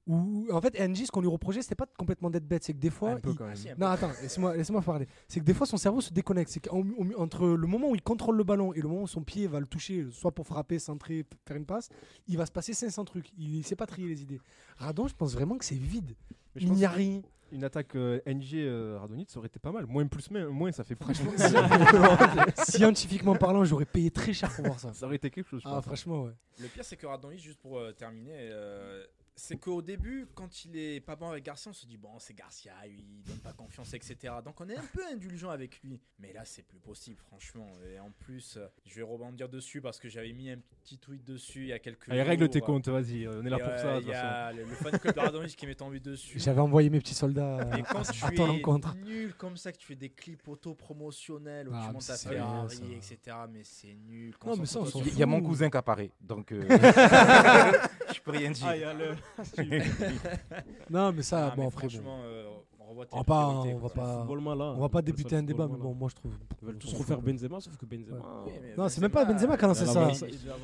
Où, 0.08 0.48
en 0.50 0.60
fait, 0.60 0.74
NJ, 0.80 1.04
ce 1.06 1.10
qu'on 1.12 1.20
lui 1.20 1.28
reprochait, 1.28 1.62
c'était 1.62 1.76
pas 1.76 1.86
complètement 1.96 2.28
d'être 2.28 2.46
bête, 2.46 2.64
c'est 2.64 2.72
que 2.72 2.78
des 2.78 2.90
fois. 2.90 3.12
Un 3.12 3.20
peu 3.20 3.30
il- 3.30 3.36
quand 3.36 3.44
même. 3.44 3.52
Ah, 3.56 3.56
si, 3.60 3.70
un 3.70 3.74
peu. 3.76 3.80
Non, 3.82 3.86
attends, 3.86 4.10
laisse-moi 4.20 4.56
laisse 4.56 4.70
parler. 4.84 5.06
C'est 5.28 5.38
que 5.38 5.44
des 5.44 5.54
fois, 5.54 5.64
son 5.66 5.76
cerveau 5.76 6.00
se 6.00 6.12
déconnecte. 6.12 6.50
C'est 6.50 6.58
qu'entre 6.60 7.46
le 7.46 7.66
moment 7.68 7.88
où 7.90 7.94
il 7.94 8.02
contrôle 8.02 8.36
le 8.36 8.42
ballon 8.44 8.72
et 8.72 8.80
le 8.80 8.88
moment 8.88 9.02
où 9.02 9.06
son 9.06 9.22
pied 9.22 9.46
va 9.46 9.60
le 9.60 9.66
toucher, 9.66 10.06
soit 10.10 10.32
pour 10.32 10.46
frapper, 10.46 10.80
centrer, 10.80 11.24
faire 11.46 11.56
une 11.56 11.66
passe, 11.66 11.88
il 12.26 12.36
va 12.36 12.46
se 12.46 12.52
passer 12.52 12.74
500 12.74 13.04
trucs. 13.04 13.30
Il 13.38 13.58
ne 13.58 13.62
sait 13.62 13.76
pas 13.76 13.86
trier 13.86 14.08
les 14.08 14.22
idées. 14.22 14.40
Radon, 14.76 15.06
je 15.06 15.14
pense 15.14 15.34
vraiment 15.34 15.56
que 15.56 15.64
c'est 15.64 15.76
vide. 15.76 16.16
Mais 16.56 16.62
Il 16.62 16.72
n'y 16.72 16.84
a 16.84 16.90
rien. 16.90 17.22
Une 17.52 17.64
attaque 17.64 17.94
euh, 17.96 18.18
NG 18.26 18.54
euh, 18.54 18.96
Radonjic, 18.98 19.28
ça 19.30 19.38
aurait 19.38 19.48
été 19.48 19.58
pas 19.58 19.72
mal. 19.72 19.84
Moins 19.86 20.06
plus 20.06 20.30
mais- 20.30 20.46
moins, 20.46 20.72
ça 20.72 20.84
fait. 20.84 20.94
Franchement, 20.94 21.32
scientifiquement 22.64 23.36
parlant, 23.36 23.62
j'aurais 23.64 23.84
payé 23.84 24.10
très 24.10 24.32
cher 24.32 24.50
pour 24.54 24.64
voir 24.64 24.80
ça. 24.80 24.92
ça 24.94 25.06
aurait 25.06 25.16
été 25.16 25.30
quelque 25.30 25.48
chose. 25.48 25.60
je 25.62 25.68
Ah, 25.68 25.74
pense. 25.76 25.84
franchement, 25.84 26.22
ouais. 26.24 26.32
Le 26.60 26.68
pire, 26.68 26.82
c'est 26.84 26.96
que 26.96 27.06
Radonjic, 27.06 27.40
juste 27.40 27.58
pour 27.60 27.78
euh, 27.78 27.92
terminer, 27.92 28.32
euh, 28.34 29.04
c'est 29.44 29.56
qu'au 29.56 29.82
début, 29.82 30.28
quand 30.36 30.64
il 30.66 30.76
est 30.76 31.00
pas 31.00 31.16
bon 31.16 31.30
avec 31.30 31.42
Garcia, 31.44 31.70
on 31.70 31.74
se 31.74 31.84
dit 31.84 31.96
bon, 31.96 32.16
c'est 32.20 32.32
Garcia, 32.32 32.74
il 32.86 33.24
donne 33.24 33.38
pas 33.38 33.52
confiance, 33.52 33.92
etc. 33.92 34.34
Donc 34.44 34.60
on 34.60 34.68
est 34.68 34.76
un 34.76 34.84
peu 34.94 35.02
indulgent 35.12 35.50
avec 35.50 35.82
lui. 35.82 36.00
Mais 36.20 36.32
là, 36.32 36.44
c'est 36.44 36.62
plus 36.62 36.78
possible, 36.78 37.18
franchement. 37.26 37.68
Et 37.92 37.98
en 37.98 38.12
plus, 38.20 38.56
euh, 38.56 38.68
je 38.86 38.94
vais 38.94 39.02
rebondir 39.02 39.48
dessus 39.48 39.80
parce 39.80 39.98
que 39.98 40.08
j'avais 40.08 40.32
mis 40.32 40.48
un 40.48 40.58
petit 40.84 40.96
tweet 40.96 41.24
dessus 41.24 41.62
il 41.62 41.66
y 41.68 41.72
a 41.72 41.80
quelques 41.80 42.08
Allez, 42.08 42.20
jours. 42.20 42.28
règle 42.28 42.48
tes 42.50 42.60
comptes, 42.60 42.86
vas-y, 42.88 43.26
on 43.26 43.44
est 43.44 43.50
là 43.50 43.56
Et, 43.56 43.60
pour 43.60 43.68
euh, 43.70 43.78
ça. 43.82 43.98
Il 43.98 44.06
y 44.06 44.12
a 44.14 44.52
le, 44.52 44.62
le 44.62 44.74
fan 44.76 44.96
club 45.00 45.14
de 45.16 45.20
Radonjic 45.20 45.56
qui 45.58 45.66
m'est 45.66 45.74
tombé 45.74 45.98
dessus. 45.98 46.38
J'avais 46.38 46.60
envoyé 46.60 46.88
mes 46.88 47.00
petits 47.00 47.14
soldats 47.14 47.68
Et 47.76 47.82
quand 47.82 47.98
à, 48.08 48.12
tu 48.12 48.24
à 48.24 48.30
ton 48.30 48.46
es 48.46 48.50
rencontre. 48.50 48.94
nul 49.04 49.34
comme 49.34 49.56
ça, 49.56 49.72
que 49.72 49.78
tu 49.78 49.86
fais 49.88 49.96
des 49.96 50.10
clips 50.10 50.46
auto-promotionnels 50.46 51.68
où 51.68 51.72
Ah, 51.74 51.86
tu 51.88 51.92
montes 51.94 52.04
rien, 52.04 52.16
Ferrari, 52.16 52.76
ça. 53.00 53.14
etc. 53.14 53.36
Mais 53.52 53.64
c'est 53.64 53.94
nul. 53.94 54.34
Non, 54.46 54.56
mais 54.56 54.66
ça, 54.66 54.78
on 54.78 54.84
s'en 54.86 55.00
Il 55.02 55.18
y, 55.18 55.22
a- 55.24 55.26
mon 55.26 55.42
cousin 55.42 55.68
qui 55.68 55.76
apparaît, 55.76 56.12
donc 56.20 56.52
euh, 56.52 56.62
je 58.14 58.20
peux 58.20 58.30
rien 58.30 58.50
dire. 58.52 58.66
Ah, 58.68 58.76
il 58.76 58.80
y 58.82 58.84
a 58.84 58.94
le. 58.94 59.16
Non, 60.90 61.12
mais 61.12 61.22
ça, 61.22 61.46
Ah, 61.52 61.56
bon, 61.56 61.62
mais 61.62 61.68
après, 61.68 61.88
franchement, 61.88 62.18
euh, 62.24 62.44
on 62.78 62.94
va 62.94 63.24
pas, 63.24 63.48
on 63.48 63.78
va 63.78 63.88
pas, 63.88 64.26
on 64.28 64.80
va 64.80 64.88
pas 64.88 65.02
débuter 65.02 65.36
un 65.36 65.42
débat, 65.42 65.66
mais 65.70 65.78
bon, 65.78 65.94
moi 65.94 66.08
je 66.10 66.14
trouve. 66.16 66.32
Ils 66.60 66.66
veulent 66.66 66.78
tous 66.78 66.92
refaire. 66.94 67.20
Benzema, 67.22 67.60
sauf 67.60 67.76
que 67.76 67.86
Benzema. 67.86 68.18
Mais 68.46 68.74
Non, 68.76 68.88
c'est 68.88 69.00
même 69.00 69.10
pas 69.10 69.24
Benzema 69.24 69.56
qui 69.56 69.64
a 69.64 69.68
lancé 69.68 69.86
ça. 69.86 70.10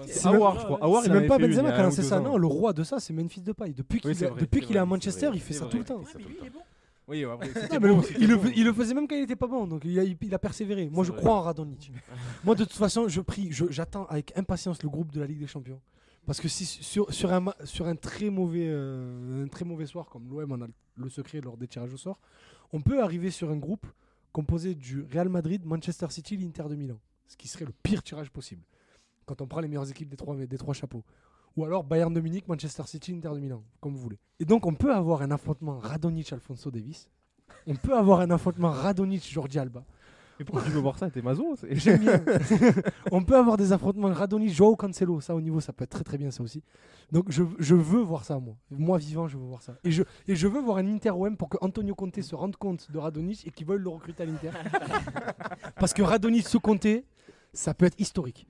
C'est 0.07 0.27
Awar, 0.29 0.61
je 0.61 0.65
crois. 0.67 1.03
C'est 1.03 1.11
même 1.11 1.27
pas 1.27 1.39
Benzema 1.39 1.73
qui 1.73 1.79
a 1.79 1.83
lancé 1.83 2.03
ça. 2.03 2.21
Non, 2.21 2.37
le 2.37 2.47
roi 2.47 2.73
de 2.73 2.85
ça, 2.85 3.01
c'est 3.01 3.13
Memphis 3.13 3.41
Depay. 3.41 3.73
Depuis 3.73 4.01
qu'il 4.01 4.77
est 4.77 4.79
à 4.81 4.85
Manchester, 4.87 5.31
il 5.33 5.41
fait 5.41 5.55
ça 5.55 5.67
tout 5.67 5.79
le 5.79 5.85
temps. 5.85 6.03
Oui, 7.11 7.25
après, 7.25 7.49
Non, 7.49 7.79
mais 7.81 7.89
bon, 7.89 8.03
il, 8.21 8.29
le, 8.29 8.37
bon. 8.37 8.43
fais- 8.43 8.53
il 8.55 8.65
le 8.67 8.73
faisait 8.75 8.93
même 8.93 9.09
quand 9.09 9.15
il 9.17 9.23
était 9.23 9.35
pas 9.35 9.47
bon, 9.47 9.67
donc 9.67 9.81
il 9.87 9.99
a, 9.99 10.03
il 10.05 10.35
a 10.35 10.39
persévéré. 10.39 10.91
Moi, 10.93 11.05
je 11.05 11.13
vrai. 11.13 11.23
crois 11.23 11.37
en 11.37 11.41
Radonjic. 11.41 11.91
Moi, 12.45 12.55
de 12.55 12.65
toute 12.65 12.75
façon, 12.75 13.09
je 13.09 13.23
prie, 13.23 13.49
je- 13.51 13.71
j'attends 13.71 14.05
avec 14.11 14.37
impatience 14.37 14.83
le 14.83 14.91
groupe 14.91 15.11
de 15.11 15.21
la 15.21 15.27
Ligue 15.27 15.39
des 15.39 15.47
Champions. 15.47 15.81
Parce 16.29 16.43
que 16.43 16.49
si 16.49 16.67
sur, 16.67 17.07
euh, 17.33 17.89
un 17.89 17.97
très 17.97 19.65
mauvais 19.65 19.87
soir, 19.87 20.05
comme 20.11 20.29
l'OM 20.29 20.53
en 20.53 20.61
a 20.67 20.69
le 20.97 21.09
secret 21.09 21.41
lors 21.41 21.57
des 21.57 21.67
tirages 21.67 21.95
au 21.95 21.97
sort, 21.97 22.21
on 22.71 22.83
peut 22.83 23.03
arriver 23.03 23.31
sur 23.31 23.49
un 23.49 23.57
groupe 23.57 23.87
composé 24.31 24.75
du 24.75 25.01
Real 25.11 25.31
Madrid, 25.31 25.65
Manchester 25.65 26.09
City, 26.11 26.37
l'Inter 26.37 26.65
de 26.69 26.75
Milan. 26.75 27.01
Ce 27.29 27.37
qui 27.39 27.49
serait 27.49 27.65
le 27.65 27.73
pire 27.83 28.03
tirage 28.03 28.29
possible. 28.29 28.63
Quand 29.25 29.41
on 29.41 29.47
prend 29.47 29.61
les 29.61 29.69
meilleures 29.69 29.91
équipes 29.91 30.11
des 30.11 30.19
trois, 30.59 30.75
chapeaux. 30.75 31.03
Ou 31.57 31.65
alors 31.65 31.83
Bayern 31.83 32.13
de 32.13 32.21
Munich, 32.21 32.47
Manchester 32.47 32.83
City, 32.85 33.15
Inter 33.15 33.31
de 33.31 33.41
Milan, 33.41 33.65
comme 33.81 33.95
vous 33.95 34.03
voulez. 34.03 34.19
Et 34.39 34.45
donc 34.45 34.67
on 34.67 34.75
peut 34.75 34.95
avoir 34.95 35.23
un 35.23 35.31
affrontement 35.31 35.79
Radonic-Alfonso 35.79 36.71
Davis. 36.71 37.09
On 37.67 37.75
peut 37.75 37.97
avoir 37.97 38.21
un 38.21 38.31
affrontement 38.31 38.71
Radonic-Jordi 38.71 39.59
Alba. 39.59 39.83
Mais 40.39 40.45
pourquoi 40.45 40.63
tu 40.63 40.71
veux 40.71 40.81
voir 40.81 40.99
ça 40.99 41.11
T'es 41.11 41.21
mazo 41.23 41.57
J'aime 41.71 41.99
bien. 42.01 42.23
on 43.13 43.23
peut 43.25 43.37
avoir 43.37 43.57
des 43.57 43.73
affrontements 43.73 44.13
Radonic, 44.13 44.51
Joao 44.53 44.77
Cancelo. 44.77 45.21
Ça 45.21 45.35
au 45.35 45.41
niveau, 45.41 45.61
ça 45.61 45.73
peut 45.73 45.85
être 45.85 45.91
très 45.91 46.05
très 46.05 46.17
bien 46.19 46.31
ça 46.31 46.43
aussi. 46.43 46.63
Donc 47.11 47.25
je, 47.31 47.43
je 47.59 47.75
veux 47.75 48.01
voir 48.01 48.25
ça 48.25 48.39
moi. 48.39 48.55
Moi 48.71 48.99
vivant, 48.99 49.27
je 49.29 49.37
veux 49.37 49.45
voir 49.47 49.63
ça. 49.63 49.75
Et 49.85 49.91
je, 49.91 50.03
et 50.27 50.37
je 50.37 50.47
veux 50.47 50.61
voir 50.61 50.77
un 50.79 50.87
Inter 50.87 51.11
OM 51.11 51.37
pour 51.37 51.49
que 51.49 51.57
Antonio 51.61 51.95
Conte 51.95 52.21
se 52.21 52.35
rende 52.35 52.57
compte 52.57 52.91
de 52.93 52.99
Radonic 52.99 53.47
et 53.47 53.51
qu'il 53.51 53.67
veuille 53.67 53.81
le 53.81 53.89
recruter 53.89 54.23
à 54.23 54.27
l'Inter. 54.27 54.51
Parce 55.77 55.93
que 55.93 56.03
Radonic 56.03 56.47
sous 56.47 56.61
Conte, 56.61 56.87
ça 57.53 57.75
peut 57.75 57.87
être 57.87 57.99
historique. 58.01 58.47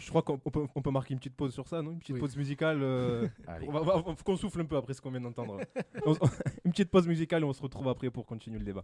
Je 0.00 0.08
crois 0.10 0.20
qu'on 0.22 0.38
on 0.44 0.50
peut, 0.50 0.66
on 0.74 0.82
peut 0.82 0.90
marquer 0.90 1.14
une 1.14 1.18
petite 1.20 1.36
pause 1.36 1.54
sur 1.54 1.66
ça, 1.68 1.80
non? 1.80 1.92
Une 1.92 1.98
petite 2.00 2.14
Oui. 2.16 2.20
pause 2.20 2.36
musicale. 2.36 2.80
euh, 2.82 3.28
on 3.66 3.70
va, 3.72 3.80
va- 3.80 4.02
qu'on 4.24 4.36
souffle 4.36 4.60
un 4.60 4.64
peu 4.64 4.76
après 4.76 4.92
ce 4.92 5.00
qu'on 5.00 5.10
vient 5.10 5.20
d'entendre. 5.20 5.58
Une 6.64 6.72
petite 6.72 6.90
pause 6.90 7.06
musicale 7.06 7.42
et 7.42 7.44
on 7.46 7.52
se 7.52 7.62
retrouve 7.62 7.88
après 7.88 8.10
pour 8.10 8.26
continuer 8.26 8.58
le 8.58 8.64
débat. 8.64 8.82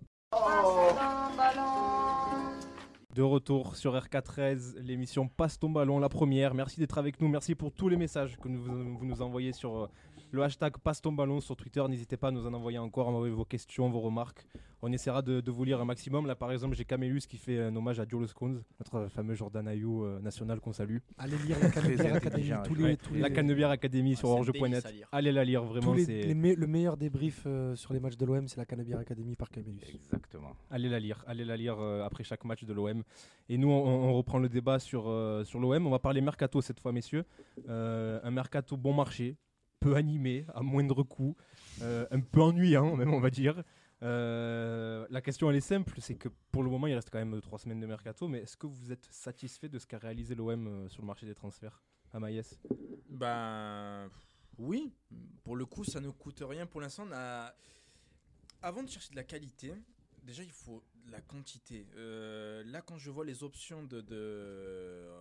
De 3.17 3.23
retour 3.23 3.77
sur 3.77 3.95
RK13, 3.95 4.79
l'émission 4.81 5.27
Passe 5.27 5.59
ton 5.59 5.71
ballon, 5.71 5.99
la 5.99 6.11
première. 6.11 6.53
Merci 6.53 6.81
d'être 6.81 6.99
avec 6.99 7.19
nous. 7.19 7.29
Merci 7.29 7.55
pour 7.55 7.73
tous 7.73 7.89
les 7.89 7.97
messages 7.97 8.37
que 8.37 8.47
vous 8.47 9.07
nous 9.07 9.23
envoyez 9.23 9.53
sur 9.53 9.85
euh, 9.85 9.91
le 10.31 10.43
hashtag 10.43 10.77
Passe 10.79 11.01
ton 11.01 11.13
ballon 11.13 11.41
sur 11.41 11.57
Twitter. 11.57 11.83
N'hésitez 11.89 12.17
pas 12.17 12.29
à 12.29 12.31
nous 12.31 12.47
en 12.47 12.53
envoyer 12.55 12.79
encore, 12.79 13.09
envoyer 13.09 13.33
vos 13.33 13.45
questions, 13.45 13.89
vos 13.91 14.01
remarques. 14.01 14.47
On 14.83 14.93
essaiera 14.93 15.23
de, 15.23 15.41
de 15.41 15.51
vous 15.51 15.65
lire 15.65 15.81
un 15.81 15.85
maximum. 15.87 16.27
Là, 16.27 16.35
par 16.37 16.53
exemple, 16.53 16.77
j'ai 16.77 16.85
Camélus 16.85 17.23
qui 17.29 17.39
fait 17.39 17.59
un 17.61 17.75
hommage 17.75 17.99
à 17.99 18.05
Diolo 18.05 18.27
Scones, 18.27 18.63
notre 18.79 19.09
fameux 19.09 19.35
Jordan 19.35 19.67
Ayou 19.67 20.05
euh, 20.05 20.21
national 20.21 20.61
qu'on 20.61 20.73
salue. 20.73 20.99
Allez 21.17 21.39
lire 21.39 21.57
la 21.61 21.71
Canebière 21.71 22.15
intelligent, 22.17 22.63
Tous 22.65 22.75
ouais. 22.75 22.89
les, 22.91 22.97
tous 22.99 23.15
La 23.15 23.29
les- 23.29 23.35
Canebière 23.35 23.71
Academy 23.71 24.13
Ah, 24.15 24.19
sur 24.19 24.29
orge.net. 24.29 24.87
Allez 25.13 25.33
la 25.33 25.45
lire, 25.45 25.65
vraiment. 25.65 25.95
les- 25.95 26.05
c'est 26.05 26.23
les 26.23 26.35
me- 26.35 26.55
le 26.55 26.67
meilleur 26.67 26.97
débrief 26.99 27.45
euh, 27.47 27.75
sur 27.75 27.95
les 27.95 28.01
matchs 28.01 28.17
de 28.19 28.27
l'OM, 28.27 28.47
c'est 28.49 28.59
la 28.59 28.67
Canebière 28.67 28.99
Academy 28.99 29.35
par 29.35 29.49
Camillus. 29.51 29.81
Exactement. 29.95 30.53
Allez 30.71 30.91
la 30.91 31.01
lire, 31.01 31.25
allez 31.27 31.45
la 31.47 31.57
lire 31.57 31.77
euh, 31.81 32.05
après 32.05 32.23
chaque 32.25 32.45
match 32.45 32.65
de 32.65 32.73
l'OM. 32.75 33.03
Et 33.49 33.57
nous, 33.57 33.69
on, 33.71 33.87
on 33.87 34.13
reprend 34.13 34.39
le 34.39 34.49
débat 34.51 34.79
sur, 34.79 35.05
euh, 35.09 35.43
sur 35.45 35.59
l'OM. 35.59 35.87
On 35.87 35.91
va 35.91 35.99
parler 35.99 36.21
mercato 36.21 36.61
cette 36.61 36.81
fois, 36.81 36.93
messieurs. 36.93 37.25
Euh, 37.69 38.21
un 38.23 38.31
mercato 38.31 38.77
bon 38.77 38.93
marché, 38.93 39.37
peu 39.81 39.97
animé, 39.97 40.47
à 40.55 40.63
moindre 40.63 41.03
coût, 41.03 41.37
euh, 41.83 42.07
un 42.11 42.21
peu 42.21 42.41
ennuyant 42.41 42.97
même, 42.97 43.13
on 43.13 43.21
va 43.21 43.31
dire. 43.31 43.63
Euh, 44.03 45.07
la 45.09 45.21
question 45.23 45.51
elle 45.51 45.57
est 45.57 45.61
simple, 45.61 45.95
c'est 46.01 46.17
que 46.17 46.29
pour 46.53 46.63
le 46.63 46.71
moment 46.71 46.87
il 46.87 46.95
reste 46.95 47.11
quand 47.11 47.19
même 47.19 47.41
trois 47.41 47.59
semaines 47.59 47.81
de 47.81 47.87
mercato, 47.87 48.29
mais 48.29 48.41
est-ce 48.41 48.57
que 48.57 48.67
vous 48.67 48.93
êtes 48.93 49.07
satisfait 49.11 49.69
de 49.69 49.79
ce 49.79 49.87
qu'a 49.87 49.99
réalisé 49.99 50.35
l'OM 50.35 50.67
euh, 50.67 50.89
sur 50.89 51.03
le 51.03 51.07
marché 51.07 51.27
des 51.27 51.35
transferts 51.35 51.83
à 52.13 52.21
Maïs 52.21 52.59
Ben 53.09 54.11
oui, 54.59 54.93
pour 55.45 55.57
le 55.57 55.67
coup, 55.67 55.85
ça 55.85 56.01
ne 56.01 56.11
coûte 56.11 56.43
rien. 56.47 56.67
Pour 56.67 56.81
l'instant, 56.81 57.07
avant 58.63 58.83
de 58.83 58.89
chercher 58.89 59.11
de 59.11 59.17
la 59.17 59.25
qualité, 59.25 59.73
déjà 60.23 60.43
il 60.43 60.53
faut 60.53 60.83
de 61.07 61.13
la 61.13 61.21
quantité. 61.21 61.87
Euh, 61.97 62.65
là, 62.65 62.83
quand 62.83 62.99
je 62.99 63.11
vois 63.11 63.25
les 63.25 63.43
options 63.43 63.83
de, 63.85 64.05
euh, 64.11 65.15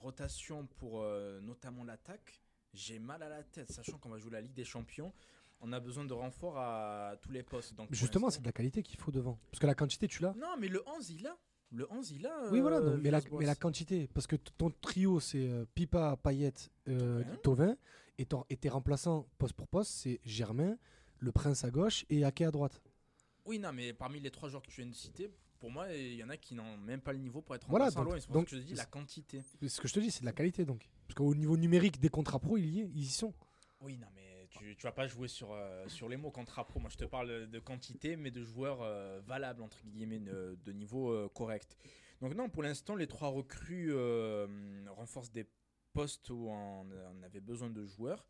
rotation 0.00 0.66
pour 0.78 1.02
euh, 1.02 1.40
notamment 1.40 1.84
l'attaque, 1.84 2.40
j'ai 2.72 2.98
mal 2.98 3.22
à 3.22 3.28
la 3.28 3.42
tête, 3.42 3.70
sachant 3.70 3.98
qu'on 3.98 4.08
va 4.08 4.18
jouer 4.18 4.30
la 4.30 4.40
Ligue 4.40 4.54
des 4.54 4.64
Champions. 4.64 5.12
On 5.60 5.72
a 5.72 5.78
besoin 5.80 6.04
de 6.04 6.12
renforts 6.12 6.58
à 6.58 7.14
tous 7.20 7.30
les 7.30 7.42
postes. 7.42 7.74
Donc 7.74 7.88
Justement, 7.92 8.30
c'est 8.30 8.40
de 8.40 8.46
la 8.46 8.52
qualité 8.52 8.82
qu'il 8.82 8.98
faut 8.98 9.12
devant. 9.12 9.38
Parce 9.50 9.60
que 9.60 9.66
la 9.66 9.74
quantité, 9.74 10.08
tu 10.08 10.22
l'as. 10.22 10.34
Non, 10.34 10.56
mais 10.58 10.68
le 10.68 10.82
11, 10.88 11.10
il 11.10 11.26
a. 11.26 11.36
Le 11.70 11.90
11, 11.90 12.10
il 12.10 12.26
a. 12.26 12.50
Oui, 12.50 12.60
voilà, 12.60 12.78
euh, 12.78 12.96
non, 12.96 13.00
mais, 13.02 13.10
la, 13.10 13.20
mais 13.38 13.46
la 13.46 13.54
quantité. 13.54 14.08
Parce 14.12 14.26
que 14.26 14.36
ton 14.36 14.70
trio, 14.70 15.20
c'est 15.20 15.48
euh, 15.48 15.64
Pipa, 15.74 16.16
Payet, 16.16 16.52
euh. 16.88 17.22
Tovin. 17.42 17.76
Et, 18.18 18.26
et 18.50 18.56
tes 18.56 18.68
remplaçants, 18.68 19.26
poste 19.38 19.54
pour 19.54 19.68
poste, 19.68 19.90
c'est 19.92 20.20
Germain, 20.24 20.76
le 21.18 21.32
Prince 21.32 21.64
à 21.64 21.70
gauche 21.70 22.04
et 22.10 22.24
Ake 22.24 22.42
à 22.42 22.50
droite. 22.50 22.82
Oui, 23.44 23.58
non, 23.58 23.72
mais 23.72 23.92
parmi 23.92 24.20
les 24.20 24.30
trois 24.30 24.48
joueurs 24.48 24.62
que 24.62 24.68
tu 24.68 24.82
viens 24.82 24.90
de 24.90 24.94
citer, 24.94 25.30
pour 25.62 25.70
moi, 25.70 25.92
il 25.94 26.14
y 26.14 26.24
en 26.24 26.28
a 26.28 26.36
qui 26.36 26.56
n'ont 26.56 26.76
même 26.76 27.00
pas 27.00 27.12
le 27.12 27.20
niveau 27.20 27.40
pour 27.40 27.54
être 27.54 27.68
Voilà, 27.68 27.84
remplaçant 27.84 28.04
donc-. 28.10 28.18
C'est 28.20 28.26
pour 28.26 28.34
ça 28.34 28.38
donc- 28.40 28.48
que 28.48 28.56
je 28.56 28.60
te 28.60 28.66
dis 28.66 28.74
la 28.74 28.84
quantité. 28.84 29.44
Ce 29.68 29.80
que 29.80 29.86
je 29.86 29.94
te 29.94 30.00
dis, 30.00 30.10
c'est 30.10 30.22
de 30.22 30.26
la 30.26 30.32
qualité 30.32 30.64
donc. 30.64 30.88
Parce 31.06 31.14
qu'au 31.14 31.36
niveau 31.36 31.56
numérique 31.56 32.00
des 32.00 32.08
contrats 32.08 32.40
pro, 32.40 32.56
ils 32.56 32.66
y, 32.68 32.80
est- 32.80 32.90
ils 32.92 33.02
y 33.04 33.06
sont. 33.06 33.32
Oui, 33.80 33.96
non, 33.96 34.08
mais 34.16 34.48
tu, 34.50 34.74
tu 34.74 34.82
vas 34.82 34.90
pas 34.90 35.06
jouer 35.06 35.28
sur, 35.28 35.52
euh, 35.52 35.86
sur 35.86 36.08
les 36.08 36.16
mots 36.16 36.32
contrat 36.32 36.66
pro. 36.66 36.80
Moi, 36.80 36.90
je 36.90 36.96
te 36.96 37.04
parle 37.04 37.48
de 37.48 37.58
quantité, 37.60 38.16
mais 38.16 38.32
de 38.32 38.42
joueurs 38.42 38.82
euh, 38.82 39.20
valables, 39.24 39.62
entre 39.62 39.80
guillemets, 39.86 40.18
de, 40.18 40.58
de 40.64 40.72
niveau 40.72 41.12
euh, 41.12 41.28
correct. 41.32 41.76
Donc, 42.20 42.34
non, 42.34 42.48
pour 42.48 42.64
l'instant, 42.64 42.96
les 42.96 43.06
trois 43.06 43.28
recrues 43.28 43.94
renforcent 44.88 45.30
des 45.30 45.46
postes 45.92 46.28
où 46.30 46.48
on, 46.48 46.88
on 46.90 47.22
avait 47.22 47.40
besoin 47.40 47.70
de 47.70 47.86
joueurs. 47.86 48.26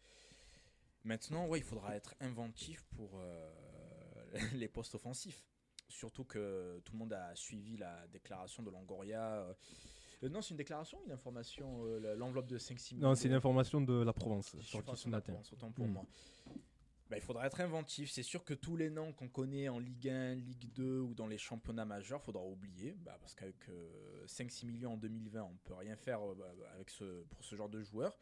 Maintenant, 1.05 1.47
ouais, 1.47 1.61
il 1.61 1.64
faudra 1.64 1.97
être 1.97 2.14
inventif 2.20 2.85
pour 2.95 3.18
les 4.55 4.68
postes 4.68 4.95
offensifs. 4.97 5.43
Surtout 5.93 6.24
que 6.24 6.80
tout 6.84 6.93
le 6.93 6.99
monde 6.99 7.12
a 7.12 7.34
suivi 7.36 7.76
la 7.76 8.07
déclaration 8.09 8.62
de 8.62 8.70
Longoria. 8.70 9.47
euh, 10.22 10.28
non, 10.30 10.40
c'est 10.40 10.51
une 10.53 10.57
déclaration 10.57 10.99
une 11.05 11.12
information 11.12 11.84
euh, 11.84 12.14
L'enveloppe 12.16 12.47
de 12.47 12.59
5-6 12.59 12.95
millions 12.95 13.09
Non, 13.09 13.14
c'est 13.14 13.28
une 13.28 13.34
information 13.34 13.80
de 13.80 14.03
la 14.03 14.12
Provence, 14.12 14.53
Je 14.57 14.62
suis 14.62 14.70
sortie 14.70 14.86
pas 14.90 14.97
ce 14.97 15.03
sur 15.03 15.11
la 15.11 15.18
matin. 15.18 15.32
Provence, 15.32 15.53
autant 15.53 15.70
pour 15.70 15.86
Hmm. 15.86 15.93
moi. 15.93 16.07
Bah, 17.11 17.18
il 17.18 17.22
faudra 17.22 17.47
être 17.47 17.61
inventif. 17.61 18.11
C'est 18.11 18.22
sûr 18.22 18.43
que 18.43 18.55
tous 18.55 18.74
les 18.76 18.88
noms 18.88 19.12
qu'on 19.12 19.28
connaît 19.28 19.68
en 19.68 19.78
Ligue 19.78 20.09
1, 20.09 20.34
Ligue 20.36 20.72
2 20.72 21.01
ou 21.01 21.12
dans 21.14 21.26
les 21.26 21.36
championnats 21.36 21.84
majeurs, 21.84 22.20
il 22.22 22.24
faudra 22.24 22.43
oublier. 22.43 22.95
Bah, 23.01 23.18
parce 23.20 23.34
qu'avec 23.34 23.68
euh, 23.68 24.24
5-6 24.26 24.64
millions 24.66 24.95
en 24.95 24.97
2020, 24.97 25.43
on 25.43 25.57
peut 25.64 25.74
rien 25.74 25.95
faire 25.97 26.26
euh, 26.26 26.34
bah, 26.34 26.47
avec 26.74 26.88
ce, 26.88 27.22
pour 27.24 27.45
ce 27.45 27.55
genre 27.55 27.68
de 27.68 27.82
joueurs. 27.82 28.16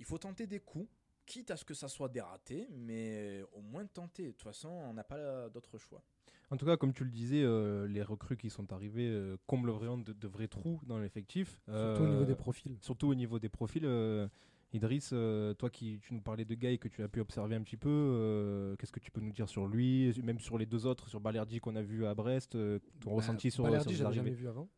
Il 0.00 0.04
faut 0.04 0.18
tenter 0.18 0.46
des 0.48 0.58
coups, 0.58 0.88
quitte 1.24 1.52
à 1.52 1.56
ce 1.56 1.64
que 1.64 1.72
ça 1.74 1.86
soit 1.88 2.08
des 2.08 2.20
ratés, 2.20 2.66
mais 2.72 3.42
au 3.52 3.60
moins 3.60 3.86
tenter. 3.86 4.26
De 4.26 4.30
toute 4.32 4.42
façon, 4.42 4.70
on 4.70 4.92
n'a 4.92 5.04
pas 5.04 5.48
d'autre 5.50 5.78
choix. 5.78 6.02
En 6.50 6.56
tout 6.56 6.64
cas, 6.66 6.76
comme 6.76 6.92
tu 6.92 7.02
le 7.04 7.10
disais, 7.10 7.42
euh, 7.42 7.88
les 7.88 8.02
recrues 8.02 8.36
qui 8.36 8.50
sont 8.50 8.72
arrivées 8.72 9.08
euh, 9.08 9.36
comblent 9.46 9.70
vraiment 9.70 9.98
de, 9.98 10.12
de 10.12 10.28
vrais 10.28 10.46
trous 10.48 10.80
dans 10.86 10.98
l'effectif. 10.98 11.60
Surtout 11.68 12.02
au 12.02 12.06
niveau 12.06 12.22
Euh, 12.22 12.24
des 12.26 12.34
profils. 12.36 12.76
Surtout 12.80 13.08
au 13.08 13.14
niveau 13.14 13.38
des 13.38 13.48
profils. 13.48 13.84
euh, 13.84 14.28
Idriss, 14.72 15.10
euh, 15.12 15.54
toi 15.54 15.70
qui 15.70 16.00
tu 16.02 16.12
nous 16.12 16.20
parlais 16.20 16.44
de 16.44 16.54
Gay 16.54 16.76
que 16.76 16.88
tu 16.88 17.02
as 17.02 17.08
pu 17.08 17.20
observer 17.20 17.54
un 17.54 17.62
petit 17.62 17.76
peu, 17.76 17.88
euh, 17.88 18.76
qu'est-ce 18.76 18.92
que 18.92 18.98
tu 19.00 19.10
peux 19.12 19.20
nous 19.20 19.32
dire 19.32 19.48
sur 19.48 19.66
lui, 19.68 20.12
même 20.22 20.40
sur 20.40 20.58
les 20.58 20.66
deux 20.66 20.86
autres, 20.86 21.08
sur 21.08 21.20
Balerdi 21.20 21.60
qu'on 21.60 21.76
a 21.76 21.82
vu 21.82 22.04
à 22.04 22.14
Brest, 22.14 22.56
euh, 22.56 22.80
ton 23.00 23.10
Bah, 23.10 23.16
ressenti 23.16 23.50
sur, 23.50 23.62
Balerdi, 23.64 23.94
j'avais 23.94 24.14
jamais 24.14 24.32
vu 24.32 24.48
avant. 24.48 24.68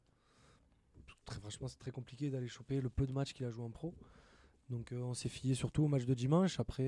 Très, 1.25 1.41
franchement, 1.41 1.69
c'est 1.69 1.79
très 1.79 1.91
compliqué 1.91 2.31
d'aller 2.31 2.49
choper 2.49 2.81
le 2.81 2.91
peu 2.91 3.07
de 3.07 3.12
matchs 3.12 3.33
qu'il 3.33 3.47
a 3.47 3.51
joué 3.51 3.64
en 3.64 3.71
pro. 3.71 3.95
Donc 4.71 4.93
euh, 4.93 5.01
on 5.01 5.14
s'est 5.14 5.31
fié 5.31 5.55
surtout 5.55 5.83
au 5.85 5.89
match 5.89 6.05
de 6.05 6.14
dimanche. 6.14 6.61
Après, 6.61 6.85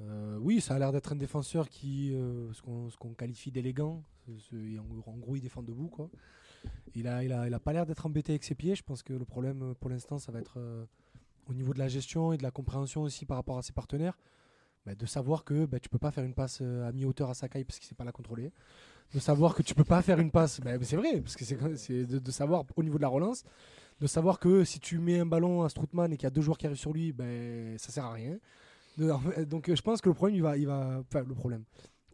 euh, 0.00 0.38
oui, 0.40 0.60
ça 0.60 0.74
a 0.74 0.78
l'air 0.78 0.92
d'être 0.92 1.12
un 1.12 1.16
défenseur 1.16 1.68
qui, 1.68 2.12
euh, 2.14 2.52
ce 2.52 2.62
qu'on 2.96 3.14
qualifie 3.14 3.50
d'élégant. 3.50 4.02
En, 5.06 5.16
gros, 5.18 5.36
il 5.36 5.40
défend 5.40 5.62
debout. 5.62 5.88
Quoi. 5.88 6.10
Il 6.94 7.06
a, 7.06 7.22
il 7.22 7.32
a, 7.32 7.46
il 7.46 7.54
a 7.54 7.60
pas 7.60 7.72
l'air 7.72 7.86
d'être 7.86 8.06
embêté 8.06 8.32
avec 8.32 8.44
ses 8.44 8.54
pieds. 8.54 8.74
Je 8.74 8.82
pense 8.82 9.02
que 9.02 9.12
le 9.12 9.24
problème 9.24 9.62
euh, 9.62 9.74
pour 9.74 9.90
l'instant, 9.90 10.18
ça 10.18 10.32
va 10.32 10.40
être 10.40 10.58
au 11.46 11.54
niveau 11.54 11.74
de 11.74 11.78
la 11.78 11.88
gestion 11.88 12.32
et 12.32 12.38
de 12.38 12.42
la 12.42 12.50
compréhension 12.50 13.02
aussi 13.02 13.26
par 13.26 13.36
rapport 13.36 13.58
à 13.58 13.62
ses 13.62 13.72
partenaires. 13.72 14.18
Bah, 14.86 14.94
de 14.94 15.06
savoir 15.06 15.44
que 15.44 15.64
bah, 15.64 15.80
tu 15.80 15.88
peux 15.88 15.98
pas 15.98 16.10
faire 16.10 16.24
une 16.24 16.34
passe 16.34 16.60
à 16.60 16.92
mi-hauteur 16.92 17.30
à 17.30 17.34
Sakai 17.34 17.64
parce 17.64 17.78
qu'il 17.78 17.88
sait 17.88 17.94
pas 17.94 18.04
la 18.04 18.12
contrôler. 18.12 18.52
De 19.14 19.18
savoir 19.18 19.54
que 19.54 19.62
tu 19.62 19.74
peux 19.74 19.84
pas 19.84 20.02
faire 20.02 20.18
une 20.18 20.30
passe, 20.30 20.60
bah, 20.60 20.72
c'est 20.82 20.96
vrai, 20.96 21.20
parce 21.20 21.36
que 21.36 21.44
c'est 21.44 22.04
de, 22.04 22.18
de 22.18 22.30
savoir 22.30 22.64
au 22.74 22.82
niveau 22.82 22.96
de 22.96 23.02
la 23.02 23.08
relance, 23.08 23.44
de 24.00 24.06
savoir 24.06 24.40
que 24.40 24.64
si 24.64 24.80
tu 24.80 24.98
mets 24.98 25.20
un 25.20 25.26
ballon 25.26 25.62
à 25.62 25.68
Stroutman 25.68 26.12
et 26.12 26.16
qu'il 26.16 26.24
y 26.24 26.26
a 26.26 26.30
deux 26.30 26.40
joueurs 26.40 26.58
qui 26.58 26.66
arrivent 26.66 26.78
sur 26.78 26.92
lui, 26.92 27.12
ben 27.12 27.78
ça 27.78 27.92
sert 27.92 28.04
à 28.04 28.12
rien. 28.12 28.38
Donc 28.98 29.68
euh, 29.68 29.74
je 29.76 29.82
pense 29.82 30.00
que 30.00 30.08
le 30.08 30.14
problème, 30.14 30.36
il 30.36 30.42
va, 30.42 30.56
il 30.56 30.66
va, 30.66 31.00
enfin 31.00 31.22
le 31.26 31.34
problème, 31.34 31.64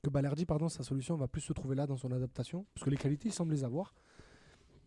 que 0.02 0.08
Balerdi, 0.10 0.46
pardon, 0.46 0.68
sa 0.68 0.82
solution 0.82 1.16
va 1.16 1.28
plus 1.28 1.40
se 1.42 1.52
trouver 1.52 1.76
là 1.76 1.86
dans 1.86 1.96
son 1.96 2.10
adaptation, 2.12 2.66
parce 2.74 2.84
que 2.84 2.90
les 2.90 2.96
qualités, 2.96 3.28
il 3.28 3.32
semble 3.32 3.52
les 3.52 3.64
avoir. 3.64 3.94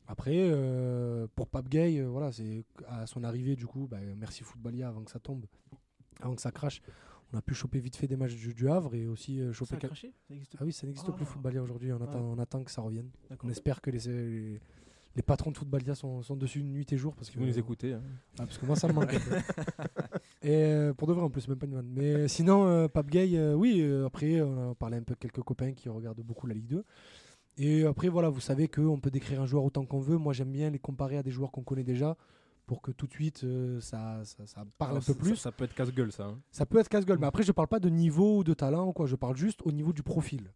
Après, 0.07 0.33
euh, 0.35 1.27
pour 1.35 1.47
Pape 1.47 1.69
Gay, 1.69 1.99
euh, 1.99 2.07
voilà, 2.07 2.31
c'est 2.31 2.65
à 2.87 3.05
son 3.07 3.23
arrivée, 3.23 3.55
du 3.55 3.65
coup, 3.67 3.87
bah, 3.89 3.99
merci 4.17 4.43
Footballia 4.43 4.89
avant 4.89 5.03
que 5.03 5.11
ça 5.11 5.19
tombe, 5.19 5.45
avant 6.19 6.35
que 6.35 6.41
ça 6.41 6.51
crache. 6.51 6.81
On 7.31 7.37
a 7.37 7.41
pu 7.41 7.53
choper 7.55 7.79
vite 7.79 7.95
fait 7.95 8.05
des 8.07 8.17
matchs 8.17 8.35
du, 8.35 8.53
du 8.53 8.69
Havre 8.69 8.93
et 8.95 9.07
aussi 9.07 9.39
euh, 9.39 9.53
choper. 9.53 9.75
quel- 9.79 9.89
Ah 10.59 10.63
oui, 10.65 10.73
ça 10.73 10.85
n'existe 10.85 11.07
plus 11.15 11.25
Footballia 11.25 11.63
aujourd'hui. 11.63 11.91
On, 11.93 12.01
attend, 12.01 12.19
on 12.21 12.37
attend 12.37 12.63
que 12.63 12.69
ça 12.71 12.81
revienne. 12.81 13.09
On 13.43 13.47
espère 13.51 13.81
que 13.81 13.89
les, 13.91 13.99
les, 13.99 14.61
les 15.15 15.21
patrons 15.23 15.49
de 15.51 15.57
Footballia 15.57 15.95
sont, 15.95 16.21
sont 16.21 16.35
dessus 16.35 16.63
nuit 16.63 16.85
et 16.91 16.97
jour 16.97 17.15
parce 17.15 17.29
que 17.29 17.39
vous 17.39 17.45
nous 17.45 17.57
écoutez. 17.59 17.93
hein. 17.93 18.01
ah, 18.39 18.45
parce 18.45 18.57
que 18.57 18.65
moi 18.65 18.75
ça 18.75 18.87
me 18.87 18.93
manque. 18.93 19.15
et 20.43 20.49
euh, 20.53 20.93
pour 20.93 21.07
de 21.07 21.13
vrai 21.13 21.23
en 21.23 21.29
plus, 21.29 21.47
même 21.47 21.57
pas 21.57 21.65
une 21.65 21.73
vanne. 21.75 21.89
Mais 21.93 22.27
sinon, 22.27 22.65
euh, 22.67 22.87
Pape 22.87 23.09
Gay, 23.09 23.31
euh, 23.35 23.53
oui. 23.53 23.79
euh, 23.81 24.05
après, 24.05 24.41
on 24.41 24.71
a 24.71 24.75
parlé 24.75 24.97
un 24.97 25.03
peu 25.03 25.13
de 25.13 25.19
quelques 25.19 25.41
copains 25.41 25.71
qui 25.73 25.89
regardent 25.89 26.21
beaucoup 26.21 26.47
la 26.47 26.53
Ligue 26.53 26.67
2. 26.67 26.83
Et 27.57 27.85
après, 27.85 28.09
voilà, 28.09 28.29
vous 28.29 28.39
savez 28.41 28.67
qu'on 28.67 28.99
peut 28.99 29.11
décrire 29.11 29.41
un 29.41 29.45
joueur 29.45 29.63
autant 29.63 29.85
qu'on 29.85 29.99
veut. 29.99 30.17
Moi, 30.17 30.33
j'aime 30.33 30.51
bien 30.51 30.69
les 30.69 30.79
comparer 30.79 31.17
à 31.17 31.23
des 31.23 31.31
joueurs 31.31 31.51
qu'on 31.51 31.63
connaît 31.63 31.83
déjà 31.83 32.17
pour 32.65 32.81
que 32.81 32.91
tout 32.91 33.07
de 33.07 33.13
suite 33.13 33.43
euh, 33.43 33.79
ça, 33.81 34.21
ça, 34.23 34.45
ça 34.47 34.65
parle 34.77 34.91
Alors, 34.91 35.03
un 35.03 35.05
peu 35.05 35.13
plus. 35.13 35.35
Ça, 35.35 35.43
ça 35.43 35.51
peut 35.51 35.65
être 35.65 35.73
casse-gueule, 35.75 36.11
ça. 36.11 36.25
hein. 36.25 36.39
Ça 36.51 36.65
peut 36.65 36.79
être 36.79 36.89
casse-gueule, 36.89 37.19
mais 37.19 37.27
après, 37.27 37.43
je 37.43 37.51
parle 37.51 37.67
pas 37.67 37.79
de 37.79 37.89
niveau 37.89 38.37
ou 38.39 38.43
de 38.43 38.53
talent 38.53 38.87
ou 38.87 38.93
quoi. 38.93 39.05
Je 39.05 39.15
parle 39.15 39.35
juste 39.37 39.59
au 39.65 39.71
niveau 39.71 39.93
du 39.93 40.01
profil. 40.03 40.51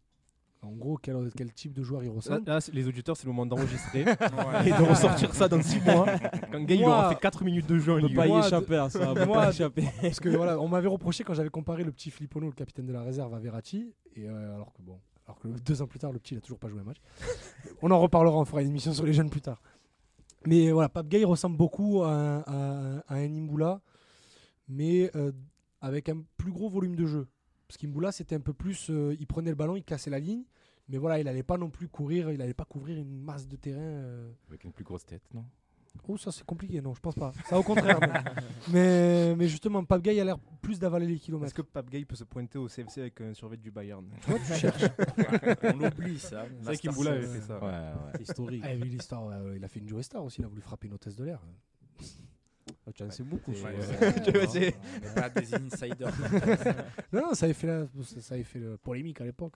En 0.62 0.72
gros, 0.72 0.96
quel, 0.96 1.30
quel 1.36 1.52
type 1.52 1.72
de 1.72 1.82
joueur 1.84 2.02
il 2.02 2.10
ressemble. 2.10 2.42
là, 2.46 2.58
les 2.72 2.86
auditeurs, 2.88 3.16
c'est 3.16 3.24
le 3.26 3.30
moment 3.30 3.46
d'enregistrer 3.46 4.00
et 4.66 4.70
de 4.70 4.88
ressortir 4.88 5.32
ça 5.32 5.46
dans 5.48 5.62
6 5.62 5.80
mois. 5.82 6.06
Quand 6.50 6.60
Gay 6.64 6.76
il 6.76 6.84
aura 6.84 7.10
fait 7.10 7.20
4 7.20 7.44
minutes 7.44 7.66
de 7.68 7.78
jeu 7.78 7.92
en 7.92 7.98
On 8.04 8.08
peut 8.08 8.14
pas 8.14 8.24
1. 8.24 8.26
y 8.42 8.46
échapper 8.46 8.76
à 8.76 8.90
ça. 8.90 9.12
On 9.12 9.14
pas 9.32 9.50
échapper. 9.50 9.84
Parce 10.02 10.18
que 10.18 10.28
voilà, 10.30 10.58
on 10.60 10.66
m'avait 10.66 10.88
reproché 10.88 11.22
quand 11.22 11.34
j'avais 11.34 11.48
comparé 11.48 11.84
le 11.84 11.92
petit 11.92 12.10
Filippono, 12.10 12.46
le 12.46 12.52
capitaine 12.52 12.86
de 12.86 12.92
la 12.92 13.02
réserve, 13.02 13.32
à 13.34 13.38
Verratti. 13.38 13.94
Et 14.16 14.28
euh, 14.28 14.54
alors 14.56 14.72
que 14.72 14.82
bon, 14.82 14.98
alors 15.26 15.38
que 15.38 15.46
deux 15.46 15.80
ans 15.80 15.86
plus 15.86 16.00
tard, 16.00 16.10
le 16.12 16.18
petit 16.18 16.34
il 16.34 16.38
a 16.38 16.40
toujours 16.40 16.58
pas 16.58 16.68
joué 16.68 16.80
un 16.80 16.84
match. 16.84 16.98
on 17.80 17.90
en 17.92 18.00
reparlera, 18.00 18.36
on 18.36 18.44
fera 18.44 18.60
une 18.62 18.68
émission 18.70 18.92
sur 18.92 19.06
les 19.06 19.12
jeunes 19.12 19.30
plus 19.30 19.40
tard. 19.42 19.62
Mais 20.44 20.72
voilà, 20.72 20.88
Pape 20.88 21.06
Gay 21.08 21.22
ressemble 21.24 21.56
beaucoup 21.56 22.02
à, 22.02 22.10
un- 22.10 22.40
à 22.40 22.52
un- 22.54 22.98
à 23.06 23.14
un 23.14 23.24
Imboula, 23.32 23.80
mais 24.68 25.10
euh, 25.14 25.30
avec 25.80 26.08
un 26.08 26.22
plus 26.36 26.50
gros 26.50 26.68
volume 26.68 26.96
de 26.96 27.06
jeu. 27.06 27.28
Parce 27.68 27.76
qu'Imboula, 27.76 28.10
c'était 28.12 28.34
un 28.34 28.40
peu 28.40 28.54
plus. 28.54 28.88
euh, 28.90 29.14
il 29.20 29.26
prenait 29.26 29.50
le 29.50 29.56
ballon, 29.56 29.76
il 29.76 29.84
cassait 29.84 30.10
la 30.10 30.18
ligne. 30.18 30.42
Mais 30.88 30.96
voilà, 30.96 31.18
il 31.20 31.24
n'allait 31.26 31.42
pas 31.42 31.58
non 31.58 31.68
plus 31.68 31.86
courir, 31.86 32.30
il 32.32 32.38
n'allait 32.38 32.54
pas 32.54 32.64
couvrir 32.64 32.96
une 32.98 33.20
masse 33.20 33.46
de 33.46 33.56
terrain. 33.56 33.78
euh. 33.80 34.30
Avec 34.48 34.64
une 34.64 34.72
plus 34.72 34.84
grosse 34.84 35.04
tête, 35.04 35.22
non? 35.34 35.44
Oh, 36.06 36.16
ça 36.16 36.30
c'est 36.30 36.44
compliqué, 36.44 36.80
non, 36.80 36.94
je 36.94 37.00
pense 37.00 37.14
pas. 37.16 37.32
Ça 37.48 37.58
au 37.58 37.62
contraire. 37.62 37.98
mais, 38.72 39.34
mais 39.36 39.48
justement, 39.48 39.84
Pape 39.84 40.00
Gay 40.02 40.18
a 40.20 40.24
l'air 40.24 40.38
plus 40.62 40.78
d'avaler 40.78 41.06
les 41.06 41.18
kilomètres. 41.18 41.46
Est-ce 41.48 41.54
que 41.54 41.62
Pape 41.62 41.90
Gay 41.90 42.04
peut 42.04 42.14
se 42.14 42.24
pointer 42.24 42.56
au 42.58 42.68
CFC 42.68 43.00
avec 43.00 43.20
un 43.20 43.34
survêt 43.34 43.56
du 43.56 43.70
Bayern? 43.70 44.06
Tu 44.22 44.30
vois, 44.30 44.38
tu 44.38 44.54
cherches. 44.54 44.84
On 45.64 45.76
l'oublie 45.76 46.18
ça. 46.18 46.46
C'est 46.60 46.64
vrai 46.64 46.76
qu'Imboula 46.78 47.10
avait 47.12 47.26
fait 47.26 47.40
ça. 47.40 47.58
Ouais, 47.58 47.66
ouais. 47.70 48.12
C'est 48.16 48.22
historique. 48.22 48.62
Ah, 48.64 48.74
vu 48.76 48.84
l'histoire, 48.84 49.26
ouais, 49.26 49.56
il 49.56 49.64
a 49.64 49.68
fait 49.68 49.80
une 49.80 49.88
Joe 49.88 50.02
Star 50.04 50.24
aussi, 50.24 50.40
il 50.40 50.44
a 50.44 50.48
voulu 50.48 50.62
frapper 50.62 50.86
une 50.86 50.94
hôtesse 50.94 51.16
de 51.16 51.24
l'air. 51.24 51.42
Ah, 52.86 52.90
Tu 52.94 53.02
en 53.02 53.10
sais 53.10 53.22
beaucoup. 53.22 53.52
ouais. 53.52 53.76
Tu 54.24 54.30
vois, 54.32 54.46
c'est- 54.46 54.74
On 55.02 55.08
n'est 55.08 55.14
pas 55.14 55.28
des 55.30 55.54
insiders. 55.54 56.12
Non, 57.12 57.22
non, 57.28 57.34
ça 57.34 57.44
avait 57.46 57.54
fait, 57.54 57.66
la, 57.66 57.86
ça 58.02 58.20
ça 58.20 58.34
avait 58.34 58.44
fait 58.44 58.58
le 58.58 58.76
polémique 58.76 59.20
à 59.20 59.24
l'époque. 59.24 59.54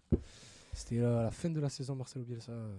C'était 0.72 0.98
euh, 1.00 1.20
à 1.20 1.22
la 1.24 1.30
fin 1.30 1.50
de 1.50 1.60
la 1.60 1.68
saison 1.68 1.94
Marcelo 1.94 2.24
Bielsa. 2.24 2.52
euh. 2.52 2.76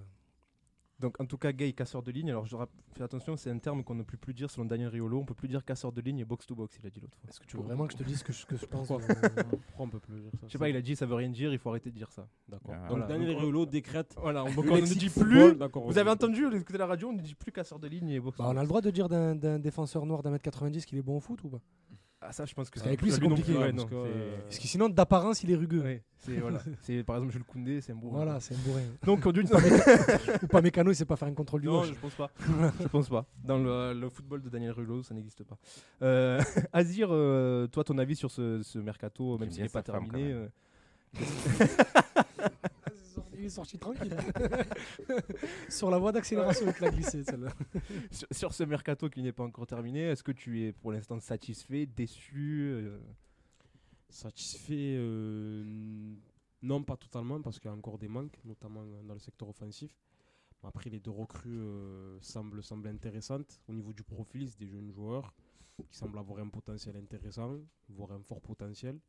Donc 1.04 1.20
en 1.20 1.26
tout 1.26 1.38
cas, 1.38 1.51
Gay, 1.51 1.74
casseur 1.74 2.01
de 2.01 2.12
ligne. 2.12 2.30
Alors 2.30 2.45
je 2.45 2.56
fais 2.93 3.04
attention, 3.04 3.36
c'est 3.36 3.49
un 3.49 3.58
terme 3.58 3.84
qu'on 3.84 3.93
ne 3.93 4.04
peut 4.04 4.16
plus 4.16 4.34
dire 4.34 4.49
selon 4.49 4.64
Daniel 4.66 4.88
Riolo. 4.88 5.20
On 5.20 5.26
peut 5.26 5.34
plus 5.34 5.49
dire 5.49 5.66
casseur 5.66 5.91
de 5.91 5.99
ligne 5.99 6.20
et 6.20 6.24
box 6.24 6.45
to 6.45 6.56
box, 6.56 6.78
il 6.82 6.88
a 6.88 6.89
dit 6.89 7.01
l'autre 7.01 7.18
fois. 7.18 7.30
Est-ce 7.30 7.41
que 7.41 7.45
tu 7.45 7.58
veux 7.58 7.64
vraiment 7.64 7.88
que 7.88 7.91
je 7.91 7.97
te 7.97 8.04
dise 8.04 8.20
ce 8.20 8.24
que 8.24 8.32
je, 8.32 8.45
que 8.45 8.56
je 8.56 8.66
pense 8.66 8.88
Pourquoi 8.88 9.06
on 9.80 9.89
peut 9.89 9.99
plus 9.99 10.22
dire 10.22 10.32
ça 10.39 10.47
Je 10.47 10.51
sais 10.54 10.58
pas, 10.58 10.70
il 10.70 10.78
a 10.78 10.82
dit 10.82 10.95
ça 10.95 11.06
veut 11.06 11.16
rien 11.16 11.28
dire, 11.28 11.51
il 11.51 11.60
faut 11.60 11.70
arrêter 11.72 11.91
de 11.91 11.95
dire 11.95 12.10
ça. 12.10 12.26
D'accord. 12.47 12.74
Ah, 12.74 12.88
Donc 12.88 12.99
voilà. 12.99 13.08
Daniel 13.08 13.36
Riolo 13.36 13.66
décrète. 13.66 14.16
Voilà, 14.18 14.45
on, 14.45 14.47
on 14.47 14.64
ne 14.64 14.93
dit 14.93 15.10
plus. 15.10 15.56
Vous 15.88 15.97
avez 15.97 16.10
entendu, 16.10 16.45
vous 16.45 16.56
écoutez 16.56 16.78
la 16.78 16.88
radio, 16.88 17.10
on 17.10 17.14
ne 17.14 17.22
dit 17.22 17.36
plus 17.36 17.51
casseur 17.51 17.80
de 17.80 17.88
ligne 17.89 18.08
et 18.08 18.22
box 18.22 18.38
to 18.38 18.43
Bah, 18.43 18.49
on 18.54 18.56
a 18.58 18.62
le 18.62 18.68
droit 18.70 18.80
de 18.80 18.89
dire 18.89 19.10
d'un 19.10 19.36
d'un 19.36 19.60
défenseur 19.60 20.06
noir 20.06 20.24
d'un 20.24 20.32
mètre 20.32 20.43
90 20.43 20.86
qu'il 20.86 20.97
est 20.97 21.01
bon 21.01 21.18
au 21.18 21.20
foot 21.20 21.43
ou 21.43 21.49
pas? 21.49 21.60
Ah 22.26 22.32
ça, 22.32 22.45
je 22.45 22.53
pense 22.53 22.69
que 22.69 22.76
Parce 22.76 22.84
qu'avec 22.86 23.01
lui, 23.01 23.11
c'est 23.11 23.21
non 23.21 23.30
compliqué, 23.30 23.51
plus, 23.53 23.61
ouais, 23.61 23.74
parce 23.74 23.84
que, 23.86 23.89
c'est- 23.89 23.95
euh, 23.95 24.38
Parce 24.43 24.59
que 24.59 24.67
sinon, 24.67 24.89
d'apparence, 24.89 25.43
il 25.43 25.51
est 25.51 25.55
rugueux. 25.55 25.82
Ouais, 25.82 26.03
c'est 26.19 26.38
voilà. 26.38 26.59
C'est 26.82 27.03
par 27.03 27.17
exemple 27.17 27.34
Jules 27.34 27.43
Koundé, 27.43 27.82
c'est 27.82 27.91
un 27.91 27.95
bourrin. 27.95 28.15
Voilà, 28.17 28.39
c'est 28.39 28.55
un 28.55 28.57
bourrin. 28.59 28.82
Donc 29.05 29.26
on 29.26 29.32
dit 29.32 29.41
ou 30.43 30.47
pas 30.47 30.61
mécano, 30.61 30.91
il 30.91 30.95
sait 30.95 31.05
pas 31.05 31.15
faire 31.17 31.28
un 31.28 31.34
contrôle 31.34 31.61
du 31.61 31.67
Non, 31.67 31.84
je 31.84 31.93
pense 31.93 32.13
pas. 32.13 32.32
je 32.80 32.88
pense 32.88 33.09
pas. 33.09 33.26
Dans 33.43 33.57
le, 33.57 33.93
le 33.99 34.09
football 34.09 34.41
de 34.41 34.49
Daniel 34.49 34.71
Rullo, 34.71 35.03
ça 35.03 35.13
n'existe 35.13 35.43
pas. 35.43 35.57
Euh, 36.01 36.41
Azir, 36.71 37.09
euh, 37.11 37.67
toi, 37.67 37.84
ton 37.84 37.97
avis 37.97 38.15
sur 38.15 38.32
ce, 38.32 38.61
ce 38.63 38.80
mercato, 38.80 39.38
même 39.38 39.49
s'il 39.49 39.57
bien 39.57 39.65
n'est 39.65 39.69
pas 39.69 39.84
terminé. 39.84 40.34
Il 43.44 43.48
est 43.48 43.50
sorti 43.50 43.78
tranquille. 43.78 44.16
Sur 45.70 45.91
la 45.91 45.98
voie 45.98 46.14
d'accélération, 46.14 46.72
te 46.72 46.82
l'a 46.82 46.89
glissé, 46.89 47.26
celle-là. 47.26 47.52
sur, 48.10 48.28
sur 48.32 48.54
ce 48.54 48.64
mercato 48.64 49.10
qui 49.10 49.22
n'est 49.22 49.34
pas 49.34 49.44
encore 49.44 49.68
terminé, 49.68 50.04
est-ce 50.04 50.24
que 50.24 50.32
tu 50.32 50.64
es 50.64 50.72
pour 50.72 50.94
l'instant 50.94 51.20
satisfait, 51.20 51.86
déçu 51.86 52.70
euh, 52.72 52.98
Satisfait, 54.08 54.96
euh, 54.98 56.16
non 56.62 56.84
pas 56.84 56.96
totalement 56.96 57.41
parce 57.41 57.60
qu'il 57.60 57.70
y 57.70 57.74
a 57.74 57.76
encore 57.76 57.98
des 57.98 58.08
manques, 58.08 58.39
notamment 58.46 58.86
dans 59.04 59.14
le 59.14 59.20
secteur 59.20 59.50
offensif. 59.50 59.94
Après, 60.64 60.89
les 60.89 61.02
deux 61.02 61.12
recrues 61.12 61.60
euh, 61.60 62.18
semblent, 62.22 62.64
semblent 62.64 62.88
intéressantes. 62.88 63.60
Au 63.68 63.74
niveau 63.74 63.91
du 63.91 64.04
profil, 64.04 64.48
c'est 64.50 64.60
des 64.60 64.70
jeunes 64.70 64.94
joueurs 64.94 65.34
qui 65.89 65.98
semblent 65.98 66.18
avoir 66.18 66.39
un 66.39 66.48
potentiel 66.48 66.96
intéressant, 66.96 67.58
voire 67.89 68.14
un 68.14 68.22
fort 68.22 68.39
potentiel. 68.39 69.00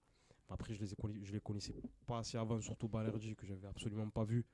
Après, 0.49 0.75
je 0.75 0.81
les, 0.85 1.33
les 1.33 1.41
connaissais 1.41 1.75
pas 2.07 2.19
assez 2.19 2.37
avant, 2.37 2.61
surtout 2.61 2.89
Balerdi, 2.89 3.35
que 3.35 3.47
j'avais 3.47 3.67
absolument 3.67 4.09
pas 4.11 4.25
vu 4.25 4.45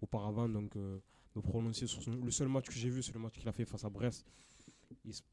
auparavant. 0.00 0.48
Donc, 0.48 0.76
euh, 0.76 0.98
me 1.34 1.42
prononcer 1.42 1.86
sur 1.86 2.02
son- 2.02 2.12
le 2.24 2.30
seul 2.30 2.48
match 2.48 2.66
que 2.66 2.74
j'ai 2.74 2.88
vu, 2.88 3.02
c'est 3.02 3.12
le 3.12 3.20
match 3.20 3.34
qu'il 3.38 3.48
a 3.48 3.52
fait 3.52 3.64
face 3.64 3.84
à 3.84 3.90
Brest. 3.90 4.24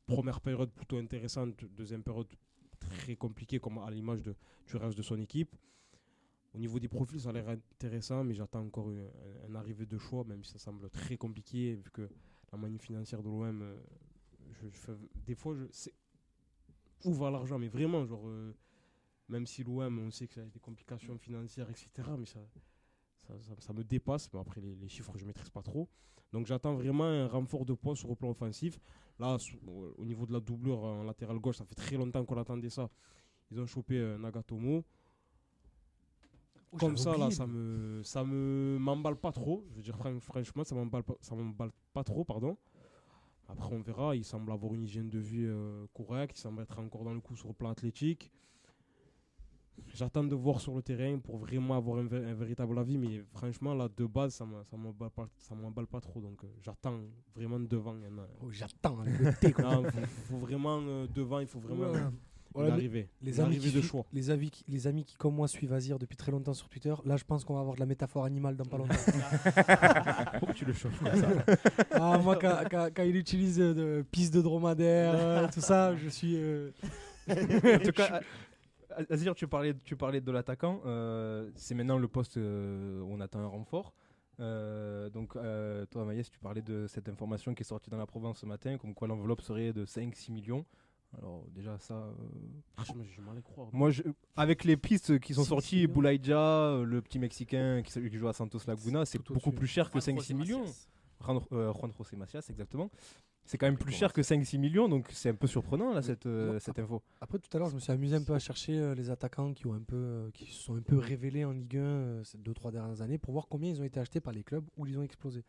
Première 0.06 0.42
période 0.42 0.72
plutôt 0.72 0.98
intéressante, 0.98 1.64
deuxième 1.66 2.04
période 2.04 2.28
très 2.80 3.16
compliquée, 3.16 3.60
comme 3.60 3.78
à 3.80 3.90
l'image 3.90 4.22
de, 4.24 4.36
du 4.68 4.76
reste 4.78 4.98
de 4.98 5.02
son 5.04 5.20
équipe. 5.20 5.56
Au 6.54 6.58
niveau 6.58 6.80
des 6.80 6.88
profils, 6.88 7.20
ça 7.20 7.30
a 7.30 7.34
l'air 7.34 7.50
intéressant, 7.50 8.24
mais 8.24 8.34
j'attends 8.34 8.62
encore 8.66 8.90
une, 8.90 9.08
un, 9.50 9.56
arrivée 9.56 9.86
de 9.86 9.98
choix, 9.98 10.24
même 10.24 10.44
si 10.44 10.52
ça 10.52 10.60
semble 10.60 10.90
très 10.90 11.18
compliqué, 11.18 11.76
vu 11.76 11.90
que 11.92 12.10
la 12.52 12.58
manne 12.58 12.80
financière 12.80 13.22
de 13.22 13.30
l'OM, 13.30 13.62
euh, 13.62 13.78
des 15.26 15.36
fois, 15.36 15.56
je 15.56 15.90
où 17.06 17.14
va 17.14 17.30
l'argent, 17.30 17.60
mais 17.60 17.68
vraiment, 17.68 18.06
genre, 18.06 18.28
euh, 18.28 18.54
même 19.30 19.46
si 19.46 19.64
l'OM, 19.64 20.00
on 20.00 20.12
sait 20.12 20.28
que 20.28 20.34
ça 20.34 20.42
a 20.42 20.46
des 20.46 20.60
complications 20.60 21.18
financières, 21.18 21.70
etc. 21.70 21.90
Mais 22.18 22.26
ça, 22.26 22.40
ça, 23.18 23.34
ça- 23.42 23.56
ça 23.60 23.74
me 23.74 23.84
dépasse. 23.84 24.32
Mais 24.34 24.40
après, 24.40 24.62
les, 24.62 24.76
les 24.76 24.88
chiffres, 24.90 25.14
je 25.18 25.24
ne 25.24 25.28
maîtrise 25.28 25.50
pas 25.50 25.62
trop. 25.62 25.88
Donc 26.34 26.46
j'attends 26.46 26.76
vraiment 26.76 27.06
un 27.06 27.28
renfort 27.28 27.66
de 27.66 27.74
poids 27.74 27.96
sur 27.96 28.10
le 28.10 28.16
plan 28.16 28.30
offensif. 28.30 28.80
Là, 29.20 29.38
au- 29.68 29.94
au 29.98 30.06
niveau 30.06 30.26
de 30.26 30.34
la 30.34 30.40
doublure 30.40 30.84
en 30.84 31.04
latéral 31.04 31.40
gauche, 31.40 31.58
ça 31.58 31.66
fait 31.66 31.76
très 31.76 31.96
longtemps 31.98 32.24
qu'on 32.26 32.38
attendait 32.38 32.70
ça. 32.70 32.90
Ils 33.52 33.60
ont 33.60 33.66
chopé 33.66 33.98
euh, 33.98 34.18
Nagatomo. 34.18 34.84
Oh, 36.72 36.78
Comme 36.78 36.98
ça, 36.98 37.12
là, 37.18 37.32
ça 37.32 37.48
me, 37.48 38.02
ça 38.04 38.24
me 38.26 38.78
m'emballe 38.78 39.16
pas 39.16 39.32
trop. 39.32 39.64
Je 39.72 39.76
veux 39.78 39.82
dire, 39.82 39.96
fran- 39.98 40.20
franchement, 40.20 40.64
ça 40.66 40.76
m'emballe 40.76 41.04
pas, 41.04 41.16
ça 41.22 41.34
m'emballe 41.34 41.72
pas 41.94 42.04
trop, 42.04 42.26
pardon. 42.26 42.58
Après, 43.48 43.74
on 43.74 43.82
verra. 43.82 44.16
Il 44.18 44.26
semble 44.26 44.52
avoir 44.52 44.74
une 44.74 44.84
hygiène 44.84 45.10
de 45.10 45.20
vie 45.20 45.46
euh, 45.46 45.88
correcte. 45.94 46.38
Il 46.38 46.42
semble 46.42 46.62
être 46.62 46.78
encore 46.80 47.06
dans 47.06 47.14
le 47.14 47.22
coup 47.22 47.38
sur 47.38 47.48
le 47.48 47.54
plan 47.54 47.70
athlétique. 47.70 48.32
J'attends 49.94 50.24
de 50.24 50.36
voir 50.36 50.60
sur 50.62 50.76
le 50.76 50.82
terrain 50.82 51.18
pour 51.20 51.38
vraiment 51.38 51.76
avoir 51.76 52.00
un, 52.00 52.06
vé- 52.06 52.26
un 52.26 52.34
véritable 52.34 52.78
avis. 52.78 52.98
Mais 52.98 53.24
franchement, 53.34 53.74
là, 53.74 53.88
de 53.96 54.06
base, 54.06 54.34
ça 54.36 54.46
ne 54.46 54.78
m'emballe 54.78 55.10
pas, 55.10 55.28
ça 55.38 55.56
m'emballe 55.56 55.88
pas 55.88 56.02
trop. 56.02 56.20
Donc, 56.22 56.44
euh, 56.44 56.48
j'attends 56.64 57.00
vraiment 57.36 57.60
devant. 57.60 57.96
il 57.98 58.10
Oh, 58.44 58.50
J'attends 58.52 59.00
avec 59.00 59.20
le 59.20 59.34
thé. 59.34 59.52
quoi. 59.54 59.64
Non, 59.64 59.84
faut, 59.84 60.00
faut 60.30 60.38
vraiment 60.38 60.80
euh, 60.82 61.08
devant. 61.14 61.40
Il 61.40 61.48
faut 61.48 61.60
vraiment 61.60 61.86
Voilà. 61.88 62.00
une 62.00 62.12
Voilà, 62.54 62.74
arrivée. 62.74 63.10
les 63.22 63.40
amis, 63.40 63.58
qui 63.60 63.68
de 63.68 63.72
suivent- 63.72 63.84
choix. 63.86 64.06
les, 64.14 64.30
avis 64.32 64.50
qui- 64.52 64.64
les 64.68 64.88
amis 64.88 65.04
qui, 65.04 65.16
comme 65.16 65.36
moi, 65.36 65.48
suivent 65.48 65.74
Azir 65.74 65.98
depuis 66.00 66.18
très 66.18 66.32
longtemps 66.32 66.54
sur 66.54 66.68
Twitter, 66.70 66.94
là, 67.06 67.16
je 67.18 67.24
pense 67.24 67.44
qu'on 67.46 67.54
va 67.56 67.60
avoir 67.62 67.76
de 67.76 67.80
la 67.80 67.86
métaphore 67.86 68.26
animale 68.26 68.56
dans 68.56 68.66
pas 68.66 68.78
longtemps. 68.78 68.96
Pourquoi 70.40 70.54
tu 70.56 70.66
le 70.66 70.74
chauffes 70.74 71.00
comme 71.00 71.16
ça 71.16 71.28
ah, 71.92 72.18
moi, 72.20 72.36
quand, 72.36 72.58
quand- 72.70 72.90
quand 72.96 73.04
il 73.04 73.16
utilise 73.16 73.60
euh, 73.60 73.74
de, 73.74 74.02
piste 74.12 74.34
de 74.34 74.42
dromadaire, 74.42 75.14
euh, 75.16 75.48
tout 75.54 75.62
ça, 75.62 75.96
je 75.96 76.10
suis. 76.10 76.36
euh, 76.36 76.72
En 77.30 77.80
tout 77.84 77.92
cas, 77.92 78.22
Azir, 79.10 79.36
tu 79.36 79.48
parlais, 79.48 79.74
tu 79.84 79.96
parlais 79.96 80.22
de 80.22 80.32
l'attaquant. 80.32 80.82
euh, 80.86 81.50
c'est 81.56 81.76
maintenant 81.76 81.98
le 81.98 82.08
poste 82.08 82.38
euh, 82.38 83.02
où 83.02 83.14
on 83.14 83.20
attend 83.20 83.40
un 83.40 83.48
renfort. 83.48 83.94
Euh, 84.40 85.10
donc, 85.10 85.36
euh, 85.36 85.86
toi, 85.88 86.06
Maïs, 86.06 86.30
tu 86.30 86.40
parlais 86.40 86.62
de 86.62 86.86
cette 86.88 87.10
information 87.10 87.54
qui 87.56 87.62
est 87.62 87.66
sortie 87.66 87.90
dans 87.90 87.98
la 87.98 88.06
Provence 88.06 88.40
ce 88.40 88.46
matin, 88.46 88.78
comme 88.78 88.94
quoi 88.94 89.08
l'enveloppe 89.08 89.42
serait 89.42 89.74
de 89.74 89.86
5-6 89.86 90.32
millions. 90.32 90.66
Alors, 91.18 91.44
déjà, 91.56 91.78
ça. 91.80 91.94
euh, 91.96 92.12
Ah, 92.76 92.84
je- 92.86 92.92
y 92.94 93.42
croire. 93.42 93.70
moi, 93.72 93.90
je- 93.90 94.04
avec 94.36 94.64
les 94.64 94.78
pistes 94.78 95.20
qui 95.20 95.34
sont 95.34 95.44
6 95.44 95.50
sorties. 95.50 95.88
Boulaïdja, 95.88 96.38
euh, 96.40 96.84
le 96.84 97.02
petit 97.02 97.18
Mexicain 97.18 97.82
qui, 97.84 97.92
qui 98.10 98.18
joue 98.18 98.28
à 98.28 98.34
Santos 98.34 98.60
Laguna, 98.68 99.06
c'est 99.06 99.18
beaucoup 99.26 99.52
plus 99.52 99.68
cher 99.68 99.90
que 99.90 100.00
Juan 100.00 100.18
5-6 100.18 100.22
José 100.22 100.34
millions. 100.34 100.66
Euh, 101.52 101.74
Juan 101.74 101.92
José 101.98 102.16
Macias, 102.18 102.46
exactement. 102.50 102.92
C'est 103.48 103.58
quand 103.58 103.66
même 103.66 103.78
plus 103.78 103.94
cher 103.94 104.12
que 104.12 104.20
5-6 104.22 104.58
millions, 104.60 104.90
donc 104.90 105.08
c'est 105.10 105.30
un 105.30 105.34
peu 105.34 105.48
surprenant 105.48 105.94
là, 105.94 106.02
cette, 106.02 106.26
euh, 106.26 106.60
cette 106.60 106.80
info. 106.80 107.02
Après, 107.22 107.40
tout 107.40 107.48
à 107.56 107.60
l'heure, 107.60 107.70
je 107.70 107.76
me 107.76 107.80
suis 107.80 107.94
amusé 107.94 108.18
un 108.18 108.22
peu 108.22 108.34
à 108.34 108.40
chercher 108.40 108.78
euh, 108.78 108.94
les 108.94 109.10
attaquants 109.10 109.54
qui, 109.54 109.66
ont 109.68 109.74
un 109.74 109.82
peu, 109.82 109.96
euh, 109.96 110.30
qui 110.34 110.48
se 110.52 110.62
sont 110.64 110.76
un 110.76 110.82
peu 110.82 110.98
révélés 110.98 111.46
en 111.46 111.52
Ligue 111.52 111.78
1 111.78 111.80
euh, 111.80 112.24
ces 112.26 112.38
2-3 112.38 112.74
dernières 112.74 113.02
années 113.02 113.18
pour 113.18 113.32
voir 113.32 113.48
combien 113.48 113.70
ils 113.70 113.80
ont 113.80 113.86
été 113.86 114.02
achetés 114.02 114.20
par 114.20 114.34
les 114.34 114.44
clubs 114.44 114.66
où 114.76 114.86
ils 114.86 114.98
ont 115.00 115.02
explosé. 115.02 115.46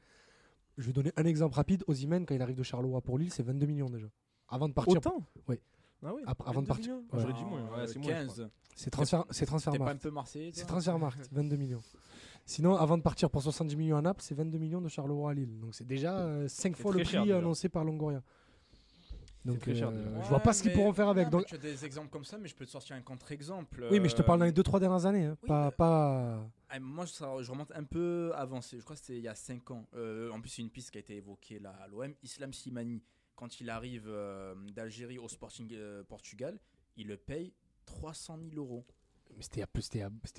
Je 0.76 0.86
vais 0.86 0.92
donner 0.92 1.10
un 1.16 1.24
exemple 1.24 1.56
rapide. 1.56 1.82
Osimhen, 1.88 2.24
quand 2.24 2.36
il 2.36 2.40
arrive 2.40 2.56
de 2.56 2.62
Charleroi 2.62 3.00
pour 3.00 3.18
Lille, 3.18 3.32
c'est 3.32 3.42
22 3.42 3.66
millions 3.66 3.90
déjà. 3.90 4.06
Avant 4.48 4.68
de 4.68 4.74
partir. 4.74 4.98
Autant 4.98 5.26
Oui. 5.48 5.56
Ah 6.04 6.14
oui 6.14 6.22
Après- 6.24 6.48
avant 6.48 6.62
de 6.62 6.68
22 6.68 6.68
partir. 6.68 6.94
Ouais. 6.94 7.20
J'aurais 7.20 7.32
dit 7.32 7.44
moins. 7.44 7.62
Ouais, 7.64 7.86
c'est 7.88 7.98
moins, 7.98 8.20
je 8.20 8.26
crois. 8.26 8.36
15. 8.36 8.50
C'est 8.76 8.90
transfert, 8.90 9.24
c'est 9.30 9.46
transfert 9.46 9.72
C'est 10.52 10.66
transfert 10.66 10.98
market, 11.00 11.28
22 11.32 11.56
millions. 11.56 11.82
Sinon, 12.48 12.76
avant 12.76 12.96
de 12.96 13.02
partir 13.02 13.28
pour 13.30 13.42
70 13.42 13.76
millions 13.76 13.98
à 13.98 14.00
Naples, 14.00 14.22
c'est 14.22 14.34
22 14.34 14.56
millions 14.56 14.80
de 14.80 14.88
Charleroi 14.88 15.30
à 15.32 15.34
Lille. 15.34 15.60
Donc 15.60 15.74
c'est 15.74 15.86
déjà 15.86 16.48
5 16.48 16.74
C'est 16.76 16.82
fois 16.82 16.92
le 16.94 17.04
cher, 17.04 17.20
prix 17.22 17.30
annoncé 17.32 17.68
par 17.68 17.84
Longoria. 17.84 18.22
Donc 19.44 19.60
très 19.60 19.74
cher, 19.74 19.90
euh, 19.92 20.22
je 20.22 20.28
vois 20.28 20.40
pas 20.40 20.52
ce 20.54 20.62
qu'ils 20.62 20.72
pourront 20.72 20.92
faire 20.94 21.08
avec. 21.08 21.26
non, 21.26 21.38
Donc, 21.38 21.46
tu 21.46 21.54
as 21.54 21.58
des 21.58 21.84
exemples 21.84 22.08
comme 22.08 22.24
ça, 22.24 22.38
mais 22.38 22.48
je 22.48 22.54
peux 22.54 22.64
te 22.64 22.70
sortir 22.70 22.96
un 22.96 23.02
contre-exemple. 23.02 23.86
oui, 23.90 24.00
mais 24.00 24.08
je 24.08 24.16
te 24.16 24.22
parle 24.22 24.38
dans 24.40 24.44
Euh, 24.46 24.48
les 24.48 24.52
2-3 24.52 24.80
dernières 24.80 25.04
années. 25.06 25.26
hein, 25.26 25.36
oui, 25.42 25.46
pas, 25.46 25.70
pas... 25.70 26.40
Ah, 26.70 26.80
moi, 26.80 27.06
ça- 27.06 27.30
je 27.40 27.50
remonte 27.50 27.70
un 27.74 27.84
peu 27.84 28.32
avancé. 28.34 28.78
Je 28.78 28.82
crois 28.82 28.96
que 28.96 29.00
c'était 29.00 29.18
il 29.18 29.24
y 29.24 29.28
a 29.28 29.34
5 29.34 29.70
ans. 29.70 29.86
Euh, 29.94 30.30
en 30.32 30.40
plus, 30.40 30.48
c'est 30.50 30.62
une 30.62 30.70
piste 30.70 30.90
qui 30.90 30.98
a 30.98 31.00
été 31.00 31.16
évoquée 31.16 31.58
là 31.60 31.74
à 31.82 31.86
l'OM. 31.88 32.12
Islam 32.22 32.52
Slimani, 32.52 33.02
quand 33.36 33.60
il 33.60 33.68
arrive 33.70 34.04
euh, 34.08 34.54
d'Algérie 34.74 35.18
au 35.18 35.28
Sporting 35.28 35.68
euh, 35.72 36.02
Portugal, 36.02 36.58
il 36.96 37.06
le 37.08 37.16
paye 37.16 37.52
300 37.86 38.38
000 38.50 38.56
euros. 38.56 38.84
Mais 39.36 39.42
c'était 39.42 39.62
a 39.62 39.64
a- 39.66 39.68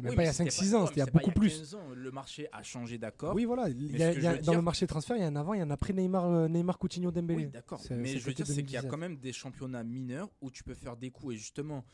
même 0.02 0.10
Oui, 0.10 0.16
pas 0.16 0.24
il 0.24 0.26
y 0.26 0.30
a 0.30 0.34
c'était 0.34 0.50
5-6 0.50 0.72
pas- 0.72 0.78
ans, 0.78 0.86
c'était 0.88 1.00
il 1.00 1.06
y 1.06 1.08
a 1.08 1.12
beaucoup 1.12 1.32
plus. 1.32 1.58
15 1.58 1.76
ans. 1.76 1.90
Le 1.94 2.12
marché 2.12 2.48
a 2.52 2.62
changé, 2.64 2.98
d'accord. 2.98 3.34
Oui, 3.34 3.46
voilà. 3.46 3.70
y 3.70 4.02
a- 4.04 4.12
y 4.14 4.28
a- 4.28 4.38
dans 4.38 4.54
le 4.56 4.62
marché 4.62 4.86
de 4.86 4.90
transfert, 4.90 5.16
il 5.16 5.22
y 5.22 5.24
a 5.24 5.28
un 5.28 5.36
avant, 5.36 5.54
il 5.54 5.58
y 5.60 5.62
a 5.62 5.64
un 5.66 5.70
après 5.72 5.94
Neymar, 5.94 6.26
euh, 6.26 6.48
Neymar 6.50 6.78
Coutinho 6.78 7.12
Dembélé. 7.12 7.46
Oui, 7.46 7.52
d'accord. 7.52 7.82
Mais 7.92 8.18
je 8.18 8.26
veux 8.26 8.34
dire, 8.34 8.46
c'est 8.46 8.54
qu'il 8.64 8.72
y 8.74 8.78
a 8.78 8.82
2017. 8.82 8.90
quand 8.92 8.98
même 8.98 9.18
des 9.18 9.32
championnats 9.34 9.84
mineurs 9.84 10.30
où 10.42 10.52
tu 10.52 10.64
peux 10.64 10.74
faire 10.74 10.98
des 10.98 11.12
coups. 11.12 11.36
Et 11.36 11.38
justement, 11.38 11.86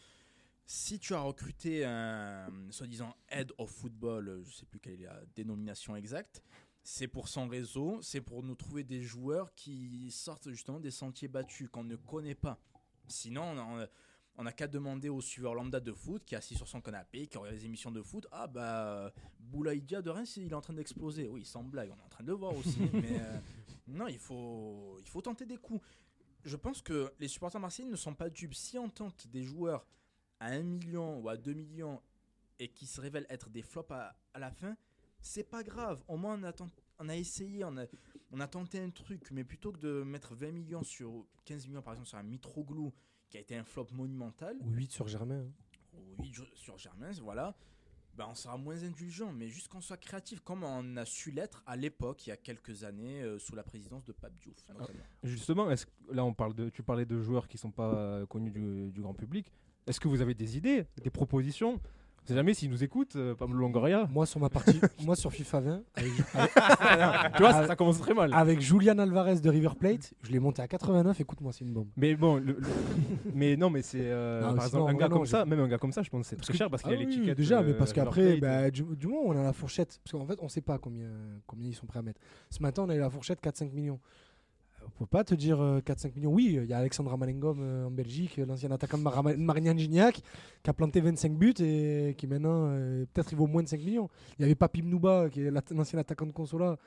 si 0.65 0.97
tu 0.97 1.13
as 1.13 1.19
recruté 1.19 1.85
un 1.85 2.47
soi-disant 2.71 3.15
head 3.29 3.51
of 3.59 3.69
football, 3.69 4.41
je 4.43 4.51
sais 4.55 4.65
plus 4.65 4.79
quelle 4.79 4.99
est 5.01 5.05
la 5.05 5.21
dénomination 5.35 5.95
exacte, 5.95 6.41
c'est 6.81 7.07
pour 7.07 7.27
son 7.27 7.47
réseau, 7.47 7.99
c'est 8.01 8.21
pour 8.21 8.41
nous 8.41 8.55
trouver 8.55 8.83
des 8.83 9.01
joueurs 9.01 9.53
qui 9.53 10.09
sortent 10.11 10.49
justement 10.49 10.79
des 10.79 10.91
sentiers 10.91 11.27
battus 11.27 11.67
qu'on 11.69 11.83
ne 11.83 11.95
connaît 11.95 12.35
pas. 12.35 12.59
Sinon, 13.07 13.43
on 13.43 13.79
a- 13.81 13.87
on 14.37 14.43
n'a 14.43 14.51
qu'à 14.51 14.67
demander 14.67 15.09
au 15.09 15.21
suiveur 15.21 15.55
lambda 15.55 15.79
de 15.79 15.93
foot 15.93 16.23
qui 16.25 16.35
est 16.35 16.37
assis 16.37 16.55
sur 16.55 16.67
son 16.67 16.81
canapé, 16.81 17.27
qui 17.27 17.37
regarde 17.37 17.55
les 17.55 17.65
émissions 17.65 17.91
de 17.91 18.01
foot. 18.01 18.27
Ah 18.31 18.47
bah, 18.47 19.13
Boulaïdia 19.39 20.01
de 20.01 20.09
Reims, 20.09 20.37
il 20.37 20.51
est 20.51 20.55
en 20.55 20.61
train 20.61 20.73
d'exploser. 20.73 21.27
Oui, 21.27 21.45
sans 21.45 21.63
blague, 21.63 21.91
on 21.91 21.97
est 21.97 22.05
en 22.05 22.09
train 22.09 22.23
de 22.23 22.29
le 22.29 22.35
voir 22.35 22.55
aussi. 22.55 22.79
mais 22.93 23.19
euh, 23.19 23.39
non, 23.87 24.07
il 24.07 24.19
faut, 24.19 24.97
il 24.99 25.07
faut 25.07 25.21
tenter 25.21 25.45
des 25.45 25.57
coups. 25.57 25.81
Je 26.43 26.55
pense 26.57 26.81
que 26.81 27.11
les 27.19 27.27
supporters 27.27 27.61
marseillais 27.61 27.89
ne 27.89 27.95
sont 27.95 28.13
pas 28.13 28.29
dupes. 28.29 28.53
Si 28.53 28.77
on 28.77 28.89
tente 28.89 29.27
des 29.27 29.43
joueurs 29.43 29.87
à 30.39 30.47
1 30.47 30.63
million 30.63 31.19
ou 31.19 31.29
à 31.29 31.37
2 31.37 31.53
millions 31.53 32.01
et 32.59 32.67
qui 32.69 32.85
se 32.85 32.99
révèlent 32.99 33.27
être 33.29 33.49
des 33.49 33.61
flops 33.61 33.91
à, 33.91 34.15
à 34.33 34.39
la 34.39 34.51
fin, 34.51 34.75
c'est 35.21 35.43
pas 35.43 35.63
grave. 35.63 36.03
Au 36.07 36.17
moins, 36.17 36.39
on 36.39 36.43
a, 36.43 36.51
on 36.99 37.09
a 37.09 37.15
essayé, 37.15 37.63
on 37.63 37.77
a, 37.77 37.85
on 38.31 38.39
a 38.39 38.47
tenté 38.47 38.79
un 38.79 38.89
truc. 38.89 39.31
Mais 39.31 39.43
plutôt 39.43 39.71
que 39.71 39.79
de 39.79 40.03
mettre 40.03 40.35
20 40.35 40.51
millions 40.51 40.83
sur 40.83 41.25
15 41.45 41.67
millions, 41.67 41.81
par 41.81 41.93
exemple, 41.93 42.09
sur 42.09 42.17
un 42.17 42.23
Mitroglou 42.23 42.93
qui 43.29 43.37
a 43.37 43.39
été 43.41 43.55
un 43.55 43.63
flop 43.63 43.87
monumental, 43.91 44.57
Ou 44.61 44.71
8 44.71 44.91
sur 44.91 45.07
Germain. 45.07 45.45
hein. 45.45 45.97
ou 46.19 46.23
8 46.23 46.33
sur 46.55 46.77
Germain, 46.77 47.11
voilà, 47.21 47.55
ben 48.15 48.27
on 48.29 48.35
sera 48.35 48.57
moins 48.57 48.81
indulgent. 48.83 49.31
Mais 49.33 49.49
juste 49.49 49.67
qu'on 49.67 49.81
soit 49.81 49.97
créatif, 49.97 50.39
comme 50.41 50.63
on 50.63 50.95
a 50.97 51.05
su 51.05 51.31
l'être 51.31 51.63
à 51.65 51.75
l'époque, 51.75 52.25
il 52.27 52.29
y 52.29 52.33
a 52.33 52.37
quelques 52.37 52.83
années, 52.83 53.21
euh, 53.21 53.39
sous 53.39 53.55
la 53.55 53.63
présidence 53.63 54.03
de 54.05 54.11
Pape 54.13 54.37
Diouf. 54.39 54.55
notamment. 54.69 54.99
Justement, 55.23 55.69
est-ce 55.71 55.85
que- 55.85 55.91
là 56.13 56.23
on 56.23 56.33
parle 56.33 56.53
de, 56.53 56.69
tu 56.69 56.83
parlais 56.83 57.05
de 57.05 57.21
joueurs 57.21 57.47
qui 57.47 57.57
sont 57.57 57.71
pas 57.71 57.93
euh, 57.93 58.25
connus 58.25 58.51
du, 58.51 58.91
du 58.91 59.01
grand 59.01 59.13
public. 59.13 59.51
Est-ce 59.87 59.99
que 59.99 60.07
vous 60.07 60.21
avez 60.21 60.33
des 60.33 60.57
idées, 60.57 60.85
des 61.03 61.09
propositions 61.11 61.79
On 62.25 62.29
sait 62.29 62.33
jamais 62.33 62.55
s'ils 62.55 62.71
nous 62.71 62.83
écoutent, 62.83 63.15
euh, 63.17 63.35
Pablo 63.35 63.55
Longoria. 63.59 64.09
Moi, 64.11 64.25
sur 64.25 64.39
ma 64.39 64.49
partie, 64.49 64.79
moi 65.05 65.15
sur 65.15 65.31
FIFA 65.31 65.59
20, 65.59 65.81
avec, 65.95 66.11
avec- 66.33 66.51
tu 67.35 67.41
vois, 67.43 67.51
ça, 67.51 67.67
ça 67.67 67.75
commence 67.75 67.99
très 67.99 68.15
mal. 68.15 68.33
avec 68.33 68.61
Julian 68.61 68.97
Alvarez 68.97 69.35
de 69.41 69.47
River 69.49 69.69
Plate, 69.79 70.11
je 70.23 70.31
l'ai 70.31 70.39
monté 70.39 70.59
à 70.63 70.67
89. 70.67 71.19
Écoute-moi, 71.21 71.51
c'est 71.53 71.65
une 71.65 71.73
bombe. 71.73 71.87
Mais 71.95 72.15
bon, 72.15 72.37
le- 72.37 72.53
le- 72.53 72.67
mais 73.35 73.55
non, 73.55 73.69
mais 73.69 73.83
c'est 73.83 73.99
euh, 74.01 74.41
Non, 74.41 74.55
par 74.55 74.65
sinon, 74.67 74.87
exemple 74.87 74.89
un 74.89 74.93
gars 74.97 75.07
non, 75.09 75.15
comme 75.17 75.25
je- 75.27 75.29
ça, 75.31 75.45
même 75.45 75.59
un 75.59 75.67
gars 75.67 75.77
comme 75.77 75.91
ça, 75.91 76.01
je 76.01 76.09
pense 76.09 76.21
que 76.21 76.27
c'est 76.29 76.35
très 76.37 76.53
que- 76.53 76.57
cher 76.57 76.67
parce 76.71 76.81
qu'il 76.81 76.93
y 76.93 76.95
a 76.95 76.97
Ah 76.97 77.01
oui, 77.01 77.05
l'étiquette. 77.11 77.37
Déjà, 77.37 77.61
mais 77.61 77.73
euh, 77.73 77.77
parce 77.77 77.91
River 77.91 78.05
qu'après, 78.05 78.37
Plate. 78.37 78.39
bah, 78.39 78.71
du, 78.71 78.83
du 78.95 79.05
moment 79.07 79.21
où 79.25 79.31
on 79.31 79.37
a 79.37 79.43
la 79.43 79.53
fourchette, 79.53 79.99
parce 80.03 80.11
qu'en 80.13 80.25
fait, 80.25 80.39
on 80.41 80.49
sait 80.49 80.61
pas 80.61 80.79
combien, 80.79 81.09
combien 81.45 81.67
ils 81.69 81.75
sont 81.75 81.85
prêts 81.85 81.99
à 81.99 82.01
mettre. 82.01 82.19
Ce 82.49 82.59
matin, 82.59 82.85
on 82.87 82.89
a 82.89 82.95
eu 82.95 82.99
la 82.99 83.09
fourchette 83.11 83.39
4-5 83.39 83.71
millions. 83.71 83.99
Peut 84.97 85.05
pas 85.05 85.23
te 85.23 85.35
dire 85.35 85.59
euh, 85.61 85.79
4-5 85.81 86.15
millions. 86.15 86.31
Oui, 86.31 86.57
il 86.61 86.69
y 86.69 86.73
a 86.73 86.77
Alexandre 86.77 87.17
Malengom 87.17 87.57
euh, 87.59 87.85
en 87.87 87.91
Belgique, 87.91 88.39
euh, 88.39 88.45
l'ancien 88.45 88.71
attaquant 88.71 88.97
de 88.97 89.03
Mar- 89.03 89.23
Marignan 89.37 89.77
Gignac, 89.77 90.21
qui 90.63 90.69
a 90.69 90.73
planté 90.73 91.01
25 91.01 91.33
buts 91.37 91.53
et 91.59 92.15
qui 92.17 92.27
maintenant, 92.27 92.67
euh, 92.69 93.05
peut-être, 93.13 93.31
il 93.33 93.37
vaut 93.37 93.47
moins 93.47 93.63
de 93.63 93.67
5 93.67 93.79
millions. 93.81 94.09
Il 94.37 94.43
y 94.43 94.45
avait 94.45 94.55
Papy 94.55 94.81
Mnouba, 94.81 95.29
qui 95.29 95.41
est 95.41 95.51
l'ancien 95.71 95.99
attaquant 95.99 96.25
de 96.25 96.31
Consola, 96.31 96.77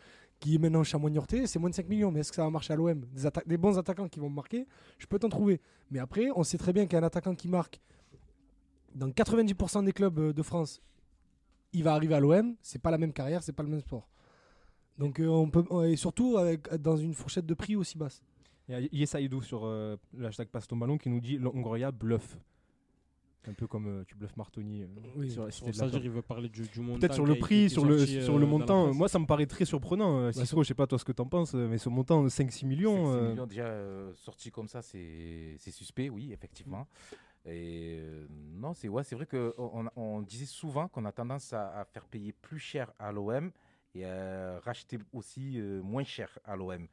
qui 0.41 0.55
est 0.55 0.59
maintenant 0.59 0.85
Chamoignorté, 0.85 1.47
c'est 1.47 1.59
moins 1.59 1.69
de 1.71 1.75
5 1.75 1.89
millions. 1.89 2.11
Mais 2.11 2.21
est-ce 2.21 2.31
que 2.31 2.37
ça 2.37 2.45
va 2.45 2.51
marcher 2.51 2.73
à 2.73 2.77
l'OM 2.77 3.01
des, 3.13 3.29
des 3.47 3.57
bons 3.59 3.77
attaquants 3.79 4.09
qui 4.09 4.21
vont 4.21 4.31
marquer, 4.31 4.67
je 4.99 5.07
peux 5.07 5.19
t'en 5.19 5.29
trouver. 5.29 5.61
Mais 5.91 5.99
après, 5.99 6.29
on 6.35 6.45
sait 6.45 6.59
très 6.59 6.73
bien 6.73 6.87
qu'un 6.87 7.03
attaquant 7.03 7.35
qui 7.35 7.49
marque 7.49 7.81
dans 8.95 9.09
90% 9.09 9.85
des 9.85 9.93
clubs 9.93 10.19
euh, 10.19 10.33
de 10.33 10.43
France, 10.43 10.81
il 11.75 11.85
va 11.85 11.93
arriver 11.95 12.15
à 12.15 12.21
l'OM, 12.21 12.55
c'est 12.63 12.81
pas 12.81 12.91
la 12.91 12.99
même 12.99 13.13
carrière, 13.13 13.43
c'est 13.43 13.53
pas 13.53 13.63
le 13.63 13.69
même 13.69 13.81
sport. 13.81 14.09
Donc 14.99 15.21
euh, 15.21 15.27
on 15.29 15.49
peut 15.49 15.65
et 15.87 15.97
surtout 15.97 16.37
avec, 16.39 16.69
dans 16.77 16.97
une 16.97 17.15
fourchette 17.15 17.47
de 17.47 17.55
prix 17.55 17.77
aussi 17.77 17.97
basse. 17.99 18.23
Il 18.69 18.73
y 18.73 18.75
a 18.75 18.81
Yesaïdou 18.93 19.41
sur 19.43 19.65
euh, 19.65 19.97
le 20.17 20.27
hashtag 20.27 20.49
Passe 20.49 20.67
ton 20.69 20.77
ballon 20.77 20.99
qui 20.99 21.09
nous 21.09 21.21
dit 21.21 21.39
Longoria 21.39 21.91
bluffe. 21.91 22.37
Un 23.47 23.55
peu 23.55 23.67
comme 23.67 23.87
euh, 23.87 24.05
tu 24.07 24.15
bluffes 24.15 24.37
Martoni 24.37 24.83
euh, 24.83 24.87
Oui. 25.17 25.31
sur 25.31 25.45
la 25.47 25.51
Sur 25.51 25.65
Peur. 25.65 25.89
il 26.03 26.11
veut 26.11 26.21
parler 26.21 26.51
du, 26.51 26.63
du 26.69 26.81
montant. 26.81 26.99
Peut-être 26.99 27.15
sur 27.15 27.25
le 27.25 27.37
prix, 27.37 27.71
sur 27.71 27.87
le, 27.87 27.97
sorti, 27.99 28.23
sur 28.23 28.39
le 28.39 28.45
montant. 28.45 28.93
Moi, 28.93 29.09
ça 29.09 29.19
me 29.19 29.25
paraît 29.25 29.47
très 29.47 29.65
surprenant. 29.65 30.19
euh, 30.19 30.33
Cisco, 30.33 30.63
je 30.63 30.69
sais 30.69 30.75
pas 30.75 30.87
toi 30.87 30.99
ce 30.99 31.05
que 31.05 31.13
t'en 31.13 31.25
penses, 31.27 31.55
euh, 31.55 31.67
mais 31.67 31.79
ce 31.79 31.89
montant 31.89 32.23
de 32.23 32.29
5-6 32.29 32.67
millions. 32.67 33.07
5-6 33.07 33.17
euh, 33.17 33.31
millions 33.31 33.47
déjà 33.47 33.65
euh, 33.65 34.13
sortis 34.13 34.51
comme 34.51 34.69
ça, 34.69 34.83
c'est 34.83 35.55
c'est 35.57 35.71
suspect, 35.71 36.11
oui, 36.11 36.31
effectivement. 36.33 36.87
Et 37.47 38.01
euh, 38.03 38.27
non, 38.55 38.75
c'est 38.75 38.89
ouais, 38.89 39.05
c'est 39.05 39.15
vrai 39.15 39.25
qu'on 39.25 39.53
on, 39.57 39.87
on 39.97 40.21
disait 40.21 40.45
souvent 40.45 40.89
qu'on 40.89 41.07
a 41.07 41.13
tendance 41.13 41.55
à, 41.55 41.81
à 41.81 41.85
faire 41.87 42.05
payer 42.05 42.33
plus 42.33 42.59
cher 42.59 42.93
à 42.99 43.13
l'OM 43.13 43.51
et 43.95 44.05
à 44.05 44.61
racheter 44.61 44.99
aussi 45.13 45.59
euh, 45.61 45.83
moins 45.83 46.05
cher 46.05 46.39
à 46.45 46.57
l'OM. 46.57 46.87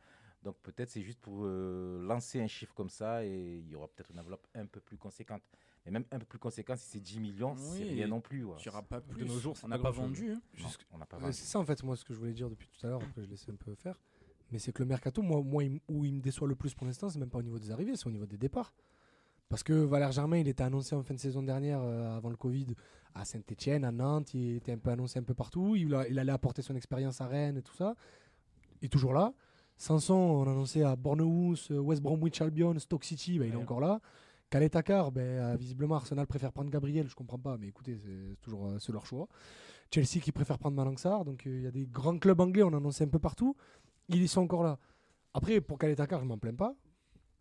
Donc 0.43 0.57
peut-être 0.61 0.89
c'est 0.89 1.01
juste 1.01 1.19
pour 1.19 1.41
euh, 1.45 2.01
lancer 2.05 2.39
un 2.41 2.47
chiffre 2.47 2.73
comme 2.75 2.89
ça 2.89 3.25
et 3.25 3.57
il 3.57 3.67
y 3.69 3.75
aura 3.75 3.87
peut-être 3.87 4.11
une 4.11 4.19
enveloppe 4.19 4.45
un 4.53 4.65
peu 4.65 4.79
plus 4.79 4.97
conséquente. 4.97 5.41
Mais 5.85 5.91
même 5.91 6.05
un 6.11 6.19
peu 6.19 6.25
plus 6.25 6.39
conséquente, 6.39 6.77
si 6.79 6.85
c'est 6.89 6.99
10 6.99 7.19
millions, 7.19 7.55
c'est 7.55 7.83
rien 7.83 8.07
non 8.07 8.19
plus. 8.21 8.43
ouais. 8.43 8.55
Tu 8.57 8.69
n'iras 8.69 8.81
pas 8.81 9.01
De 9.01 9.23
nos 9.23 9.37
jours, 9.39 9.55
c'est 9.57 9.65
on 9.65 9.69
n'a 9.69 9.77
pas 9.77 9.83
pas 9.83 9.91
grand-chose. 9.91 10.19
vendu. 10.19 10.31
hein. 10.31 10.41
Non, 10.59 10.69
on 10.91 10.97
n'a 10.97 11.05
pas 11.05 11.17
vendu. 11.17 11.33
C'est 11.33 11.45
ça 11.45 11.59
en 11.59 11.65
fait 11.65 11.81
moi 11.83 11.95
ce 11.95 12.03
que 12.05 12.13
je 12.13 12.19
voulais 12.19 12.33
dire 12.33 12.49
depuis 12.49 12.67
tout 12.67 12.85
à 12.85 12.89
l'heure, 12.89 13.01
après 13.03 13.23
je 13.23 13.29
laissais 13.29 13.51
un 13.51 13.55
peu 13.55 13.73
faire. 13.75 13.99
Mais 14.51 14.59
c'est 14.59 14.71
que 14.71 14.83
le 14.83 14.87
mercato, 14.87 15.21
moi, 15.23 15.41
moi 15.41 15.63
il 15.63 15.73
m- 15.73 15.79
où 15.89 16.05
il 16.05 16.13
me 16.13 16.21
déçoit 16.21 16.47
le 16.47 16.55
plus 16.55 16.73
pour 16.75 16.85
l'instant, 16.85 17.09
c'est 17.09 17.17
même 17.19 17.29
pas 17.31 17.39
au 17.39 17.43
niveau 17.43 17.57
des 17.57 17.71
arrivées, 17.71 17.95
c'est 17.95 18.05
au 18.07 18.11
niveau 18.11 18.27
des 18.27 18.37
départs. 18.37 18.73
Parce 19.49 19.63
que 19.63 19.73
Valère 19.73 20.11
Germain, 20.11 20.37
il 20.37 20.47
était 20.47 20.63
annoncé 20.63 20.95
en 20.95 21.03
fin 21.03 21.13
de 21.13 21.19
saison 21.19 21.43
dernière, 21.43 21.79
euh, 21.81 22.17
avant 22.17 22.29
le 22.29 22.35
Covid, 22.35 22.67
à 23.13 23.25
Saint-Etienne, 23.25 23.85
à 23.85 23.91
Nantes, 23.91 24.33
il 24.33 24.55
était 24.57 24.71
un 24.71 24.77
peu 24.77 24.89
annoncé 24.89 25.19
un 25.19 25.23
peu 25.23 25.33
partout. 25.33 25.75
Il, 25.75 25.93
a- 25.93 26.07
il 26.07 26.17
allait 26.19 26.31
apporter 26.31 26.61
son 26.61 26.75
expérience 26.75 27.21
à 27.21 27.27
Rennes 27.27 27.57
et 27.57 27.61
tout 27.61 27.75
ça. 27.75 27.95
Il 28.81 28.85
est 28.85 28.89
toujours 28.89 29.13
là. 29.13 29.33
Sanson, 29.77 30.13
on 30.15 30.47
a 30.47 30.51
annoncé 30.51 30.81
à 30.83 30.95
Bournemouth, 30.95 31.67
euh, 31.71 31.79
West 31.79 32.01
Bromwich 32.01 32.41
Albion, 32.41 32.77
Stoke 32.79 33.03
City, 33.03 33.37
ben, 33.39 33.45
il 33.47 33.53
est 33.53 33.55
Ouais. 33.55 33.61
encore 33.63 33.79
là. 33.81 33.99
Calais 34.49 34.69
Takar, 34.69 35.11
ben, 35.11 35.21
euh, 35.21 35.55
visiblement 35.57 35.95
Arsenal 35.95 36.25
préfère 36.27 36.51
prendre 36.51 36.69
Gabriel, 36.69 37.07
je 37.07 37.15
comprends 37.15 37.39
pas, 37.39 37.57
mais 37.57 37.67
écoutez, 37.67 37.97
c'est 37.97 38.39
toujours 38.41 38.67
euh, 38.67 38.77
leur 38.89 39.05
choix. 39.05 39.27
Chelsea 39.93 40.19
qui 40.21 40.31
préfère 40.31 40.57
prendre 40.57 40.75
Malangsar, 40.75 41.23
donc 41.25 41.45
euh, 41.45 41.57
il 41.57 41.63
y 41.63 41.67
a 41.67 41.71
des 41.71 41.85
grands 41.87 42.17
clubs 42.17 42.39
anglais, 42.39 42.63
on 42.63 42.73
a 42.73 42.77
annoncé 42.77 43.03
un 43.03 43.07
peu 43.09 43.19
partout, 43.19 43.55
ils 44.09 44.21
y 44.23 44.27
sont 44.27 44.41
encore 44.41 44.63
là. 44.63 44.79
Après, 45.33 45.59
pour 45.61 45.77
Calais 45.77 45.95
Takar, 45.95 46.21
je 46.21 46.25
m'en 46.25 46.37
plains 46.37 46.53
pas, 46.55 46.73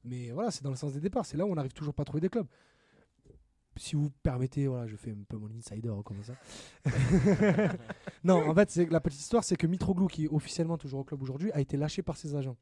mais 0.05 0.31
voilà, 0.31 0.51
c'est 0.51 0.63
dans 0.63 0.71
le 0.71 0.77
sens 0.77 0.93
des 0.93 1.01
départs, 1.01 1.27
c'est 1.27 1.37
là 1.37 1.47
où 1.47 1.51
on 1.51 1.55
n'arrive 1.55 1.73
toujours 1.73 1.95
pas 1.95 2.03
à 2.03 2.05
trouver 2.05 2.21
des 2.21 2.29
clubs. 2.29 2.47
Si 3.77 3.97
vous 3.97 4.11
permettez, 4.23 4.69
voilà, 4.69 4.87
je 4.87 4.95
fais 4.95 5.11
un 5.11 5.25
peu 5.29 5.37
mon 5.37 5.51
insider 5.51 5.91
comme 6.05 6.23
ça. 6.23 6.35
non, 8.25 8.49
en 8.49 8.55
fait, 8.55 8.77
la 8.89 9.01
petite 9.01 9.21
histoire, 9.21 9.43
c'est 9.43 9.57
que 9.57 9.67
Mitroglou, 9.67 10.07
qui 10.07 10.27
est 10.27 10.29
officiellement 10.29 10.79
toujours 10.79 11.01
au 11.01 11.05
club 11.05 11.21
aujourd'hui, 11.23 11.51
a 11.53 11.61
été 11.61 11.77
lâché 11.77 12.03
par 12.03 12.17
ses 12.17 12.37
agents. 12.37 12.57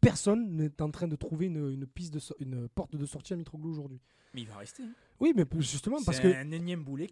Personne 0.00 0.56
n'est 0.56 0.80
en 0.82 0.90
train 0.90 1.08
de 1.08 1.16
trouver 1.16 1.46
une, 1.46 1.70
une 1.70 1.86
piste 1.86 2.12
de 2.14 2.18
so- 2.18 2.34
une 2.40 2.68
porte 2.68 2.96
de 2.96 3.04
sortie 3.06 3.32
à 3.32 3.36
Mitroglou 3.36 3.70
aujourd'hui. 3.70 4.00
Mais 4.32 4.42
il 4.42 4.46
va 4.46 4.56
rester. 4.58 4.82
hein. 4.84 4.92
Oui, 5.18 5.32
mais 5.36 5.44
justement 5.58 5.98
parce 6.04 6.16
C'est 6.18 6.22
que 6.22 6.34
un 6.34 6.50
énième 6.52 6.82
boulet. 6.82 7.04
qui 7.04 7.08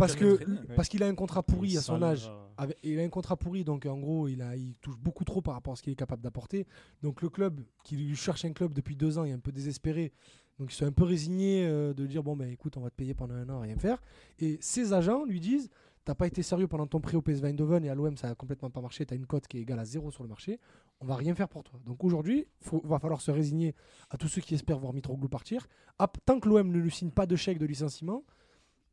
parce 0.76 0.88
qu'il 0.88 1.02
a 1.02 1.06
un 1.08 1.14
contrat 1.14 1.42
pourri 1.42 1.76
à 1.76 1.80
son 1.82 2.00
âge. 2.02 2.30
Avec- 2.56 2.78
il 2.82 2.98
a 2.98 3.02
un 3.02 3.08
contrat 3.10 3.36
pourri, 3.36 3.64
donc 3.64 3.84
en 3.86 3.98
gros, 3.98 4.28
il, 4.28 4.40
a, 4.40 4.56
il 4.56 4.74
touche 4.76 4.96
beaucoup 4.96 5.24
trop 5.24 5.42
par 5.42 5.54
rapport 5.54 5.72
à 5.74 5.76
ce 5.76 5.82
qu'il 5.82 5.92
est 5.92 5.96
capable 5.96 6.22
d'apporter. 6.22 6.66
Donc 7.02 7.20
le 7.20 7.28
club, 7.28 7.60
qui 7.84 7.96
lui 7.96 8.16
cherche 8.16 8.44
un 8.46 8.52
club 8.52 8.72
depuis 8.72 8.96
deux 8.96 9.18
ans, 9.18 9.24
il 9.24 9.30
est 9.30 9.34
un 9.34 9.38
peu 9.40 9.52
désespéré. 9.52 10.12
Donc 10.58 10.72
ils 10.72 10.76
sont 10.76 10.86
un 10.86 10.92
peu 10.92 11.04
résignés 11.04 11.66
euh, 11.66 11.92
de 11.92 12.06
dire 12.06 12.22
bon 12.22 12.34
ben 12.36 12.48
écoute, 12.50 12.76
on 12.76 12.80
va 12.80 12.88
te 12.90 12.96
payer 12.96 13.14
pendant 13.14 13.34
un 13.34 13.48
an, 13.50 13.60
rien 13.60 13.76
faire. 13.76 14.00
Et 14.38 14.56
ses 14.62 14.92
agents 14.94 15.24
lui 15.24 15.40
disent 15.40 15.68
t'as 16.08 16.14
pas 16.14 16.26
été 16.26 16.42
sérieux 16.42 16.66
pendant 16.66 16.86
ton 16.86 17.00
prêt 17.02 17.18
au 17.18 17.20
PSV 17.20 17.48
Eindhoven 17.48 17.84
et 17.84 17.90
à 17.90 17.94
l'OM 17.94 18.16
ça 18.16 18.30
a 18.30 18.34
complètement 18.34 18.70
pas 18.70 18.80
marché, 18.80 19.04
t'as 19.04 19.14
une 19.14 19.26
cote 19.26 19.46
qui 19.46 19.58
est 19.58 19.60
égale 19.60 19.78
à 19.78 19.84
zéro 19.84 20.10
sur 20.10 20.22
le 20.22 20.30
marché, 20.30 20.58
on 21.02 21.04
va 21.04 21.16
rien 21.16 21.34
faire 21.34 21.50
pour 21.50 21.62
toi. 21.64 21.78
Donc 21.84 22.02
aujourd'hui, 22.02 22.46
il 22.72 22.80
va 22.88 22.98
falloir 22.98 23.20
se 23.20 23.30
résigner 23.30 23.74
à 24.08 24.16
tous 24.16 24.26
ceux 24.28 24.40
qui 24.40 24.54
espèrent 24.54 24.78
voir 24.78 24.94
Mitroglou 24.94 25.28
partir. 25.28 25.66
Ah, 25.98 26.10
tant 26.24 26.40
que 26.40 26.48
l'OM 26.48 26.66
ne 26.72 26.78
lui 26.78 26.90
signe 26.90 27.10
pas 27.10 27.26
de 27.26 27.36
chèque 27.36 27.58
de 27.58 27.66
licenciement, 27.66 28.24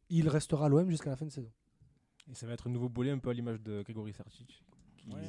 il 0.09 0.27
restera 0.27 0.65
à 0.65 0.69
l'OM 0.69 0.89
jusqu'à 0.89 1.09
la 1.09 1.15
fin 1.15 1.25
de 1.25 1.31
saison. 1.31 1.49
Et 2.29 2.35
ça 2.35 2.47
va 2.47 2.53
être 2.53 2.67
un 2.67 2.69
nouveau 2.71 2.89
boulot 2.89 3.11
un 3.11 3.17
peu 3.19 3.29
à 3.29 3.33
l'image 3.33 3.61
de 3.61 3.81
Grégory 3.83 4.11
Sartic. 4.11 4.61
qui- 4.97 5.09
Ouais, 5.13 5.21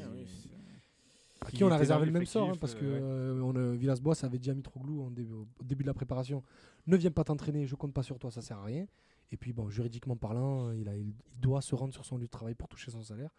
À 1.43 1.51
qui 1.51 1.59
qui 1.59 1.65
on 1.65 1.71
a 1.71 1.77
réservé 1.77 2.07
le 2.07 2.13
même 2.13 2.27
sort, 2.27 2.49
hein, 2.51 2.55
parce 2.61 2.75
que 2.75 2.85
euh, 2.85 3.35
ouais. 3.35 3.59
euh, 3.59 3.73
euh, 3.73 3.77
Villas-Boas 3.77 4.15
avait 4.25 4.39
dit 4.39 4.51
à 4.51 4.55
Mitroglou 4.55 5.03
en 5.03 5.11
début- 5.13 5.35
au 5.35 5.47
début 5.63 5.85
de 5.85 5.87
la 5.89 5.95
préparation 5.95 6.43
ne 6.89 6.97
viens 6.97 7.11
pas 7.13 7.23
t'entraîner, 7.23 7.65
je 7.67 7.77
compte 7.77 7.93
pas 7.93 8.03
sur 8.03 8.19
toi, 8.19 8.31
ça 8.33 8.41
sert 8.43 8.59
à 8.59 8.65
rien. 8.65 8.87
Et 9.33 9.37
puis, 9.37 9.53
bon, 9.53 9.69
juridiquement 9.69 10.17
parlant, 10.17 10.71
il, 10.73 10.89
a, 10.89 10.97
il, 10.97 11.15
il 11.33 11.41
doit 11.41 11.61
se 11.61 11.75
rendre 11.75 11.93
sur 11.93 12.05
son 12.05 12.17
lieu 12.17 12.27
de 12.27 12.31
travail 12.31 12.55
pour 12.55 12.69
toucher 12.69 12.91
son 12.91 13.03
salaire. 13.03 13.31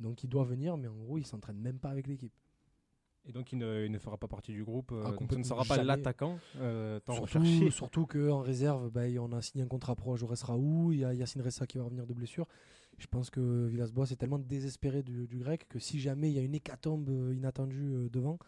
Donc, 0.00 0.24
il 0.24 0.28
doit 0.28 0.44
venir, 0.44 0.76
mais 0.76 0.88
en 0.88 0.96
gros, 0.96 1.18
il 1.18 1.26
s'entraîne 1.26 1.58
même 1.58 1.78
pas 1.78 1.90
avec 1.90 2.06
l'équipe. 2.06 2.32
Et 3.24 3.30
donc 3.30 3.52
il 3.52 3.58
ne, 3.58 3.84
il 3.86 3.92
ne 3.92 3.98
fera 4.00 4.16
pas 4.18 4.26
partie 4.26 4.50
du 4.52 4.64
groupe. 4.64 4.90
euh, 4.90 5.04
Ah, 5.06 5.10
donc 5.12 5.30
ce 5.30 5.36
ne 5.38 5.44
sera 5.44 5.64
pas 5.64 5.76
l'attaquant 5.84 6.40
euh, 6.56 6.98
Surtout, 7.14 7.44
surtout 7.70 8.04
qu'en 8.04 8.40
réserve, 8.40 8.90
bah, 8.90 9.02
on 9.20 9.30
a 9.30 9.40
signé 9.40 9.62
un 9.62 9.68
contrat 9.68 9.94
pro 9.94 10.14
à 10.14 10.16
Jaurès 10.16 10.42
Raoult, 10.42 10.90
il 10.92 10.98
y 10.98 11.04
a 11.04 11.14
Yacine 11.14 11.40
Ressa 11.40 11.68
qui 11.68 11.78
va 11.78 11.84
revenir 11.84 12.04
de 12.04 12.14
blessure. 12.14 12.48
Je 12.98 13.06
pense 13.06 13.30
que 13.30 13.66
Villas-Boas 13.68 14.06
est 14.10 14.16
tellement 14.16 14.40
désespéré 14.40 15.04
du, 15.04 15.28
du 15.28 15.38
grec 15.38 15.66
que 15.68 15.78
si 15.78 16.00
jamais 16.00 16.30
il 16.32 16.34
y 16.34 16.38
a 16.40 16.42
une 16.42 16.56
hécatombe 16.56 17.08
euh, 17.10 17.32
inattendue 17.32 18.08
devant, 18.10 18.40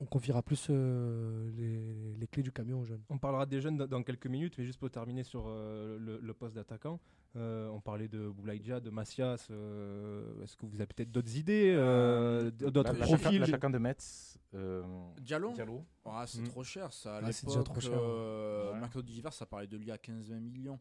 on 0.00 0.06
confiera 0.06 0.42
plus 0.42 0.68
euh, 0.70 1.50
les, 1.56 2.14
les 2.18 2.26
clés 2.28 2.42
du 2.42 2.52
camion 2.52 2.80
aux 2.80 2.84
jeunes. 2.84 3.02
On 3.08 3.18
parlera 3.18 3.46
des 3.46 3.60
jeunes 3.60 3.76
dans, 3.76 3.86
dans 3.86 4.02
quelques 4.02 4.26
minutes, 4.28 4.54
mais 4.58 4.64
juste 4.64 4.78
pour 4.78 4.90
terminer 4.90 5.24
sur 5.24 5.44
euh, 5.48 5.98
le, 5.98 6.18
le 6.22 6.34
poste 6.34 6.54
d'attaquant, 6.54 7.00
euh, 7.36 7.68
on 7.70 7.80
parlait 7.80 8.06
de 8.08 8.28
Boulaïdja, 8.28 8.80
de 8.80 8.90
Macias. 8.90 9.48
euh, 9.50 10.42
Est-ce 10.44 10.56
que 10.56 10.66
vous 10.66 10.76
avez 10.76 10.86
peut-être 10.86 11.10
d'autres 11.10 11.36
idées, 11.36 11.74
euh, 11.76 12.50
d'autres 12.50 12.92
La- 12.92 13.04
profils? 13.06 13.40
L'attaquant 13.40 13.70
de 13.70 13.78
Metz. 13.78 14.38
euh, 14.54 14.82
Diallo 15.20 15.52
Diallo. 15.52 15.84
Ah, 16.06 16.24
c'est 16.26 16.40
Mm. 16.40 16.48
trop 16.48 16.62
cher 16.64 16.92
ça. 16.92 17.16
À 17.16 17.20
Ah, 17.24 17.32
c'est 17.32 17.46
déjà 17.46 17.62
trop 17.62 17.80
cher, 17.80 17.92
euh, 18.00 18.72
ouais. 18.72 18.78
mercato 18.80 19.02
d'hiver, 19.02 19.32
ça 19.32 19.46
parlait 19.46 19.66
de 19.66 19.76
lui 19.76 19.90
à 19.90 19.96
15-20 19.98 20.38
millions. 20.40 20.78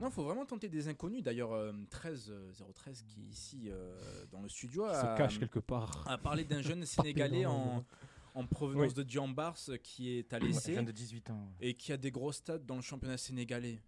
Non, 0.00 0.08
il 0.08 0.12
faut 0.12 0.24
vraiment 0.24 0.46
tenter 0.46 0.68
des 0.70 0.88
inconnus. 0.88 1.22
D'ailleurs, 1.22 1.52
euh, 1.52 1.72
13 1.90 2.30
euh, 2.30 2.50
013 2.74 3.02
qui 3.02 3.20
est 3.20 3.26
ici 3.30 3.68
euh, 3.68 3.94
dans 4.32 4.40
le 4.40 4.48
studio 4.48 4.84
qui 4.84 4.90
a, 4.94 5.12
se 5.12 5.18
cachent 5.18 5.38
quelque 5.38 5.58
part 5.58 6.04
a 6.08 6.16
parlé 6.16 6.42
d'un 6.44 6.62
jeune 6.62 6.84
Sénégalais 6.86 7.44
en, 7.44 7.84
en 8.34 8.46
provenance 8.46 8.94
de 8.94 9.02
Diambars 9.02 9.58
qui 9.82 10.10
est 10.10 10.32
à 10.32 10.38
l'essai 10.38 10.82
de 10.82 10.90
18 10.92 11.30
ans. 11.30 11.40
ouais. 11.60 11.68
et 11.70 11.74
qui 11.74 11.92
a 11.92 11.96
des 11.96 12.10
gros 12.10 12.32
stats 12.32 12.58
dans 12.58 12.76
le 12.76 12.82
championnat 12.82 13.16
sénégalais. 13.18 13.80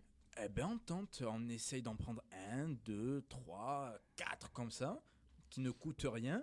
Eh 0.43 0.49
ben 0.49 0.67
on 0.67 0.79
tente, 0.79 1.23
on 1.29 1.49
essaye 1.49 1.83
d'en 1.83 1.95
prendre 1.97 2.23
un, 2.51 2.71
deux, 2.85 3.23
trois, 3.29 3.95
quatre 4.17 4.51
comme 4.53 4.71
ça, 4.71 5.03
qui 5.51 5.61
ne 5.61 5.71
coûtent 5.71 6.07
rien. 6.11 6.43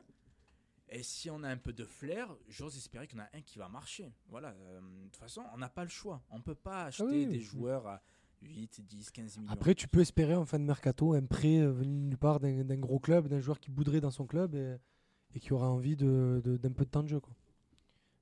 Et 0.92 1.04
si 1.04 1.30
on 1.30 1.44
a 1.44 1.50
un 1.50 1.58
peu 1.58 1.74
de 1.74 1.86
flair, 1.86 2.36
j'ose 2.48 2.76
espérer 2.78 3.08
en 3.16 3.20
a 3.20 3.30
un 3.34 3.42
qui 3.42 3.58
va 3.60 3.68
marcher. 3.70 4.12
Voilà, 4.28 4.50
euh, 4.50 4.80
de 4.82 5.04
toute 5.06 5.16
façon, 5.18 5.44
on 5.54 5.58
n'a 5.58 5.70
pas 5.70 5.84
le 5.84 5.90
choix. 5.90 6.24
On 6.32 6.42
peut 6.42 6.56
pas 6.56 6.86
acheter 6.86 7.04
oui, 7.04 7.26
des 7.28 7.38
oui. 7.38 7.42
joueurs 7.42 7.86
à 7.88 8.02
8, 8.42 8.82
10, 8.86 9.12
15 9.12 9.38
millions. 9.38 9.52
Après, 9.52 9.76
tu 9.76 9.88
peux 9.88 10.00
espérer 10.02 10.36
en 10.36 10.46
fin 10.46 10.58
de 10.60 10.64
mercato 10.64 11.14
un 11.14 11.26
prêt 11.26 11.60
euh, 11.60 11.72
venu 11.72 11.92
nulle 11.94 12.18
part 12.18 12.40
d'un 12.40 12.64
d'un 12.64 12.78
gros 12.80 13.00
club, 13.00 13.28
d'un 13.28 13.40
joueur 13.40 13.60
qui 13.60 13.70
bouderait 13.70 14.02
dans 14.02 14.10
son 14.12 14.26
club 14.26 14.56
et, 14.56 14.78
et 15.36 15.40
qui 15.40 15.54
aura 15.54 15.70
envie 15.70 15.96
de- 15.96 16.42
de- 16.44 16.58
d'un 16.58 16.72
peu 16.72 16.86
de 16.86 16.90
temps 16.90 17.04
de 17.04 17.08
jeu. 17.10 17.20
Quoi. 17.20 17.34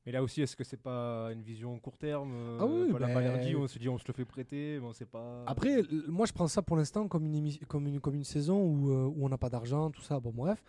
Mais 0.07 0.13
là 0.13 0.23
aussi, 0.23 0.41
est-ce 0.41 0.55
que 0.55 0.63
c'est 0.63 0.81
pas 0.81 1.33
une 1.33 1.41
vision 1.41 1.77
court 1.79 1.97
terme 1.97 2.31
euh, 2.33 2.57
Ah 2.61 2.65
oui, 2.65 2.93
pas 2.93 2.99
la 2.99 3.07
ben- 3.07 3.55
on 3.57 3.67
se 3.67 3.77
dit 3.77 3.89
on 3.89 3.97
se 3.97 4.05
le 4.07 4.13
fait 4.13 4.23
prêter, 4.23 4.79
mais 4.79 4.87
on 4.87 4.93
sait 4.93 5.05
pas. 5.05 5.43
Après, 5.45 5.83
moi, 6.07 6.25
je 6.25 6.31
prends 6.31 6.47
ça 6.47 6.61
pour 6.61 6.77
l'instant 6.77 7.09
comme 7.09 7.25
une, 7.25 7.35
émi- 7.35 7.65
comme 7.65 7.85
une, 7.87 7.99
comme 7.99 8.15
une 8.15 8.23
saison 8.23 8.63
où, 8.63 8.89
euh, 8.89 9.11
où 9.13 9.25
on 9.25 9.27
n'a 9.27 9.37
pas 9.37 9.49
d'argent, 9.49 9.91
tout 9.91 10.01
ça. 10.01 10.21
Bon, 10.21 10.31
bref. 10.33 10.63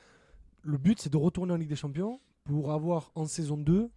Le 0.65 0.77
but, 0.77 0.99
c'est 1.01 1.13
de 1.13 1.17
retourner 1.17 1.53
en 1.53 1.57
Ligue 1.57 1.69
des 1.69 1.77
Champions 1.77 2.21
pour 2.43 2.73
avoir 2.73 3.13
en 3.15 3.27
saison 3.27 3.57
2 3.57 3.89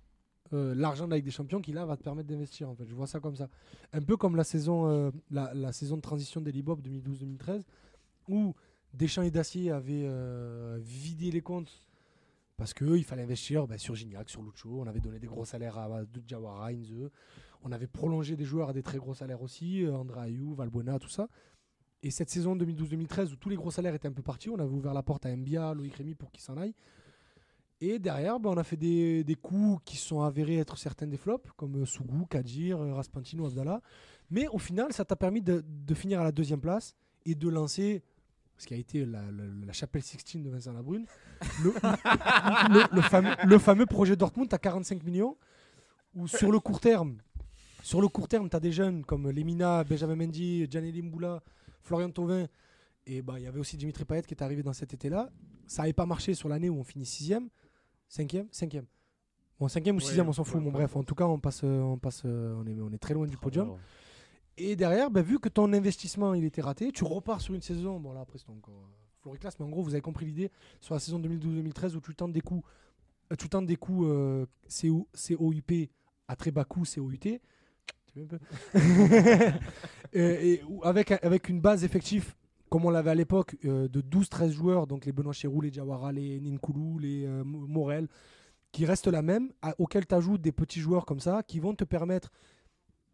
euh, 0.53 0.75
l'argent 0.75 1.05
de 1.05 1.09
la 1.09 1.15
Ligue 1.15 1.25
des 1.25 1.31
Champions 1.31 1.59
qui, 1.59 1.71
là, 1.71 1.85
va 1.87 1.97
te 1.97 2.03
permettre 2.03 2.27
d'investir. 2.29 2.69
En 2.69 2.75
fait. 2.75 2.85
Je 2.87 2.93
vois 2.93 3.07
ça 3.07 3.19
comme 3.19 3.35
ça. 3.35 3.49
Un 3.93 4.01
peu 4.03 4.17
comme 4.17 4.35
la 4.35 4.43
saison, 4.43 4.91
euh, 4.91 5.09
la, 5.31 5.55
la 5.55 5.71
saison 5.71 5.95
de 5.95 6.01
transition 6.01 6.39
d'Elibop 6.39 6.79
2012-2013 6.81 7.63
où 8.27 8.53
Deschamps 8.93 9.23
et 9.23 9.31
Dacier 9.31 9.71
avaient 9.71 10.03
euh, 10.05 10.77
vidé 10.83 11.31
les 11.31 11.41
comptes 11.41 11.81
parce 12.62 12.76
qu'il 12.76 13.03
fallait 13.03 13.24
investir 13.24 13.66
ben, 13.66 13.80
sur 13.80 13.95
Gignac, 13.95 14.30
sur 14.30 14.43
Lucho. 14.43 14.82
On 14.82 14.86
avait 14.86 14.99
donné 14.99 15.18
des 15.18 15.26
gros 15.26 15.45
salaires 15.45 15.80
à, 15.80 15.86
à 15.86 16.03
Jawara, 16.28 16.68
Inze. 16.68 17.09
On 17.64 17.72
avait 17.72 17.88
prolongé 17.88 18.36
des 18.36 18.45
joueurs 18.45 18.70
à 18.70 18.74
des 18.74 18.84
très 18.84 18.99
gros 18.99 19.16
salaires 19.16 19.41
aussi, 19.41 19.84
euh, 19.84 19.95
André 19.95 20.20
Ayou, 20.20 20.53
Valbuena, 20.53 20.99
tout 20.99 21.09
ça. 21.09 21.28
Et 22.03 22.12
cette 22.12 22.30
saison 22.30 22.55
2012-2013, 22.55 23.34
où 23.34 23.36
tous 23.36 23.49
les 23.49 23.55
gros 23.55 23.72
salaires 23.72 23.95
étaient 23.95 24.07
un 24.07 24.14
peu 24.14 24.22
partis, 24.22 24.51
on 24.51 24.59
avait 24.59 24.76
ouvert 24.76 24.93
la 24.93 25.01
porte 25.01 25.26
à 25.26 25.36
Mbia, 25.36 25.74
Loïc 25.74 25.95
Rémy 25.95 26.14
pour 26.14 26.32
qu'ils 26.32 26.43
s'en 26.43 26.55
aillent. 26.55 26.76
Et 27.80 27.97
derrière, 27.97 28.39
ben, 28.39 28.51
on 28.51 28.57
a 28.57 28.64
fait 28.64 28.78
des, 28.78 29.38
coups 29.41 29.82
qui 29.84 29.97
sont 29.97 30.22
avérés 30.22 30.57
être 30.57 30.78
certains 30.78 31.07
des 31.07 31.18
flops, 31.18 31.49
comme 31.57 31.82
euh, 31.82 31.86
Sougou, 31.88 32.28
Kadir, 32.28 32.80
euh, 32.80 32.93
Raspantino, 32.93 33.47
Abdallah. 33.47 33.82
Mais 34.30 34.47
au 34.49 34.59
final, 34.59 34.93
ça 34.93 35.03
t'a 35.03 35.16
permis 35.16 35.41
de 35.41 35.95
finir 35.95 36.22
à 36.22 36.24
la 36.24 36.32
deuxième 36.32 36.62
place 36.62 36.95
et 37.26 37.34
de 37.34 37.49
lancer 37.49 38.03
ce 38.62 38.68
qui 38.68 38.76
a 38.76 38.78
été 38.78 39.05
la, 39.05 39.24
la- 39.32 39.66
la 39.66 39.74
chapelle 39.74 40.03
Sixtine 40.03 40.43
de 40.43 40.49
Vincent 40.51 40.72
Labrune, 40.72 41.05
le, 41.64 41.72
le- 41.74 42.95
le 42.95 43.01
fameux, 43.01 43.36
le 43.43 43.57
fameux 43.57 43.86
projet 43.88 44.16
Dortmund 44.16 44.53
à 44.53 44.57
45 44.59 45.03
millions, 45.03 45.36
où 46.16 46.28
sur 46.28 46.51
le 46.51 46.59
court 46.59 46.80
terme, 46.80 47.18
sur 47.82 48.01
le 48.01 48.07
court 48.07 48.28
terme, 48.28 48.49
tu 48.49 48.55
as 48.55 48.59
des 48.59 48.72
jeunes 48.72 49.03
comme 49.03 49.30
Lemina, 49.32 49.84
Benjamin 49.84 50.16
Mendy, 50.16 50.68
Gianelli 50.70 51.01
Mboula, 51.01 51.41
Florian 51.82 52.12
Thauvin, 52.12 52.45
et 53.07 53.24
bah, 53.24 53.34
il 53.38 53.43
y 53.43 53.47
avait 53.47 53.59
aussi 53.59 53.78
Dimitri 53.78 54.05
Payet 54.05 54.22
qui 54.22 54.36
est 54.36 54.43
arrivé 54.43 54.62
dans 54.62 54.74
cet 54.74 54.93
été-là. 54.93 55.30
Ça 55.66 55.82
n'avait 55.82 55.93
pas 55.93 56.05
marché 56.05 56.36
sur 56.36 56.47
l'année 56.47 56.70
où 56.70 56.78
on 56.78 56.84
finit 56.84 57.05
6ème, 57.05 57.47
5ème, 58.12 58.47
5ème. 58.51 58.86
Bon, 59.59 59.66
5ème 59.66 59.95
ou 59.95 59.99
6ème, 59.99 60.28
on 60.28 60.34
s'en 60.34 60.43
fout. 60.43 60.55
ouais, 60.57 60.62
bon, 60.62 60.68
ouais, 60.68 60.74
bref, 60.86 60.95
en 60.95 61.03
tout 61.03 61.16
cas, 61.16 61.26
on, 61.26 61.39
passe, 61.39 61.64
on, 61.64 61.97
passe, 61.97 62.24
on, 62.26 62.66
est, 62.68 62.80
on 62.80 62.91
est 62.91 62.99
très 62.99 63.16
loin 63.16 63.26
du 63.26 63.38
podium. 63.38 63.70
ouais. 63.72 63.80
Et 64.58 64.76
derrière, 64.76 65.10
bah, 65.10 65.22
vu 65.22 65.39
que 65.39 65.49
ton 65.49 65.72
investissement 65.74 66.34
il 66.34 66.43
était 66.43 66.62
raté, 66.62 66.91
tu 66.91 67.04
repars 67.04 67.41
sur 67.41 67.54
une 67.54 67.62
saison. 67.62 67.99
Bon, 67.99 68.14
là, 68.14 68.22
après, 68.22 68.38
c'est 68.38 68.49
encore 68.49 68.74
euh, 68.76 68.88
floriclasse, 69.22 69.58
mais 69.60 69.66
en 69.66 69.70
gros, 69.70 69.82
vous 69.84 69.93
avez 69.93 70.02
compris 70.02 70.26
l'idée 70.26 70.52
sur 70.82 70.93
la 70.93 70.99
saison 70.99 71.20
2012-2013 71.20 71.95
où 71.95 72.02
tu 72.02 72.14
tentes 72.16 72.34
des 72.34 72.41
coups, 72.41 72.64
euh, 73.32 73.36
tu 73.36 73.49
tentes 73.49 73.66
des 73.66 73.76
coups 73.78 74.08
euh, 74.10 74.45
CO 74.70 75.08
à 76.28 76.36
très 76.36 76.52
bas 76.52 76.66
coût, 76.66 76.84
COUT. 76.84 77.18
Tu 77.18 77.39
et, 80.14 80.54
et 80.54 80.62
avec, 80.84 81.12
avec 81.12 81.47
une 81.49 81.62
base 81.62 81.84
effective 81.84 82.36
comme 82.70 82.86
on 82.86 82.89
l'avait 82.89 83.12
à 83.12 83.16
l'époque 83.16 83.58
euh, 83.66 83.88
de 83.89 84.02
12-13 84.02 84.52
joueurs, 84.52 84.88
donc 84.88 85.06
les 85.06 85.12
Benoît 85.12 85.34
Chérou, 85.34 85.60
les 85.62 85.72
Jawara, 85.74 86.12
les 86.14 86.39
Ninkoulou, 86.39 86.99
les 86.99 87.26
Mo- 87.28 87.68
Morel, 87.68 88.08
qui 88.72 88.86
reste 88.86 89.08
la 89.08 89.22
même, 89.22 89.52
auquel 89.78 90.06
tu 90.08 90.16
ajoutes 90.16 90.41
des 90.41 90.54
petits 90.54 90.80
joueurs 90.80 91.06
comme 91.06 91.20
ça 91.20 91.43
qui 91.43 91.60
vont 91.60 91.74
te 91.76 91.84
permettre 91.84 92.32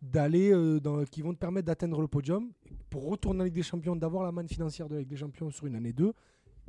d'aller 0.02 0.52
euh, 0.52 0.80
qui 1.12 1.22
vont 1.22 1.34
te 1.34 1.40
permettre 1.40 1.66
d'atteindre 1.68 2.02
le 2.02 2.08
podium 2.08 2.52
pour 2.90 3.10
retourner 3.10 3.42
en 3.42 3.44
Ligue 3.46 3.56
des 3.56 3.64
Champions, 3.64 3.96
d'avoir 3.96 4.24
la 4.24 4.32
manne 4.32 4.48
financière 4.48 4.88
de 4.88 4.96
la 4.96 5.00
Ligue 5.02 5.10
des 5.10 5.18
Champions 5.18 5.50
sur 5.52 5.66
une 5.66 5.76
année 5.76 5.94
2 5.94 6.14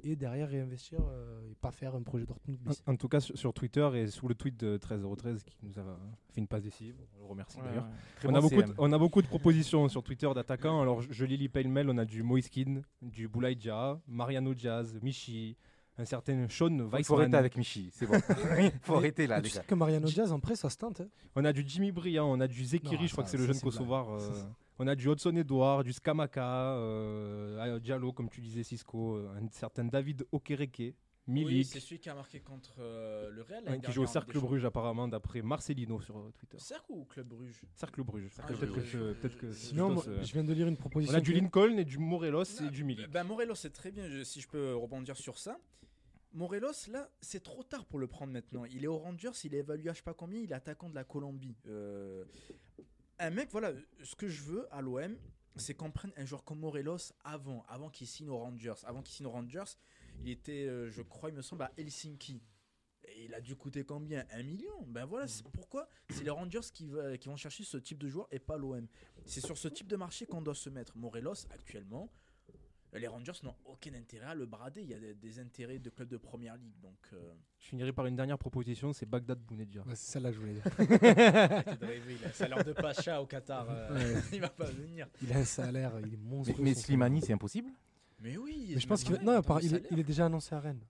et 0.05 0.17
derrière 0.17 0.49
réinvestir 0.49 1.01
euh, 1.01 1.51
et 1.51 1.55
pas 1.57 1.73
faire 1.73 1.95
un 1.95 2.03
projet 2.03 2.25
Dortmund 2.25 2.59
bis. 2.61 2.83
En, 2.87 2.93
en 2.93 2.97
tout 2.97 3.09
cas, 3.09 3.21
sur, 3.21 3.37
sur 3.37 3.53
Twitter 3.53 3.89
et 3.95 4.07
sous 4.07 4.29
le 4.29 4.35
tweet 4.35 4.57
de 4.59 4.73
1303 4.73 5.33
qui 5.45 5.67
nous 5.67 5.79
a 5.79 5.83
fait 6.31 6.41
une 6.41 6.47
passe 6.47 6.63
décisive, 6.63 6.95
on 7.17 7.23
le 7.25 7.27
remercie 7.31 7.59
d'ailleurs. 7.59 7.87
On, 8.25 8.29
bon 8.29 8.35
a 8.37 8.41
beaucoup 8.41 8.63
de, 8.63 8.75
on 8.79 8.93
a 8.93 8.99
beaucoup 8.99 9.23
de 9.23 9.27
propositions 9.27 9.89
sur 9.89 10.03
Twitter 10.03 10.31
d'attaquants. 10.35 10.81
Alors, 10.81 11.03
je, 11.03 11.13
je 11.13 11.25
les 11.25 11.37
lis 11.37 11.49
pêle-mêle. 11.49 11.91
On 11.91 11.99
a 11.99 12.05
du 12.05 12.23
Moiskin, 12.23 12.83
du 13.03 13.29
Boulaye 13.29 13.57
Dia, 13.57 14.01
Mariano 14.07 14.55
Diaz, 14.55 14.99
Michi, 15.03 15.57
un 15.99 16.05
certain 16.05 16.49
Sean 16.49 16.89
Il 16.97 17.05
faut 17.05 17.17
arrêter 17.17 17.37
avec 17.37 17.57
Michi, 17.57 17.91
c'est 17.93 18.07
bon. 18.07 18.15
Il 18.59 18.71
faut 18.83 18.95
arrêter 18.95 19.27
là, 19.27 19.41
tu 19.43 19.51
sais 19.51 19.63
que 19.67 19.75
Mariano 19.75 20.07
Diaz 20.09 20.33
en 20.33 20.41
prêt 20.41 20.57
ça 20.57 20.71
se 20.71 20.77
tente. 20.77 21.01
hein. 21.01 21.09
On 21.35 21.45
a 21.45 21.53
du 21.53 21.65
Jimmy 21.67 21.91
Briand, 21.93 22.31
on 22.31 22.41
a 22.41 22.47
du 22.49 22.65
Zekiri, 22.65 22.97
Non, 23.03 23.07
je 23.07 23.13
crois 23.13 23.25
que 23.25 23.31
c'est 23.31 23.37
le 23.37 23.47
jeune. 23.47 23.61
Kosovar. 23.61 24.11
Euh, 24.15 24.31
on 24.79 24.87
a 24.87 24.95
du 24.95 25.09
Hudson 25.09 25.35
Edouard, 25.37 25.83
du 25.83 25.93
Skamaka, 25.93 26.75
euh, 26.77 27.79
Diallo, 27.81 28.13
comme 28.13 28.29
tu 28.29 28.41
disais, 28.41 28.63
Cisco, 28.63 29.17
euh, 29.17 29.29
un 29.37 29.49
certain 29.51 29.85
David 29.85 30.25
Okereke, 30.31 30.79
Oui, 30.79 30.95
Milik, 31.27 31.67
c'est 31.67 31.81
celui 31.81 31.99
qui 31.99 32.09
a 32.09 32.15
marqué 32.15 32.39
contre 32.41 32.77
euh, 32.79 33.29
le 33.31 33.43
Real. 33.43 33.65
hein, 33.67 33.79
qui 33.81 33.91
joue 33.93 34.03
au 34.05 34.07
Cercle 34.07 34.39
Bruges 34.39 34.65
apparemment, 34.65 35.09
d'après 35.09 35.43
Marcelino 35.43 36.01
sur 36.01 36.17
euh, 36.19 36.33
Twitter. 36.39 36.59
Cercle 36.61 36.93
ou 36.93 37.05
Club 37.07 37.27
Bruges? 37.27 37.61
Cercle 37.75 38.03
Bruges. 38.05 38.31
Ah, 38.39 38.47
Peut-être 38.47 38.73
que, 38.73 38.81
je- 38.83 39.13
peut-être 39.15 39.37
que 39.37 39.51
c'est 39.53 39.67
Sinon, 39.71 39.97
je 40.01 40.33
viens 40.33 40.45
de 40.45 40.53
lire 40.53 40.69
une 40.69 40.77
proposition. 40.77 41.13
On 41.15 41.19
a 41.19 41.21
du 41.21 41.33
Lincoln 41.33 41.77
et 41.77 41.85
du 41.85 41.99
Morelos 41.99 42.45
et 42.63 42.71
du 42.71 42.85
Milik. 42.85 43.11
Ben 43.11 43.25
Morelos, 43.25 43.57
c'est 43.57 43.73
très 43.73 43.91
bien, 43.91 44.09
je- 44.09 44.23
si 44.23 44.41
je 44.41 44.49
peux 44.49 44.75
rebondir 44.77 45.17
sur 45.17 45.39
ça. 45.39 45.59
Morelos, 46.33 46.89
là, 46.89 47.11
c'est 47.21 47.43
trop 47.43 47.63
tard 47.63 47.87
pour 47.87 47.99
le 47.99 48.07
prendre 48.07 48.33
maintenant. 48.33 48.65
Il 48.67 48.85
est 48.85 48.89
au 48.89 48.99
Rangers, 48.99 49.31
il 49.45 49.55
est 49.55 49.59
évalué 49.59 49.89
à 49.89 49.93
je 49.93 49.99
sais 49.99 50.03
pas 50.05 50.15
combien, 50.15 50.41
il 50.41 50.51
est 50.53 50.55
attaquant 50.55 50.89
de 50.91 50.95
la 50.95 51.05
Colombie. 51.05 51.57
Euh, 51.67 52.25
un 53.19 53.31
mec, 53.31 53.51
voilà, 53.51 53.73
ce 54.05 54.15
que 54.15 54.29
je 54.29 54.43
veux 54.43 54.73
à 54.73 54.81
l'OM, 54.81 55.17
c'est 55.57 55.75
qu'on 55.75 55.91
prenne 55.91 56.13
un 56.17 56.25
joueur 56.25 56.45
comme 56.45 56.61
Morelos 56.61 57.13
avant, 57.25 57.65
avant 57.69 57.91
qu'il 57.91 58.07
signe 58.07 58.29
aux 58.29 58.39
Rangers. 58.39 58.75
Avant 58.85 59.03
qu'il 59.03 59.15
signe 59.15 59.27
aux 59.27 59.31
Rangers, 59.31 59.65
il 60.23 60.31
était, 60.31 60.67
euh, 60.67 60.91
je 60.91 61.03
crois, 61.03 61.31
il 61.31 61.35
me 61.35 61.43
semble, 61.43 61.63
à 61.63 61.73
Helsinki. 61.77 62.43
Et 63.05 63.25
il 63.25 63.35
a 63.35 63.41
dû 63.41 63.57
coûter 63.57 63.85
combien? 63.85 64.27
Un 64.31 64.43
million? 64.43 64.83
Ben 64.87 65.07
voilà, 65.07 65.27
c'est 65.27 65.43
pourquoi 65.51 65.89
c'est 66.11 66.25
les 66.25 66.31
Rangers 66.31 66.61
qui, 66.75 66.87
va- 66.87 67.17
qui 67.17 67.29
vont 67.29 67.37
chercher 67.37 67.65
ce 67.65 67.79
type 67.79 67.99
de 67.99 68.09
joueur 68.09 68.29
et 68.31 68.39
pas 68.39 68.59
l'OM. 68.59 68.87
C'est 69.25 69.41
sur 69.41 69.57
ce 69.57 69.67
type 69.69 69.89
de 69.89 69.97
marché 69.97 70.27
qu'on 70.27 70.43
doit 70.43 70.55
se 70.55 70.69
mettre. 70.69 70.97
Morelos, 70.97 71.47
actuellement, 71.51 72.13
les 72.95 73.07
Rangers 73.07 73.33
n'ont 73.43 73.55
aucun 73.67 73.93
intérêt 73.95 74.27
à 74.27 74.35
le 74.35 74.47
brader. 74.47 74.83
Il 74.83 74.89
y 74.91 74.95
a 74.95 74.99
des, 74.99 75.15
des 75.15 75.39
intérêts 75.41 75.79
de 75.79 75.91
clubs 75.91 76.09
de 76.09 76.17
première 76.17 76.57
ligue. 76.57 76.79
Donc, 76.81 76.97
euh, 77.13 77.33
Je 77.59 77.67
finirai 77.67 77.93
par 77.93 78.07
une 78.07 78.17
dernière 78.17 78.39
proposition, 78.39 78.93
c'est 78.93 79.07
Bagdad 79.07 79.39
Bounedjah. 79.41 79.81
Ouais, 79.83 79.95
c'est 79.95 80.13
celle-là 80.13 80.31
que 80.31 80.37
je 80.37 80.41
voulais 80.41 80.55
dire. 80.55 80.65
il 82.09 82.25
a 82.25 82.29
un 82.29 82.33
salaire 82.33 82.65
de 82.65 82.73
Pacha 82.73 83.21
au 83.23 83.27
Qatar. 83.27 83.67
euh, 83.69 84.15
Ouais. 84.15 84.21
il 84.33 84.41
va 84.41 84.49
pas 84.49 84.65
venir. 84.71 85.07
Il 85.23 85.33
a 85.33 85.37
un 85.39 85.45
salaire, 85.45 85.93
il 86.01 86.15
est 86.15 86.17
Mais, 86.17 86.31
monstrueux. 86.37 86.63
mais 86.65 86.75
Slimani, 86.75 87.21
c'est 87.21 87.33
impossible? 87.33 87.71
Mais 88.21 88.37
oui. 88.37 88.73
Mais 88.75 88.81
je 88.81 88.87
pense 88.87 89.05
qu'il 89.05 89.15
va- 89.17 89.23
non, 89.23 89.43
par- 89.43 89.59
est, 89.59 89.85
il 89.91 89.99
est 90.01 90.05
déjà 90.05 90.27
annoncé 90.27 90.55
à 90.55 90.61
Rennes. 90.61 90.81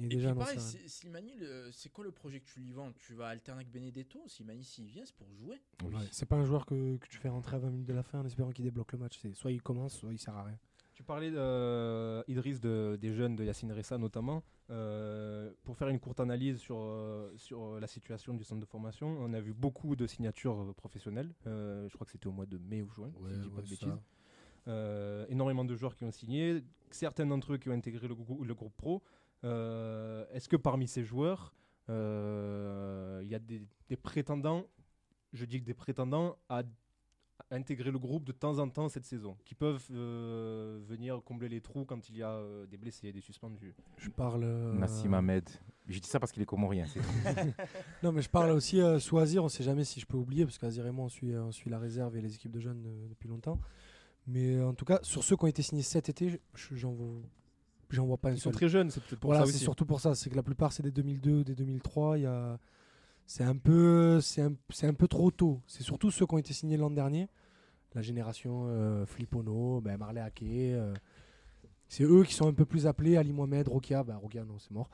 Il 0.00 0.04
est 0.04 0.06
Et 0.06 0.16
déjà 0.16 0.32
puis 0.32 0.40
annoncé 0.42 0.56
pareil, 0.56 0.88
Slimani, 0.88 1.32
c'est 1.72 1.90
quoi 1.92 2.04
le 2.04 2.10
projet 2.10 2.40
que 2.40 2.46
tu 2.46 2.60
lui 2.60 2.72
vends? 2.72 2.90
Tu 2.92 3.14
vas 3.14 3.28
alterner 3.28 3.60
avec 3.60 3.70
Benedetto 3.70 4.20
Slimani, 4.26 4.64
s'il 4.64 4.86
vient, 4.86 5.04
c'est 5.04 5.14
pour 5.14 5.30
jouer. 5.34 5.60
Oui. 5.84 5.94
Ouais, 5.94 6.04
c'est 6.10 6.26
pas 6.26 6.36
un 6.36 6.44
joueur 6.44 6.64
que, 6.66 6.96
que 6.96 7.06
tu 7.08 7.18
fais 7.18 7.28
rentrer 7.28 7.56
à 7.56 7.58
20 7.58 7.70
minutes 7.70 7.88
de 7.88 7.94
la 7.94 8.02
fin 8.02 8.20
en 8.20 8.24
espérant 8.24 8.50
qu'il 8.50 8.64
débloque 8.64 8.92
le 8.92 8.98
match. 8.98 9.18
C'est 9.20 9.34
soit 9.34 9.52
il 9.52 9.62
commence, 9.62 9.94
soit 9.94 10.12
il 10.12 10.18
sert 10.18 10.34
à 10.36 10.44
rien. 10.44 10.58
Tu 10.94 11.04
parlais 11.04 11.30
euh, 11.32 12.22
Idriss 12.28 12.60
de, 12.60 12.98
des 13.00 13.14
jeunes 13.14 13.34
de 13.34 13.42
Yacine 13.44 13.72
Ressa 13.72 13.96
notamment. 13.96 14.42
Euh, 14.68 15.50
pour 15.64 15.76
faire 15.76 15.88
une 15.88 15.98
courte 15.98 16.20
analyse 16.20 16.58
sur, 16.58 16.76
euh, 16.78 17.32
sur 17.36 17.80
la 17.80 17.86
situation 17.86 18.34
du 18.34 18.44
centre 18.44 18.60
de 18.60 18.66
formation, 18.66 19.08
on 19.18 19.32
a 19.32 19.40
vu 19.40 19.52
beaucoup 19.54 19.96
de 19.96 20.06
signatures 20.06 20.60
euh, 20.60 20.72
professionnelles. 20.74 21.32
Euh, 21.46 21.88
je 21.88 21.94
crois 21.94 22.04
que 22.04 22.12
c'était 22.12 22.26
au 22.26 22.32
mois 22.32 22.44
de 22.46 22.58
mai 22.58 22.82
ou 22.82 22.90
juin, 22.90 23.10
si 23.28 23.34
je 23.34 23.40
dis 23.40 23.48
pas 23.48 23.62
de 23.62 23.68
bêtises. 23.68 23.88
Euh, 24.68 25.24
énormément 25.30 25.64
de 25.64 25.74
joueurs 25.74 25.96
qui 25.96 26.04
ont 26.04 26.12
signé, 26.12 26.62
certains 26.90 27.24
d'entre 27.24 27.54
eux 27.54 27.58
qui 27.58 27.70
ont 27.70 27.72
intégré 27.72 28.06
le 28.06 28.14
groupe 28.14 28.76
pro. 28.76 29.02
Euh, 29.44 30.24
Est-ce 30.32 30.48
que 30.48 30.56
parmi 30.56 30.86
ces 30.88 31.02
joueurs, 31.04 31.52
euh, 31.88 33.20
il 33.22 33.28
y 33.28 33.34
a 33.34 33.38
des, 33.38 33.62
des 33.88 33.96
prétendants, 33.96 34.66
je 35.32 35.44
dis 35.44 35.60
que 35.60 35.64
des 35.66 35.74
prétendants 35.74 36.36
à 36.48 36.62
intégrer 37.50 37.90
le 37.90 37.98
groupe 37.98 38.24
de 38.24 38.32
temps 38.32 38.58
en 38.58 38.68
temps 38.68 38.88
cette 38.88 39.06
saison, 39.06 39.36
qui 39.44 39.54
peuvent 39.54 39.84
euh, 39.90 40.78
venir 40.86 41.20
combler 41.24 41.48
les 41.48 41.60
trous 41.60 41.84
quand 41.84 42.08
il 42.10 42.16
y 42.18 42.22
a 42.22 42.32
euh, 42.32 42.66
des 42.66 42.76
blessés, 42.76 43.12
des 43.12 43.20
suspendus? 43.22 43.74
Je 43.96 44.10
parle. 44.10 44.42
euh, 44.44 44.74
Nassim 44.74 45.14
Ahmed. 45.14 45.48
J'ai 45.88 45.98
dit 46.00 46.08
ça 46.08 46.20
parce 46.20 46.30
qu'il 46.30 46.42
est 46.42 46.46
comorien. 46.46 46.84
Non, 48.02 48.12
mais 48.12 48.22
je 48.22 48.30
parle 48.30 48.50
aussi 48.50 48.80
euh, 48.80 48.98
sous 49.00 49.18
Azir. 49.18 49.42
On 49.42 49.48
sait 49.48 49.64
jamais 49.64 49.84
si 49.84 49.98
je 50.00 50.06
peux 50.06 50.16
oublier 50.16 50.44
parce 50.44 50.58
qu'Azir 50.58 50.86
et 50.86 50.92
moi 50.92 51.06
on 51.06 51.08
suit, 51.08 51.34
on 51.36 51.50
suit 51.50 51.70
la 51.70 51.78
réserve 51.78 52.16
et 52.16 52.20
les 52.20 52.34
équipes 52.34 52.52
de 52.52 52.60
jeunes 52.60 52.84
euh, 52.86 53.08
depuis 53.08 53.28
longtemps. 53.28 53.58
Mais 54.26 54.60
en 54.62 54.74
tout 54.74 54.84
cas, 54.84 55.00
sur 55.02 55.24
ceux 55.24 55.36
qui 55.36 55.44
ont 55.44 55.48
été 55.48 55.62
signés 55.62 55.82
cet 55.82 56.08
été, 56.08 56.40
je- 56.54 56.74
j'en 56.76 56.92
vois, 56.92 57.08
j'en 57.96 58.06
vois 58.06 58.18
pas 58.18 58.30
un 58.30 58.32
Ils 58.32 58.38
sont 58.38 58.44
seul. 58.50 58.54
très 58.54 58.68
jeunes, 58.68 58.90
c'est 58.90 59.02
peut-être 59.02 59.20
pour 59.20 59.28
voilà, 59.30 59.40
ça 59.44 59.46
c'est 59.50 59.56
aussi. 59.56 59.64
surtout 59.64 59.84
pour 59.86 60.00
ça. 60.00 60.14
C'est 60.14 60.30
que 60.30 60.36
la 60.36 60.42
plupart 60.42 60.72
c'est 60.72 60.82
des 60.82 60.90
2002, 60.90 61.44
des 61.44 61.54
2003. 61.54 62.18
Il 62.18 62.22
y 62.22 62.26
a, 62.26 62.58
c'est 63.26 63.44
un 63.44 63.56
peu, 63.56 64.20
c'est 64.20 64.42
un, 64.42 64.52
c'est 64.70 64.86
un 64.86 64.94
peu 64.94 65.08
trop 65.08 65.30
tôt. 65.30 65.60
C'est 65.66 65.82
surtout 65.82 66.10
ceux 66.10 66.26
qui 66.26 66.34
ont 66.34 66.38
été 66.38 66.52
signés 66.52 66.76
l'an 66.76 66.90
dernier, 66.90 67.28
la 67.94 68.02
génération 68.02 68.64
euh, 68.68 69.06
Flippono, 69.06 69.80
ben 69.80 69.96
Marley 69.96 70.22
euh, 70.42 70.94
c'est 71.88 72.04
eux 72.04 72.22
qui 72.24 72.34
sont 72.34 72.46
un 72.48 72.52
peu 72.54 72.64
plus 72.64 72.86
appelés. 72.86 73.16
Ali 73.16 73.32
Mohamed, 73.32 73.66
Rokia, 73.68 74.02
bah 74.04 74.16
Rokia 74.16 74.44
non, 74.44 74.58
c'est 74.58 74.70
mort. 74.70 74.88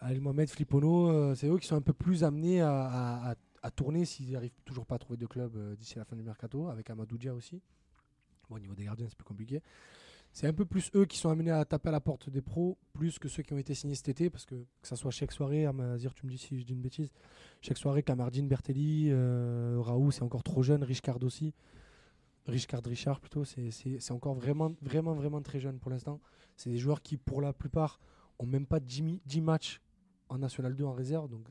Ali 0.00 0.18
Mohamed, 0.20 0.48
Flippono, 0.50 1.08
euh, 1.10 1.34
c'est 1.36 1.46
eux 1.46 1.58
qui 1.58 1.66
sont 1.68 1.76
un 1.76 1.80
peu 1.82 1.92
plus 1.92 2.24
amenés 2.24 2.60
à, 2.60 2.72
à- 2.72 3.30
à- 3.32 3.34
à 3.64 3.70
tourner 3.70 4.04
s'ils 4.04 4.32
n'arrivent 4.32 4.50
toujours 4.64 4.84
pas 4.84 4.96
à 4.96 4.98
trouver 4.98 5.16
de 5.16 5.26
club 5.26 5.54
euh, 5.56 5.76
d'ici 5.76 5.96
la 5.96 6.04
fin 6.04 6.16
du 6.16 6.24
mercato, 6.24 6.66
avec 6.66 6.90
Amadou 6.90 7.16
Dia 7.16 7.32
aussi. 7.32 7.62
Bon, 8.50 8.56
au 8.56 8.58
niveau 8.58 8.74
des 8.74 8.82
gardiens, 8.84 9.06
c'est 9.08 9.14
plus 9.16 9.24
compliqué. 9.24 9.62
C'est 10.32 10.46
un 10.46 10.52
peu 10.54 10.64
plus 10.64 10.90
eux 10.94 11.04
qui 11.04 11.18
sont 11.18 11.28
amenés 11.28 11.50
à 11.50 11.62
taper 11.66 11.90
à 11.90 11.92
la 11.92 12.00
porte 12.00 12.30
des 12.30 12.40
pros, 12.40 12.78
plus 12.94 13.18
que 13.18 13.28
ceux 13.28 13.42
qui 13.42 13.52
ont 13.52 13.58
été 13.58 13.74
signés 13.74 13.94
cet 13.94 14.08
été, 14.08 14.30
parce 14.30 14.46
que 14.46 14.54
que 14.54 14.88
ça 14.88 14.96
soit 14.96 15.10
Cheikh 15.10 15.30
Soirée, 15.30 15.66
Amazir, 15.66 16.14
tu 16.14 16.24
me 16.24 16.30
dis 16.30 16.38
si 16.38 16.58
je 16.58 16.64
dis 16.64 16.72
une 16.72 16.80
bêtise, 16.80 17.12
Cheikh 17.60 17.76
Soirée, 17.76 18.02
Kamardine, 18.02 18.48
Bertelli, 18.48 19.08
euh, 19.10 19.76
Raoult, 19.78 20.10
c'est 20.10 20.22
encore 20.22 20.42
trop 20.42 20.62
jeune, 20.62 20.82
Richard 20.84 21.22
aussi, 21.22 21.52
Richard 22.46 22.80
Richard 22.84 23.20
plutôt, 23.20 23.44
c'est- 23.44 24.10
encore 24.10 24.34
vraiment, 24.34 24.74
vraiment, 24.80 25.14
vraiment 25.14 25.42
très 25.42 25.60
jeune 25.60 25.78
pour 25.78 25.90
l'instant. 25.90 26.18
C'est 26.56 26.70
des 26.70 26.78
joueurs 26.78 27.02
qui, 27.02 27.18
pour 27.18 27.42
la 27.42 27.52
plupart, 27.52 28.00
ont 28.38 28.46
même 28.46 28.66
pas 28.66 28.80
10, 28.80 29.02
mi- 29.02 29.20
10 29.26 29.42
matchs 29.42 29.80
en 30.30 30.38
National 30.38 30.74
2 30.74 30.84
en 30.84 30.92
réserve, 30.94 31.28
donc 31.28 31.46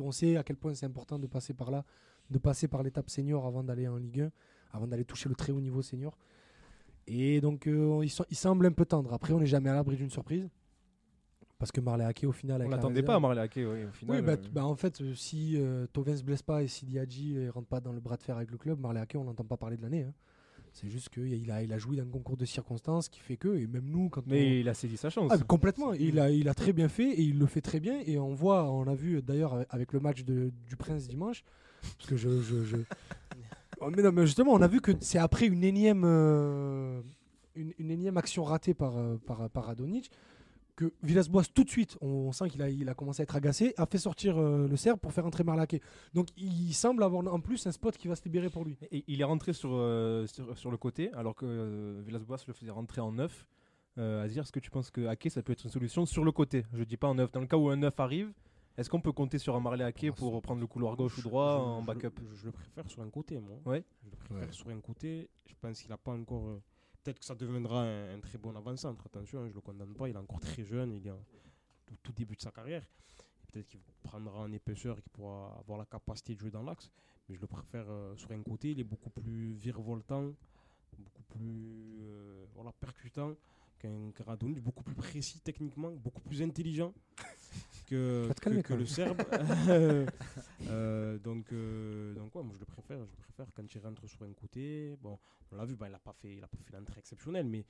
on 0.00 0.12
sait 0.12 0.36
à 0.36 0.42
quel 0.44 0.56
point 0.56 0.74
c'est 0.74 0.86
important 0.86 1.18
de 1.18 1.26
passer 1.26 1.54
par 1.54 1.70
là, 1.70 1.84
de 2.30 2.38
passer 2.38 2.68
par 2.68 2.82
l'étape 2.82 3.08
senior 3.08 3.46
avant 3.46 3.64
d'aller 3.64 3.88
en 3.88 3.96
Ligue 3.96 4.20
1, 4.20 4.30
avant 4.72 4.86
d'aller 4.86 5.04
toucher 5.06 5.28
le 5.30 5.34
très 5.34 5.50
haut 5.50 5.60
niveau 5.62 5.80
senior. 5.82 6.16
Et 7.14 7.40
donc, 7.40 7.66
euh, 7.66 8.00
ils, 8.02 8.08
sont- 8.10 8.24
ils 8.30 8.36
semblent 8.36 8.66
un 8.66 8.72
peu 8.72 8.84
tendres. 8.86 9.12
Après, 9.12 9.32
on 9.32 9.40
n'est 9.40 9.46
jamais 9.46 9.70
à 9.70 9.74
l'abri 9.74 9.96
d'une 9.96 10.10
surprise. 10.10 10.48
Parce 11.58 11.70
que 11.70 11.80
Marley 11.80 12.04
Ake, 12.04 12.24
au 12.26 12.32
final. 12.32 12.62
On 12.66 12.68
l'attendait 12.68 13.02
pas 13.04 13.14
à 13.14 13.20
Marley 13.20 13.40
Ake, 13.40 13.52
oui, 13.58 13.84
au 13.84 13.92
final. 13.92 14.16
Oui, 14.16 14.22
bah, 14.22 14.32
euh, 14.32 14.48
bah, 14.52 14.64
en 14.66 14.74
fait, 14.74 15.00
euh, 15.00 15.14
si 15.14 15.54
euh, 15.56 15.86
Tovin 15.92 16.16
se 16.16 16.24
blesse 16.24 16.42
pas 16.42 16.62
et 16.64 16.68
si 16.68 16.84
Diadji 16.86 17.34
ne 17.34 17.48
rentre 17.50 17.68
pas 17.68 17.80
dans 17.80 17.92
le 17.92 18.00
bras 18.00 18.16
de 18.16 18.22
fer 18.22 18.36
avec 18.36 18.50
le 18.50 18.58
club, 18.58 18.80
Marley 18.80 19.00
Ake, 19.00 19.14
on 19.16 19.24
n'entend 19.24 19.44
pas 19.44 19.56
parler 19.56 19.76
de 19.76 19.82
l'année. 19.82 20.02
hein. 20.02 20.12
C'est 20.72 20.88
juste 20.88 21.10
qu'il 21.10 21.50
a, 21.50 21.62
il 21.62 21.72
a 21.72 21.78
joué 21.78 21.96
dans 21.98 22.02
un 22.02 22.08
concours 22.08 22.36
de 22.38 22.46
circonstances 22.46 23.08
qui 23.10 23.20
fait 23.20 23.36
que, 23.36 23.54
et 23.58 23.66
même 23.66 23.84
nous, 23.84 24.08
quand 24.08 24.22
on- 24.26 24.30
Mais 24.30 24.60
il 24.60 24.68
a 24.70 24.74
saisi 24.74 24.96
sa 24.96 25.10
chance. 25.10 25.30
ah, 25.32 25.38
complètement. 25.38 25.92
Il 25.92 26.18
a, 26.18 26.30
il 26.30 26.48
a 26.48 26.54
très 26.54 26.72
bien 26.72 26.88
fait 26.88 27.10
et 27.10 27.20
il 27.22 27.38
le 27.38 27.44
fait 27.46 27.60
très 27.60 27.78
bien. 27.78 28.00
Et 28.06 28.18
on 28.18 28.32
voit, 28.34 28.70
on 28.72 28.88
a 28.88 28.94
vu 28.94 29.20
d'ailleurs 29.22 29.52
avec- 29.54 29.66
avec 29.70 29.92
le 29.92 30.00
match 30.00 30.24
de- 30.24 30.50
du 30.66 30.76
Prince 30.76 31.06
dimanche, 31.08 31.44
parce 31.98 32.08
que 32.08 32.16
je. 32.16 32.40
je, 32.40 32.64
je- 32.64 32.76
Oh, 33.82 33.90
mais 33.90 34.02
non, 34.02 34.24
justement, 34.24 34.52
on 34.52 34.62
a 34.62 34.68
vu 34.68 34.80
que 34.80 34.92
c'est 35.00 35.18
après 35.18 35.46
une 35.46 35.64
énième, 35.64 36.02
euh, 36.04 37.00
une, 37.54 37.90
énième 37.90 38.16
action 38.16 38.44
ratée 38.44 38.74
par, 38.74 38.96
euh, 38.96 39.16
par, 39.18 39.64
Radonic 39.64 40.10
que 40.74 40.92
Villas-Boas, 41.02 41.44
tout 41.52 41.64
de 41.64 41.68
suite, 41.68 41.98
on, 42.00 42.32
sent 42.32 42.48
qu'il 42.48 42.62
a, 42.62 42.70
il 42.70 42.88
a 42.88 42.94
commencé 42.94 43.20
à 43.20 43.24
être 43.24 43.36
agacé, 43.36 43.74
a 43.76 43.84
fait 43.84 43.98
sortir 43.98 44.38
euh, 44.38 44.66
le 44.66 44.76
Serbe 44.76 44.98
pour 44.98 45.12
faire 45.12 45.26
entrer 45.26 45.44
Marlaquet. 45.44 45.82
Donc 46.14 46.28
il 46.38 46.72
semble 46.72 47.02
avoir 47.02 47.26
en 47.26 47.40
plus 47.40 47.66
un 47.66 47.72
spot 47.72 47.98
qui 47.98 48.08
va 48.08 48.16
se 48.16 48.24
libérer 48.24 48.48
pour 48.48 48.64
lui. 48.64 48.78
Et 48.90 49.04
il 49.06 49.20
est 49.20 49.24
rentré 49.24 49.52
sur, 49.52 49.70
sur, 50.54 50.70
le 50.70 50.76
côté, 50.78 51.12
alors 51.12 51.34
que 51.34 52.00
Villas-Boas 52.06 52.38
le 52.46 52.54
faisait 52.54 52.70
rentrer 52.70 53.02
en 53.02 53.12
neuf. 53.12 53.46
Euh, 53.98 54.22
Azir, 54.22 54.42
est-ce 54.42 54.52
que 54.52 54.60
tu 54.60 54.70
penses 54.70 54.90
que 54.90 55.06
Ake, 55.06 55.28
ça 55.30 55.42
peut 55.42 55.52
être 55.52 55.64
une 55.64 55.70
solution 55.70 56.06
sur 56.06 56.24
le 56.24 56.32
côté? 56.32 56.64
Je 56.72 56.84
dis 56.84 56.96
pas 56.96 57.08
en 57.08 57.14
neuf. 57.14 57.30
Dans 57.32 57.40
le 57.40 57.46
cas 57.46 57.56
où 57.56 57.68
un 57.68 57.76
neuf 57.76 57.98
arrive, 58.00 58.32
est-ce 58.76 58.88
qu'on 58.90 59.00
peut 59.00 59.12
compter 59.12 59.38
sur 59.38 59.54
un 59.54 59.60
Marley 59.60 59.84
Ake 59.84 60.06
Ah, 60.08 60.12
pour 60.12 60.34
c'est- 60.34 60.40
prendre 60.42 60.60
le 60.60 60.66
couloir 60.66 60.96
gauche 60.96 61.18
ou 61.18 61.22
droit 61.22 61.58
je- 61.58 61.62
en 61.64 61.82
backup 61.82 62.14
je, 62.30 62.34
je 62.36 62.44
le 62.46 62.52
préfère 62.52 62.88
sur 62.90 63.02
un 63.02 63.10
côté, 63.10 63.38
moi. 63.38 63.58
Ouais. 63.66 63.84
Je 64.04 64.10
le 64.10 64.16
préfère 64.16 64.46
Ouais. 64.48 64.52
sur 64.52 64.68
un 64.70 64.80
côté. 64.80 65.28
Je 65.46 65.54
pense 65.60 65.80
qu'il 65.80 65.90
n'a 65.90 65.96
pas 65.98 66.12
encore. 66.12 66.46
euh, 66.48 66.62
Peut-être 67.04 67.18
que 67.18 67.24
ça 67.24 67.34
deviendra 67.34 67.82
un, 67.82 68.14
un 68.16 68.20
très 68.20 68.38
bon 68.38 68.54
avant-centre. 68.54 69.04
Attention, 69.06 69.40
hein, 69.40 69.46
je 69.46 69.50
ne 69.50 69.54
le 69.54 69.60
condamne 69.60 69.92
pas. 69.94 70.08
Il 70.08 70.14
est 70.14 70.18
encore 70.18 70.38
très 70.38 70.64
jeune. 70.64 70.92
Il 70.92 71.04
est 71.06 71.10
en 71.10 71.18
tout, 71.84 71.96
tout 72.02 72.12
début 72.12 72.36
de 72.36 72.40
sa 72.40 72.52
carrière. 72.52 72.86
Peut-être 73.50 73.66
qu'il 73.66 73.80
prendra 74.04 74.38
en 74.38 74.52
épaisseur 74.52 74.96
et 74.98 75.02
qu'il 75.02 75.10
pourra 75.10 75.56
avoir 75.58 75.78
la 75.78 75.84
capacité 75.84 76.34
de 76.34 76.38
jouer 76.40 76.50
dans 76.52 76.62
l'axe. 76.62 76.90
Mais 77.28 77.34
je 77.34 77.40
le 77.40 77.48
préfère 77.48 77.86
euh, 77.88 78.16
sur 78.16 78.30
un 78.30 78.42
côté. 78.42 78.70
Il 78.70 78.78
est 78.80 78.84
beaucoup 78.84 79.10
plus 79.10 79.52
virevoltant, 79.54 80.32
beaucoup 80.96 81.22
plus 81.24 81.98
euh, 82.02 82.44
voilà, 82.54 82.70
percutant 82.72 83.34
qu'un 83.80 84.12
Radonic, 84.24 84.60
beaucoup 84.60 84.84
plus 84.84 84.94
précis 84.94 85.40
techniquement, 85.40 85.90
beaucoup 85.90 86.20
plus 86.22 86.40
intelligent. 86.40 86.94
que, 87.86 88.30
que, 88.40 88.60
que 88.60 88.74
le. 88.74 88.86
Serbe. 88.86 89.22
Euh, 90.68 91.18
donc, 91.18 91.46
euh, 91.52 92.14
donc 92.14 92.34
ouais, 92.34 92.42
moi 92.42 92.52
je 92.54 92.60
le 92.60 92.64
préfère. 92.66 92.98
Je 92.98 93.02
le 93.02 93.16
préfère 93.16 93.46
quand 93.54 93.74
il 93.74 93.78
rentre 93.80 94.06
sur 94.06 94.22
un 94.22 94.32
côté. 94.32 94.96
Bon, 95.02 95.18
on 95.50 95.56
l'a 95.56 95.64
vu, 95.64 95.74
ben, 95.76 95.86
il 95.86 95.92
n'a 95.92 95.98
pas 95.98 96.12
fait, 96.12 96.36
il 96.36 96.44
a 96.44 96.46
pas 96.46 96.56
fait 96.64 96.76
l'entrée 96.76 97.00
exceptionnelle, 97.00 97.46
mais 97.46 97.64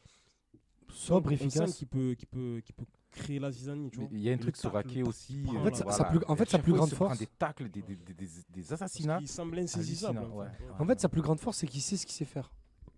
Sobre, 0.90 1.28
on 1.30 1.32
efficace. 1.32 1.74
qu'il 1.74 1.88
peut, 1.88 2.14
qu'il 2.18 2.28
peut, 2.28 2.60
qu'il 2.64 2.74
peut 2.74 2.84
créer 3.10 3.38
la 3.38 3.50
zizanie. 3.50 3.90
Il 4.10 4.20
y 4.20 4.28
a 4.30 4.34
un 4.34 4.36
truc 4.36 4.56
sur 4.56 4.70
le 4.70 5.04
aussi. 5.06 5.42
tacle, 5.42 5.56
En 5.56 5.60
euh, 5.60 5.64
fait, 5.64 5.74
sa- 5.76 5.84
voilà. 5.84 5.98
sa 5.98 6.04
plus- 6.04 6.20
en 6.28 6.36
fait, 6.36 6.50
sa 6.50 6.58
plus 6.58 6.72
il 6.72 6.76
grande 6.76 6.90
force- 6.92 7.18
des 7.18 7.26
tacles, 7.26 7.70
des, 7.70 7.80
des, 7.82 7.96
des, 7.96 8.12
des- 8.12 8.26
des 8.26 8.60
Parce 8.60 8.72
assassinats. 8.82 9.18
qu'il 9.18 9.28
semble 9.28 9.58
insaisissable. 9.58 10.18
en 10.18 10.36
ouais. 10.36 10.46
fait. 10.50 10.64
En 10.82 10.84
fait, 10.86 11.00
sa 11.00 11.08
plus 11.08 11.22
grande 11.22 11.40
force, 11.40 11.58
c'est 11.58 11.66
qu'il 11.66 11.80
sait 11.80 11.96
ce 11.96 12.04
qu'il 12.04 12.14
sait 12.14 12.26
faire. 12.26 12.52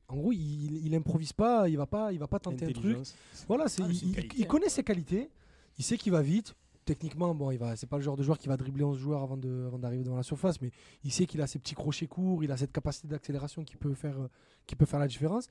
En 0.09 0.17
gros, 0.17 0.33
il, 0.33 0.85
il 0.85 0.95
improvise 0.95 1.33
pas, 1.33 1.69
il 1.69 1.77
va 1.77 1.87
pas, 1.87 2.13
il 2.13 2.19
va 2.19 2.27
pas 2.27 2.41
tenter 2.41 2.67
un 2.67 2.73
truc. 2.73 2.99
Voilà, 3.47 3.69
c'est, 3.69 3.83
Ah, 3.83 3.87
il, 3.89 3.95
il- 4.19 4.29
il 4.39 4.43
hein. 4.43 4.47
connaît 4.49 4.69
ses 4.69 4.83
qualités, 4.83 5.31
il 5.79 5.85
sait 5.85 5.97
qu'il 5.97 6.11
va 6.13 6.21
vite. 6.21 6.55
Techniquement, 6.85 7.35
bon, 7.35 7.51
il 7.51 7.59
va, 7.59 7.77
c'est 7.77 7.87
pas 7.87 7.97
le 7.97 8.03
genre 8.03 8.17
de 8.17 8.23
joueur 8.23 8.37
qui 8.39 8.47
va 8.49 8.57
dribbler 8.59 8.85
11 8.85 8.99
joueurs 8.99 9.23
avant, 9.23 9.39
de, 9.39 9.65
avant 9.67 9.79
d'arriver 9.79 10.05
devant 10.05 10.17
la 10.17 10.23
surface, 10.23 10.61
mais 10.61 10.71
il 11.03 11.11
sait 11.13 11.25
qu'il 11.25 11.41
a 11.41 11.47
ses 11.47 11.59
petits 11.59 11.75
crochets 11.75 12.07
courts, 12.07 12.45
il 12.45 12.53
a 12.53 12.57
cette 12.59 12.73
capacité 12.73 13.09
d'accélération 13.09 13.65
qui 13.65 13.77
peut 13.77 13.95
faire, 13.95 14.21
euh, 14.21 14.29
qui 14.67 14.77
peut 14.77 14.85
faire 14.85 15.01
la 15.01 15.09
différence. 15.09 15.49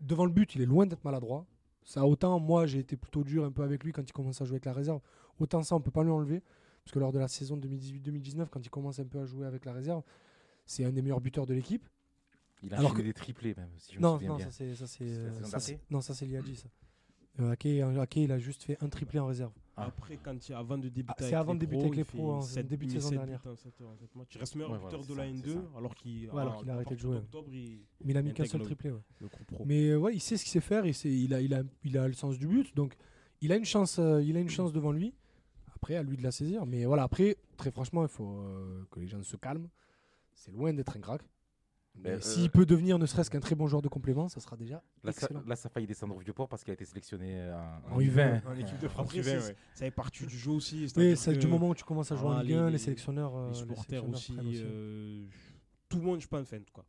Devant 0.00 0.24
le 0.24 0.30
but, 0.30 0.54
il 0.54 0.62
est 0.62 0.66
loin 0.66 0.86
d'être 0.86 1.02
maladroit. 1.04 1.44
Ça, 1.82 2.06
autant 2.06 2.38
moi, 2.38 2.66
j'ai 2.66 2.78
été 2.78 2.96
plutôt 2.96 3.24
dur 3.24 3.44
un 3.44 3.50
peu 3.50 3.62
avec 3.62 3.82
lui 3.82 3.92
quand 3.92 4.02
il 4.08 4.12
commence 4.12 4.40
à 4.40 4.44
jouer 4.44 4.54
avec 4.54 4.64
la 4.66 4.72
réserve. 4.72 5.00
Autant 5.40 5.62
ça, 5.64 5.74
on 5.74 5.80
peut 5.80 5.90
pas 5.90 6.04
lui 6.04 6.10
enlever, 6.10 6.40
parce 6.84 6.92
que 6.94 6.98
lors 7.00 7.10
de 7.12 7.18
la 7.18 7.26
saison 7.28 7.56
2018-2019, 7.56 8.46
quand 8.48 8.64
il 8.64 8.70
commence 8.70 9.00
un 9.00 9.04
peu 9.06 9.18
à 9.20 9.26
jouer 9.26 9.46
avec 9.46 9.64
la 9.64 9.72
réserve, 9.72 10.02
c'est 10.66 10.84
un 10.84 10.92
des 10.92 11.02
meilleurs 11.02 11.20
buteurs 11.20 11.46
de 11.46 11.54
l'équipe. 11.54 11.88
Il 12.62 12.72
a 12.74 12.78
Alors 12.78 12.94
que- 12.94 13.02
des 13.02 13.12
triplés, 13.12 13.54
même, 13.56 13.70
si 13.76 13.92
je 13.94 13.98
me 13.98 14.02
Non, 14.02 14.14
souviens 14.14 14.28
non, 14.30 14.36
bien. 14.36 14.46
ça 14.46 14.52
c'est 14.52 14.74
ça 14.76 14.86
c'est 14.86 15.04
euh, 15.04 15.42
ça, 15.42 15.58
c'est- 15.58 15.80
non 15.90 16.00
ça 16.00 16.14
c'est 16.14 16.24
Liadji 16.26 16.56
ça. 16.56 16.68
Euh, 17.40 17.50
Ake, 17.50 17.66
Ake, 18.00 18.16
il 18.16 18.32
a 18.32 18.38
juste 18.38 18.62
fait 18.62 18.78
un 18.82 18.88
triplé 18.88 19.18
en 19.18 19.26
réserve. 19.26 19.52
Ah. 19.76 19.86
Après, 19.86 20.16
quand 20.22 20.48
il, 20.48 20.52
avant 20.54 20.78
de 20.78 20.88
débuter 20.88 21.06
Ah, 21.08 21.14
c'est 21.18 21.24
avec 21.26 21.34
avant 21.34 21.52
les 21.54 21.58
de 21.58 21.64
débuter 21.66 21.78
pros, 21.82 21.86
avec 21.88 21.94
il 21.94 21.98
les 21.98 22.04
fait 22.04 22.16
pros, 22.18 22.32
en 22.32 22.40
sept- 22.42 22.66
début 22.68 22.86
de 22.86 22.90
saison 22.92 23.10
dernière. 23.10 23.40
buts 23.42 23.48
en 23.48 23.56
sept- 23.56 23.80
en 23.82 23.96
sept 23.96 24.14
matchs. 24.14 24.34
Il 24.34 24.38
reste 24.38 24.54
meilleur 24.54 24.70
Ouais, 24.70 24.78
buteur 24.78 24.90
voilà, 24.90 25.02
de 25.02 25.08
c'est 25.08 25.14
la 25.16 25.24
ça, 25.24 25.30
N2, 25.30 25.42
c'est 25.44 25.52
ça. 25.72 25.78
alors 25.78 25.94
qu'il 25.96 26.30
Ouais, 26.30 26.40
alors 26.42 26.54
à- 26.54 26.56
qu'il 26.58 26.70
a 26.70 26.74
arrêté 26.74 26.94
de 26.94 27.00
jouer. 27.00 27.18
il 27.50 27.78
Mais 28.04 28.10
il 28.12 28.16
a 28.16 28.22
mis 28.22 28.32
qu'un 28.32 28.44
seul 28.44 28.62
triplé. 28.62 28.90
ouais. 28.92 29.00
Mais 29.66 29.94
ouais, 29.96 30.14
il 30.14 30.20
sait 30.20 30.36
ce 30.36 30.44
qu'il 30.44 30.52
sait 30.52 30.60
faire 30.60 30.84
et 30.84 30.92
c'est 30.92 31.10
il 31.10 31.34
a, 31.34 31.40
il 31.40 31.52
a 31.54 31.62
il 31.82 31.98
a 31.98 32.06
le 32.06 32.14
sens 32.14 32.38
du 32.38 32.46
but 32.46 32.74
donc 32.76 32.94
il 33.40 33.50
a 33.52 33.56
une 33.56 33.64
chance 33.64 33.98
euh, 33.98 34.22
il 34.22 34.36
a 34.36 34.40
une 34.40 34.48
chance 34.48 34.72
devant 34.72 34.92
lui. 34.92 35.12
Après 35.74 35.96
à 35.96 36.02
lui 36.04 36.16
de 36.16 36.22
la 36.22 36.30
saisir 36.30 36.64
mais 36.66 36.84
voilà 36.86 37.02
après 37.02 37.36
très 37.56 37.70
franchement 37.72 38.02
il 38.02 38.08
faut 38.08 38.38
euh, 38.38 38.84
que 38.92 39.00
les 39.00 39.08
gens 39.08 39.22
se 39.24 39.36
calment. 39.36 39.68
C'est 40.34 40.52
loin 40.52 40.72
d'être 40.72 40.96
un 40.96 41.00
crack. 41.00 41.22
Mais 42.02 42.10
euh, 42.10 42.20
s'il 42.20 42.50
peut 42.50 42.66
devenir 42.66 42.98
ne 42.98 43.06
serait-ce 43.06 43.30
qu'un 43.30 43.40
très 43.40 43.54
bon 43.54 43.66
joueur 43.66 43.80
de 43.82 43.88
complément, 43.88 44.28
ça 44.28 44.40
sera 44.40 44.56
déjà 44.56 44.82
Là, 45.04 45.12
ça, 45.12 45.22
excellent. 45.22 45.42
là, 45.46 45.56
ça 45.56 45.68
a 45.68 45.70
failli 45.70 45.86
descendre 45.86 46.16
au 46.16 46.18
Vieux-Port 46.18 46.48
parce 46.48 46.64
qu'il 46.64 46.70
a 46.72 46.74
été 46.74 46.84
sélectionné 46.84 47.36
euh, 47.40 47.54
en, 47.90 47.94
En 47.96 48.00
U20. 48.00 48.42
En 48.46 48.54
équipe 48.56 48.78
de 48.80 48.88
France 48.88 49.06
Après, 49.06 49.20
U20, 49.20 49.22
c'est- 49.22 49.36
ouais. 49.48 49.56
ça 49.74 49.84
fait 49.84 49.90
partie 49.90 50.26
du 50.26 50.36
jeu 50.36 50.50
aussi. 50.50 50.92
Oui, 50.96 51.16
c'est 51.16 51.36
du 51.36 51.46
moment 51.46 51.68
où 51.68 51.74
tu 51.74 51.84
commences 51.84 52.10
à 52.12 52.16
jouer 52.16 52.26
en 52.26 52.32
voilà, 52.32 52.42
Ligue 52.42 52.56
1, 52.56 52.70
les, 52.70 52.78
sélectionneurs 52.78 53.36
euh, 53.36 53.48
les 53.48 53.54
supporters 53.54 54.02
sélectionneurs 54.02 54.44
aussi, 54.46 54.62
euh, 54.64 55.24
tout 55.88 55.98
le 55.98 56.04
monde, 56.04 56.20
je 56.20 56.26
pense, 56.26 56.42
enfin, 56.42 56.56
en 56.56 56.60
tout 56.60 56.74
cas, 56.74 56.84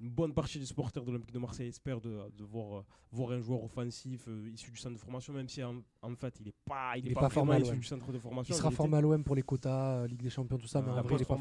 une 0.00 0.08
bonne 0.10 0.32
partie 0.32 0.58
des 0.58 0.64
supporters 0.64 1.02
de 1.04 1.10
l'Olympique 1.10 1.34
de 1.34 1.38
Marseille 1.38 1.68
espèrent 1.68 2.00
de, 2.00 2.18
de 2.36 2.44
voir, 2.44 2.78
euh, 2.78 2.84
voir 3.12 3.32
un 3.32 3.40
joueur 3.40 3.62
offensif 3.62 4.24
euh, 4.28 4.50
issu 4.52 4.70
du 4.70 4.76
centre 4.78 4.94
de 4.94 5.00
formation, 5.00 5.32
même 5.34 5.48
si 5.48 5.62
en, 5.62 5.82
en 6.02 6.14
fait 6.16 6.34
il 6.40 6.46
n'est 6.46 6.54
pas, 6.64 6.96
il 6.96 7.04
Il 7.06 7.10
est 7.10 7.14
pas, 7.14 7.28
pas 7.28 7.58
issu 7.58 7.70
ouais. 7.72 7.76
du 7.76 7.82
centre 7.82 8.10
de 8.12 8.18
formation. 8.18 8.54
Il 8.54 8.58
sera 8.58 8.70
formé 8.70 8.96
à 8.96 9.00
l'OM 9.02 9.22
pour 9.22 9.34
les 9.36 9.42
quotas, 9.42 10.02
euh, 10.02 10.06
Ligue 10.06 10.22
des 10.22 10.30
Champions, 10.30 10.56
tout 10.58 10.66
ça, 10.66 10.78
Ah, 10.78 10.82
mais 10.82 10.90
en 10.98 11.02
vrai, 11.02 11.16
il 11.16 11.22
est 11.22 11.24
pas 11.26 11.36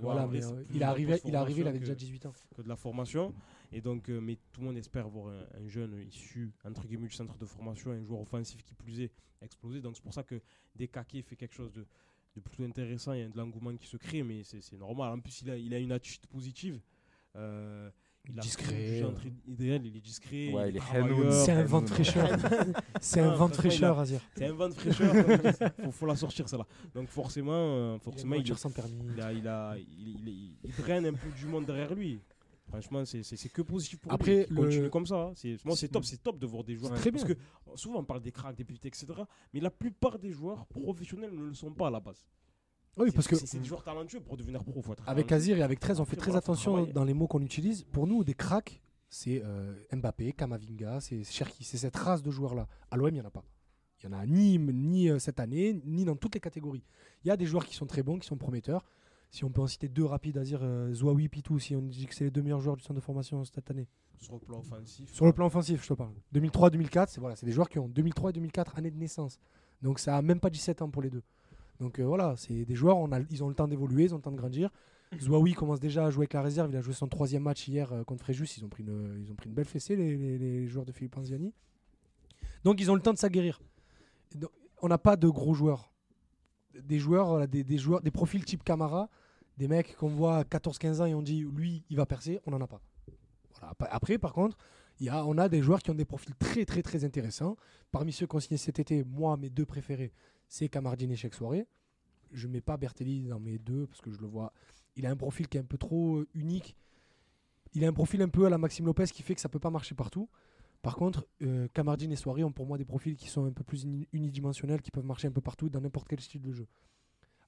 Voilà, 0.00 0.26
mais 0.28 0.44
euh, 0.44 0.64
il 0.70 0.80
est 0.80 0.84
arrivé, 0.84 1.20
il 1.24 1.34
est 1.34 1.36
arrivé, 1.36 1.60
il 1.62 1.66
avait 1.68 1.78
déjà 1.80 1.94
que- 1.94 1.98
18 1.98 2.26
ans. 2.26 2.32
que 2.56 2.62
de 2.62 2.68
la 2.68 2.76
formation. 2.76 3.34
Et 3.72 3.80
donc, 3.80 4.08
euh, 4.08 4.20
mais 4.20 4.36
tout 4.52 4.60
le 4.60 4.66
monde 4.68 4.76
espère 4.76 5.08
voir 5.08 5.34
un, 5.34 5.64
un 5.64 5.66
jeune 5.66 5.98
issu, 6.06 6.52
entre 6.64 6.86
guillemets, 6.86 7.08
du 7.08 7.14
centre 7.14 7.36
de 7.36 7.44
formation, 7.44 7.90
un 7.90 8.04
joueur 8.04 8.20
offensif 8.20 8.62
qui 8.62 8.74
plus 8.74 9.00
est 9.00 9.10
exploser. 9.42 9.80
Donc, 9.80 9.96
c'est 9.96 10.02
pour 10.02 10.14
ça 10.14 10.22
que 10.22 10.40
dès 10.76 10.86
qu'Ake 10.86 11.24
fait 11.24 11.34
quelque 11.34 11.54
chose 11.54 11.72
de, 11.72 11.84
de 12.36 12.40
plutôt 12.40 12.62
intéressant, 12.62 13.12
il 13.14 13.20
y 13.20 13.22
a 13.24 13.28
de 13.28 13.36
l'engouement 13.36 13.76
qui 13.76 13.88
se 13.88 13.96
crée, 13.96 14.22
mais 14.22 14.44
c'est 14.44 14.60
c'est 14.60 14.76
normal. 14.76 15.12
En 15.14 15.20
plus, 15.20 15.42
il 15.42 15.50
a, 15.50 15.56
il 15.56 15.74
a 15.74 15.78
une 15.80 15.90
attitude 15.90 16.26
positive. 16.28 16.80
Euh, 17.36 17.90
il 18.34 18.38
a 18.40 18.42
Discret, 18.42 19.02
idéal, 19.46 19.86
il 19.86 19.96
est 19.96 20.00
discret, 20.00 20.52
Ouais, 20.52 20.70
il 20.70 20.76
est. 20.76 21.30
C'est 21.44 21.52
un 21.52 21.64
vent 21.64 21.80
de 21.82 21.88
fraîcheur. 21.88 22.28
C'est 23.00 23.20
un 23.20 23.34
vent 23.34 23.48
de 23.48 23.54
fraîcheur, 23.54 23.98
Azir. 23.98 24.20
C'est 24.36 24.46
un 24.46 24.52
vent 24.52 24.68
de 24.68 24.74
fraîcheur, 24.74 25.14
faut, 25.84 25.90
faut 25.92 26.06
la 26.06 26.16
sortir, 26.16 26.48
celle-là. 26.48 26.66
Donc, 26.94 27.08
forcément, 27.08 27.52
euh, 27.54 27.94
Il 27.96 28.00
forcément 28.00 28.34
il, 28.36 28.56
sans 28.56 28.70
permis. 28.70 28.98
il, 29.14 29.20
a, 29.20 29.32
il, 29.32 29.46
a, 29.48 29.76
il, 29.78 30.28
il- 30.28 30.56
il 30.64 30.70
draine 30.76 31.06
un 31.06 31.12
peu 31.14 31.28
du 31.38 31.46
monde 31.46 31.64
derrière 31.66 31.94
lui. 31.94 32.20
Franchement, 32.68 33.04
c'est 33.04 33.48
que 33.52 33.62
positif 33.62 34.00
pour 34.00 34.12
Après, 34.12 34.46
lui. 34.50 34.64
Il 34.72 34.80
le- 34.82 34.88
comme 34.88 35.06
ça. 35.06 35.16
hein. 35.16 35.32
C'est 35.36 35.56
moi, 35.64 35.76
c'est 35.76 35.88
top, 35.88 36.04
c'est 36.04 36.20
top 36.22 36.38
de 36.38 36.46
voir 36.46 36.64
des 36.64 36.74
joueurs. 36.74 36.94
Très 36.94 37.12
Parce 37.12 37.24
bien. 37.24 37.34
que 37.34 37.40
souvent, 37.78 38.00
on 38.00 38.04
parle 38.04 38.20
des 38.22 38.32
cracks, 38.32 38.56
des 38.56 38.64
pépites, 38.64 38.86
etc. 38.86 39.06
Mais 39.52 39.60
la 39.60 39.70
plupart 39.70 40.18
des 40.18 40.32
joueurs 40.32 40.66
professionnels 40.66 41.30
ne 41.32 41.44
le 41.44 41.54
sont 41.54 41.70
pas 41.72 41.86
à 41.86 41.90
la 41.90 42.00
base. 42.00 42.24
Oui, 42.96 43.06
C'est- 43.08 43.14
parce 43.14 43.26
que 43.28 43.36
c'est 43.36 43.58
des 43.58 43.64
joueurs 43.64 43.82
talentueux 43.82 44.20
pour 44.20 44.36
devenir 44.36 44.62
pro. 44.62 44.80
faut 44.82 44.92
être 44.92 45.02
avec. 45.08 45.32
Azir 45.32 45.58
et 45.58 45.62
avec 45.62 45.80
13, 45.80 46.00
on 46.00 46.04
fait 46.04 46.16
très 46.16 46.36
attention 46.36 46.86
dans 46.86 47.04
les 47.04 47.14
mots 47.14 47.26
qu'on 47.26 47.42
utilise. 47.42 47.84
Pour 47.84 48.06
nous, 48.06 48.22
des 48.24 48.34
cracks, 48.34 48.80
c'est 49.08 49.42
euh, 49.44 49.74
Mbappé, 49.92 50.32
Kamavinga, 50.32 51.00
c'est 51.00 51.24
Cherki, 51.24 51.64
c'est 51.64 51.78
cette 51.78 51.96
race 51.96 52.22
de 52.22 52.30
joueurs-là. 52.30 52.68
À 52.90 52.96
l'OM, 52.96 53.08
il 53.08 53.14
n'y 53.14 53.20
en 53.20 53.24
a 53.26 53.30
pas. 53.30 53.44
Il 54.02 54.08
n'y 54.10 54.14
en 54.14 54.18
a 54.18 54.26
ni, 54.26 54.58
ni 54.58 55.08
euh, 55.08 55.18
cette 55.18 55.40
année, 55.40 55.80
ni 55.84 56.04
dans 56.04 56.14
toutes 56.16 56.34
les 56.34 56.40
catégories. 56.40 56.84
Il 57.24 57.28
y 57.28 57.30
a 57.30 57.36
des 57.36 57.46
joueurs 57.46 57.64
qui 57.64 57.74
sont 57.74 57.86
très 57.86 58.02
bons, 58.02 58.18
qui 58.18 58.26
sont 58.26 58.36
prometteurs. 58.36 58.84
Si 59.30 59.44
on 59.44 59.50
peut 59.50 59.62
en 59.62 59.66
citer 59.66 59.88
deux 59.88 60.04
rapides, 60.04 60.36
Azir, 60.38 60.60
euh, 60.62 60.92
Zouaoui, 60.92 61.28
Pitou, 61.28 61.58
si 61.58 61.74
on 61.74 61.82
dit 61.82 62.06
que 62.06 62.14
c'est 62.14 62.24
les 62.24 62.30
deux 62.30 62.42
meilleurs 62.42 62.60
joueurs 62.60 62.76
du 62.76 62.82
centre 62.82 62.94
de 62.94 63.00
formation 63.00 63.44
cette 63.44 63.68
année. 63.70 63.88
Sur 64.20 64.34
le 64.34 64.40
plan 64.40 64.58
offensif. 64.60 65.12
Sur 65.12 65.26
le 65.26 65.32
plan 65.32 65.46
offensif, 65.46 65.82
je 65.82 65.88
te 65.88 65.94
parle. 65.94 66.12
2003-2004, 66.32 67.06
c'est 67.08 67.20
voilà, 67.20 67.34
des 67.34 67.50
joueurs 67.50 67.68
qui 67.68 67.78
ont 67.78 67.88
2003 67.88 68.30
et 68.30 68.32
2004 68.34 68.78
année 68.78 68.90
de 68.90 68.96
naissance. 68.98 69.38
Donc 69.82 69.98
ça 69.98 70.16
a 70.16 70.22
même 70.22 70.38
pas 70.38 70.50
17 70.50 70.82
ans 70.82 70.90
pour 70.90 71.02
les 71.02 71.10
deux. 71.10 71.22
Donc 71.80 71.98
euh, 71.98 72.04
voilà, 72.04 72.34
c'est 72.36 72.64
des 72.64 72.74
joueurs, 72.74 72.98
on 72.98 73.10
a, 73.12 73.20
ils 73.30 73.42
ont 73.44 73.48
le 73.48 73.54
temps 73.54 73.68
d'évoluer, 73.68 74.04
ils 74.04 74.14
ont 74.14 74.18
le 74.18 74.22
temps 74.22 74.32
de 74.32 74.36
grandir. 74.36 74.70
Zouaoui 75.20 75.52
commence 75.52 75.78
déjà 75.80 76.06
à 76.06 76.10
jouer 76.10 76.22
avec 76.22 76.32
la 76.32 76.42
réserve, 76.42 76.70
il 76.72 76.76
a 76.76 76.80
joué 76.80 76.92
son 76.94 77.06
troisième 77.06 77.42
match 77.42 77.68
hier 77.68 77.92
euh, 77.92 78.02
contre 78.04 78.22
Fréjus, 78.24 78.46
ils 78.58 78.64
ont 78.64 78.68
pris 78.68 78.82
une, 78.82 79.22
ils 79.24 79.30
ont 79.30 79.34
pris 79.34 79.48
une 79.48 79.54
belle 79.54 79.64
fessée 79.64 79.94
les, 79.96 80.16
les- 80.16 80.38
les 80.38 80.66
joueurs 80.66 80.84
de 80.84 80.92
Philippe 80.92 81.16
Anziani. 81.16 81.52
Donc 82.64 82.80
ils 82.80 82.90
ont 82.90 82.94
le 82.94 83.00
temps 83.00 83.12
de 83.12 83.18
s'aguerrir. 83.18 83.60
Donc, 84.34 84.50
On 84.82 84.88
n'a 84.88 84.98
pas 84.98 85.16
de 85.16 85.28
gros 85.28 85.54
joueurs. 85.54 85.90
Des 86.82 86.98
joueurs, 86.98 87.28
voilà, 87.28 87.46
des, 87.46 87.62
des 87.62 87.78
joueurs, 87.78 88.00
des 88.00 88.10
profils 88.10 88.44
type 88.44 88.64
Camara, 88.64 89.08
des 89.56 89.68
mecs 89.68 89.94
qu'on 89.96 90.08
voit 90.08 90.38
à 90.38 90.42
14-15 90.42 91.00
ans 91.02 91.06
et 91.06 91.14
on 91.14 91.22
dit 91.22 91.44
lui 91.54 91.84
il 91.90 91.96
va 91.96 92.06
percer, 92.06 92.40
on 92.46 92.50
n'en 92.50 92.60
a 92.60 92.66
pas. 92.66 92.80
Voilà. 93.60 93.74
Après- 93.90 94.18
par 94.18 94.32
contre, 94.32 94.56
y 95.00 95.08
a, 95.08 95.24
on 95.24 95.38
a 95.38 95.48
des 95.48 95.62
joueurs 95.62 95.80
qui 95.80 95.90
ont 95.92 95.94
des 95.94 96.04
profils 96.04 96.34
très 96.34 96.64
très 96.64 96.82
très 96.82 97.04
intéressants. 97.04 97.56
Parmi 97.92 98.12
ceux 98.12 98.26
qu'on 98.26 98.40
signés 98.40 98.58
cet 98.58 98.80
été, 98.80 99.04
moi 99.04 99.36
mes 99.36 99.50
deux 99.50 99.64
préférés, 99.66 100.12
c'est 100.54 100.68
Camardine 100.68 101.10
et 101.10 101.16
Cheikh 101.16 101.34
Soirée. 101.34 101.66
Je 102.30 102.46
mets 102.46 102.60
pas 102.60 102.76
Bertelli 102.76 103.26
dans 103.26 103.40
mes 103.40 103.58
deux 103.58 103.88
parce 103.88 104.00
que 104.00 104.12
je 104.12 104.20
le 104.20 104.28
vois. 104.28 104.52
Il 104.94 105.04
a 105.04 105.10
un 105.10 105.16
profil 105.16 105.48
qui 105.48 105.56
est 105.56 105.60
un 105.60 105.64
peu 105.64 105.78
trop 105.78 106.18
euh, 106.18 106.28
unique. 106.32 106.76
Il 107.72 107.84
a 107.84 107.88
un 107.88 107.92
profil 107.92 108.22
un 108.22 108.28
peu 108.28 108.46
à 108.46 108.50
la 108.50 108.56
Maxime 108.56 108.86
Lopez 108.86 109.06
qui 109.06 109.22
fait 109.24 109.34
que 109.34 109.40
ça 109.40 109.48
peut 109.48 109.58
pas 109.58 109.70
marcher 109.70 109.96
partout. 109.96 110.28
Par 110.80 110.94
contre, 110.94 111.26
euh, 111.42 111.66
Camardine 111.74 112.12
et 112.12 112.16
Soirée 112.16 112.44
ont 112.44 112.52
pour 112.52 112.66
moi 112.66 112.78
des 112.78 112.84
profils 112.84 113.16
qui 113.16 113.26
sont 113.28 113.46
un 113.46 113.50
peu 113.50 113.64
plus 113.64 113.82
uni- 113.82 114.06
unidimensionnels, 114.12 114.80
qui 114.80 114.92
peuvent 114.92 115.04
marcher 115.04 115.26
un 115.26 115.32
peu 115.32 115.40
partout 115.40 115.68
dans 115.68 115.80
n'importe 115.80 116.06
quel 116.06 116.20
style 116.20 116.42
de 116.42 116.52
jeu. 116.52 116.68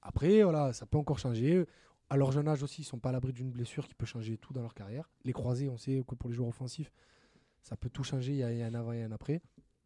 Après, 0.01 0.43
voilà, 0.43 0.73
ça 0.73 0.85
peut 0.85 0.97
encore 0.97 1.19
changer. 1.19 1.65
À 2.09 2.17
leur 2.17 2.33
jeune 2.33 2.49
âge 2.49 2.61
aussi, 2.61 2.81
ils 2.81 2.85
sont 2.85 2.99
pas 2.99 3.09
à 3.09 3.11
l'abri 3.13 3.31
d'une 3.31 3.51
blessure 3.51 3.87
qui 3.87 3.95
peut 3.95 4.05
changer 4.05 4.37
tout 4.37 4.51
dans 4.51 4.61
leur 4.61 4.73
carrière. 4.73 5.09
Les 5.23 5.33
croisés, 5.33 5.69
on 5.69 5.77
sait 5.77 6.03
que 6.05 6.15
pour 6.15 6.29
les 6.29 6.35
joueurs 6.35 6.49
offensifs, 6.49 6.91
ça 7.61 7.77
peut 7.77 7.89
tout 7.89 8.03
changer. 8.03 8.33
Il 8.33 8.37
y 8.39 8.43
a, 8.43 8.51
il 8.51 8.59
y 8.59 8.63
a 8.63 8.67
un 8.67 8.73
avant 8.73 8.91
et 8.91 9.03
un 9.03 9.13
après. 9.13 9.41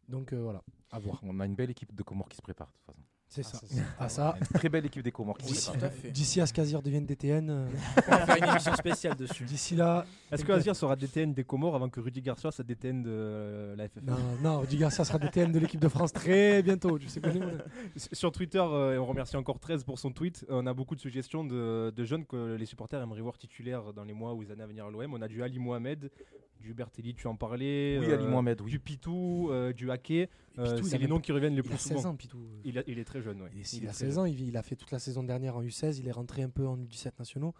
Donc 0.08 0.32
euh, 0.32 0.42
voilà, 0.42 0.64
à 0.90 0.98
voir. 0.98 1.20
On 1.22 1.38
a 1.38 1.46
une 1.46 1.54
belle 1.54 1.70
équipe 1.70 1.94
de 1.94 2.02
Comores 2.02 2.28
qui 2.28 2.36
se 2.36 2.42
prépare, 2.42 2.66
de 2.66 2.72
toute 2.72 2.86
façon. 2.86 3.02
C'est 3.34 3.40
Ah, 3.46 3.48
ça. 3.48 3.60
Ah, 3.98 4.08
ça, 4.10 4.36
Une 4.40 4.46
très 4.58 4.68
belle 4.68 4.84
équipe 4.84 5.02
des 5.02 5.10
Comores 5.10 5.38
qui 5.38 5.54
prépare. 5.54 5.90
d'ici 6.12 6.38
à 6.42 6.44
ce 6.46 6.52
qu'Azir 6.52 6.82
devienne 6.82 7.06
DTN, 7.06 7.48
euh, 7.48 7.66
On 8.06 8.10
va 8.10 8.26
faire 8.26 8.36
une 8.36 8.44
émission 8.44 8.74
spéciale 8.74 9.16
dessus. 9.16 9.44
d'ici 9.44 9.74
là. 9.74 10.04
Est-ce 10.30 10.44
que 10.44 10.52
Azir 10.52 10.76
sera 10.76 10.96
DTN 10.96 11.32
des 11.32 11.42
Comores 11.42 11.74
avant 11.74 11.88
que 11.88 11.98
Rudy 12.00 12.20
Garcia 12.20 12.50
soit 12.50 12.62
DTN 12.64 13.02
de 13.02 13.10
euh, 13.10 13.74
la 13.76 13.88
FFF 13.88 14.02
Non, 14.02 14.16
non, 14.42 14.60
Rudy 14.60 14.76
Garcia 14.76 15.02
sera 15.04 15.18
DTN 15.18 15.50
de 15.50 15.58
l'équipe 15.60 15.80
de 15.80 15.88
France 15.88 16.12
très 16.12 16.62
bientôt. 16.62 16.98
Tu 16.98 17.08
sais 17.08 17.20
pas, 17.20 17.30
Sur 18.12 18.32
Twitter, 18.32 18.58
euh, 18.62 18.94
et 18.94 18.98
on 18.98 19.06
remercie 19.06 19.36
encore 19.36 19.58
13 19.58 19.84
pour 19.84 19.98
son 19.98 20.10
tweet, 20.12 20.44
on 20.50 20.66
a 20.66 20.74
beaucoup 20.74 20.94
de 20.94 21.00
suggestions 21.00 21.42
de, 21.42 21.90
de 21.96 22.04
jeunes 22.04 22.26
que 22.26 22.56
les 22.56 22.66
supporters 22.66 23.00
aimeraient 23.00 23.22
voir 23.22 23.38
titulaires 23.38 23.94
dans 23.94 24.04
les 24.04 24.12
mois 24.12 24.34
ou 24.34 24.42
les 24.42 24.50
années 24.50 24.62
à 24.64 24.66
venir 24.66 24.84
à 24.84 24.90
l'OM. 24.90 25.14
On 25.14 25.22
a 25.22 25.28
du 25.28 25.42
Ali 25.42 25.58
Mohamed, 25.58 26.10
du 26.62 26.72
Bertelli, 26.74 27.14
tu 27.14 27.26
en 27.26 27.36
parlais. 27.36 27.98
Oui, 28.00 28.06
euh, 28.06 28.14
Ali 28.14 28.26
Mohamed, 28.26 28.60
oui. 28.62 28.70
Du 28.70 28.78
Pitou, 28.80 29.48
euh, 29.50 29.72
du 29.72 29.90
Haké. 29.90 30.30
Euh, 30.58 30.76
il 30.78 30.84
c'est 30.84 30.94
a 30.94 30.98
les 30.98 31.06
noms 31.08 31.20
qui 31.20 31.32
reviennent 31.32 31.54
le 31.54 31.60
Il 31.62 31.64
plus 31.64 31.74
a 31.74 31.78
16 31.78 31.96
souvent. 31.98 32.10
ans, 32.10 32.16
Pitou. 32.16 32.38
Il, 32.64 32.78
a- 32.78 32.82
il 32.86 32.98
est 32.98 33.04
très 33.04 33.20
jeune, 33.20 33.42
ouais. 33.42 33.50
Il, 33.54 33.60
Il 33.60 33.82
il 33.82 33.88
a 33.88 33.92
très 33.92 34.04
16 34.06 34.14
jeune. 34.14 34.18
ans, 34.22 34.24
il, 34.26 34.40
il 34.40 34.56
a 34.56 34.62
fait 34.62 34.76
toute 34.76 34.90
la 34.92 34.98
saison 34.98 35.22
dernière 35.22 35.56
en 35.56 35.62
U16, 35.62 35.98
il 35.98 36.08
est 36.08 36.12
rentré 36.12 36.42
un 36.42 36.50
peu 36.50 36.66
en 36.66 36.78
U17 36.78 37.12
nationaux. 37.18 37.54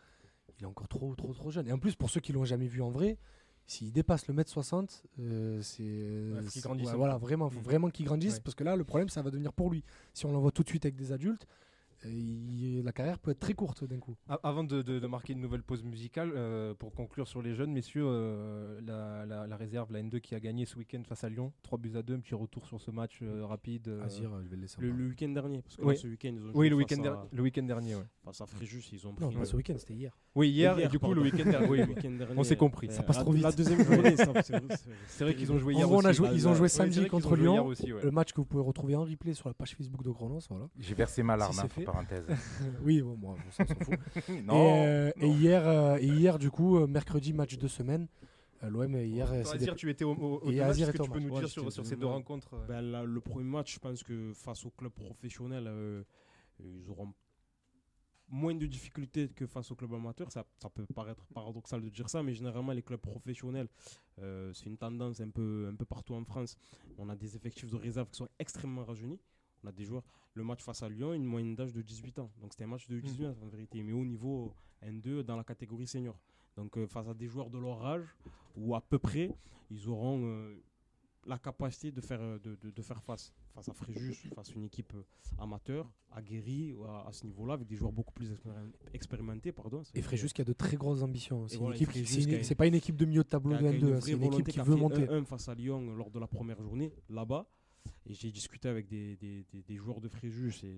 Il 0.59 0.65
est 0.65 0.67
encore 0.67 0.89
trop, 0.89 1.15
trop, 1.15 1.33
trop 1.35 1.51
jeune. 1.51 1.67
Et 1.69 1.73
en 1.73 1.79
plus, 1.79 1.95
pour 1.97 2.09
ceux 2.11 2.21
qui 2.21 2.33
l'ont 2.33 2.45
jamais 2.45 2.67
vu 2.69 2.81
en 2.83 2.91
vrai, 2.91 3.19
s'il 3.67 3.93
dépasse 3.93 4.27
le 4.29 4.35
mètre 4.35 4.51
60, 4.51 5.05
euh, 5.21 5.61
c'est. 5.63 5.83
Ouais, 5.83 6.35
faut 6.37 6.41
qu'il 6.43 6.51
c'est- 6.51 6.61
grandisse 6.63 6.89
ouais, 6.91 6.97
voilà, 6.97 7.17
vraiment, 7.19 7.49
faut 7.51 7.61
Mm. 7.61 7.65
vraiment 7.65 7.91
qu'il 7.91 8.07
grandisse 8.07 8.35
Ouais. 8.35 8.41
parce 8.45 8.55
que 8.55 8.65
là, 8.65 8.77
le 8.77 8.85
problème, 8.85 9.09
ça 9.09 9.23
va 9.23 9.31
devenir 9.31 9.53
pour 9.53 9.71
lui. 9.71 9.83
Si 10.15 10.27
on 10.27 10.33
l'envoie 10.33 10.51
tout 10.53 10.63
de 10.63 10.69
suite 10.69 10.85
avec 10.85 10.95
des 10.97 11.13
adultes, 11.13 11.47
Et 12.05 12.83
la 12.83 12.93
carrière 12.93 13.19
peut 13.19 13.31
être 13.31 13.41
très 13.41 13.55
courte 13.55 13.85
d'un 13.85 13.99
coup. 13.99 14.17
A- 14.29 14.41
Avant 14.43 14.65
de, 14.65 14.83
de- 14.83 14.99
de 14.99 15.07
marquer 15.07 15.33
une 15.35 15.41
nouvelle 15.41 15.63
pause 15.63 15.83
musicale, 15.85 16.33
euh, 16.35 16.75
pour 16.75 16.93
conclure 16.93 17.29
sur 17.29 17.43
les 17.43 17.55
jeunes, 17.55 17.73
messieurs, 17.73 18.05
euh, 18.07 18.81
la, 18.85 19.25
la- 19.27 19.47
la 19.47 19.57
réserve, 19.57 19.93
la 19.93 20.03
N2 20.03 20.21
qui 20.21 20.35
a 20.35 20.41
gagné 20.41 20.65
ce 20.67 20.77
week-end 20.79 21.03
face 21.07 21.25
à 21.25 21.29
Lyon, 21.29 21.53
3 21.63 21.79
buts 21.79 21.93
à 21.97 22.03
2, 22.03 22.15
un 22.15 22.21
petit 22.21 22.35
retour 22.35 22.67
sur 22.67 22.81
ce 22.81 22.91
match 22.91 23.21
euh, 23.23 23.45
rapide. 23.47 23.89
euh, 23.89 24.05
Azir, 24.05 24.31
je 24.43 24.49
vais 24.49 24.57
le 24.57 24.63
laisser. 24.63 24.79
en 24.79 24.83
Le, 24.83 25.09
week-end 25.09 25.29
dernier, 25.29 25.63
parce 25.63 25.77
que 25.77 25.83
Oui. 25.85 25.97
ce 25.97 26.07
week-end, 26.09 26.33
ils 26.35 26.43
ont 26.43 26.47
oui, 26.47 26.53
joué 26.55 26.69
le 26.71 26.77
week-end 26.77 27.01
à- 27.01 27.03
der- 27.03 27.27
le 27.33 27.43
week-end 27.43 27.63
dernier. 27.63 27.95
ouais. 27.95 28.03
Face 28.25 28.41
à 28.41 28.47
Fréjus, 28.47 28.83
ils 28.93 29.07
ont 29.07 29.15
pris. 29.15 29.25
Non, 29.25 29.33
pas 29.33 29.45
ce 29.45 29.57
week-end, 29.57 29.75
c'était 29.77 29.95
hier. 29.95 30.17
Oui, 30.35 30.49
hier, 30.51 30.77
Hier, 30.79 30.87
et 30.87 30.89
du 30.89 30.99
coup, 30.99 31.07
pardon. 31.07 31.17
le 31.17 31.23
week-end 31.23 31.51
dernier. 31.51 31.69
oui, 31.71 31.81
On 32.37 32.43
s'est 32.43 32.57
compris, 32.57 32.91
ça 32.91 33.03
passe 33.03 33.19
trop 33.19 33.33
vite. 33.33 33.43
La 33.43 33.53
deuxième 33.53 33.85
journée, 33.85 34.15
c'est 35.09 35.25
vrai, 35.25 35.35
qu'ils 35.35 35.53
ont 35.53 35.59
joué 35.59 35.75
En 35.75 35.79
hier 35.79 35.87
gros, 35.87 35.97
on 36.01 36.05
a 36.05 36.11
aussi. 36.11 36.19
joué- 36.19 36.29
ils 36.33 36.49
ont 36.49 36.55
joué 36.55 36.69
samedi 36.69 37.07
contre 37.07 37.37
Lyon. 37.37 37.71
Le 38.03 38.11
match 38.11 38.33
que 38.33 38.41
vous 38.41 38.47
pouvez 38.47 38.63
retrouver 38.63 38.97
en 38.97 39.05
replay 39.05 39.35
sur 39.35 39.49
la 39.49 39.55
page 39.55 39.75
Facebook 39.77 40.03
de. 40.03 40.11
Voilà. 40.49 40.67
J'ai 40.79 40.95
versé 40.95 41.23
ma 41.23 41.37
larme, 41.37 41.57
Oui, 42.83 43.03
bon, 43.03 43.17
moi, 43.17 43.37
on 43.47 43.51
s'en 43.53 43.65
fout. 43.67 43.99
non, 44.45 44.55
et, 44.55 44.87
euh, 44.87 45.11
et 45.17 45.29
hier, 45.29 45.67
euh, 45.67 45.97
et 46.01 46.07
hier, 46.07 46.39
du 46.39 46.51
coup, 46.51 46.79
euh, 46.79 46.87
mercredi, 46.87 47.33
match 47.33 47.57
de 47.59 47.69
semaine. 47.69 48.09
L'OM, 48.63 48.95
hier, 48.97 49.33
Azir, 49.33 49.73
dé- 49.75 49.77
tu 49.81 49.91
étais 49.91 50.05
au, 50.05 50.13
au, 50.13 50.39
au 50.39 50.51
Et 50.51 50.55
deux 50.55 50.61
matchs, 50.61 50.71
Azir 50.71 50.89
est-ce 50.89 50.97
que 50.99 51.03
tu 51.03 51.11
peux 51.11 51.15
match. 51.19 51.25
nous 51.29 51.35
Ouais, 51.35 51.41
dire 51.41 51.49
sur, 51.49 51.73
ces 51.73 51.97
deux 51.97 52.07
match. 52.07 52.15
rencontres 52.15 52.57
Ben, 52.69 52.81
là, 52.81 53.03
le 53.03 53.21
premier 53.21 53.45
match, 53.51 53.75
je 53.75 53.79
pense 53.81 54.05
que 54.05 54.33
face 54.35 54.65
au 54.65 54.71
club 54.71 54.93
professionnel, 54.93 55.65
euh, 55.67 56.05
ils 56.61 56.89
auront 56.89 57.13
moins 58.29 58.55
de 58.55 58.65
difficultés 58.67 59.29
que 59.29 59.47
face 59.47 59.71
au 59.73 59.75
club 59.75 59.93
amateur. 59.95 60.31
Ça, 60.31 60.45
ça 60.61 60.71
peut 60.71 60.87
paraître 60.95 61.27
paradoxal 61.35 61.83
de 61.83 61.89
dire 61.91 62.09
ça, 62.09 62.23
mais 62.23 62.35
généralement, 62.35 62.73
les 62.73 62.83
clubs 62.83 63.01
professionnels, 63.01 63.69
euh, 64.21 64.53
c'est 64.55 64.67
une 64.67 64.79
tendance 64.79 65.21
un 65.21 65.29
peu, 65.31 65.69
un 65.71 65.75
peu 65.75 65.85
partout 65.85 66.15
en 66.15 66.25
France. 66.25 66.57
On 66.99 67.09
a 67.09 67.17
des 67.17 67.35
effectifs 67.37 67.69
de 67.69 67.77
réserve 67.77 68.09
qui 68.11 68.19
sont 68.19 68.29
extrêmement 68.39 68.85
rajeunis. 68.85 69.19
On 69.65 69.69
a 69.69 69.73
des 69.73 69.85
joueurs. 69.85 70.03
Le 70.35 70.45
match 70.45 70.63
face 70.63 70.83
à 70.83 70.89
Lyon, 70.89 71.13
une 71.13 71.25
moyenne 71.25 71.55
d'âge 71.55 71.73
de 71.73 71.83
18 71.83 72.19
ans. 72.19 72.31
Donc 72.41 72.53
c'était 72.53 72.65
un 72.65 72.69
match 72.69 72.89
de 72.89 72.99
18 73.01 73.27
ans 73.27 73.37
en 73.43 73.49
vérité, 73.49 73.83
mais 73.83 73.93
au 73.93 74.05
niveau 74.05 74.55
N2 74.83 75.23
dans 75.23 75.37
la 75.37 75.45
catégorie 75.45 75.87
senior. 75.87 76.19
Donc 76.57 76.77
euh, 76.79 76.87
face 76.87 77.07
à 77.09 77.15
des 77.15 77.29
joueurs 77.29 77.51
de 77.51 77.59
leur 77.59 77.85
âge, 77.85 78.17
ou 78.57 78.75
à 78.75 78.81
peu 78.81 78.99
près, 78.99 79.31
ils 79.71 79.89
auront 79.89 80.23
euh, 80.25 80.55
la 81.27 81.39
capacité 81.39 81.93
de 81.93 82.01
faire, 82.01 82.21
euh, 82.21 82.39
de, 82.41 82.57
de- 82.57 82.71
de 82.71 82.83
faire 82.83 83.03
face. 83.03 83.33
Face 83.55 83.69
à 83.69 83.73
Fréjus, 83.75 84.15
face 84.35 84.51
à 84.51 84.55
une 84.55 84.65
équipe 84.65 84.93
amateur, 85.39 85.91
aguerrie 86.11 86.75
à, 86.89 87.09
à 87.09 87.13
ce 87.13 87.25
niveau-là, 87.27 87.55
avec 87.55 87.67
des 87.69 87.77
joueurs 87.77 87.93
beaucoup 87.93 88.13
plus 88.15 88.33
expéri- 88.33 88.73
expérimentés. 88.95 89.53
Pardon, 89.53 89.83
Et 89.95 90.03
Fréjus 90.03 90.29
qui 90.33 90.41
a 90.41 90.45
de 90.45 90.53
très 90.55 90.77
grosses 90.77 91.03
ambitions. 91.03 91.47
C'est 91.49 91.59
voilà, 91.59 91.77
Fréjus 91.77 92.07
c'est 92.07 92.51
une- 92.51 92.57
pas 92.57 92.67
une 92.67 92.75
équipe 92.75 92.97
de 92.97 93.05
milieu 93.05 93.23
de 93.23 93.29
tableau 93.29 93.53
de 93.53 93.59
qui 93.59 93.67
a 93.67 93.71
une 93.71 93.77
N2, 93.77 93.87
vraie 93.91 94.01
c'est 94.01 94.13
une 94.13 94.25
équipe 94.25 94.49
qui 94.49 94.59
veut 94.61 94.75
monter. 94.77 95.07
1-1 95.07 95.25
face 95.27 95.49
à 95.49 95.55
Lyon 95.55 95.95
lors 95.95 96.11
de 96.11 96.19
la 96.19 96.27
première 96.27 96.61
journée, 96.63 96.93
là-bas. 97.11 97.47
Et 98.07 98.15
j'ai 98.15 98.31
discuté 98.31 98.69
avec 98.69 98.87
des, 98.89 99.17
des- 99.17 99.45
des- 99.53 99.63
des 99.63 99.77
joueurs 99.77 100.01
de 100.01 100.09
Fréjus. 100.09 100.53
et 100.65 100.77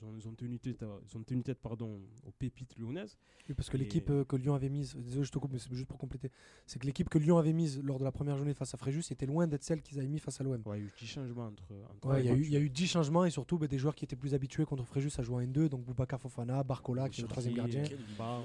ils, 0.00 0.04
ont, 0.06 0.16
ils 0.16 0.26
ont 0.28 0.32
tenu 0.34 0.58
tête, 0.58 0.82
à- 0.82 0.98
ils 1.08 1.16
ont 1.16 1.22
tenu 1.22 1.42
tête 1.42 1.58
pardon, 1.60 2.00
aux 2.26 2.30
pépites 2.32 2.76
lyonnaises. 2.78 3.16
Oui, 3.48 3.54
parce 3.54 3.68
que 3.68 3.76
l'équipe 3.76 4.08
euh, 4.10 4.24
que 4.24 4.36
Lyon 4.36 4.54
avait 4.54 4.68
mise, 4.68 4.96
désolé 4.96 5.24
je 5.24 5.30
te 5.30 5.38
coupe, 5.38 5.52
mais 5.52 5.58
c'est 5.58 5.72
juste 5.74 5.86
pour 5.88 5.98
compléter, 5.98 6.30
c'est 6.66 6.78
que 6.80 6.86
l'équipe 6.86 7.08
que 7.08 7.18
Lyon 7.18 7.36
avait 7.38 7.52
mise 7.52 7.80
lors 7.82 7.98
de 7.98 8.04
la 8.04 8.10
première 8.12 8.36
journée 8.36 8.54
face 8.54 8.72
à 8.74 8.76
Fréjus 8.78 9.02
était 9.10 9.26
loin 9.26 9.46
d'être 9.46 9.62
celle 9.64 9.82
qu'ils 9.82 9.98
avaient 9.98 10.08
mis 10.08 10.18
face 10.18 10.40
à 10.40 10.44
l'OM. 10.44 10.60
Ouais, 10.64 10.78
il 10.78 10.82
y 10.82 10.84
a 10.84 10.86
eu 10.86 10.92
10 10.98 11.06
changements 11.06 11.46
entre. 11.46 11.62
entre 11.94 12.08
Ouais, 12.08 12.22
les 12.22 12.28
il 12.28 12.30
y, 12.30 12.34
a 12.34 12.36
eu- 12.36 12.42
il 12.44 12.50
y 12.52 12.56
a 12.56 12.60
eu 12.60 12.70
10 12.70 12.86
changements 12.86 13.24
et 13.24 13.30
surtout 13.30 13.58
bah, 13.58 13.66
des 13.68 13.78
joueurs 13.78 13.94
qui 13.94 14.04
étaient 14.04 14.16
plus 14.16 14.34
habitués 14.34 14.64
contre 14.64 14.84
Fréjus 14.84 15.10
à 15.18 15.22
jouer 15.22 15.36
en 15.44 15.46
N2, 15.46 15.68
donc 15.68 15.84
Boubacar 15.84 16.20
Fofana, 16.20 16.62
Barcola 16.64 17.08
qui 17.08 17.20
est 17.20 17.24
le 17.24 17.28
troisième 17.28 17.54
gardien. 17.54 17.82
Bard. 18.16 18.42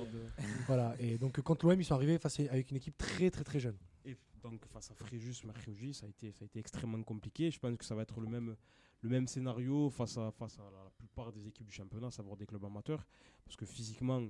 Voilà, 0.67 0.95
et 0.99 1.17
donc 1.17 1.39
contre 1.41 1.65
l'OM 1.67 1.80
ils 1.80 1.86
sont 1.86 1.95
arrivés 1.95 2.17
face 2.19 2.39
à- 2.39 2.51
avec 2.51 2.69
une 2.71 2.78
équipe 2.78 2.97
très 2.97 3.32
très 3.32 3.43
très 3.43 3.59
jeune. 3.59 3.75
Donc 4.49 4.65
face 4.67 4.91
à 4.91 4.95
Fréjus, 4.95 5.43
mercredi, 5.45 5.93
ça 5.93 6.05
a 6.05 6.09
été, 6.09 6.31
ça 6.31 6.43
a 6.43 6.45
été 6.45 6.59
extrêmement 6.59 7.03
compliqué. 7.03 7.51
Je 7.51 7.59
pense 7.59 7.75
que 7.77 7.83
ça 7.83 7.95
va 7.95 8.03
être 8.03 8.19
le 8.21 8.27
même, 8.27 8.55
le 9.01 9.09
même 9.09 9.27
scénario 9.27 9.89
face 9.89 10.17
à, 10.17 10.31
face 10.31 10.57
à 10.59 10.63
la, 10.71 10.89
plupart 10.97 11.33
des 11.33 11.47
équipes 11.47 11.65
du 11.67 11.73
championnat, 11.73 12.07
à 12.07 12.11
savoir 12.11 12.37
des 12.37 12.45
clubs 12.45 12.63
amateurs. 12.63 13.05
Parce 13.43 13.57
que 13.57 13.65
physiquement, 13.65 14.25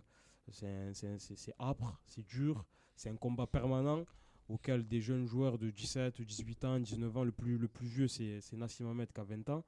c'est 0.49 1.53
âpre, 1.59 2.01
c'est 2.07 2.25
dur, 2.25 2.65
c'est 2.95 3.09
un 3.09 3.15
combat 3.15 3.45
permanent 3.45 4.05
auquel 4.49 4.87
des 4.87 5.01
jeunes 5.01 5.27
joueurs 5.27 5.57
de 5.59 5.69
17, 5.69 6.21
18 6.21 6.65
ans, 6.65 6.79
19 6.79 7.17
ans, 7.17 7.23
le 7.23 7.31
plus, 7.31 7.57
le 7.57 7.67
plus 7.67 7.87
vieux, 7.87 8.07
c'est 8.07 8.41
Nassim 8.53 8.87
Ahmed 8.87 9.11
qui 9.11 9.19
a 9.19 9.23
20 9.23 9.49
ans. 9.49 9.63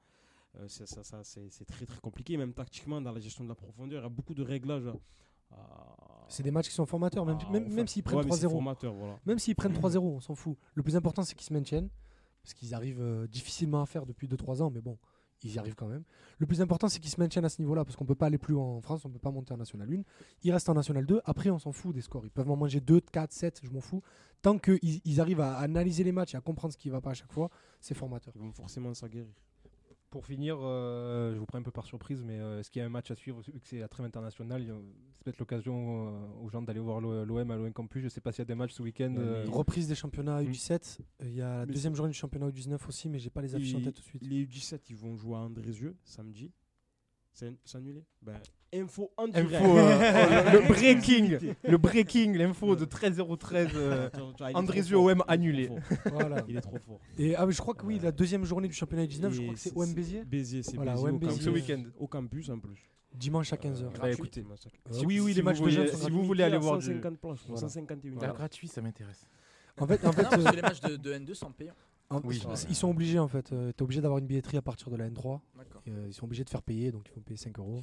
Euh, 0.56 0.66
c'est- 0.66 1.64
très 1.64 1.86
très 1.86 2.00
compliqué, 2.00 2.36
même 2.36 2.52
tactiquement 2.52 3.00
dans 3.00 3.12
la 3.12 3.20
gestion 3.20 3.44
de 3.44 3.50
la 3.50 3.54
profondeur, 3.54 4.00
il 4.00 4.04
y 4.04 4.06
a 4.06 4.08
beaucoup 4.08 4.34
de 4.34 4.42
réglages. 4.42 4.90
C'est 6.28 6.42
des 6.44 6.52
matchs 6.52 6.68
qui 6.68 6.74
sont 6.74 6.86
formateurs, 6.86 7.26
même, 7.26 7.36
à- 7.44 7.50
même, 7.50 7.68
même 7.72 7.88
s'ils 7.88 8.02
prennent 8.04 8.18
mais 8.18 8.30
c'est 8.30 8.46
3-0. 8.46 8.50
formateur, 8.50 8.94
voilà. 8.94 9.18
Même 9.26 9.38
s'ils 9.40 9.56
prennent 9.56 9.72
3-0, 9.80 9.98
on 9.98 10.20
s'en 10.20 10.34
fout. 10.36 10.56
Le 10.74 10.82
plus 10.82 10.94
important 10.96 11.22
c'est 11.24 11.34
qu'ils 11.34 11.46
se 11.46 11.52
maintiennent, 11.52 11.88
parce 12.42 12.54
qu'ils 12.54 12.72
arrivent 12.74 13.00
euh, 13.00 13.26
difficilement 13.26 13.82
à 13.82 13.86
faire 13.86 14.06
depuis 14.06 14.28
2-3 14.28 14.62
ans, 14.62 14.70
mais 14.70 14.80
bon, 14.80 14.96
ils 15.42 15.52
y 15.54 15.58
arrivent 15.58 15.74
quand 15.74 15.88
même. 15.88 16.04
Le 16.38 16.46
plus 16.46 16.60
important 16.60 16.88
c'est 16.88 17.00
qu'ils 17.00 17.10
se 17.10 17.18
maintiennent 17.18 17.44
à 17.44 17.48
ce 17.48 17.60
niveau-là, 17.60 17.84
parce 17.84 17.96
qu'on 17.96 18.04
peut 18.06 18.14
pas 18.14 18.26
aller 18.26 18.38
plus 18.38 18.54
loin 18.54 18.64
en 18.64 18.80
France, 18.80 19.04
on 19.04 19.10
peut 19.10 19.18
pas 19.18 19.32
monter 19.32 19.52
en 19.52 19.56
National 19.56 19.92
1. 19.92 20.02
Ils 20.44 20.52
restent 20.52 20.68
en 20.68 20.74
National 20.74 21.04
2, 21.04 21.20
après 21.24 21.50
on 21.50 21.58
s'en 21.58 21.72
fout 21.72 21.92
des 21.92 22.00
scores. 22.00 22.24
Ils 22.24 22.30
peuvent 22.30 22.50
en 22.50 22.56
manger 22.56 22.80
2, 22.80 23.00
4, 23.00 23.32
7, 23.32 23.60
je 23.64 23.70
m'en 23.70 23.80
fous. 23.80 24.00
Tant 24.40 24.56
qu'ils 24.58 24.78
ils 25.04 25.20
arrivent 25.20 25.40
à 25.40 25.56
analyser 25.58 26.04
les 26.04 26.12
matchs 26.12 26.34
et 26.34 26.36
à 26.36 26.40
comprendre 26.40 26.72
ce 26.72 26.78
qui 26.78 26.90
va 26.90 27.00
pas 27.00 27.10
à 27.10 27.14
chaque 27.14 27.32
fois, 27.32 27.50
c'est 27.80 27.94
formateur. 27.94 28.32
Ils 28.36 28.40
vont 28.40 28.52
forcément 28.52 28.94
s'aguerrir. 28.94 29.34
Pour 30.10 30.26
finir, 30.26 30.58
euh, 30.60 31.32
je 31.34 31.38
vous 31.38 31.46
prends 31.46 31.58
un 31.58 31.62
peu 31.62 31.70
par 31.70 31.86
surprise, 31.86 32.24
mais 32.24 32.38
euh, 32.40 32.58
est-ce 32.58 32.70
qu'il 32.70 32.80
y 32.80 32.82
a 32.82 32.86
un 32.86 32.90
match 32.90 33.12
à 33.12 33.14
suivre 33.14 33.40
vu 33.42 33.60
que 33.60 33.68
c'est 33.68 33.78
la 33.78 33.86
trêve 33.86 34.04
internationale 34.04 34.64
C'est 34.66 35.24
peut-être 35.24 35.38
l'occasion 35.38 36.08
euh, 36.08 36.42
aux 36.42 36.48
gens 36.48 36.62
d'aller 36.62 36.80
voir 36.80 37.00
l'OM 37.00 37.50
à 37.50 37.56
l'OM 37.56 37.72
Campus. 37.72 38.02
Je 38.02 38.08
sais 38.08 38.20
pas 38.20 38.32
s'il 38.32 38.40
y 38.40 38.42
a 38.42 38.46
des 38.46 38.56
matchs 38.56 38.72
ce 38.72 38.82
week-end. 38.82 39.14
Euh, 39.18 39.44
Reprise 39.48 39.86
des 39.86 39.94
championnats 39.94 40.42
Mm. 40.42 40.46
U17, 40.50 40.98
euh, 41.00 41.26
il 41.26 41.34
y 41.34 41.42
a 41.42 41.58
la 41.58 41.66
Mais 41.66 41.72
deuxième 41.72 41.94
journée 41.94 42.10
du 42.10 42.18
championnat 42.18 42.48
U19 42.48 42.88
aussi, 42.88 43.08
mais 43.08 43.20
j'ai 43.20 43.30
pas 43.30 43.40
les 43.40 43.54
affiches 43.54 43.74
en 43.74 43.82
tête 43.82 43.94
tout 43.94 44.02
de 44.02 44.06
suite. 44.06 44.26
Les 44.26 44.44
U17, 44.46 44.80
ils 44.90 44.96
vont 44.96 45.16
jouer 45.16 45.36
à 45.36 45.38
Andrézieux 45.40 45.96
samedi. 46.04 46.50
C'est 47.32 47.76
annulé 47.76 48.04
ben, 48.22 48.34
Info 48.74 49.10
en 49.16 49.24
Info, 49.28 49.48
direct. 49.48 49.64
euh, 49.64 50.52
le 50.60 50.68
breaking, 50.68 51.38
le 51.64 51.78
breaking, 51.78 52.34
l'info 52.36 52.76
de 52.76 52.84
13-0-13. 52.84 53.70
euh, 53.74 54.08
OM 54.94 55.24
annulé. 55.26 55.70
Voilà. 56.12 56.44
Il 56.48 56.56
est 56.56 56.60
trop 56.60 56.78
fort. 56.78 57.00
Et 57.18 57.34
ah, 57.34 57.46
mais 57.46 57.52
je 57.52 57.60
crois 57.60 57.74
que 57.74 57.84
oui, 57.86 57.98
la 58.00 58.12
deuxième 58.12 58.44
journée 58.44 58.68
du 58.68 58.74
championnat 58.74 59.04
U19, 59.06 59.30
je 59.30 59.42
crois 59.42 59.54
que 59.54 59.60
c'est 59.60 59.76
OM 59.76 59.92
Béziers. 59.92 60.24
Béziers, 60.24 60.62
c'est 60.62 60.76
Voilà, 60.76 60.94
Béziers 60.94 61.42
ce 61.42 61.50
week-end. 61.50 61.82
Au 61.98 62.06
campus 62.06 62.48
en 62.50 62.58
plus. 62.58 62.78
Dimanche 63.14 63.52
à 63.52 63.56
15h. 63.56 63.98
Bah, 64.00 64.10
écoutez, 64.10 64.44
Euh, 64.48 64.54
Si- 64.92 65.04
oui, 65.06 65.18
oui, 65.18 65.30
si 65.32 65.34
les 65.36 65.40
vous 65.40 65.44
matchs 65.46 65.56
de 65.58 65.62
voulez- 65.62 65.72
jeunes 65.74 65.88
si 65.88 66.10
vous 66.10 66.22
voulez 66.22 66.44
aller 66.44 66.58
voir 66.58 66.78
du- 66.78 66.84
150 66.86 67.18
places, 67.18 67.38
je 67.38 67.42
crois, 67.42 67.54
Voilà. 67.56 67.68
151. 67.68 68.18
Ah, 68.22 68.32
gratuit, 68.32 68.68
ça 68.68 68.80
m'intéresse. 68.80 69.26
En 69.80 69.86
fait, 69.86 70.04
en 70.06 70.12
fait, 70.12 70.22
Non, 70.22 70.28
parce 70.30 70.44
euh, 70.46 70.50
que 70.50 70.56
les 70.56 70.62
matchs 70.62 70.80
de, 70.80 70.96
de 70.96 71.12
N2 71.14 71.34
sont 71.34 71.50
payants. 71.50 71.74
en- 72.10 72.20
Oui. 72.24 72.40
ils 72.68 72.74
sont 72.76 72.90
obligés 72.90 73.18
en 73.18 73.26
fait. 73.28 73.52
Euh, 73.52 73.72
T'es 73.72 73.82
obligé 73.82 74.00
d'avoir 74.00 74.18
une 74.18 74.26
billetterie 74.26 74.56
à 74.58 74.62
partir 74.62 74.90
de 74.90 74.96
la 74.96 75.08
N3. 75.08 75.40
Euh, 75.88 76.04
ils 76.08 76.12
sont 76.14 76.24
obligés 76.24 76.44
de 76.44 76.50
faire 76.50 76.62
payer, 76.62 76.92
donc 76.92 77.08
ils 77.08 77.14
vont 77.14 77.22
payer 77.22 77.36
5 77.36 77.58
euros. 77.58 77.82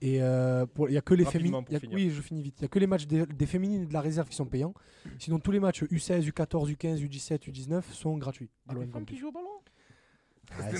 Et 0.00 0.22
euh, 0.22 0.66
pour- 0.66 0.88
il 0.88 0.94
y 0.94 0.98
a 0.98 1.00
que 1.00 1.14
les 1.14 1.24
féminines. 1.24 1.64
il. 1.70 1.94
Oui, 1.94 2.10
je 2.10 2.20
finis 2.20 2.42
vite. 2.42 2.56
Il 2.58 2.62
y 2.62 2.64
a 2.64 2.68
que 2.68 2.78
les 2.78 2.86
matchs 2.86 3.06
des, 3.06 3.26
des 3.26 3.46
féminines 3.46 3.82
et 3.82 3.86
de 3.86 3.92
la 3.92 4.00
réserve 4.00 4.28
qui 4.28 4.36
sont 4.36 4.46
payants. 4.46 4.74
Sinon, 5.18 5.38
tous 5.38 5.50
les 5.50 5.60
matchs 5.60 5.82
U16, 5.84 6.22
U14, 6.30 6.70
U15, 6.74 7.00
U17, 7.06 7.48
U19 7.50 7.82
sont 7.92 8.16
gratuits. 8.18 8.50
à 8.68 8.74
l'OM 8.74 8.88
Campus. 8.90 9.18
jouent 9.18 9.28
au 9.28 9.32
ballon? 9.32 9.46
Ah, 9.60 9.70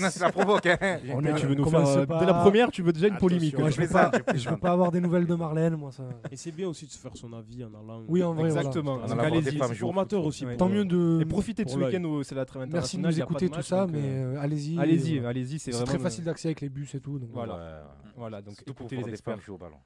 non, 0.01 0.07
c'est 0.09 0.19
la 0.19 0.31
provoque. 0.31 0.65
hein. 0.65 0.77
On 1.13 1.21
Mais 1.21 1.29
est- 1.31 1.35
tu 1.35 1.45
veux 1.47 1.55
nous 1.55 1.63
commence 1.63 1.89
faire 1.93 1.99
euh, 2.01 2.05
pas- 2.05 2.19
dès 2.19 2.25
la 2.25 2.33
première, 2.35 2.71
tu 2.71 2.81
veux 2.81 2.91
déjà 2.93 3.07
une 3.07 3.13
Attention, 3.13 3.27
polémique. 3.27 3.57
Moi, 3.57 3.69
je 3.69 3.75
je 3.75 3.81
veux 3.81 3.87
plaisante, 3.87 4.11
pas, 4.11 4.17
je 4.17 4.23
plaisante. 4.23 4.43
je 4.43 4.49
veux 4.49 4.57
pas 4.57 4.71
avoir 4.71 4.91
des 4.91 4.99
nouvelles 5.01 5.25
de 5.27 5.35
Marlène, 5.35 5.75
moi 5.75 5.91
ça. 5.91 6.03
Et 6.31 6.35
c'est 6.35 6.51
bien 6.51 6.67
aussi 6.67 6.85
de 6.85 6.91
se 6.91 6.97
faire 6.97 7.15
son 7.15 7.31
avis 7.33 7.63
en 7.63 7.67
allant. 7.69 8.03
Oui, 8.07 8.23
en 8.23 8.33
vrai. 8.33 8.45
Exactement. 8.45 8.99
Allez-y. 9.03 9.57
C'est 9.59 9.75
formateur 9.75 10.25
aussi. 10.25 10.45
Ouais. 10.45 10.51
pour, 10.57 10.67
Tant 10.67 10.69
mieux 10.73 10.85
de. 10.85 11.19
Et 11.21 11.25
profitez 11.25 11.65
de 11.65 11.69
ce 11.69 11.77
week-end 11.77 12.03
où 12.03 12.23
c'est 12.23 12.35
la 12.35 12.45
trêve 12.45 12.67
Merci 12.71 12.97
de 12.97 13.03
nous 13.03 13.19
écouter 13.19 13.49
tout 13.49 13.61
ça, 13.61 13.87
mais 13.87 13.99
euh, 13.99 14.35
euh, 14.35 14.41
allez-y. 14.41 14.79
Allez-y, 14.79 15.19
allez-y, 15.25 15.59
c'est 15.59 15.71
très 15.71 15.99
facile 15.99 16.23
d'accès 16.25 16.47
avec 16.49 16.61
les 16.61 16.69
bus 16.69 16.93
et 16.95 16.99
tout. 16.99 17.19
Voilà. 17.31 17.83
voilà. 18.17 18.41
Donc 18.41 18.55
écoutez 18.67 18.97
les 18.97 19.09
experts. 19.09 19.39
jouer 19.41 19.55
au 19.55 19.57
ballon. 19.57 19.77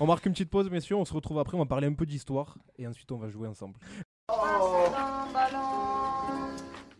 On 0.00 0.06
marque 0.06 0.26
une 0.26 0.32
petite 0.32 0.50
pause, 0.50 0.70
messieurs. 0.70 0.96
On 0.96 1.04
se 1.04 1.12
retrouve 1.14 1.38
après. 1.38 1.56
On 1.56 1.60
va 1.60 1.66
parler 1.66 1.86
un 1.86 1.94
peu 1.94 2.06
d'histoire 2.06 2.56
et 2.78 2.86
ensuite 2.86 3.10
on 3.12 3.16
va 3.18 3.28
jouer 3.28 3.48
ensemble. 3.48 3.74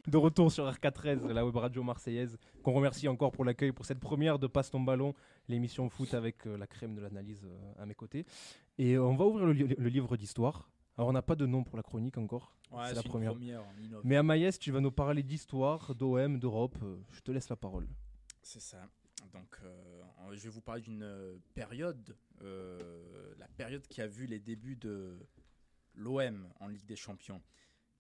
De 0.07 0.17
retour 0.17 0.53
sur 0.53 0.71
RK13, 0.71 1.27
la 1.33 1.45
web 1.45 1.57
radio 1.57 1.83
marseillaise, 1.83 2.39
qu'on 2.63 2.73
remercie 2.73 3.09
encore 3.09 3.33
pour 3.33 3.45
l'accueil 3.45 3.73
pour 3.73 3.85
cette 3.85 3.99
première 3.99 4.39
de 4.39 4.47
Passe 4.47 4.71
ton 4.71 4.81
ballon, 4.81 5.15
l'émission 5.49 5.89
foot 5.91 6.15
avec 6.15 6.47
euh, 6.47 6.57
la 6.57 6.69
crème 6.69 6.95
de 6.95 7.01
l'analyse 7.01 7.45
euh, 7.45 7.83
à 7.83 7.87
mes 7.87 7.95
côtés. 7.95 8.25
Et 8.79 8.95
euh, 8.95 9.03
on 9.03 9.17
va 9.17 9.25
ouvrir 9.25 9.47
le, 9.47 9.53
li- 9.53 9.75
le 9.77 9.89
livre 9.89 10.17
d'histoire. 10.17 10.71
Alors 10.97 11.09
on 11.09 11.13
n'a 11.13 11.23
pas 11.23 11.35
de 11.35 11.45
nom 11.45 11.65
pour 11.65 11.77
la 11.77 11.83
chronique 11.83 12.19
encore, 12.19 12.53
Ouais, 12.71 12.85
c'est 12.89 12.95
la 12.95 13.03
première. 13.03 13.35
Mais 14.05 14.17
Amaïs, 14.17 14.59
tu 14.61 14.71
vas 14.71 14.81
nous 14.81 14.93
parler 14.93 15.23
d'histoire, 15.25 15.95
d'OM, 15.95 16.39
d'Europe. 16.39 16.77
Je 17.13 17.21
te 17.21 17.33
laisse 17.33 17.49
la 17.49 17.57
parole. 17.57 17.87
C'est 18.43 18.61
ça. 18.63 18.79
Donc, 19.33 19.59
euh, 19.65 20.03
je 20.35 20.43
vais 20.45 20.49
vous 20.51 20.61
parler 20.61 20.83
d'une 20.83 21.07
période, 21.55 22.17
euh, 22.43 23.35
la 23.39 23.49
période 23.49 23.87
qui 23.89 24.01
a 24.01 24.07
vu 24.07 24.27
les 24.27 24.39
débuts 24.39 24.77
de 24.77 25.19
l'OM 25.97 26.47
en 26.61 26.69
Ligue 26.69 26.87
des 26.87 26.97
Champions. 26.97 27.43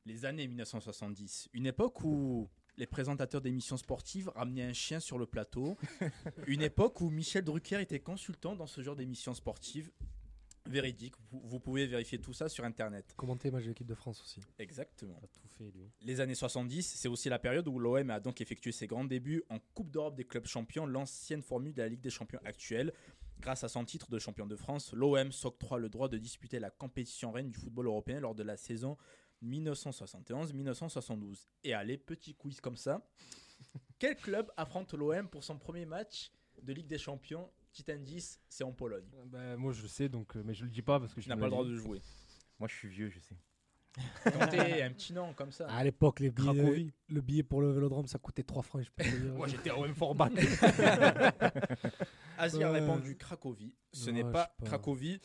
Les 0.07 0.24
années 0.24 0.46
1970. 0.46 1.48
Une 1.52 1.66
époque 1.66 2.04
où 2.04 2.48
les 2.76 2.86
présentateurs 2.86 3.40
d'émissions 3.40 3.76
sportives 3.76 4.30
ramenaient 4.36 4.62
un 4.62 4.72
chien 4.72 5.00
sur 5.00 5.18
le 5.18 5.26
plateau. 5.26 5.76
Une 6.46 6.62
époque 6.62 7.00
où 7.00 7.11
Michel 7.11 7.42
Drucker 7.42 7.80
était 7.80 7.98
consultant 7.98 8.54
dans 8.54 8.68
ce 8.68 8.82
genre 8.82 8.94
d'émissions 8.94 9.34
sportives. 9.34 9.90
Véridique, 10.64 11.14
vous, 11.30 11.59
pouvez 11.59 11.86
vérifier 11.86 12.20
tout 12.20 12.32
ça 12.32 12.48
sur 12.48 12.64
internet. 12.64 13.14
Commenter 13.16 13.50
match 13.50 13.64
de 13.64 13.68
l'équipe 13.68 13.86
de 13.86 13.94
France 13.94 14.20
aussi. 14.20 14.40
Exactement. 14.61 15.16
Il 15.20 15.24
a 15.24 15.28
tout 15.28 15.48
fait, 15.59 15.70
lui. 15.72 15.90
Les 16.02 16.20
années 16.20 16.34
70, 16.36 16.82
c'est 16.82 17.09
aussi 17.09 17.28
la 17.28 17.38
période 17.40 17.66
où 17.66 17.78
l'OM 17.78 18.11
a 18.11 18.20
donc 18.20 18.40
effectué 18.40 18.70
ses 18.70 18.86
grands 18.86 19.04
débuts 19.04 19.42
en 19.48 19.59
Coupe 19.74 19.90
d'Europe 19.90 20.16
des 20.16 20.24
clubs 20.24 20.46
champions, 20.46 20.86
l'ancienne 20.86 21.42
formule 21.42 21.72
de 21.72 21.82
la 21.82 21.88
Ligue 21.88 22.00
des 22.00 22.11
champions 22.11 22.40
actuelle. 22.44 22.92
Grâce 23.40 23.64
à 23.64 23.68
son 23.68 23.84
titre 23.84 24.11
de 24.11 24.18
champion 24.18 24.46
de 24.46 24.57
France, 24.57 24.92
l'OM 24.92 25.30
s'octroie 25.30 25.78
le 25.78 25.88
droit 25.88 26.09
de 26.09 26.18
disputer 26.18 26.59
la 26.59 26.70
compétition 26.70 27.32
reine 27.32 27.50
du 27.50 27.59
football 27.59 27.86
européen 27.86 28.20
lors 28.20 28.34
de 28.34 28.42
la 28.42 28.57
saison 28.57 28.96
1971-1972. 29.43 31.47
Et 31.64 31.74
allez, 31.74 31.99
petit 31.99 32.34
quiz 32.34 32.61
comme 32.61 32.76
ça. 32.76 33.07
Quel 33.99 34.16
club 34.16 34.51
affronte 34.57 34.95
l'OM 34.95 35.28
pour 35.28 35.45
son 35.45 35.59
premier 35.59 35.87
match 35.87 36.30
de 36.62 36.72
Ligue 36.72 36.87
des 36.87 36.99
champions? 36.99 37.51
Petit 37.72 37.91
indice, 37.93 38.41
c'est 38.49 38.64
en 38.64 38.72
Pologne. 38.72 39.05
Ben, 39.26 39.57
moi 39.57 39.72
je 39.72 39.82
le 39.82 39.89
sais, 39.89 40.09
donc, 40.09 40.34
euh, 40.37 40.43
mais 40.45 40.55
je 40.55 40.64
le 40.64 40.70
dis 40.70 40.80
pas 40.82 40.99
parce 40.99 41.12
que 41.12 41.20
je 41.20 41.28
me 41.28 41.34
pas 41.37 41.45
le 41.45 41.51
droit 41.51 41.64
dit. 41.64 41.70
de 41.72 41.76
jouer. 41.76 42.01
Moi, 42.59 42.68
je 42.68 42.74
suis 42.74 42.89
vieux, 42.89 43.11
je 43.11 43.20
sais. 43.20 43.37
Tentez 44.30 44.82
un 44.82 44.91
petit 44.93 45.12
nom 45.14 45.32
comme 45.34 45.53
ça. 45.53 45.66
À 45.70 45.82
l'époque, 45.84 46.20
les 46.20 46.30
billets, 46.30 46.53
Cracovie. 46.55 46.93
le 47.09 47.20
billet 47.22 47.43
pour 47.43 47.61
le 47.62 47.72
vélodrome, 47.72 48.07
ça 48.07 48.18
coûtait 48.18 48.43
3 48.43 48.62
francs. 48.62 48.82
Je 48.82 48.91
peux 48.91 49.05
te 49.05 49.09
le 49.14 49.20
dire. 49.22 49.34
Moi 49.34 49.49
j'étais 49.49 49.70
au 49.70 49.82
même 49.82 49.95
format. 49.95 50.28
Asie 52.39 52.62
a 52.62 52.68
Euh, 52.68 52.72
répondu 52.72 53.16
Cracovie. 53.16 53.74
Ce 53.93 54.07
ouais, 54.07 54.12
n'est 54.12 54.24
pas. 54.30 54.55
Cracovie. 54.64 55.18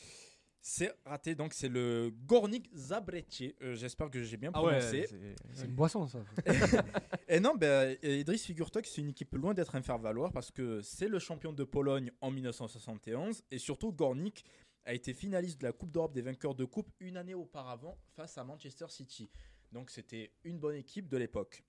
C'est 0.64 0.94
raté, 1.06 1.34
donc 1.34 1.54
c'est 1.54 1.70
le 1.70 2.12
Gornik 2.28 2.70
Zabrecie. 2.76 3.56
Euh, 3.64 3.74
J'espère 3.74 4.12
que 4.12 4.22
j'ai 4.22 4.38
bien 4.38 4.52
Ah 4.54 4.62
ouais, 4.64 4.78
prononcé. 4.78 5.08
c'est- 5.54 5.66
une 5.66 5.72
boisson, 5.74 6.08
ça. 6.08 6.20
Et 7.28 7.40
non, 7.40 7.56
ben, 7.56 7.98
euh, 8.04 8.18
Idriss, 8.18 8.46
figure-toi 8.46 8.84
que 8.84 8.88
c'est 8.88 9.02
une 9.02 9.10
équipe 9.10 9.34
loin 9.34 9.56
d'être 9.56 9.74
un 9.76 9.82
faire-valoir 9.82 10.32
parce 10.32 10.52
que 10.52 10.82
c'est 10.82 11.08
le 11.08 11.18
champion 11.18 11.52
de 11.52 11.64
Pologne 11.64 12.12
en 12.22 12.30
1971 12.30 13.44
et 13.50 13.58
surtout 13.58 13.92
Gornik 13.92 14.46
a 14.86 14.94
été 14.94 15.14
finaliste 15.14 15.60
de 15.62 15.66
la 15.66 15.72
Coupe 15.74 15.92
d'Europe 15.92 16.14
des 16.14 16.22
vainqueurs 16.22 16.54
de 16.54 16.66
coupe 16.66 16.92
une 17.00 17.18
année 17.18 17.34
auparavant 17.34 17.98
face 18.16 18.38
à 18.38 18.44
Manchester 18.44 18.86
City. 18.90 19.32
Donc 19.72 19.90
c'était 19.90 20.32
une 20.44 20.60
bonne 20.60 20.76
équipe 20.76 21.08
de 21.08 21.18
l'époque. 21.18 21.64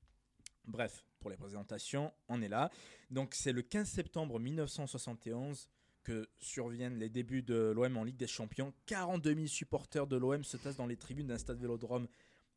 Bref, 0.66 1.04
pour 1.18 1.30
les 1.30 1.36
présentations, 1.36 2.12
on 2.28 2.42
est 2.42 2.48
là. 2.48 2.70
Donc 3.10 3.34
c'est 3.34 3.52
le 3.52 3.62
15 3.62 3.88
septembre 3.88 4.38
1971 4.38 5.68
que 6.02 6.28
surviennent 6.38 6.98
les 6.98 7.08
débuts 7.08 7.42
de 7.42 7.72
l'OM 7.74 7.96
en 7.96 8.04
Ligue 8.04 8.16
des 8.16 8.26
Champions. 8.26 8.72
42 8.86 9.34
000 9.34 9.46
supporters 9.46 10.06
de 10.06 10.16
l'OM 10.16 10.42
se 10.44 10.56
tassent 10.56 10.76
dans 10.76 10.86
les 10.86 10.96
tribunes 10.96 11.26
d'un 11.26 11.38
stade 11.38 11.58
Vélodrome 11.58 12.08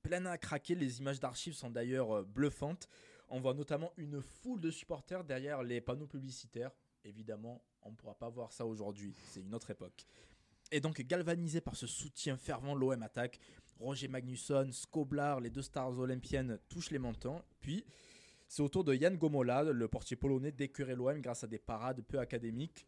plein 0.02 0.26
à 0.26 0.38
craquer. 0.38 0.76
Les 0.76 1.00
images 1.00 1.20
d'archives 1.20 1.54
sont 1.54 1.70
d'ailleurs 1.70 2.18
euh, 2.18 2.24
bluffantes. 2.24 2.88
On 3.30 3.40
voit 3.40 3.54
notamment 3.54 3.92
une 3.98 4.22
foule 4.22 4.62
de 4.62 4.70
supporters 4.70 5.24
derrière 5.24 5.64
les 5.64 5.82
panneaux 5.82 6.08
publicitaires. 6.08 6.72
Évidemment, 7.04 7.64
on 7.82 7.92
ne 7.92 7.96
pourra 7.96 8.16
pas 8.16 8.30
voir 8.30 8.52
ça 8.52 8.66
aujourd'hui. 8.66 9.16
C'est 9.30 9.42
une 9.42 9.54
autre 9.56 9.72
époque. 9.72 10.06
Et 10.72 10.80
donc, 10.80 11.02
galvanisé 11.02 11.62
par 11.62 11.76
ce 11.76 11.88
soutien 11.88 12.38
fervent, 12.38 12.76
l'OM 12.76 13.02
attaque. 13.02 13.40
Roger 13.80 14.08
Magnusson, 14.08 14.70
Skoblar, 14.72 15.40
les 15.40 15.50
deux 15.50 15.62
stars 15.62 15.98
olympiennes 16.00 16.60
touchent 16.70 16.92
les 16.92 17.00
montants. 17.00 17.44
Puis, 17.60 17.84
c'est 18.48 18.62
au 18.62 18.70
tour 18.70 18.84
de 18.84 18.94
Jan 18.94 19.16
Gomola, 19.16 19.64
le 19.64 19.88
portier 19.88 20.16
polonais, 20.16 20.52
d'écurer 20.52 20.96
l'OM 20.96 21.20
grâce 21.20 21.44
à 21.44 21.48
des 21.48 21.58
parades 21.58 22.02
peu 22.04 22.20
académiques. 22.20 22.86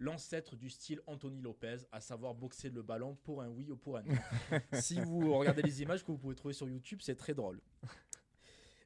L'ancêtre 0.00 0.54
du 0.54 0.70
style 0.70 1.00
Anthony 1.06 1.40
Lopez, 1.40 1.78
à 1.90 2.00
savoir 2.00 2.34
boxer 2.34 2.70
le 2.70 2.82
ballon 2.82 3.16
pour 3.24 3.42
un 3.42 3.48
oui 3.48 3.70
ou 3.70 3.76
pour 3.76 3.96
un 3.96 4.02
non. 4.02 4.14
si 4.80 5.00
vous 5.00 5.36
regardez 5.36 5.62
les 5.62 5.82
images 5.82 6.04
que 6.04 6.12
vous 6.12 6.18
pouvez 6.18 6.36
trouver 6.36 6.54
sur 6.54 6.68
YouTube, 6.68 7.00
c'est 7.02 7.16
très 7.16 7.34
drôle. 7.34 7.60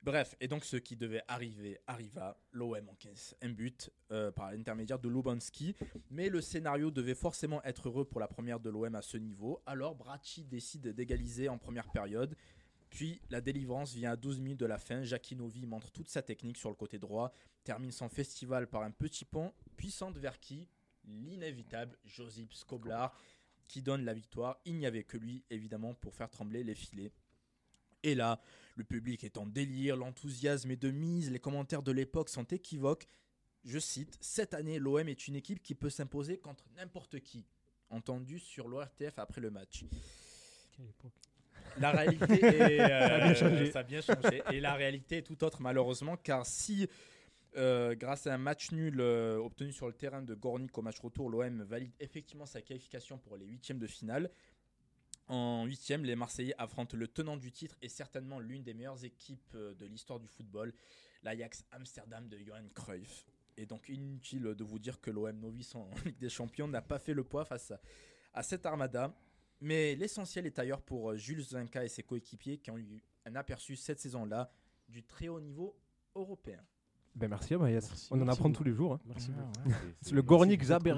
Bref, 0.02 0.34
et 0.40 0.48
donc 0.48 0.64
ce 0.64 0.76
qui 0.76 0.96
devait 0.96 1.22
arriver 1.28 1.78
arriva. 1.86 2.36
L'OM 2.50 2.88
encaisse 2.88 3.36
un 3.40 3.50
but 3.50 3.88
euh, 4.10 4.32
par 4.32 4.50
l'intermédiaire 4.50 4.98
de 4.98 5.08
Lubanski. 5.08 5.76
Mais 6.10 6.28
le 6.28 6.40
scénario 6.40 6.90
devait 6.90 7.14
forcément 7.14 7.62
être 7.62 7.88
heureux 7.88 8.04
pour 8.04 8.18
la 8.18 8.26
première 8.26 8.58
de 8.58 8.68
l'OM 8.68 8.94
à 8.96 9.02
ce 9.02 9.16
niveau. 9.16 9.62
Alors 9.64 9.94
Bracci 9.94 10.44
décide 10.44 10.88
d'égaliser 10.88 11.48
en 11.48 11.56
première 11.56 11.88
période. 11.92 12.34
Puis 12.90 13.20
la 13.30 13.40
délivrance 13.40 13.94
vient 13.94 14.12
à 14.12 14.16
12 14.16 14.40
minutes 14.40 14.60
de 14.60 14.66
la 14.66 14.78
fin. 14.78 15.04
Jackie 15.04 15.36
Novi 15.36 15.66
montre 15.66 15.92
toute 15.92 16.08
sa 16.08 16.20
technique 16.20 16.56
sur 16.56 16.68
le 16.68 16.74
côté 16.74 16.98
droit. 16.98 17.32
Termine 17.62 17.92
son 17.92 18.08
festival 18.08 18.66
par 18.66 18.82
un 18.82 18.90
petit 18.90 19.24
pont. 19.24 19.52
Puissante 19.76 20.18
vers 20.18 20.40
qui 20.40 20.68
L'inévitable 21.05 21.96
Josip 22.05 22.53
Skoblar 22.53 23.14
qui 23.68 23.82
donne 23.82 24.05
la 24.05 24.14
victoire. 24.14 24.61
Il 24.64 24.76
n'y 24.76 24.86
avait 24.86 25.05
que 25.05 25.16
lui, 25.16 25.44
évidemment, 25.50 25.94
pour 25.94 26.14
faire 26.14 26.30
trembler 26.30 26.62
les 26.64 26.74
filets. 26.74 27.12
Et 28.03 28.14
là, 28.14 28.40
le 28.76 28.84
public 28.84 29.24
est 29.24 29.38
en 29.38 29.46
délire, 29.46 29.96
l'enthousiasme 29.96 30.70
est 30.70 30.76
de 30.76 30.90
mise, 30.90 31.30
les 31.30 31.38
commentaires 31.38 31.82
de 31.82 31.92
l'époque 31.92 32.28
sont 32.28 32.44
équivoques. 32.44 33.07
Je 33.64 33.78
cite, 33.78 34.18
Cette 34.20 34.55
année, 34.55 34.78
l'OM 34.78 35.09
est 35.09 35.28
une 35.28 35.36
équipe 35.36 35.62
qui 35.62 35.74
peut 35.74 35.90
s'imposer 35.90 36.38
contre 36.38 36.64
n'importe 36.76 37.20
qui. 37.20 37.46
Entendu 37.90 38.38
sur 38.38 38.68
l'ORTF 38.68 39.18
après 39.18 39.40
le 39.40 39.50
match. 39.50 39.84
Quelle 40.76 40.88
époque. 40.88 41.12
La 41.78 41.90
réalité 41.92 42.40
est, 42.44 42.80
euh, 42.80 42.88
Ça 42.88 43.14
a 43.14 43.20
bien 43.20 43.34
changé. 43.34 43.70
ça 43.70 43.78
a 43.78 43.82
bien 43.82 44.00
changé. 44.00 44.42
Et 44.50 44.61
la 44.61 44.74
réalité 44.74 45.18
est 45.18 45.22
tout 45.22 45.44
autre 45.44 45.62
malheureusement, 45.62 46.16
car 46.16 46.44
si 46.44 46.88
euh, 47.57 47.94
grâce 47.94 48.26
à 48.26 48.32
un 48.32 48.38
match 48.38 48.72
nul 48.72 49.00
euh, 49.00 49.36
obtenu 49.36 49.72
sur 49.72 49.86
le 49.86 49.92
terrain 49.92 50.22
de 50.22 50.34
Gornik 50.34 50.76
au 50.78 50.82
match 50.82 50.98
retour, 51.00 51.28
l'OM 51.28 51.62
valide 51.62 51.92
effectivement 52.00 52.46
sa 52.46 52.62
qualification 52.62 53.18
pour 53.18 53.36
les 53.36 53.46
huitièmes 53.46 53.78
de 53.78 53.86
finale. 53.86 54.30
En 55.28 55.64
huitième, 55.66 56.05
les 56.05 56.16
Marseillais 56.16 56.55
affrontent 56.59 56.96
le 56.96 57.07
tenant 57.09 57.36
du 57.36 57.53
titre 57.53 57.76
et 57.82 57.88
certainement 57.88 58.40
l'une 58.40 58.62
des 58.62 58.74
meilleures 58.74 59.05
équipes 59.05 59.55
euh, 59.55 59.74
de 59.74 59.86
l'histoire 59.86 60.18
du 60.18 60.28
football, 60.28 60.72
l'Ajax 61.22 61.64
Amsterdam 61.72 62.28
de 62.28 62.38
Johan 62.38 62.66
Cruyff. 62.74 63.26
Et 63.59 63.66
donc 63.66 63.90
inutile 63.90 64.42
de 64.42 64.64
vous 64.64 64.78
dire 64.78 65.00
que 65.00 65.11
l'OM 65.11 65.38
novice 65.38 65.74
en 65.74 65.90
Ligue 66.07 66.18
des 66.18 66.30
Champions 66.30 66.68
n'a 66.68 66.82
pas 66.82 66.98
fait 66.98 67.14
le 67.14 67.22
poids 67.22 67.44
face 67.44 67.72
à, 68.32 68.42
cette 68.42 68.64
armada. 68.64 69.14
Mais 69.61 69.94
l'essentiel 69.94 70.46
est 70.46 70.59
ailleurs 70.59 70.82
pour 70.82 71.14
Jules 71.16 71.44
Zinka 71.44 71.84
et 71.84 71.88
ses 71.88 72.03
coéquipiers 72.03 72.59
qui 72.59 72.70
ont 72.70 72.78
eu 72.78 73.03
un 73.26 73.36
aperçu 73.36 73.76
cette 73.76 74.00
saison-là 74.00 74.50
du 74.88 75.05
très 75.05 75.28
haut 75.28 75.40
niveau 75.40 75.78
européen. 76.14 76.64
Ben 77.14 77.28
merci 77.28 77.52
Amayas. 77.54 77.86
Merci, 77.88 78.08
On 78.10 78.14
en 78.14 78.18
merci 78.24 78.30
apprend 78.38 78.48
beaucoup. 78.48 78.62
tous 78.62 78.68
les 78.70 78.74
jours. 78.74 78.94
hein. 78.94 79.00
Merci 79.06 79.30
Ah, 79.36 79.42
beaucoup. 79.42 79.68
ouais, 79.68 79.74
c'est- 79.74 79.94
C'est 80.08 80.14
le 80.14 80.22
Gornik 80.22 80.62
Zaber, 80.62 80.94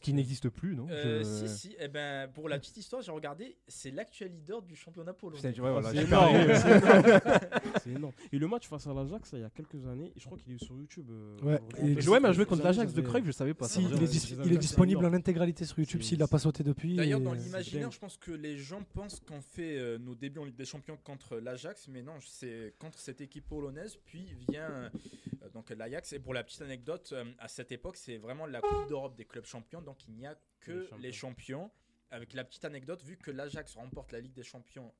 qui 0.00 0.12
n'existe 0.14 0.48
plus, 0.48 0.74
non? 0.74 0.86
Euh, 0.90 1.18
Je- 1.18 1.46
Si, 1.46 1.48
si. 1.48 1.76
Eh 1.78 1.88
ben, 1.88 2.28
pour 2.32 2.48
la 2.48 2.58
petite 2.58 2.78
histoire, 2.78 3.02
j'ai 3.02 3.12
regardé, 3.12 3.56
c'est 3.68 3.90
l'actuel 3.90 4.32
leader 4.32 4.62
du 4.62 4.74
championnat 4.76 5.12
polonais. 5.12 5.52
Tu 5.52 5.60
vois, 5.60 5.72
voilà, 5.72 5.90
C'est 5.90 5.96
j'ai 5.98 6.02
énorme, 6.06 6.32
perdu. 6.32 6.52
c'est 6.62 6.70
énorme. 6.78 7.40
C'est 7.84 7.90
énorme. 7.90 8.12
Et 8.32 8.38
le 8.38 8.48
match 8.48 8.68
face 8.68 8.86
à 8.86 8.94
l'Ajax, 8.94 9.30
il 9.34 9.40
y 9.40 9.44
a 9.44 9.50
quelques 9.50 9.86
années, 9.86 10.12
je 10.16 10.24
crois 10.24 10.38
qu'il 10.38 10.54
est 10.54 10.64
sur 10.64 10.74
YouTube. 10.76 11.06
euh, 11.10 11.36
Ouais, 11.42 11.60
aujourd'hui. 11.60 11.92
et 11.92 11.94
Mais 11.96 12.02
l'OM 12.02 12.24
a 12.24 12.32
joué 12.32 12.46
contre 12.46 12.62
l'Ajax 12.64 12.94
de 12.94 13.00
Cruyff, 13.02 13.26
je 13.26 13.32
savais 13.32 13.54
pas. 13.54 13.68
Si, 13.68 13.82
ça. 13.82 13.88
il 13.92 14.02
est, 14.02 14.06
dis- 14.06 14.36
il 14.46 14.52
est 14.54 14.58
disponible 14.58 15.04
en 15.04 15.12
intégralité 15.12 15.64
sur 15.66 15.78
YouTube 15.78 16.00
C'est- 16.02 16.08
s'il 16.10 16.18
n'a 16.18 16.26
pas 16.26 16.38
sauté 16.38 16.62
depuis. 16.64 16.96
D'ailleurs, 16.96 17.20
et- 17.20 17.24
dans 17.24 17.34
l'imaginaire, 17.34 17.88
dingue. 17.88 17.92
je 17.92 17.98
pense 17.98 18.16
que 18.16 18.30
les 18.32 18.56
gens 18.56 18.82
pensent 18.94 19.20
qu'on 19.20 19.40
fait 19.42 19.78
euh, 19.78 19.98
nos 19.98 20.14
débuts 20.14 20.40
en 20.40 20.44
Ligue 20.44 20.56
des 20.56 20.64
Champions 20.64 20.96
contre 21.04 21.36
l'Ajax, 21.36 21.86
mais 21.88 22.02
non, 22.02 22.14
c'est 22.24 22.74
contre 22.78 22.98
cette 22.98 23.20
équipe 23.20 23.46
polonaise, 23.46 23.98
puis 24.06 24.26
vient 24.48 24.69
euh, 24.70 25.48
donc 25.52 25.70
l'Ajax. 25.70 26.12
Et 26.12 26.18
pour 26.20 26.34
la 26.34 26.42
petite 26.44 26.62
anecdote, 26.62 27.10
euh, 27.12 27.24
à 27.38 27.48
cette 27.48 27.72
époque, 27.72 27.96
c'est 27.96 28.18
vraiment 28.18 28.46
la 28.46 28.60
Coupe 28.60 28.88
d'Europe 28.88 29.16
des 29.16 29.24
clubs 29.24 29.44
champions, 29.46 29.82
donc 29.82 30.06
il 30.08 30.14
n'y 30.14 30.26
a 30.26 30.36
que 30.60 30.72
Les 30.72 30.80
champions. 30.86 30.98
les 30.98 31.12
champions. 31.12 31.70
Avec 32.12 32.32
la 32.34 32.42
petite 32.44 32.64
anecdote, 32.64 33.02
vu 33.04 33.16
que 33.16 33.30
l'Ajax 33.30 33.76
remporte 33.76 34.10
la 34.10 34.18
Ligue 34.20 34.32
des 34.32 34.42
Champions 34.42 34.92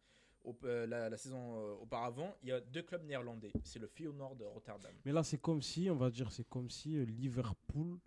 au- 0.45 0.57
euh, 0.63 0.87
la, 0.87 1.11
la 1.11 1.17
saison 1.17 1.57
euh, 1.59 1.73
auparavant, 1.83 2.37
il 2.43 2.51
y 2.51 2.53
a 2.53 2.61
deux 2.61 2.83
clubs 2.83 3.03
néerlandais. 3.05 3.51
C'est 3.65 3.81
le 3.81 3.89
Feyenoord 3.89 4.37
de 4.37 4.45
Rotterdam. 4.45 4.93
Mais 5.05 5.11
là, 5.13 5.25
c'est 5.25 5.39
comme 5.39 5.61
si, 5.61 5.91
on 5.91 5.97
va 5.97 6.09
dire, 6.09 6.31
c'est 6.31 6.49
comme 6.49 6.71
si 6.71 6.97
euh, 6.97 7.05
Liverpool 7.05 7.99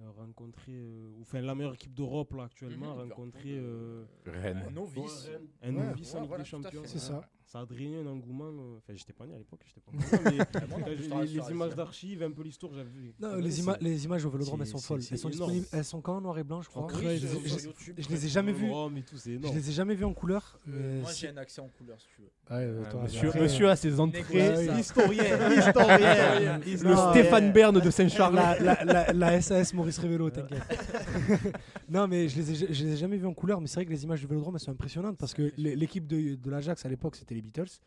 euh, 0.00 0.10
rencontrait, 0.10 0.72
euh, 0.72 1.08
ou 1.16 1.22
enfin 1.22 1.40
la 1.40 1.54
meilleure 1.54 1.74
équipe 1.74 1.94
d'Europe 1.94 2.34
là 2.34 2.42
actuellement, 2.44 2.96
Mhm, 2.96 3.10
rencontrait 3.12 3.42
euh, 3.46 4.04
Rennes. 4.26 4.64
Un 4.66 4.70
novice. 4.72 5.30
un 5.62 5.74
Ouais, 5.76 5.86
novice 5.86 6.10
en 6.10 6.14
ouais, 6.16 6.20
Ligue 6.22 6.28
voilà, 6.28 6.42
des 6.44 6.50
Champions. 6.50 6.82
C'est 6.84 6.98
ça. 6.98 7.30
Ça 7.46 7.60
a 7.60 7.64
drainé 7.64 7.98
un 8.00 8.06
engouement. 8.08 8.46
euh, 8.48 8.76
Enfin, 8.78 8.92
j'étais 8.96 9.12
pas 9.12 9.24
né 9.24 9.34
à 9.34 9.38
l'époque, 9.38 9.60
j'étais 9.64 9.80
pas 9.80 9.92
encore 9.92 10.32
né, 10.32 10.38
mais 10.54 10.66
moi 10.68 10.78
non 10.80 10.84
plus, 10.84 10.96
je 11.04 11.08
te 11.08 11.46
les, 11.46 11.52
images 11.54 11.74
d'archives, 11.76 12.22
un 12.24 12.30
peu 12.32 12.42
l'histoire, 12.42 12.72
j'avais 12.74 12.90
vu. 12.90 13.14
Non, 13.20 13.34
Ouais, 13.34 13.40
les, 13.42 13.60
ima- 13.62 13.76
les 13.80 14.04
images 14.04 14.24
au 14.24 14.30
Vélodrome, 14.30 14.60
elles 14.62 14.66
c'est- 14.66 14.72
sont 14.72 14.78
c'est- 14.78 14.86
folles. 14.86 15.00
Elles 15.12 15.18
sont 15.18 15.28
énorme. 15.30 15.52
disponibles. 15.52 15.66
Elles 15.72 15.84
sont 15.84 16.00
quand 16.00 16.16
en 16.16 16.20
noir 16.20 16.38
et 16.38 16.42
blanc, 16.44 16.60
je 16.62 16.68
crois. 16.68 16.82
En 16.82 16.86
Oui, 16.88 16.92
Cruyff, 16.94 17.22
je- 17.22 18.02
je- 18.02 18.08
les 18.08 18.26
ai 18.26 18.28
jamais. 18.28 18.52
Oh, 18.68 18.88
mais 18.92 19.02
tout, 19.02 19.16
c'est 19.16 19.30
Je 19.30 19.36
énorme. 19.36 19.54
les 19.54 19.70
ai 19.70 19.72
jamais 19.72 19.94
vus 19.94 20.04
en 20.04 20.12
couleur. 20.12 20.58
Euh, 20.68 20.72
mais 20.96 21.00
moi, 21.02 21.12
si- 21.12 21.20
j'ai 21.20 21.28
un 21.28 21.36
accès 21.36 21.60
en 21.60 21.68
couleur, 21.68 22.00
si 22.00 22.08
tu 22.08 22.20
veux. 22.22 22.26
Ouais, 22.56 22.62
euh, 22.64 22.82
Ah, 22.84 22.90
toi, 22.90 23.02
monsieur, 23.04 23.28
après, 23.28 23.40
monsieur 23.40 23.68
a 23.70 23.76
ses 23.76 24.00
entrées. 24.00 24.22
Négocier 24.22 24.66
ça. 24.66 24.78
Historien, 24.80 25.24
historien. 25.56 26.58
Le 26.58 26.96
Stéphane 27.12 27.52
Bern 27.52 27.78
de 27.80 27.90
Saint-Charles. 27.90 28.34
la, 28.34 28.58
la, 28.60 28.84
la, 28.84 29.12
la 29.12 29.40
SAS 29.40 29.72
Maurice 29.72 29.98
Révélo, 29.98 30.30
t'inquiète. 30.30 30.62
non, 31.88 32.08
mais 32.08 32.28
je 32.28 32.36
les, 32.40 32.50
ai, 32.64 32.74
je 32.74 32.84
les 32.84 32.92
ai 32.92 32.96
jamais 32.96 33.16
vus 33.16 33.26
en 33.26 33.34
couleur, 33.34 33.60
mais 33.60 33.66
c'est 33.66 33.76
vrai 33.76 33.86
que 33.86 33.90
les 33.90 34.02
images 34.04 34.20
du 34.20 34.26
Vélodrome 34.26 34.54
elles 34.56 34.60
sont 34.60 34.70
impressionnantes 34.72 35.16
parce 35.18 35.34
que 35.34 35.52
l'é- 35.56 35.76
l'équipe 35.76 36.06
de, 36.06 36.34
de 36.34 36.50
l'Ajax 36.50 36.84
à 36.84 36.88
l'époque 36.88 37.16
c'était 37.16 37.34
les 37.36 37.42
Beatles. 37.42 37.80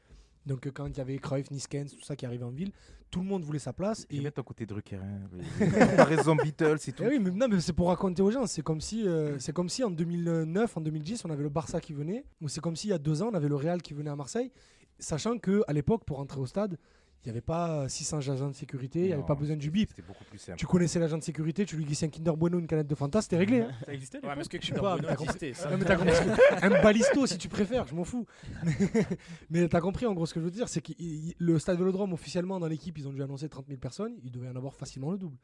Donc 0.45 0.65
euh, 0.65 0.71
quand 0.71 0.87
il 0.87 0.97
y 0.97 1.01
avait 1.01 1.17
Cruyff, 1.17 1.51
Niskens, 1.51 1.95
tout 1.95 2.03
ça 2.03 2.15
qui 2.15 2.25
arrivait 2.25 2.45
en 2.45 2.51
ville, 2.51 2.71
tout 3.11 3.21
le 3.21 3.25
monde 3.25 3.43
voulait 3.43 3.59
sa 3.59 3.73
place. 3.73 4.05
Et 4.09 4.17
Et, 4.17 4.21
mettre 4.21 4.35
ton 4.35 4.43
côté 4.43 4.65
Drucker. 4.65 4.97
Hein. 4.97 6.03
Raison, 6.03 6.35
Beatles 6.35 6.77
et 6.87 6.91
tout. 6.91 7.03
Eh 7.05 7.09
oui, 7.09 7.19
mais, 7.19 7.31
non, 7.31 7.47
mais 7.47 7.59
c'est 7.59 7.73
pour 7.73 7.87
raconter 7.87 8.21
aux 8.21 8.31
gens. 8.31 8.45
C'est 8.45 8.61
comme 8.61 8.81
si, 8.81 9.07
euh, 9.07 9.37
c'est 9.39 9.53
comme 9.53 9.69
si 9.69 9.83
en 9.83 9.89
2009, 9.89 10.77
en 10.77 10.81
2010, 10.81 11.25
on 11.25 11.29
avait 11.29 11.43
le 11.43 11.49
Barça 11.49 11.81
qui 11.81 11.93
venait, 11.93 12.23
ou 12.41 12.49
c'est 12.49 12.61
comme 12.61 12.75
si 12.75 12.87
il 12.87 12.91
y 12.91 12.93
a 12.93 12.99
deux 12.99 13.21
ans, 13.21 13.29
on 13.31 13.35
avait 13.35 13.49
le 13.49 13.55
Real 13.55 13.81
qui 13.81 13.93
venait 13.93 14.11
à 14.11 14.15
Marseille, 14.15 14.51
sachant 14.99 15.37
que 15.37 15.63
à 15.67 15.73
l'époque, 15.73 16.03
pour 16.05 16.19
entrer 16.19 16.39
au 16.39 16.45
stade, 16.45 16.77
Il 17.23 17.27
n'y 17.27 17.31
avait 17.31 17.41
pas 17.41 17.89
600 17.89 18.17
agents 18.29 18.47
de 18.47 18.53
sécurité, 18.55 18.99
il 19.01 19.05
n'y 19.07 19.11
avait 19.13 19.25
pas 19.25 19.35
besoin 19.35 19.57
du 19.57 19.69
bip. 19.69 19.89
C'était 19.89 20.07
beaucoup 20.07 20.23
plus 20.23 20.37
simple. 20.37 20.57
Tu 20.57 20.65
connaissais 20.65 20.99
l'agent 20.99 21.17
de 21.17 21.23
sécurité, 21.23 21.65
tu 21.65 21.75
lui 21.75 21.83
glissais 21.83 22.05
un 22.05 22.09
Kinder 22.09 22.31
Bueno, 22.37 22.59
une 22.59 22.65
canette 22.67 22.87
de 22.87 22.95
Fanta, 22.95 23.21
c'était 23.21 23.35
réglé. 23.37 23.59
hein. 23.61 23.71
Ça 23.85 23.93
existait 23.93 24.19
Ouais, 24.25 24.33
mais 24.35 24.41
est-ce 24.41 24.49
que 24.49 24.55
Kinder 24.57 24.79
pas, 24.81 24.95
Bueno 24.95 25.01
mais 25.01 25.07
t'as 25.09 25.15
compris. 25.15 25.35
existait, 25.35 25.53
ça 25.53 25.69
Non, 25.69 25.77
mais 25.77 25.83
t'as 25.85 25.97
compris. 25.97 26.13
un 26.61 26.69
balisto 26.81 27.27
si 27.27 27.37
tu 27.37 27.49
préfères, 27.49 27.85
je 27.87 27.93
m'en 27.93 28.05
fous. 28.05 28.25
mais 29.49 29.67
t'as 29.67 29.81
compris 29.81 30.05
en 30.05 30.13
gros 30.13 30.25
ce 30.25 30.33
que 30.33 30.39
je 30.39 30.45
veux 30.45 30.51
dire, 30.51 30.69
c'est 30.69 30.81
que 30.81 30.93
il- 30.97 31.33
le 31.37 31.59
stade 31.59 31.77
Vélodrome 31.77 32.13
officiellement 32.13 32.59
dans 32.59 32.67
l'équipe, 32.67 32.97
ils 32.97 33.07
ont 33.07 33.13
dû 33.13 33.21
annoncer 33.21 33.49
30 33.49 33.67
000 33.67 33.79
personnes, 33.79 34.13
il 34.23 34.31
devait 34.31 34.47
y 34.47 34.49
en 34.49 34.55
avoir 34.55 34.73
facilement 34.75 35.11
le 35.11 35.17
double. 35.17 35.37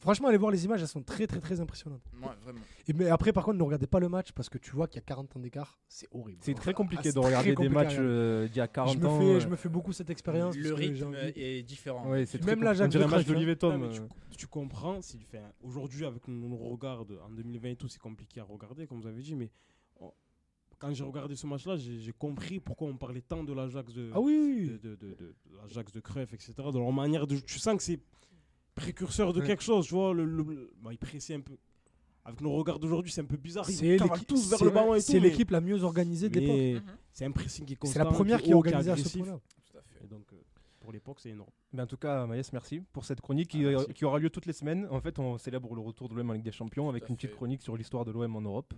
Franchement, 0.00 0.28
allez 0.28 0.38
voir 0.38 0.50
les 0.50 0.64
images, 0.64 0.80
elles 0.82 0.88
sont 0.88 1.02
très 1.02 1.26
très 1.28 1.38
très 1.40 1.60
impressionnantes. 1.60 2.02
Ouais, 2.20 2.28
vraiment. 2.42 2.58
Et 2.88 2.92
mais 2.92 3.08
après, 3.10 3.32
par 3.32 3.44
contre, 3.44 3.58
ne 3.58 3.62
regardez 3.62 3.86
pas 3.86 4.00
le 4.00 4.08
match 4.08 4.32
parce 4.32 4.48
que 4.48 4.58
tu 4.58 4.72
vois 4.72 4.88
qu'il 4.88 4.96
y 4.96 5.04
a 5.04 5.06
40 5.06 5.36
ans 5.36 5.40
d'écart, 5.40 5.78
c'est 5.88 6.08
horrible. 6.10 6.40
C'est 6.42 6.54
très 6.54 6.70
Ah, 6.72 6.74
compliqué 6.74 7.12
de 7.12 7.18
regarder 7.18 7.50
des 7.50 7.54
compliqué 7.54 7.74
matchs 7.74 7.96
euh, 7.98 8.48
d'il 8.48 8.56
y 8.56 8.60
a 8.60 8.66
40 8.66 8.94
je 8.94 8.98
me 8.98 9.06
ans. 9.06 9.18
fais, 9.20 9.24
euh, 9.26 9.40
je 9.40 9.46
me 9.46 9.54
fais 9.56 9.68
beaucoup 9.68 9.92
cette 9.92 10.10
expérience. 10.10 10.56
Le 10.56 10.74
rythme 10.74 11.08
envie- 11.08 11.32
est 11.36 11.62
différent. 11.62 12.08
ouais, 12.10 12.26
c'est 12.26 12.44
Même 12.44 12.58
compli- 12.60 12.74
Jacques 12.74 12.94
un 12.96 12.98
de 12.98 13.04
match 13.04 13.10
Cruyff, 13.10 13.26
d'Olivier 13.28 13.52
Non, 13.54 13.58
Tom. 13.58 13.80
mais 13.80 13.98
euh. 13.98 14.06
tu, 14.30 14.36
tu 14.38 14.46
comprends, 14.48 15.00
si, 15.00 15.18
enfin, 15.28 15.44
aujourd'hui 15.62 16.04
avec 16.04 16.26
nos 16.26 16.56
regarde 16.56 17.16
en 17.24 17.30
2020 17.30 17.68
et 17.70 17.76
tout, 17.76 17.88
c'est 17.88 18.00
compliqué 18.00 18.40
à 18.40 18.44
regarder, 18.44 18.86
comme 18.88 19.00
vous 19.00 19.06
avez 19.08 19.22
dit, 19.22 19.36
mais 19.36 19.50
quand 20.80 20.92
j'ai 20.94 21.02
regardé 21.04 21.34
ce 21.34 21.44
match-là, 21.46 21.76
j'ai 21.76 21.98
j'ai 21.98 22.12
compris 22.12 22.60
pourquoi 22.60 22.86
on 22.88 22.96
parlait 22.96 23.20
tant 23.20 23.42
de 23.42 23.52
l'Ajax 23.52 23.92
de, 23.92 24.10
Ah 24.14 24.20
oui, 24.20 24.38
oui, 24.40 24.66
de, 24.66 24.72
oui. 24.72 24.78
de, 24.78 24.88
de, 24.94 24.96
de- 24.96 25.34
de 25.50 25.56
l'Ajax 25.60 25.90
de 25.92 25.98
Cruyff, 26.00 26.32
etc. 26.34 26.52
De 26.72 26.78
leur 26.78 26.92
manière 26.92 27.26
de, 27.26 27.36
tu 27.36 27.58
sens 27.58 27.76
que 27.76 27.82
c'est 27.82 27.98
précurseur 28.78 29.32
de 29.32 29.40
quelque 29.40 29.62
chose, 29.62 29.86
tu 29.86 29.94
vois, 29.94 30.12
le, 30.14 30.24
le- 30.24 30.42
le- 30.42 30.70
bon, 30.80 30.90
ils 30.90 30.98
pressaient 30.98 31.34
un 31.34 31.40
peu. 31.40 31.56
Avec 32.24 32.40
nos 32.42 32.52
regards 32.52 32.78
d'aujourd'hui, 32.78 33.10
c'est 33.10 33.22
un 33.22 33.24
peu 33.26 33.36
bizarre, 33.38 33.64
C'est 33.64 33.72
ils 33.86 33.96
cavalent 33.98 34.12
l'équipe- 34.14 34.28
tous 34.28 34.50
vers 34.50 34.58
c'est- 34.58 34.64
le 34.64 34.70
ballon 34.70 34.94
et 34.94 34.98
tout. 34.98 35.06
C'est 35.06 35.14
mais- 35.20 35.30
l'équipe 35.30 35.50
la 35.50 35.60
mieux 35.62 35.82
organisée 35.82 36.28
de 36.28 36.38
l'époque. 36.38 36.56
mais 36.56 36.74
Mhm. 36.74 36.82
c'est 37.12 37.24
un 37.24 37.30
pressing 37.30 37.64
qui 37.64 37.72
est 37.72 37.76
constant. 37.76 37.92
C'est 37.94 37.98
la 38.04 38.04
première 38.10 38.42
qui 38.42 38.50
est 38.50 38.54
haut, 38.54 38.58
organisée 38.58 38.90
à 38.90 38.96
ce 38.96 39.00
agressif. 39.00 39.22
point-là. 39.24 39.40
Tout 39.70 39.78
à 39.78 39.82
fait. 39.82 40.04
Et 40.04 40.06
donc, 40.08 40.24
euh, 40.32 40.36
pour 40.80 40.92
l'époque, 40.92 41.18
c'est 41.20 41.30
énorme. 41.30 41.48
Mais 41.72 41.82
en 41.82 41.86
tout 41.86 41.96
cas, 41.96 42.26
Maïs, 42.26 42.52
merci 42.52 42.80
pour 42.92 43.04
cette 43.06 43.20
chronique 43.22 43.48
qui, 43.48 43.64
Ah, 43.64 43.70
merci. 43.70 43.94
qui 43.94 44.04
aura 44.04 44.18
lieu 44.18 44.28
toutes 44.30 44.46
les 44.46 44.52
semaines. 44.52 44.86
En 44.90 45.00
fait, 45.00 45.18
on 45.18 45.38
célèbre 45.38 45.74
le 45.74 45.80
retour 45.80 46.08
de 46.10 46.14
l'OM 46.14 46.28
en 46.30 46.32
Ligue 46.34 46.42
des 46.44 46.52
Champions 46.52 46.88
avec 46.90 47.04
à 47.04 47.06
une 47.08 47.16
petite 47.16 47.30
fait. 47.30 47.36
chronique 47.36 47.62
sur 47.62 47.76
l'histoire 47.76 48.04
de 48.04 48.10
l'OM 48.12 48.36
en 48.36 48.40
Europe. 48.42 48.74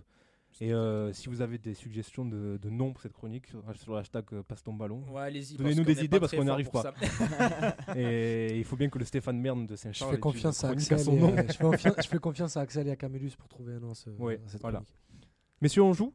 Et 0.59 0.73
euh, 0.73 1.11
si 1.13 1.29
vous 1.29 1.41
avez 1.41 1.57
des 1.57 1.73
suggestions 1.73 2.25
de, 2.25 2.57
de 2.61 2.69
noms 2.69 2.91
pour 2.91 3.01
cette 3.01 3.13
chronique, 3.13 3.47
sur, 3.47 3.63
sur 3.75 3.93
le 3.93 3.99
hashtag 3.99 4.25
euh, 4.33 4.43
passe 4.43 4.63
ton 4.63 4.73
ballon. 4.73 5.03
Ouais. 5.09 5.31
Donnez-nous 5.57 5.83
des 5.83 6.03
idées 6.03 6.19
parce 6.19 6.35
qu'on 6.35 6.43
n'arrive 6.43 6.69
pour 6.69 6.83
pas. 6.83 6.93
et 7.95 8.57
il 8.57 8.63
faut 8.63 8.75
bien 8.75 8.89
que 8.89 8.99
le 8.99 9.05
Stéphane 9.05 9.39
Merne 9.39 9.65
de 9.65 9.75
Je 9.75 9.81
Saint-Charles. 9.81 10.11
fais 10.15 10.19
confiance 10.19 10.63
à 10.63 10.69
Axel. 10.69 10.99
et, 10.99 11.01
euh, 11.01 11.43
je, 11.47 11.53
fais 11.53 11.63
confiance, 11.63 11.95
je 12.03 12.07
fais 12.07 12.17
confiance 12.19 12.57
à 12.57 12.61
Axel 12.61 12.87
et 12.87 12.91
à 12.91 12.95
Camélus 12.95 13.31
pour 13.37 13.47
trouver 13.47 13.73
un 13.75 13.79
nom 13.79 13.91
à, 13.91 13.95
ce- 13.95 14.09
Ouais, 14.11 14.41
à 14.45 14.49
cette 14.49 14.61
voilà. 14.61 14.79
chronique. 14.79 15.29
Messieurs, 15.61 15.83
on 15.83 15.93
joue? 15.93 16.13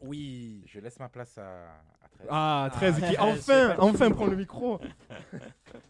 Oui. 0.00 0.62
Je 0.66 0.78
laisse 0.80 0.98
ma 1.00 1.08
place 1.08 1.36
à, 1.38 1.68
à 2.04 2.08
13. 2.18 2.26
Ah, 2.30 2.68
13 2.72 2.94
qui 2.96 3.00
c'est 3.00 3.18
enfin, 3.18 3.76
enfin 3.78 4.10
prend 4.10 4.26
le 4.26 4.36
micro. 4.36 4.78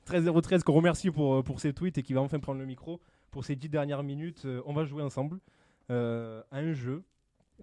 13-0-13 0.06 0.62
qu'on 0.62 0.72
remercie 0.72 1.10
pour, 1.10 1.34
euh, 1.34 1.42
pour 1.42 1.60
ses 1.60 1.72
tweets 1.72 1.98
et 1.98 2.02
qui 2.02 2.14
va 2.14 2.20
enfin 2.20 2.38
prendre 2.38 2.60
le 2.60 2.66
micro. 2.66 3.00
Pour 3.30 3.44
ces 3.44 3.56
10 3.56 3.68
dernières 3.68 4.02
minutes, 4.02 4.46
on 4.64 4.72
va 4.72 4.84
jouer 4.84 5.02
ensemble 5.02 5.38
euh, 5.90 6.42
à 6.50 6.58
un 6.58 6.72
jeu 6.72 7.02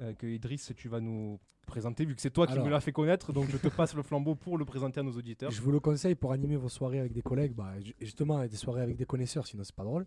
euh, 0.02 0.14
que 0.14 0.28
Idriss, 0.28 0.72
tu 0.76 0.88
vas 0.90 1.00
nous 1.00 1.40
présenter, 1.68 2.06
vu 2.06 2.14
que 2.16 2.22
c'est 2.22 2.30
toi 2.30 2.46
qui 2.46 2.54
me 2.64 2.70
l'as 2.70 2.80
fait 2.80 2.92
connaître. 2.92 3.34
Donc 3.34 3.50
je 3.50 3.58
te 3.58 3.68
passe 3.70 3.96
le 3.96 4.04
flambeau 4.04 4.36
pour 4.36 4.58
le 4.58 4.66
présenter 4.66 5.00
à 5.00 5.04
nos 5.04 5.12
auditeurs. 5.14 5.50
Je 5.52 5.62
vous 5.62 5.72
le 5.72 5.80
conseille 5.80 6.14
pour 6.16 6.32
animer 6.32 6.56
vos 6.58 6.70
soirées 6.70 7.00
avec 7.00 7.12
des 7.12 7.22
collègues, 7.24 7.54
bah, 7.56 7.74
ju- 7.80 7.96
justement 8.00 8.46
des 8.46 8.56
soirées 8.56 8.82
avec 8.82 8.98
des 8.98 9.06
connaisseurs, 9.06 9.48
sinon 9.48 9.64
c'est 9.64 9.76
pas 9.76 9.84
drôle. 9.84 10.06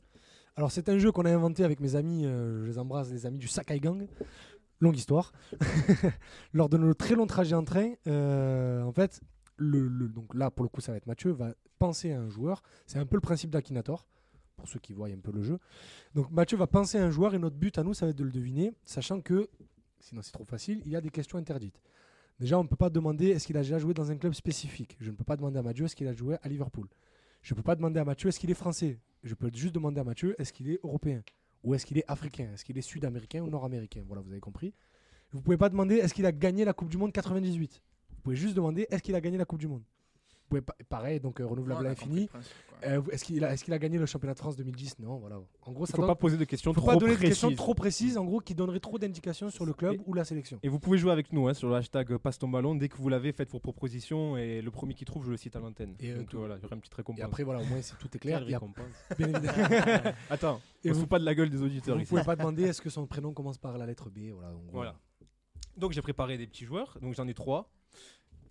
Alors 0.57 0.71
c'est 0.71 0.89
un 0.89 0.99
jeu 0.99 1.11
qu'on 1.13 1.25
a 1.25 1.33
inventé 1.33 1.65
avec 1.65 1.81
mes 1.81 1.97
amis, 1.97 2.25
euh, 2.27 2.61
je 2.63 2.67
les 2.67 2.79
embrasse, 2.79 3.11
les 3.11 3.27
amis 3.27 3.39
du 3.39 3.49
Sakai 3.49 3.81
Gang. 3.81 4.07
Longue 4.81 4.97
histoire. 4.97 5.33
Lors 6.53 6.69
de 6.69 6.77
nos 6.79 6.95
très 6.95 7.15
longs 7.17 7.27
trajets 7.27 7.55
en 7.57 7.65
train, 7.65 7.95
euh, 8.07 8.83
en 8.83 8.93
fait, 8.93 9.21
le, 9.57 9.89
le- 9.89 10.09
donc 10.09 10.35
là 10.35 10.51
pour 10.53 10.63
le 10.65 10.69
coup 10.69 10.81
ça 10.81 10.93
va 10.93 10.99
être 10.99 11.07
Mathieu, 11.07 11.33
va 11.33 11.53
penser 11.79 12.13
à 12.13 12.21
un 12.21 12.29
joueur. 12.29 12.63
C'est 12.87 12.99
un 12.99 13.07
peu 13.07 13.17
le 13.17 13.21
principe 13.21 13.51
d'Akinator, 13.51 14.07
pour 14.57 14.69
ceux 14.69 14.79
qui 14.79 14.93
voient 14.93 15.09
un 15.09 15.19
peu 15.19 15.33
le 15.33 15.43
jeu. 15.43 15.59
Donc 16.15 16.31
Mathieu 16.31 16.57
va 16.57 16.67
penser 16.69 16.99
à 16.99 17.05
un 17.05 17.11
joueur 17.11 17.35
et 17.35 17.39
notre 17.41 17.57
but 17.57 17.77
à 17.79 17.83
nous 17.83 17.95
ça 17.95 18.07
va 18.07 18.11
être 18.11 18.19
de 18.19 18.25
le 18.25 18.31
deviner, 18.31 18.73
sachant 18.85 19.21
que, 19.21 19.49
sinon 20.01 20.23
c'est 20.23 20.33
trop 20.33 20.45
facile, 20.45 20.83
il 20.85 20.93
y 20.93 20.97
a 20.97 21.01
des 21.01 21.11
questions 21.11 21.39
interdites. 21.39 21.81
Déjà, 22.41 22.59
on 22.59 22.63
ne 22.63 22.69
peut 22.69 22.77
pas 22.77 22.91
demander 22.91 23.29
est-ce 23.31 23.47
qu'il 23.47 23.57
a 23.57 23.63
déjà 23.63 23.79
joué 23.79 23.95
dans 23.95 24.11
un 24.11 24.17
club 24.17 24.33
spécifique. 24.33 24.97
Je 25.01 25.11
ne 25.11 25.17
peux 25.17 25.25
pas 25.25 25.37
demander 25.37 25.59
à 25.59 25.63
Mathieu 25.63 25.87
est-ce 25.87 25.97
qu'il 25.97 26.07
a 26.07 26.13
joué 26.13 26.37
à 26.41 26.49
Liverpool. 26.49 26.87
Je 27.43 27.53
ne 27.53 27.57
peux 27.57 27.65
pas 27.65 27.75
demander 27.75 27.99
à 27.99 28.05
Mathieu 28.05 28.29
est-ce 28.29 28.39
qu'il 28.39 28.51
est 28.51 28.55
français. 28.55 28.99
Je 29.25 29.35
peux 29.35 29.51
juste 29.53 29.75
demander 29.75 30.01
à 30.01 30.05
Mathieu 30.05 30.41
est-ce 30.41 30.53
qu'il 30.53 30.71
est 30.71 30.79
européen 30.85 31.23
ou 31.65 31.75
est-ce 31.75 31.85
qu'il 31.85 31.99
est 31.99 32.05
africain, 32.07 32.51
est-ce 32.55 32.65
qu'il 32.65 32.79
est 32.79 32.83
sud-américain 32.83 33.43
ou 33.43 33.51
nord-américain. 33.51 34.05
Voilà, 34.07 34.23
vous 34.23 34.31
avez 34.31 34.41
compris. 34.41 34.73
Vous 35.33 35.39
ne 35.39 35.43
pouvez 35.43 35.57
pas 35.57 35.69
demander 35.69 35.97
est-ce 35.97 36.15
qu'il 36.15 36.27
a 36.27 36.33
gagné 36.33 36.65
la 36.65 36.73
Coupe 36.73 36.89
du 36.89 36.97
Monde 36.97 37.13
98. 37.13 37.83
Vous 38.11 38.23
pouvez 38.23 38.37
juste 38.37 38.55
demander 38.55 38.87
est-ce 38.91 39.03
qu'il 39.03 39.17
a 39.17 39.21
gagné 39.21 39.37
la 39.37 39.45
Coupe 39.45 39.59
du 39.59 39.67
Monde. 39.67 39.83
Vous 40.49 40.57
pouvez 40.57 40.63
pas, 40.63 40.75
pareil, 40.89 41.21
donc 41.21 41.41
euh, 41.41 41.47
renouvelable 41.47 41.85
à 41.85 41.91
l'infini. 41.91 42.31
Euh, 42.87 43.03
est-ce 43.13 43.23
qu'il 43.25 43.45
a, 43.45 43.53
est-ce 43.53 43.65
qu'il 43.65 43.75
a 43.75 43.79
gagné 43.79 43.99
le 43.99 44.07
championnat 44.07 44.33
de 44.33 44.39
France 44.39 44.57
2010 44.57 44.99
Non, 45.01 45.17
voilà. 45.19 45.37
En 45.67 45.73
gros, 45.73 45.85
Il 45.85 45.89
ça 45.89 45.93
faut 45.95 46.01
donne- 46.03 46.07
pas 46.09 46.15
poser 46.15 46.39
de 46.39 46.45
questions 46.45 46.73
faut 46.73 46.81
trop 46.81 46.87
pas 46.93 46.97
donner 46.97 47.17
de 47.17 47.21
questions 47.21 47.49
précises. 47.49 47.57
trop 47.59 47.75
précises, 47.75 48.17
en 48.17 48.25
gros, 48.25 48.41
qui 48.41 48.55
donneraient 48.55 48.81
trop 48.81 48.99
d'indications 48.99 49.51
sur 49.51 49.67
le 49.67 49.75
club 49.75 49.97
Et- 49.97 50.01
ou 50.07 50.15
la 50.15 50.25
sélection. 50.25 50.59
Et 50.63 50.69
vous 50.71 50.79
pouvez 50.79 50.97
jouer 50.97 51.13
avec 51.13 51.31
nous 51.35 51.49
hein, 51.49 51.55
sur 51.55 51.69
le 51.69 51.75
hashtag 51.75 52.17
passe 52.17 52.39
ton 52.39 52.49
ballon. 52.49 52.75
Dès 52.77 52.89
que 52.89 52.97
vous 52.97 53.11
l'avez, 53.11 53.33
faites 53.33 53.51
vos 53.51 53.59
propositions 53.61 54.39
et 54.39 54.63
le 54.63 54.71
premier 54.71 54.95
qui 54.95 55.05
trouve, 55.05 55.27
je 55.27 55.31
le 55.33 55.37
cite 55.37 55.55
à 55.55 55.59
l'antenne. 55.61 55.97
Et, 56.01 56.13
euh, 56.13 56.19
Donc 56.21 56.29
tout- 56.31 56.39
voilà, 56.39 56.57
il 56.57 56.63
y 56.63 56.65
aura 56.65 56.77
une 56.77 56.81
petite 56.81 56.95
récompense. 56.95 57.21
Et 57.21 57.25
après, 57.25 57.43
voilà, 57.43 57.61
au 57.61 57.65
moins, 57.67 57.83
c'est 57.83 57.99
tout 57.99 58.09
est 58.15 58.19
clair. 58.19 58.41
Il 58.47 58.51
y 58.51 58.55
a 58.55 58.59
récompense. 58.59 58.87
bien 59.19 59.29
évidemment. 59.29 59.53
Attends, 60.31 60.61
Et 60.83 60.89
on 60.91 60.93
se 60.93 60.95
vous- 60.95 61.01
fout 61.01 61.09
pas 61.11 61.19
de 61.19 61.25
la 61.27 61.35
gueule 61.35 61.51
des 61.51 61.61
auditeurs 61.61 61.97
Vous 61.97 62.01
ici. 62.03 62.09
pouvez 62.09 62.23
pas 62.25 62.37
demander 62.37 62.63
est-ce 62.63 62.81
que 62.81 62.89
son 62.91 63.07
prénom 63.07 63.35
commence 63.35 63.59
par 63.59 63.77
la 63.77 63.85
lettre 63.85 64.09
B? 64.09 64.31
Voilà. 64.33 64.53
Voilà. 64.73 64.95
Donc 65.77 65.93
j'ai 65.93 66.03
préparé 66.03 66.39
des 66.39 66.47
petits 66.47 66.65
joueurs, 66.65 66.97
donc 67.03 67.15
j'en 67.15 67.27
ai 67.29 67.35
trois. 67.35 67.71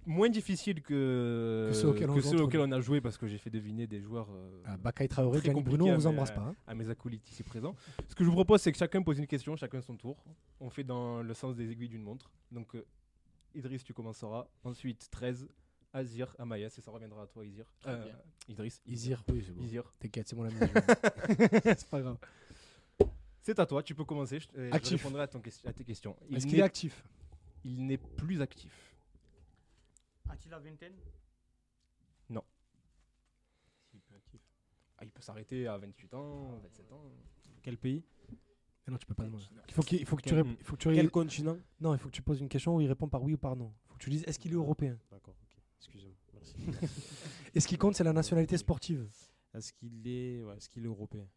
Moins 0.10 0.30
difficiles 0.30 0.82
que, 0.82 1.68
Que 1.70 1.74
ceux 1.76 1.90
auxquels 1.90 2.10
on 2.10 2.16
que 2.16 2.22
joue 2.22 2.30
ceux 2.30 2.36
entre 2.36 2.44
auxquels 2.46 2.62
nous. 2.62 2.68
on 2.68 2.72
a 2.72 2.80
joué 2.80 3.02
parce 3.02 3.18
que 3.18 3.28
j'ai 3.28 3.38
fait 3.38 3.50
deviner 3.50 3.88
des 3.88 4.00
joueurs 4.00 4.30
euh, 4.32 4.62
Ah, 4.66 4.78
Bakay 4.78 5.08
Traoré, 5.10 5.42
Gianni 5.42 5.62
Bruno, 5.62 5.86
on 5.88 5.96
vous 5.96 6.08
embrasse 6.08 6.32
pas. 6.32 6.42
hein. 6.42 6.56
à 6.66 6.74
mes 6.74 6.90
acolytes 6.90 7.30
ici 7.30 7.44
présents. 7.44 7.76
Ce 8.08 8.16
que 8.16 8.24
je 8.24 8.30
vous 8.30 8.36
propose, 8.36 8.62
c'est 8.62 8.72
que 8.72 8.78
chacun 8.78 9.02
pose 9.04 9.20
une 9.20 9.28
question, 9.28 9.56
chacun 9.58 9.82
son 9.82 9.98
tour. 9.98 10.18
On 10.62 10.70
fait 10.70 10.84
dans 10.86 11.22
le 11.22 11.34
sens 11.34 11.56
des 11.58 11.70
aiguilles 11.72 11.90
d'une 11.90 12.04
montre. 12.04 12.32
Donc 12.52 12.74
euh, 12.76 12.86
Idriss, 13.54 13.84
tu 13.84 13.94
commenceras. 13.94 14.48
Ensuite 14.64 15.10
13, 15.12 15.50
Azir, 15.94 16.34
Amayas, 16.40 16.74
et 16.78 16.82
ça 16.82 16.90
reviendra 16.92 17.24
à 17.24 17.28
toi, 17.28 17.46
Izir. 17.46 17.66
Euh. 17.88 18.06
Idriss. 18.48 18.82
Isir, 18.86 19.24
oui, 19.30 19.44
c'est 19.46 19.52
bon. 19.52 19.62
Izir. 19.64 19.94
T'inquiète, 20.00 20.28
c'est 20.30 20.36
mon 20.38 20.44
ami. 20.46 20.56
je- 20.58 20.66
c'est 21.78 21.90
pas 21.90 22.02
grave. 22.02 22.18
C'est 23.42 23.60
à 23.60 23.66
toi, 23.66 23.82
tu 23.84 23.96
peux 23.96 24.04
commencer. 24.06 24.40
Je, 24.40 24.48
je 24.56 24.72
Actif. 24.72 25.02
répondrai 25.04 25.24
à, 25.24 25.28
ton 25.28 25.42
à 25.66 25.74
tes 25.74 25.84
questions. 25.84 26.16
Il 26.30 26.38
Est-ce 26.38 26.48
qu'il 26.48 26.60
est 26.60 26.64
actif? 26.64 27.04
Il 27.64 27.86
n'est 27.86 27.98
plus 27.98 28.42
actif. 28.42 28.94
A-t-il 30.38 30.52
la 30.52 30.60
vingtaine 30.60 30.94
Ah, 35.00 35.06
il 35.06 35.12
peut 35.12 35.22
s'arrêter 35.22 35.68
à 35.68 35.78
28 35.78 36.14
ans, 36.16 36.58
27 36.64 36.92
ans. 36.92 37.04
Quel 37.62 37.78
pays? 37.78 38.04
Mais 38.88 38.92
Non, 38.92 38.98
tu 38.98 39.06
peux 39.06 39.14
pas 39.14 39.26
demander. 39.26 39.44
Il 39.68 39.74
faut, 39.74 39.84
qu'il- 39.84 40.00
il 40.00 40.06
faut 40.08 40.16
que 40.16 40.24
tu 40.24 40.30
Quel- 40.30 40.40
rép- 40.40 40.56
il 40.60 40.64
faut 40.66 40.76
que 40.76 40.82
tu 40.82 40.90
Quel 40.90 41.06
ré- 41.06 41.12
continent 41.12 41.60
Non, 41.80 41.94
il 41.94 42.00
faut 42.00 42.08
que 42.10 42.14
tu 42.16 42.24
poses 42.24 42.40
une 42.42 42.50
question 42.50 42.76
où 42.76 42.82
il 42.82 42.88
répond 42.88 43.08
par 43.08 43.22
oui 43.22 43.34
ou 43.36 43.38
par 43.38 43.56
non. 43.56 43.72
Il 43.86 43.88
faut 43.90 43.94
que 43.96 44.04
tu 44.04 44.10
dises 44.10 44.24
est-ce 44.26 44.40
qu'il 44.40 44.52
est 44.54 44.56
européen? 44.56 44.98
D'accord, 45.12 45.36
ok. 45.44 45.58
Excusez-moi. 45.78 46.16
Merci. 46.34 46.56
Et 47.56 47.60
ce 47.60 47.68
qui 47.68 47.78
compte, 47.78 47.96
c'est 47.96 48.04
la 48.04 48.14
nationalité 48.14 48.58
sportive? 48.58 49.08
Est-ce 49.54 49.72
qu'il 49.74 50.08
est, 50.08 50.42
ouais, 50.44 50.58
est-ce 50.58 50.68
qu'il 50.68 50.84
est 50.84 50.88
européen? 50.88 51.28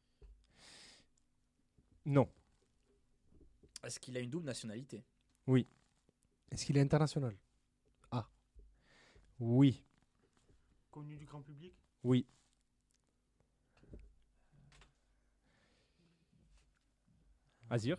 Non. 2.07 2.31
Est-ce 3.85 4.01
qu'il 4.01 4.17
a 4.17 4.21
une 4.21 4.31
double 4.31 4.47
nationalité? 4.47 5.05
Est-ce 6.51 6.65
qu'il 6.65 6.79
est 6.79 6.81
international? 6.81 7.37
Oui. 9.41 9.83
Connu 10.91 11.17
du 11.17 11.25
grand 11.25 11.41
public? 11.43 11.73
Oui. 12.05 12.27
Azir? 17.69 17.97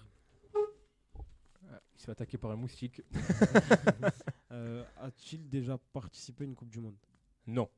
Ah, 1.70 1.80
Il 1.96 2.00
se 2.00 2.06
fait 2.06 2.12
attaquer 2.12 2.38
par 2.38 2.52
un 2.52 2.56
moustique. 2.56 3.02
Euh, 4.54 4.84
A-t-il 4.98 5.48
déjà 5.48 5.78
participé 5.94 6.44
à 6.44 6.48
une 6.48 6.56
Coupe 6.56 6.70
du 6.70 6.82
Monde? 6.82 6.98
Non. 7.48 7.70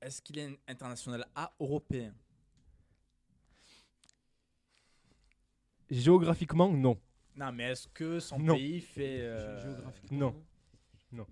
Est-ce 0.00 0.20
qu'il 0.20 0.36
est 0.36 0.58
international? 0.66 1.24
A 1.36 1.54
européen? 1.60 2.12
Géographiquement, 5.88 6.68
non. 6.72 7.00
Non, 7.36 7.52
mais 7.52 7.70
est-ce 7.70 7.86
que 7.86 8.18
son 8.18 8.40
Non. 8.40 8.56
pays 8.56 8.80
fait. 8.80 9.20
euh, 9.20 9.62
Géographiquement 9.62 10.34
Non. 11.12 11.26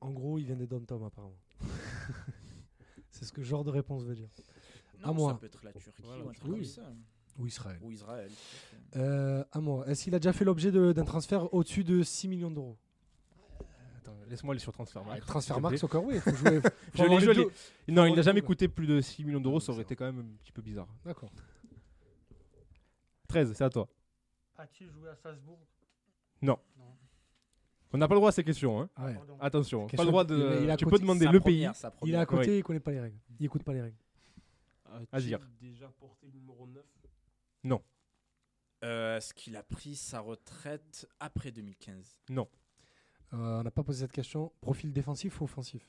En 0.00 0.10
gros, 0.10 0.38
il 0.38 0.44
vient 0.44 0.56
des 0.56 0.66
dom-tom 0.66 1.02
apparemment. 1.04 1.36
c'est 3.10 3.24
ce 3.24 3.32
que 3.32 3.42
ce 3.42 3.46
genre 3.48 3.64
de 3.64 3.70
réponse 3.70 4.04
veut 4.04 4.14
dire. 4.14 4.28
Non, 5.00 5.08
À 5.10 5.12
moi. 5.12 5.32
Ça 5.32 5.38
peut 5.38 5.46
être 5.46 5.64
la 5.64 5.72
Turquie 5.72 6.02
Voilà, 6.04 6.24
ou 6.24 6.28
un 6.30 6.32
truc 6.32 6.52
oui. 6.52 6.60
comme 6.60 6.64
ça. 6.64 6.92
Ou 7.38 7.46
Israël. 7.46 7.78
Ou 7.82 7.90
Israël. 7.92 8.30
Euh, 8.96 9.44
à 9.52 9.60
moi. 9.60 9.86
Est-ce 9.88 10.04
qu'il 10.04 10.14
a 10.14 10.18
déjà 10.18 10.32
fait 10.32 10.44
l'objet 10.44 10.70
d'un 10.72 11.04
transfert 11.04 11.52
au-dessus 11.54 11.84
de 11.84 12.02
6 12.02 12.28
millions 12.28 12.50
d'euros? 12.50 12.76
Attends, 13.98 14.16
laisse-moi 14.28 14.52
aller 14.52 14.60
sur 14.60 14.72
Transfermarkt. 14.72 15.26
Max, 15.26 15.46
plaît. 15.46 15.84
encore 15.84 16.04
oui. 16.04 16.18
Faut 16.20 16.34
jouer, 16.34 16.60
faut 16.94 17.04
Je 17.04 17.30
les. 17.30 17.92
Non, 17.92 18.06
il 18.06 18.14
n'a 18.14 18.22
jamais 18.22 18.42
coûté 18.42 18.68
plus 18.68 18.86
de 18.86 19.00
6 19.00 19.24
millions 19.24 19.40
d'euros, 19.40 19.60
ça 19.60 19.72
aurait 19.72 19.82
été 19.82 19.96
quand 19.96 20.06
même 20.06 20.18
un 20.18 20.36
petit 20.42 20.52
peu 20.52 20.62
bizarre. 20.62 20.88
D'accord. 21.04 21.30
13, 23.28 23.52
c'est 23.54 23.64
à 23.64 23.70
toi. 23.70 23.88
A-t-il 24.56 24.90
joué 24.90 25.08
à 25.08 25.14
Salzbourg? 25.14 25.60
On 27.92 27.98
n'a 27.98 28.06
pas 28.06 28.14
le 28.14 28.20
droit 28.20 28.28
à 28.28 28.32
ces 28.32 28.44
questions. 28.44 28.80
Hein. 28.80 28.88
Ah 28.96 29.06
ouais. 29.06 29.18
Attention, 29.40 29.86
pas 29.88 30.02
le 30.04 30.08
droit 30.10 30.24
de. 30.24 30.58
il- 30.60 30.64
il 30.64 30.70
a 30.70 30.76
tu 30.76 30.84
côté- 30.84 30.96
peux 30.96 31.00
demander 31.02 31.26
le 31.26 31.40
première, 31.40 31.72
pays. 31.72 31.90
Il 32.04 32.14
est 32.14 32.16
à 32.16 32.26
côté, 32.26 32.50
Ouais. 32.50 32.58
il 32.58 32.62
connaît 32.62 32.78
pas 32.80 32.92
les 32.92 33.00
règles. 33.00 33.18
Il 33.40 33.46
écoute 33.46 33.64
pas 33.64 33.72
les 33.72 33.80
règles. 33.82 33.96
A-t-il 35.12 35.26
dire. 35.26 35.40
déjà 35.60 35.88
porté 35.88 36.26
le 36.26 36.32
numéro 36.38 36.66
9 36.66 36.84
Euh, 38.82 39.18
Est-ce 39.18 39.34
qu'il 39.34 39.56
a 39.56 39.62
pris 39.62 39.94
sa 39.94 40.20
retraite 40.20 41.06
après 41.20 41.50
2015 41.52 42.16
Euh, 42.30 42.44
on 43.32 43.62
n'a 43.62 43.70
pas 43.70 43.82
posé 43.84 44.00
cette 44.00 44.12
question. 44.12 44.52
Profil 44.60 44.92
défensif 44.92 45.40
ou 45.40 45.44
offensif? 45.44 45.86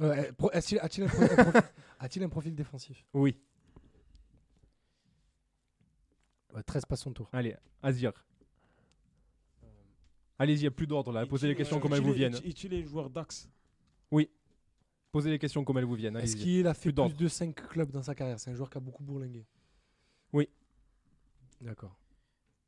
Euh, 0.00 0.24
eh, 0.42 0.56
a-t-il 0.56 0.78
un, 0.80 1.06
un 1.06 1.08
profil- 1.08 1.62
a-t-il 1.98 2.22
un 2.24 2.28
profil 2.28 2.54
défensif? 2.54 3.04
Oui. 3.14 3.36
Ouais, 6.54 6.62
13 6.62 6.84
passe 6.86 7.00
son 7.02 7.12
tour. 7.12 7.28
Allez, 7.32 7.56
Azir. 7.82 8.12
Allez-y, 10.40 10.56
il 10.56 10.62
n'y 10.62 10.66
a 10.66 10.70
plus 10.72 10.86
d'ordre 10.86 11.12
là. 11.12 11.26
Posez 11.26 11.46
les 11.48 11.54
questions 11.54 11.78
comme 11.78 11.92
elles 11.92 12.00
vous 12.00 12.12
viennent. 12.14 12.34
Est-il 12.34 12.74
un 12.74 12.82
joueur 12.82 13.10
d'Axe 13.10 13.48
Posez 15.12 15.28
les 15.30 15.38
questions 15.40 15.64
comme 15.64 15.76
elles 15.76 15.84
vous 15.84 15.96
viennent. 15.96 16.16
Est-ce 16.16 16.36
qu'il 16.36 16.66
a 16.68 16.72
fait 16.74 16.92
Plus 16.92 17.08
plus 17.14 17.24
de 17.24 17.28
5 17.28 17.52
clubs 17.54 17.90
dans 17.90 18.02
sa 18.02 18.14
carrière? 18.14 18.38
C'est 18.38 18.50
un 18.50 18.54
joueur 18.54 18.70
qui 18.70 18.78
a 18.78 18.80
beaucoup 18.80 19.02
bourlingué. 19.02 19.44
Oui. 20.32 20.48
D'accord. 21.60 21.96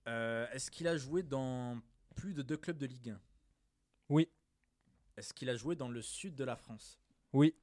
Euh, 0.09 0.47
Est-ce 0.53 0.69
qu'il 0.71 0.89
a 0.89 0.97
joué 0.97 1.23
dans 1.23 1.81
plus 2.17 2.35
de 2.35 2.43
deux 2.43 2.57
clubs 2.57 2.77
de 2.77 2.87
Ligue 2.87 3.11
1 3.11 3.21
Oui. 4.09 4.29
Est-ce 5.17 5.33
qu'il 5.33 5.49
a 5.51 5.55
joué 5.57 5.77
dans 5.77 5.89
le 5.89 6.03
sud 6.03 6.35
de 6.35 6.43
la 6.43 6.57
France? 6.57 6.99
Oui. 7.33 7.55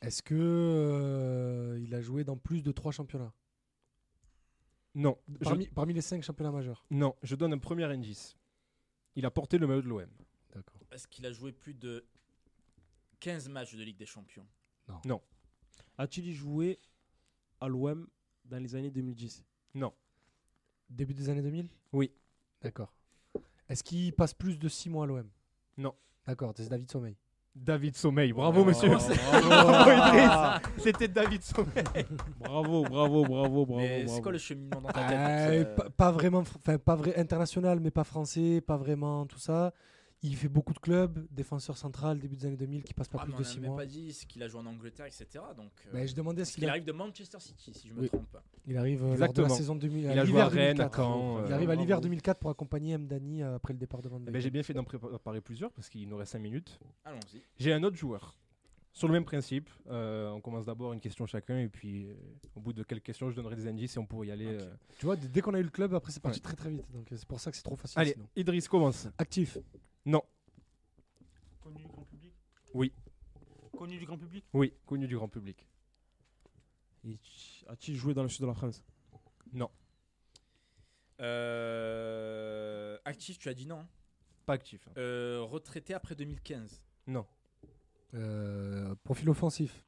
Est-ce 0.00 0.20
que 0.20 0.34
euh, 0.36 1.78
il 1.80 1.94
a 1.94 2.00
joué 2.00 2.24
dans 2.24 2.36
plus 2.36 2.60
de 2.62 2.72
3 2.72 2.90
championnats? 2.90 3.32
Non. 4.96 5.16
Je- 5.28 5.44
parmi, 5.44 5.66
parmi 5.68 5.94
les 5.94 6.00
5 6.00 6.22
championnats 6.24 6.50
majeurs? 6.50 6.84
Non, 6.90 7.14
je 7.22 7.36
donne 7.36 7.52
un 7.52 7.58
premier 7.58 7.84
indice. 7.84 8.36
Il 9.14 9.26
a 9.26 9.30
porté 9.30 9.58
le 9.58 9.66
maillot 9.66 9.82
de 9.82 9.88
l'OM. 9.88 10.08
D'accord. 10.54 10.80
Est-ce 10.90 11.06
qu'il 11.06 11.24
a 11.26 11.32
joué 11.32 11.52
plus 11.52 11.74
de 11.74 12.04
15 13.20 13.48
matchs 13.48 13.74
de 13.74 13.82
Ligue 13.82 13.96
des 13.96 14.06
Champions 14.06 14.46
A-t-il 15.98 16.32
joué 16.32 16.78
à 17.60 17.68
l'OM 17.68 18.08
dans 18.44 18.58
les 18.62 18.74
années 18.74 18.90
2010 18.90 19.44
Non. 19.74 19.94
Début 20.88 21.14
des 21.14 21.28
années 21.28 21.42
2000 21.42 21.68
Oui. 21.92 22.12
D'accord. 22.60 22.94
Est-ce 23.68 23.82
qu'il 23.84 24.12
passe 24.12 24.34
plus 24.34 24.58
de 24.58 24.68
6 24.68 24.90
mois 24.90 25.04
à 25.04 25.06
l'OM 25.06 25.30
Non. 25.76 25.94
D'accord, 26.26 26.52
c'est 26.56 26.68
David 26.68 26.90
Sommeil. 26.90 27.16
David 27.54 27.96
Sommeil. 27.96 28.32
Bravo, 28.32 28.64
monsieur. 28.64 28.88
Bravo, 28.96 29.48
Bravo, 29.48 29.90
Idriss. 29.90 30.84
C'était 30.84 31.08
David 31.08 31.42
Sommeil. 31.42 31.84
bravo, 32.40 32.82
bravo, 32.82 33.24
bravo, 33.24 33.66
bravo. 33.66 33.76
Mais 33.76 34.06
c'est 34.08 34.22
quoi 34.22 34.32
le 34.32 34.38
cheminement 34.38 34.80
dans 34.80 34.88
ta 34.88 35.00
tête 35.04 35.18
Euh, 35.18 35.60
euh, 35.60 35.74
pas, 35.76 35.90
pas 35.90 36.10
vraiment, 36.12 36.38
enfin 36.40 36.78
pas 36.78 36.96
vrai 36.96 37.14
international, 37.18 37.78
mais 37.80 37.90
pas 37.90 38.04
français, 38.04 38.60
pas 38.66 38.76
vraiment 38.76 39.26
tout 39.26 39.38
ça. 39.38 39.72
Il 40.24 40.36
fait 40.36 40.48
beaucoup 40.48 40.72
de 40.72 40.78
clubs, 40.78 41.26
défenseur 41.32 41.76
central, 41.76 42.20
début 42.20 42.36
des 42.36 42.46
années 42.46 42.56
2000, 42.56 42.84
qui 42.84 42.94
passe 42.94 43.08
pas 43.08 43.18
ah, 43.20 43.24
plus 43.24 43.32
de 43.32 43.36
on 43.38 43.40
n'a 43.40 43.44
6 43.44 43.58
même 43.60 43.70
mois. 43.70 43.78
pas 43.78 43.86
dit 43.86 44.12
ce 44.12 44.24
qu'il 44.24 44.40
a 44.44 44.46
joué 44.48 44.60
en 44.60 44.66
Angleterre, 44.66 45.06
etc. 45.06 45.26
Donc, 45.56 45.72
euh, 45.88 45.92
Ben, 45.92 46.06
je 46.06 46.14
demandais 46.14 46.44
ce 46.44 46.54
qu'il 46.54 46.64
a- 46.66 46.70
arrive 46.70 46.84
de 46.84 46.92
Manchester 46.92 47.40
City, 47.40 47.74
si 47.74 47.88
je 47.88 47.92
me 47.92 48.02
Oui. 48.02 48.08
trompe 48.08 48.30
pas. 48.30 48.44
Il 48.66 48.76
arrive 48.76 49.00
euh, 49.02 49.06
lors 49.08 49.08
de 49.10 49.14
Exactement. 49.14 49.48
la 49.48 49.54
saison 49.54 49.74
2000. 49.74 50.04
Il 50.04 50.08
a 50.10 50.14
joué 50.24 50.26
l'hiver 50.26 50.44
à 50.44 50.48
Rennes, 50.48 50.80
à 50.80 50.84
2004. 50.84 50.96
Caen. 50.96 51.44
Il 51.46 51.50
euh, 51.50 51.54
arrive 51.56 51.70
à 51.70 51.74
l'hiver 51.74 51.86
bravo. 51.96 52.02
2004 52.02 52.38
pour 52.38 52.50
accompagner 52.50 52.96
Mdani 52.98 53.42
euh, 53.42 53.56
après 53.56 53.72
le 53.72 53.80
départ 53.80 54.00
de 54.00 54.08
Van 54.08 54.20
Dijk. 54.20 54.30
ben, 54.30 54.40
J'ai 54.40 54.50
bien 54.50 54.62
fait 54.62 54.74
d'en 54.74 54.84
préparer 54.84 55.40
plusieurs 55.40 55.72
parce 55.72 55.88
qu'il 55.88 56.08
nous 56.08 56.16
reste 56.16 56.30
5 56.32 56.38
minutes. 56.38 56.78
Allons-y. 57.04 57.40
J'ai 57.58 57.72
un 57.72 57.82
autre 57.82 57.96
joueur. 57.96 58.36
Sur 58.92 59.08
le 59.08 59.14
même 59.14 59.24
principe, 59.24 59.70
euh, 59.90 60.28
on 60.30 60.40
commence 60.42 60.66
d'abord 60.66 60.92
une 60.92 61.00
question 61.00 61.26
chacun 61.26 61.58
et 61.58 61.68
puis 61.68 62.04
euh, 62.04 62.14
au 62.54 62.60
bout 62.60 62.74
de 62.74 62.82
quelques 62.84 63.04
questions, 63.04 63.28
je 63.30 63.34
donnerai 63.34 63.56
des 63.56 63.66
indices 63.66 63.96
et 63.96 63.98
on 63.98 64.04
pourrait 64.06 64.26
y 64.28 64.30
aller. 64.30 64.46
Euh. 64.46 64.70
Tu 64.98 65.06
vois, 65.06 65.16
dès 65.16 65.40
qu'on 65.40 65.54
a 65.54 65.58
eu 65.58 65.62
le 65.64 65.70
club, 65.70 65.94
après 65.94 66.12
c'est 66.12 66.22
parti 66.22 66.38
Ouais. 66.38 66.42
très 66.44 66.54
très 66.56 66.70
vite. 66.70 66.84
Donc 66.92 67.10
euh, 67.10 67.16
c'est 67.18 67.26
pour 67.26 67.40
ça 67.40 67.50
que 67.50 67.56
c'est 67.56 67.62
trop 67.64 67.74
facile. 67.74 67.98
Allez, 67.98 68.12
sinon. 68.12 68.28
Idriss 68.36 68.68
commence. 68.68 69.08
Actif. 69.18 69.56
Non. 70.06 70.22
Connu 71.62 71.78
du 71.82 71.88
grand 71.88 72.04
public? 72.04 72.34
Oui. 72.74 72.92
Connu 73.76 73.98
du 73.98 74.06
grand 74.06 74.18
public? 74.18 74.44
Oui, 74.52 74.74
connu 74.86 75.06
du 75.06 75.16
grand 75.16 75.28
public. 75.28 75.66
Et 77.04 77.18
A-t-il 77.68 77.96
joué 77.96 78.14
dans 78.14 78.22
le 78.22 78.28
sud 78.28 78.42
de 78.42 78.46
la 78.46 78.54
France? 78.54 78.82
Euh, 81.20 82.98
actif, 83.04 83.38
tu 83.38 83.48
as 83.48 83.54
dit 83.54 83.66
non. 83.66 83.86
Pas 84.46 84.54
actif. 84.54 84.88
hein. 84.88 84.92
Euh, 84.96 85.40
retraité 85.42 85.94
après 85.94 86.14
2015. 86.16 86.82
Non. 87.06 87.26
Euh, 88.14 88.94
profil 89.04 89.30
offensif? 89.30 89.84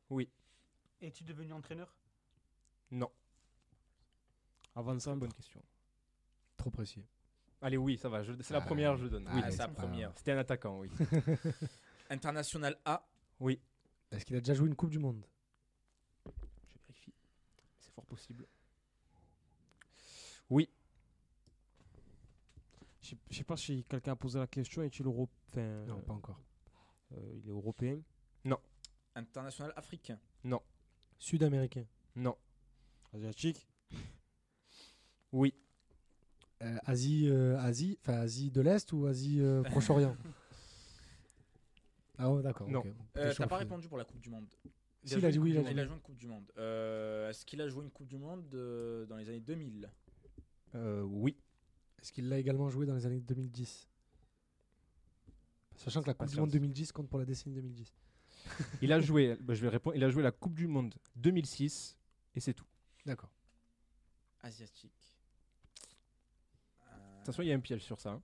Es-tu 1.01 1.25
devenu 1.25 1.53
entraîneur? 1.53 1.93
Non. 2.91 3.11
Avant 4.77 4.99
ça, 4.99 5.15
Bonne 5.15 5.33
question. 5.33 5.63
Trop 6.57 6.71
précis. 6.71 7.05
Allez, 7.65 7.79
oui, 7.79 7.97
ça 7.97 8.11
va. 8.11 8.23
je- 8.23 8.35
C'est 8.43 8.53
la 8.53 8.61
Ah, 8.61 8.67
première, 8.67 8.95
je 8.99 9.07
donne. 9.07 9.27
ah, 9.27 9.33
Oui, 9.35 9.41
Ah, 9.43 9.51
c'est 9.51 9.57
la 9.57 9.69
pas- 9.69 9.75
première. 9.75 10.13
C'était 10.19 10.33
un 10.33 10.37
attaquant, 10.39 10.79
oui. 10.81 10.91
International 12.11 12.79
A. 12.85 13.09
oui. 13.41 13.59
Est-ce 14.11 14.27
qu'il 14.27 14.37
a 14.37 14.41
déjà 14.41 14.53
joué 14.53 14.69
une 14.69 14.77
Coupe 14.77 14.91
du 14.91 14.99
Monde? 14.99 15.25
Je 16.27 16.79
vérifie. 16.79 17.15
C'est 17.81 17.91
fort 17.95 18.05
possible. 18.05 18.47
Oui. 20.51 20.69
je 23.01 23.09
sais- 23.11 23.17
je 23.31 23.37
sais 23.39 23.45
pas 23.45 23.57
si 23.57 23.83
quelqu'un 23.85 24.13
a 24.13 24.17
posé 24.17 24.39
la 24.39 24.47
question. 24.47 24.83
Est-il 24.83 25.07
euro... 25.07 25.29
enfin, 25.49 25.85
Non, 25.87 25.99
euh, 25.99 26.03
pas 26.03 26.13
encore. 26.15 26.41
euh, 27.13 27.33
il 27.37 27.47
est 27.47 27.51
européen? 27.51 27.99
International 29.17 29.73
africain. 29.77 30.19
Sud-américain? 31.19 31.87
Non. 32.17 32.37
Asiatique? 33.13 33.67
Oui. 35.33 35.55
Euh, 36.65 36.79
Asie, 36.85 37.29
euh, 37.29 37.59
Asie, 37.59 37.99
enfin 38.01 38.15
Asie 38.21 38.51
de 38.51 38.61
l'Est 38.63 38.93
ou 38.93 39.07
Asie 39.07 39.41
euh, 39.41 39.63
Proche-Orient? 39.65 40.17
Ah 42.17 42.31
ouais, 42.31 42.43
d'accord. 42.43 42.69
Non. 42.69 42.81
ok. 42.81 42.87
Euh, 43.17 43.31
T'es 43.31 43.35
T'as 43.37 43.47
pas 43.47 43.59
répondu 43.59 43.89
pour 43.89 43.99
la 43.99 44.05
Coupe 44.05 44.21
du 44.21 44.31
Monde. 44.31 44.47
Si, 45.05 45.15
il 45.17 45.27
a 45.27 45.31
dit 45.31 45.39
oui, 45.39 45.51
il 45.51 45.59
a 45.59 45.63
dit 45.63 45.71
Il 45.73 45.79
a 45.81 45.85
joué 45.85 45.95
une 45.95 46.01
Coupe 46.01 46.17
du 46.17 46.27
Monde. 46.27 46.51
Euh, 46.57 47.29
Est-ce 47.29 47.45
qu'il 47.45 47.61
a 47.61 47.69
joué 47.69 47.85
une 47.85 47.91
Coupe 47.91 48.07
du 48.09 48.17
Monde 48.17 48.49
dans 49.09 49.17
les 49.17 49.29
années 49.29 49.41
2000 49.41 49.91
Euh, 50.75 51.03
oui. 51.03 51.37
Est-ce 52.01 52.13
qu'il 52.13 52.29
l'a 52.29 52.39
également 52.39 52.71
joué 52.71 52.87
dans 52.87 52.95
les 52.95 53.05
années 53.05 53.21
2010 53.21 53.89
Sachant 55.77 56.03
que 56.03 56.07
la 56.07 56.15
Coupe 56.15 56.29
du. 56.29 56.37
Monde 56.37 56.51
2010 56.51 56.93
compte 56.93 57.09
pour 57.11 57.19
la 57.19 57.25
décennie 57.27 57.55
2010. 57.57 57.93
Il 58.83 58.93
a 58.93 59.01
joué, 59.01 59.37
bah, 59.41 59.55
je 59.55 59.63
vais 59.63 59.69
répondre, 59.71 59.97
il 59.97 60.05
a 60.05 60.11
joué 60.11 60.23
la 60.23 60.31
Coupe 60.31 60.55
du 60.55 60.67
Monde 60.67 60.95
2006 61.17 61.97
et 62.35 62.41
c'est 62.41 62.53
tout. 62.53 62.67
D'accord. 63.07 63.31
Asiatique. 64.43 65.04
De 67.25 67.27
toute 67.29 67.35
façon, 67.37 67.43
il 67.43 67.49
y 67.49 67.53
a 67.53 67.55
un 67.55 67.61
piège 67.61 67.83
sur 67.83 67.99
ça. 67.99 68.11
hein. 68.11 68.23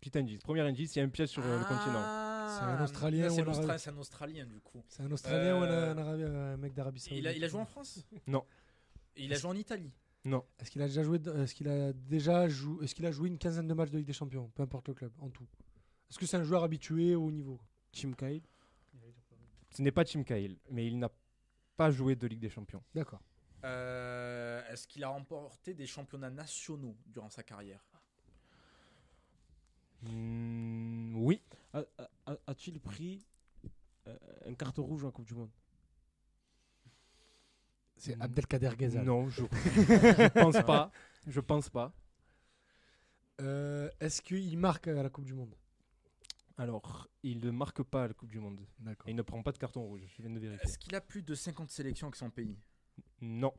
Petit 0.00 0.18
indice. 0.18 0.42
Premier 0.42 0.62
indice, 0.62 0.96
il 0.96 0.98
y 0.98 1.02
a 1.02 1.04
un 1.04 1.08
piège 1.08 1.28
sur 1.28 1.44
euh, 1.46 1.58
le 1.60 1.64
continent. 1.64 2.02
Ah, 2.04 2.56
C'est 2.58 2.64
un 2.64 2.82
Australien 2.82 3.28
C'est 3.30 3.42
ou 3.46 3.48
un 3.50 3.78
c'est 3.78 3.90
un 3.90 3.96
Australien 3.98 4.46
du 4.46 4.60
coup. 4.60 4.82
C'est 4.88 5.02
un 5.04 5.10
Australien 5.12 5.54
ou 5.60 5.62
un, 5.62 5.68
Euh, 5.68 5.92
un 5.94 5.98
Arabe- 5.98 6.20
un 6.34 6.56
mec 6.56 6.74
d'Arabie 6.74 6.98
Saoudite 6.98 7.18
Il 7.20 7.28
a, 7.28 7.32
il 7.32 7.44
a 7.44 7.46
joué 7.48 7.60
en 7.60 7.64
France? 7.66 8.04
Non. 8.26 8.44
Il 9.16 9.32
a 9.32 9.36
joué 9.38 9.50
en 9.50 9.54
Italie? 9.56 9.92
Non. 10.24 10.44
Est-ce 10.58 10.70
qu'il 10.72 10.82
a 10.82 10.86
déjà 10.88 11.04
joué 11.04 11.20
de- 11.20 11.32
Est-ce 11.42 11.54
qu'il 11.54 11.68
a 11.68 11.92
déjà 11.92 12.48
joué 12.48 12.84
Est-ce 12.84 12.94
qu'il 12.96 13.06
a 13.06 13.12
joué 13.12 13.28
une 13.28 13.38
quinzaine 13.38 13.68
de 13.68 13.74
matchs 13.74 13.90
de 13.90 13.98
Ligue 13.98 14.06
des 14.08 14.12
Champions 14.12 14.50
Peu 14.56 14.64
importe 14.64 14.88
le 14.88 14.94
club, 14.94 15.12
en 15.20 15.30
tout? 15.30 15.46
Est-ce 16.10 16.18
que 16.18 16.26
c'est 16.26 16.36
un 16.36 16.42
joueur 16.42 16.64
habitué 16.64 17.14
au 17.14 17.30
niveau? 17.30 17.60
Tim 17.92 18.12
Cahill? 18.14 18.42
Ce 19.70 19.80
n'est 19.82 19.92
pas 19.92 20.04
Tim 20.04 20.24
Cahill, 20.24 20.58
mais 20.70 20.86
il 20.88 20.98
n'a 20.98 21.10
pas 21.76 21.90
joué 21.92 22.16
de 22.16 22.26
Ligue 22.26 22.40
des 22.40 22.50
Champions. 22.50 22.82
D'accord. 22.94 23.22
Euh, 23.64 24.62
Est-ce 24.68 24.86
qu'il 24.88 25.04
a 25.04 25.08
remporté 25.08 25.72
des 25.74 25.86
championnats 25.86 26.30
nationaux 26.30 26.96
durant 27.06 27.30
sa 27.30 27.42
carrière? 27.44 27.84
Hmm, 30.02 31.14
oui. 31.16 31.42
A-t-il 32.46 32.80
pris 32.80 33.26
euh, 34.06 34.16
un 34.46 34.54
carte 34.54 34.78
rouge 34.78 35.04
en 35.04 35.10
Coupe 35.10 35.26
du 35.26 35.34
Monde? 35.34 35.50
C'est. 37.96 38.20
Abdelkader 38.20 38.70
Ghezal. 38.76 39.04
Non, 39.04 39.28
je, 39.28 39.42
je 39.64 40.28
pense 40.40 40.60
pas. 40.64 40.90
Je 41.26 41.40
pense 41.40 41.68
pas. 41.70 41.92
Euh, 43.40 43.88
Est-ce 44.00 44.22
qu'il 44.22 44.58
marque 44.58 44.88
à 44.88 45.02
la 45.02 45.08
Coupe 45.10 45.24
du 45.24 45.34
Monde? 45.34 45.54
Alors, 46.58 47.08
il 47.22 47.40
ne 47.40 47.50
marque 47.50 47.82
pas 47.82 48.04
à 48.04 48.08
la 48.08 48.14
Coupe 48.14 48.30
du 48.30 48.38
Monde. 48.40 48.60
Il 49.06 49.16
ne 49.16 49.22
prend 49.22 49.42
pas 49.42 49.52
de 49.52 49.58
carton 49.58 49.82
rouge. 49.82 50.02
Je 50.16 50.22
viens 50.22 50.30
de 50.30 50.38
vérifier. 50.38 50.68
Est-ce 50.68 50.78
qu'il 50.78 50.94
a 50.94 51.00
plus 51.00 51.22
de 51.22 51.34
50 51.34 51.70
sélections 51.70 52.08
avec 52.08 52.16
son 52.16 52.30
pays? 52.30 52.58
Non. 53.20 53.52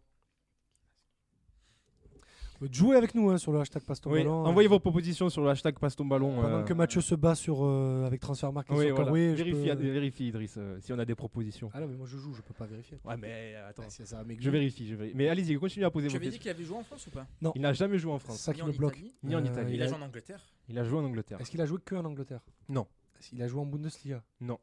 Jouez 2.72 2.96
avec 2.98 3.14
nous 3.16 3.30
hein, 3.30 3.38
sur 3.38 3.52
le 3.52 3.60
hashtag 3.60 3.84
Passe 3.84 4.00
ton 4.02 4.12
Oui, 4.12 4.20
ballon. 4.20 4.46
envoyez 4.46 4.68
vos 4.70 4.80
propositions 4.80 5.30
sur 5.30 5.42
le 5.44 5.50
hashtag 5.50 5.78
passe 5.80 5.96
ton 5.96 6.06
ballon. 6.06 6.36
Pendant 6.36 6.48
euh, 6.60 6.64
que 6.64 6.74
Mathieu 6.74 7.02
se 7.02 7.16
bat 7.16 7.36
sur, 7.36 7.64
euh, 7.64 8.06
avec 8.06 8.22
Transfermarkt 8.22 8.70
et 8.72 8.74
oui, 8.74 8.90
voilà. 8.92 9.12
Je 9.12 9.36
vérifie, 9.44 9.70
peux- 9.70 9.92
vérifie, 9.92 10.28
Idriss, 10.28 10.56
euh, 10.58 10.80
si 10.80 10.94
on 10.94 11.00
a 11.00 11.06
des 11.06 11.16
propositions. 11.16 11.70
Ah 11.74 11.80
non, 11.82 11.88
mais 11.88 11.96
moi 11.96 12.08
je 12.08 12.18
joue, 12.18 12.34
je 12.34 12.42
peux 12.42 12.54
pas 12.54 12.66
vérifier. 12.66 13.00
Ouais, 13.04 13.18
mais 13.18 13.54
euh, 13.56 13.70
attends. 13.70 13.84
Ah, 13.86 13.90
si 13.90 14.06
ça. 14.06 14.24
Je 14.40 14.50
vérifie, 14.50 14.88
je 14.88 14.96
vérifie. 14.96 15.16
Mais 15.18 15.30
allez-y, 15.30 15.56
continuez 15.58 15.86
à 15.86 15.92
poser 15.92 16.08
Tu 16.08 16.12
vos 16.14 16.18
avais 16.18 16.26
dit 16.28 16.32
questions. 16.32 16.42
qu'il 16.42 16.52
avait 16.52 16.64
joué 16.64 16.78
en 16.78 16.84
France 16.84 17.08
ou 17.08 17.12
pas? 17.12 17.28
Il 17.56 17.62
n'a 17.62 17.74
jamais 17.74 17.98
joué 17.98 18.12
en 18.12 18.20
C'est 18.20 18.26
France, 18.26 18.40
ça 18.40 18.52
Ni 18.52 18.58
qui 18.58 18.64
en 18.64 18.68
me 18.68 18.72
bloque. 18.74 18.98
Italie 18.98 19.16
ni 19.24 19.36
en 19.36 19.40
Euh, 19.40 19.50
Italie. 19.50 19.74
Il 19.76 19.82
a 19.82 19.88
joué 19.88 19.98
en 19.98 20.02
Angleterre 20.02 20.46
Il 20.70 20.80
a 20.80 20.84
joué 20.84 21.00
en 21.00 21.04
Angleterre. 21.06 21.42
Est-ce 21.42 21.52
qu'il 21.52 21.62
a 21.62 21.66
joué 21.66 21.80
que 21.84 21.96
en 21.96 22.06
Angleterre? 22.06 22.42
Non. 22.70 22.88
Qu'il 23.20 23.42
a 23.42 23.48
joué 23.48 23.62
en 23.62 23.66
Bundesliga? 23.66 24.24
Non. 24.42 24.60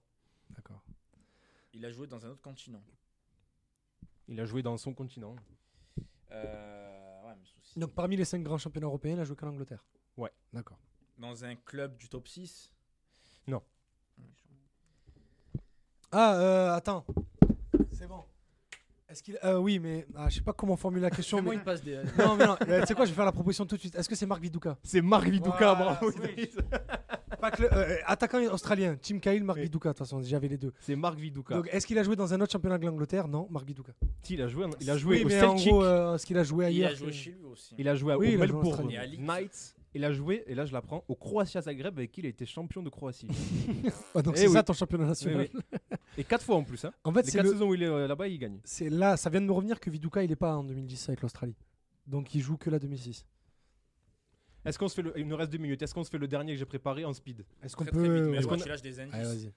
D'accord. 0.54 0.82
Il 1.74 1.84
a 1.84 1.90
joué 1.92 2.06
dans 2.06 2.24
un 2.24 2.30
autre 2.30 2.42
continent. 2.42 2.82
Il 4.28 4.38
a 4.40 4.44
joué 4.44 4.62
dans 4.62 4.76
son 4.76 4.92
continent. 4.94 5.34
Euh. 6.32 6.89
Donc 7.76 7.94
parmi 7.94 8.16
les 8.16 8.24
cinq 8.24 8.42
grands 8.42 8.58
championnats 8.58 8.86
européens, 8.86 9.14
il 9.14 9.20
a 9.20 9.24
joué 9.24 9.36
qu'en 9.36 9.48
Angleterre 9.48 9.84
Ouais. 10.16 10.30
D'accord. 10.52 10.78
Dans 11.18 11.44
un 11.44 11.54
club 11.54 11.96
du 11.96 12.08
top 12.08 12.26
6 12.28 12.72
Ah, 16.12 16.34
euh, 16.34 16.72
attends. 16.74 17.04
C'est 17.92 18.08
bon. 18.08 18.24
Est-ce 19.10 19.22
qu'il. 19.22 19.38
euh, 19.44 19.56
oui, 19.58 19.78
mais 19.78 20.06
ah, 20.14 20.28
je 20.28 20.36
sais 20.36 20.40
pas 20.40 20.52
comment 20.52 20.76
formuler 20.76 21.02
la 21.02 21.10
question. 21.10 21.38
Fais-moi 21.38 21.54
mais... 21.54 21.58
une 21.58 21.64
passe 21.64 21.82
des. 21.82 21.96
Non, 22.18 22.36
mais 22.36 22.46
non, 22.46 22.56
euh, 22.68 22.80
tu 22.82 22.86
sais 22.86 22.94
quoi, 22.94 23.04
je 23.04 23.10
vais 23.10 23.16
faire 23.16 23.24
la 23.24 23.32
proposition 23.32 23.66
tout 23.66 23.74
de 23.76 23.80
suite. 23.80 23.94
Est-ce 23.96 24.08
que 24.08 24.14
c'est 24.14 24.26
Marc 24.26 24.40
Viduka? 24.40 24.76
C'est 24.84 25.00
Marc 25.00 25.24
Viduka, 25.28 25.74
Voilà, 25.74 25.74
bravo. 26.00 26.10
oui. 26.36 26.50
Pas 27.40 27.50
que 27.50 27.62
le- 27.62 27.72
euh, 27.72 27.96
Attaquant 28.06 28.38
australien, 28.52 28.96
Tim 29.00 29.18
Cahill, 29.18 29.42
Marc 29.42 29.56
Oui. 29.56 29.64
Viduka, 29.64 29.88
de 29.88 29.92
toute 29.94 29.98
façon, 29.98 30.20
j'avais 30.22 30.48
les 30.48 30.58
deux. 30.58 30.72
C'est 30.80 30.94
Marc 30.94 31.18
Viduka. 31.18 31.54
Donc, 31.56 31.68
est-ce 31.72 31.86
qu'il 31.86 31.98
a 31.98 32.02
joué 32.02 32.14
dans 32.14 32.32
un 32.34 32.40
autre 32.40 32.52
championnat 32.52 32.76
de 32.78 32.84
l'Angleterre? 32.86 33.26
Non, 33.28 33.46
Marc 33.50 33.66
Viduka. 33.66 33.92
Si, 34.22 34.34
il 34.34 34.42
a 34.42 34.48
joué, 34.48 34.66
il 34.80 34.90
a 34.90 34.96
joué 34.96 35.16
oui, 35.18 35.24
au 35.24 35.28
mais 35.28 35.42
en 35.42 35.56
Celtic. 35.56 35.72
gros, 35.72 35.82
euh, 35.84 36.14
est-ce 36.14 36.26
qu'il 36.26 36.36
a 36.38 36.44
joué 36.44 36.64
Il 36.66 36.68
ailleurs 36.68 36.90
a 36.90 36.94
joué 36.94 37.12
chez 37.12 37.30
lui 37.30 37.44
aussi. 37.50 37.74
Il 37.78 37.88
a 37.88 37.94
joué 37.94 38.14
Oui, 38.14 38.26
il 38.26 38.32
joué 38.32 38.36
en 38.36 38.40
Melbourne 38.40 38.90
à. 38.94 39.06
Knights. 39.16 39.74
Il 39.92 40.04
a 40.04 40.12
joué, 40.12 40.44
et 40.46 40.54
là 40.54 40.66
je 40.66 40.72
l'apprends, 40.72 41.02
au 41.08 41.16
Croatia 41.16 41.60
Zagreb 41.62 41.98
avec 41.98 42.12
qui 42.12 42.20
il 42.20 42.26
a 42.26 42.28
été 42.28 42.46
champion 42.46 42.80
de 42.80 42.90
Croatie. 42.90 43.26
Ah, 44.14 44.22
donc 44.22 44.34
Eh 44.36 44.40
c'est 44.42 44.46
oui. 44.46 44.52
ça 44.52 44.62
ton 44.62 44.72
championnat 44.72 45.06
national. 45.06 45.48
Oui, 45.52 45.60
et 46.18 46.24
quatre 46.24 46.44
fois 46.44 46.56
en 46.56 46.64
plus. 46.64 46.84
Hein. 46.84 46.92
En 47.04 47.12
fait, 47.12 47.22
Les 47.22 47.30
c'est 47.30 47.38
quatre 47.38 47.46
le- 47.46 47.52
saisons 47.52 47.68
où 47.68 47.74
il 47.74 47.82
est 47.82 47.86
euh, 47.86 48.06
là-bas, 48.06 48.28
il 48.28 48.38
gagne. 48.38 48.58
c'est 48.64 48.90
là, 48.90 49.16
ça 49.16 49.30
vient 49.30 49.40
de 49.40 49.46
me 49.46 49.52
revenir 49.52 49.78
que 49.80 49.90
Viduka, 49.90 50.22
il 50.22 50.30
est 50.32 50.36
pas 50.36 50.56
en 50.56 50.64
2010 50.64 51.08
avec 51.08 51.22
l'Australie. 51.22 51.56
Donc 52.06 52.34
il 52.34 52.40
joue 52.40 52.56
que 52.56 52.70
la 52.70 52.78
2006. 52.78 53.24
Est-ce 54.64 54.78
qu'on 54.78 54.88
se 54.88 54.94
fait 54.94 55.02
le... 55.02 55.12
Il 55.18 55.26
nous 55.26 55.36
reste 55.36 55.50
deux 55.52 55.58
minutes. 55.58 55.80
Est-ce 55.82 55.94
qu'on 55.94 56.04
se 56.04 56.10
fait 56.10 56.18
le 56.18 56.28
dernier 56.28 56.52
que 56.52 56.58
j'ai 56.58 56.66
préparé 56.66 57.04
en 57.04 57.12
speed? 57.14 57.44
Est-ce 57.62 57.74
qu'on 57.76 57.84
peut. 57.86 58.34
est-ce 58.34 58.46
qu'on- 58.46 58.56
tu 58.56 58.68
lâches 58.68 58.82
des 58.82 59.00
indices. 59.00 59.14
Allez, 59.14 59.52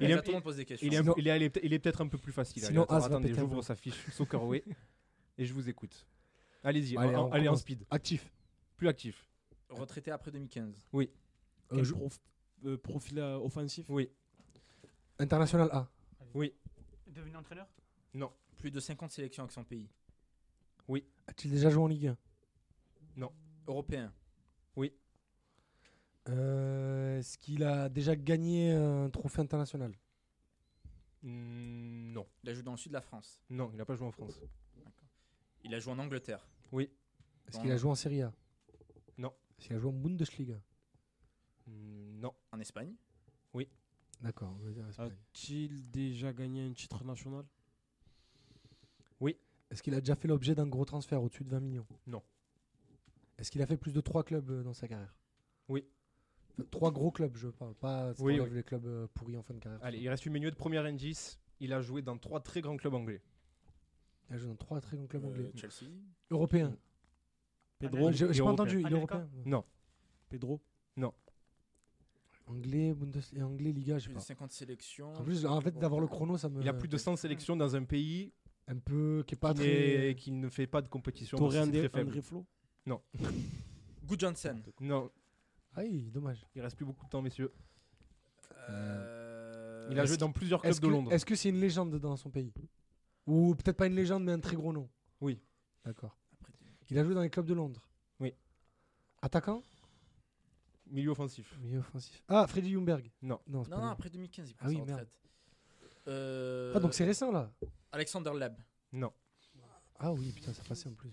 Il 0.00 0.10
est- 0.10 0.14
là, 0.14 0.22
tout 0.22 0.28
le 0.30 0.34
monde 0.34 0.42
pose 0.44 0.56
des 0.56 0.64
questions. 0.64 0.86
il 0.86 0.94
est, 0.94 0.96
un- 0.96 1.02
Sinon- 1.02 1.14
il 1.16 1.28
est, 1.28 1.30
allé- 1.30 1.52
il 1.62 1.72
est 1.72 1.78
peut-être 1.78 2.00
un 2.00 2.08
peu 2.08 2.18
plus 2.18 2.32
facile. 2.32 2.64
Allez, 2.64 2.72
Sinon, 2.72 2.84
attends, 2.84 3.04
attendez, 3.04 3.34
j'ouvre 3.34 3.62
sa 3.62 3.74
fiche 3.74 4.06
Soccerway 4.12 4.64
et 5.38 5.44
je 5.44 5.52
vous 5.52 5.68
écoute. 5.68 6.06
Allez-y, 6.64 6.96
Allez, 6.96 7.14
en, 7.14 7.28
on 7.28 7.32
allez 7.32 7.42
en 7.48 7.52
commence. 7.52 7.60
speed. 7.60 7.84
Actif. 7.90 8.32
Plus 8.76 8.88
actif. 8.88 9.28
Retraité 9.68 10.10
après 10.10 10.30
2015. 10.32 10.74
Euh, 10.94 11.04
Quel 11.70 11.84
je- 11.84 11.92
prof- 11.94 12.20
euh, 12.64 12.76
profil 12.78 13.18
euh, 13.18 13.36
offensif? 13.38 13.86
Oui. 13.88 14.08
International 15.18 15.68
A. 15.72 15.88
Devenu 17.06 17.36
entraîneur? 17.36 17.66
Plus 18.58 18.70
de 18.70 18.80
50 18.80 19.10
sélections 19.10 19.42
avec 19.44 19.52
son 19.52 19.64
pays. 19.64 19.88
A-t-il 21.28 21.50
déjà 21.50 21.70
joué 21.70 21.82
en 21.82 21.86
Ligue 21.88 22.06
1 22.08 22.16
Européen. 23.66 24.12
Euh, 26.28 27.18
Est-ce 27.18 27.36
qu'il 27.38 27.62
a 27.64 27.88
déjà 27.88 28.16
gagné 28.16 28.72
un 28.72 29.10
trophée 29.10 29.40
international? 29.40 29.92
Mm, 31.22 32.12
non. 32.12 32.26
Il 32.42 32.50
a 32.50 32.54
joué 32.54 32.62
dans 32.62 32.72
le 32.72 32.76
sud 32.76 32.90
de 32.92 32.94
la 32.96 33.00
France. 33.00 33.40
Non, 33.50 33.70
il 33.72 33.76
n'a 33.76 33.84
pas 33.84 33.94
joué 33.94 34.06
en 34.06 34.12
France. 34.12 34.40
Il 35.64 35.74
a 35.74 35.78
joué 35.78 35.92
en 35.92 35.98
Angleterre. 35.98 36.46
Est-ce 36.72 37.60
qu'il 37.60 37.70
a 37.70 37.76
joué 37.76 37.90
en 37.90 37.94
Serie 37.94 38.22
A? 38.22 38.32
Non. 39.18 39.32
Est-ce 39.58 39.66
qu'il 39.68 39.76
a 39.76 39.78
joué 39.78 39.90
en 39.90 39.94
Bundesliga? 39.94 40.54
Mm, 41.66 42.20
non. 42.20 42.34
En 42.52 42.60
Espagne? 42.60 42.94
D'accord, 44.22 44.56
on 44.60 44.64
va 44.64 44.70
dire 44.70 44.86
Espagne. 44.88 45.08
A-t-il 45.12 45.90
déjà 45.90 46.32
gagné 46.32 46.66
un 46.66 46.72
titre 46.72 47.04
national? 47.04 47.44
Est-ce 49.68 49.82
qu'il 49.82 49.94
a 49.94 50.00
déjà 50.00 50.14
fait 50.14 50.28
l'objet 50.28 50.54
d'un 50.54 50.68
gros 50.68 50.84
transfert 50.84 51.20
au-dessus 51.20 51.42
de 51.42 51.50
20 51.50 51.58
millions? 51.58 51.86
Non. 52.06 52.22
Est-ce 53.36 53.50
qu'il 53.50 53.60
a 53.62 53.66
fait 53.66 53.76
plus 53.76 53.92
de 53.92 54.00
3 54.00 54.22
clubs 54.22 54.48
euh, 54.48 54.62
dans 54.62 54.74
sa 54.74 54.86
carrière? 54.86 55.12
Oui. 55.68 55.84
Enfin, 56.52 56.68
Trois 56.70 56.92
gros 56.92 57.10
clubs, 57.10 57.36
je 57.36 57.48
parle, 57.48 57.74
pas 57.74 58.14
si 58.14 58.22
Oui, 58.22 58.38
oui. 58.38 58.48
les 58.52 58.62
clubs 58.62 58.86
euh, 58.86 59.08
pourris 59.12 59.36
en 59.36 59.42
fin 59.42 59.54
de 59.54 59.58
carrière. 59.58 59.80
Allez, 59.82 59.98
il 59.98 60.08
reste 60.08 60.24
une 60.24 60.34
minute. 60.34 60.54
Premier 60.54 60.78
indice. 60.78 61.40
Il 61.58 61.72
a 61.72 61.80
joué 61.80 62.00
dans 62.00 62.16
trois 62.16 62.38
très 62.40 62.60
grands 62.60 62.76
clubs 62.76 62.94
anglais. 62.94 63.20
Il 64.30 64.36
a 64.36 64.38
joué 64.38 64.48
dans 64.50 64.54
trois 64.54 64.80
très 64.80 64.96
grands 64.96 65.08
clubs 65.08 65.24
Euh, 65.24 65.28
anglais. 65.30 65.50
Européen. 66.30 66.68
Européens. 66.68 66.76
Pedro, 67.80 68.12
J'ai 68.12 68.18
pas 68.26 68.32
européen. 68.34 68.52
entendu, 68.52 68.80
il 68.82 68.86
est 68.86 68.90
européen. 68.92 69.28
Non. 69.46 69.64
Pedro? 70.28 70.60
Anglais, 72.46 72.94
Bundes... 72.94 73.20
et 73.34 73.42
anglais, 73.42 73.72
Liga, 73.72 73.98
je 73.98 74.04
sais 74.04 74.06
Plus 74.06 74.14
de 74.14 74.18
pas. 74.18 74.24
50 74.24 74.52
sélections. 74.52 75.12
En 75.14 75.22
plus, 75.24 75.44
en 75.46 75.60
fait, 75.60 75.76
d'avoir 75.76 76.00
le 76.00 76.06
chrono, 76.06 76.36
ça 76.38 76.48
me. 76.48 76.60
Il 76.62 76.68
a 76.68 76.72
plus 76.74 76.88
de 76.88 76.96
100 76.96 77.16
sélections 77.16 77.56
dans 77.56 77.74
un 77.74 77.82
pays 77.84 78.32
Un 78.68 78.76
peu. 78.78 79.24
qui 79.26 79.34
est 79.34 79.38
pas 79.38 79.52
qui, 79.52 79.60
très. 79.60 79.98
n'est- 80.08 80.14
qui 80.14 80.30
ne 80.32 80.48
fait 80.48 80.66
pas 80.68 80.80
de 80.82 80.88
compétition. 80.88 81.36
Torre 81.38 81.52
c'est 81.52 81.58
très 81.58 81.66
André, 81.68 81.88
faible. 81.88 82.08
André 82.08 82.22
Flo 82.22 82.46
Good 84.06 84.20
Johnson. 84.20 84.62
Non, 84.80 85.10
Ah 85.74 85.80
oui, 85.82 86.08
dommage. 86.12 86.46
il 86.54 86.62
reste 86.62 86.76
plus 86.76 86.84
beaucoup 86.86 87.04
de 87.04 87.10
temps, 87.10 87.20
messieurs. 87.22 87.52
Euh, 88.68 89.88
Il 89.90 89.98
a 89.98 90.04
joué 90.06 90.16
dans 90.16 90.30
plusieurs 90.32 90.62
clubs 90.62 90.78
de 90.78 90.88
Londres. 90.88 91.12
est-ce 91.12 91.26
que 91.26 91.34
c'est 91.34 91.48
une 91.48 91.60
légende 91.60 91.96
dans 91.98 92.16
son 92.16 92.30
pays? 92.30 92.52
Ou 93.26 93.54
peut-être 93.56 93.76
pas 93.76 93.86
une 93.88 93.94
légende, 93.96 94.24
mais 94.24 94.32
un 94.32 94.38
très 94.40 94.54
gros 94.56 94.72
nom? 94.72 94.88
Oui. 95.20 95.40
D'accord. 95.84 96.16
après- 96.40 96.52
Il 96.90 96.98
a 96.98 97.04
joué 97.04 97.14
dans 97.14 97.22
les 97.22 97.30
clubs 97.30 97.46
de 97.46 97.54
Londres? 97.54 97.88
Oui. 98.20 98.32
Attaquant? 99.22 99.62
Milieu 100.90 101.10
offensif. 101.10 101.56
Milieu 101.62 101.78
offensif. 101.80 102.22
Ah, 102.28 102.46
Freddy 102.46 102.70
Ljungberg 102.70 103.10
Non. 103.22 103.38
Non, 103.48 103.64
Non, 103.68 103.78
non, 103.78 103.86
après 103.88 104.08
2015, 104.08 104.50
il 104.50 104.54
prend 104.54 104.66
Ah 104.66 104.68
oui, 104.70 104.76
sa 104.78 104.84
merde. 104.84 105.00
retraite. 105.00 105.20
Euh, 106.08 106.72
Ah, 106.74 106.80
donc 106.80 106.94
c'est 106.94 107.04
récent 107.04 107.32
là 107.32 107.50
Alexander 107.92 108.30
Leb. 108.38 108.54
Non. 108.92 109.12
Ah 109.98 110.12
oui, 110.12 110.30
putain, 110.32 110.52
ça 110.52 110.62
passait 110.68 110.88
en 110.88 110.92
plus. 110.94 111.10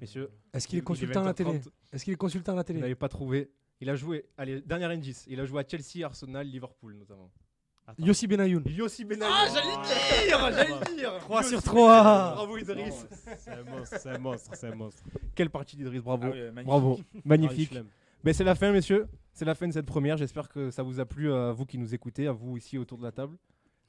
Messieurs, 0.00 0.30
Est-ce 0.52 0.66
qu'il 0.68 0.78
est 0.78 0.82
consultant 0.82 1.22
à 1.22 1.26
la 1.26 1.34
télé 1.34 1.50
20h30. 1.58 1.68
Est-ce 1.92 2.04
qu'il 2.04 2.12
est 2.12 2.16
consultant 2.16 2.52
à 2.52 2.56
la 2.56 2.62
Vous 2.62 2.66
télé 2.66 2.80
n'avez 2.80 2.94
pas 2.94 3.08
trouvé. 3.08 3.50
Il 3.80 3.90
a 3.90 3.96
joué. 3.96 4.24
Allez, 4.38 4.60
dernier 4.62 4.86
indice. 4.86 5.24
Il 5.28 5.38
a 5.40 5.44
joué 5.44 5.62
à 5.62 5.68
Chelsea, 5.68 6.04
Arsenal, 6.04 6.46
Liverpool 6.46 6.94
notamment. 6.94 7.30
Yossi 7.98 8.26
Benayoun. 8.26 8.62
Yossi 8.66 9.04
Benayoun. 9.04 9.34
Ah, 9.36 9.46
j'allais 9.52 9.76
le 9.76 10.26
dire 10.26 10.38
J'allais 10.40 10.90
le 10.90 10.96
dire 10.96 11.18
3 11.18 11.42
Yossi 11.42 11.48
sur 11.50 11.60
Benayoun. 11.60 11.84
3 11.84 12.34
Bravo 12.34 12.56
Idriss. 12.56 13.06
C'est 13.38 13.50
un 13.50 13.62
monstre, 13.64 13.96
c'est 14.00 14.08
un 14.10 14.18
monstre, 14.18 14.50
c'est 14.54 14.68
un 14.68 14.74
monstre. 14.74 15.02
Quelle 15.34 15.50
partie 15.50 15.76
d'Idriss, 15.76 16.02
bravo. 16.02 16.24
Ah 16.26 16.30
oui, 16.30 16.40
magnifique. 16.50 16.64
Bravo, 16.66 17.00
magnifique. 17.24 17.72
Ah, 17.76 17.82
Ben, 18.24 18.32
c'est 18.32 18.44
la 18.44 18.54
fin, 18.54 18.72
messieurs. 18.72 19.06
C'est 19.32 19.44
la 19.44 19.54
fin 19.54 19.66
de 19.68 19.72
cette 19.72 19.86
première. 19.86 20.16
J'espère 20.16 20.48
que 20.48 20.70
ça 20.70 20.82
vous 20.82 20.98
a 21.00 21.04
plu 21.04 21.32
à 21.32 21.52
vous 21.52 21.66
qui 21.66 21.76
nous 21.78 21.94
écoutez, 21.94 22.26
à 22.26 22.32
vous 22.32 22.56
ici 22.56 22.78
autour 22.78 22.98
de 22.98 23.02
la 23.02 23.12
table. 23.12 23.36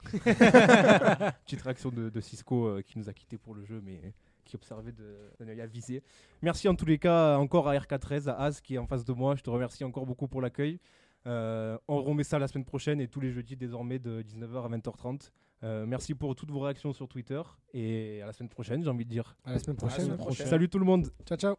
Petite 0.12 1.62
réaction 1.62 1.90
de, 1.90 2.10
de 2.10 2.20
Cisco 2.20 2.66
euh, 2.66 2.82
qui 2.82 2.98
nous 2.98 3.08
a 3.08 3.12
quittés 3.12 3.38
pour 3.38 3.54
le 3.54 3.64
jeu, 3.64 3.80
mais 3.82 4.12
qui 4.44 4.54
observait 4.56 4.92
de- 4.92 5.30
d'un 5.40 5.48
œil 5.48 5.60
avisé. 5.60 6.02
Merci 6.42 6.68
en 6.68 6.74
tous 6.74 6.84
les 6.86 6.98
cas 6.98 7.36
encore 7.38 7.68
à 7.68 7.74
RK13, 7.76 8.28
à 8.28 8.34
Az 8.42 8.60
qui 8.60 8.74
est 8.74 8.78
en 8.78 8.86
face 8.86 9.04
de 9.04 9.12
moi. 9.12 9.36
Je 9.36 9.42
te 9.42 9.50
remercie 9.50 9.84
encore 9.84 10.04
beaucoup 10.06 10.28
pour 10.28 10.42
l'accueil. 10.42 10.78
Euh, 11.26 11.76
on 11.88 12.02
remet 12.02 12.22
ça 12.22 12.38
la 12.38 12.46
semaine 12.46 12.64
prochaine 12.64 13.00
et 13.00 13.08
tous 13.08 13.20
les 13.20 13.30
jeudis 13.32 13.56
désormais 13.56 13.98
de 13.98 14.22
19h 14.22 14.64
à 14.64 14.68
20h30. 14.76 15.30
Euh, 15.62 15.86
merci 15.86 16.14
pour 16.14 16.36
toutes 16.36 16.50
vos 16.50 16.60
réactions 16.60 16.92
sur 16.92 17.08
Twitter 17.08 17.40
et 17.72 18.20
à 18.22 18.26
la 18.26 18.32
semaine 18.32 18.50
prochaine, 18.50 18.84
j'ai 18.84 18.90
envie 18.90 19.06
de 19.06 19.10
dire. 19.10 19.34
À 19.44 19.52
la 19.52 19.58
semaine 19.58 19.76
À 19.80 19.82
la 19.84 19.88
prochaine. 19.88 20.04
semaine 20.04 20.18
prochaine. 20.18 20.46
Salut 20.46 20.68
tout 20.68 20.78
le 20.78 20.84
monde. 20.84 21.08
Ciao, 21.24 21.38
ciao. 21.38 21.54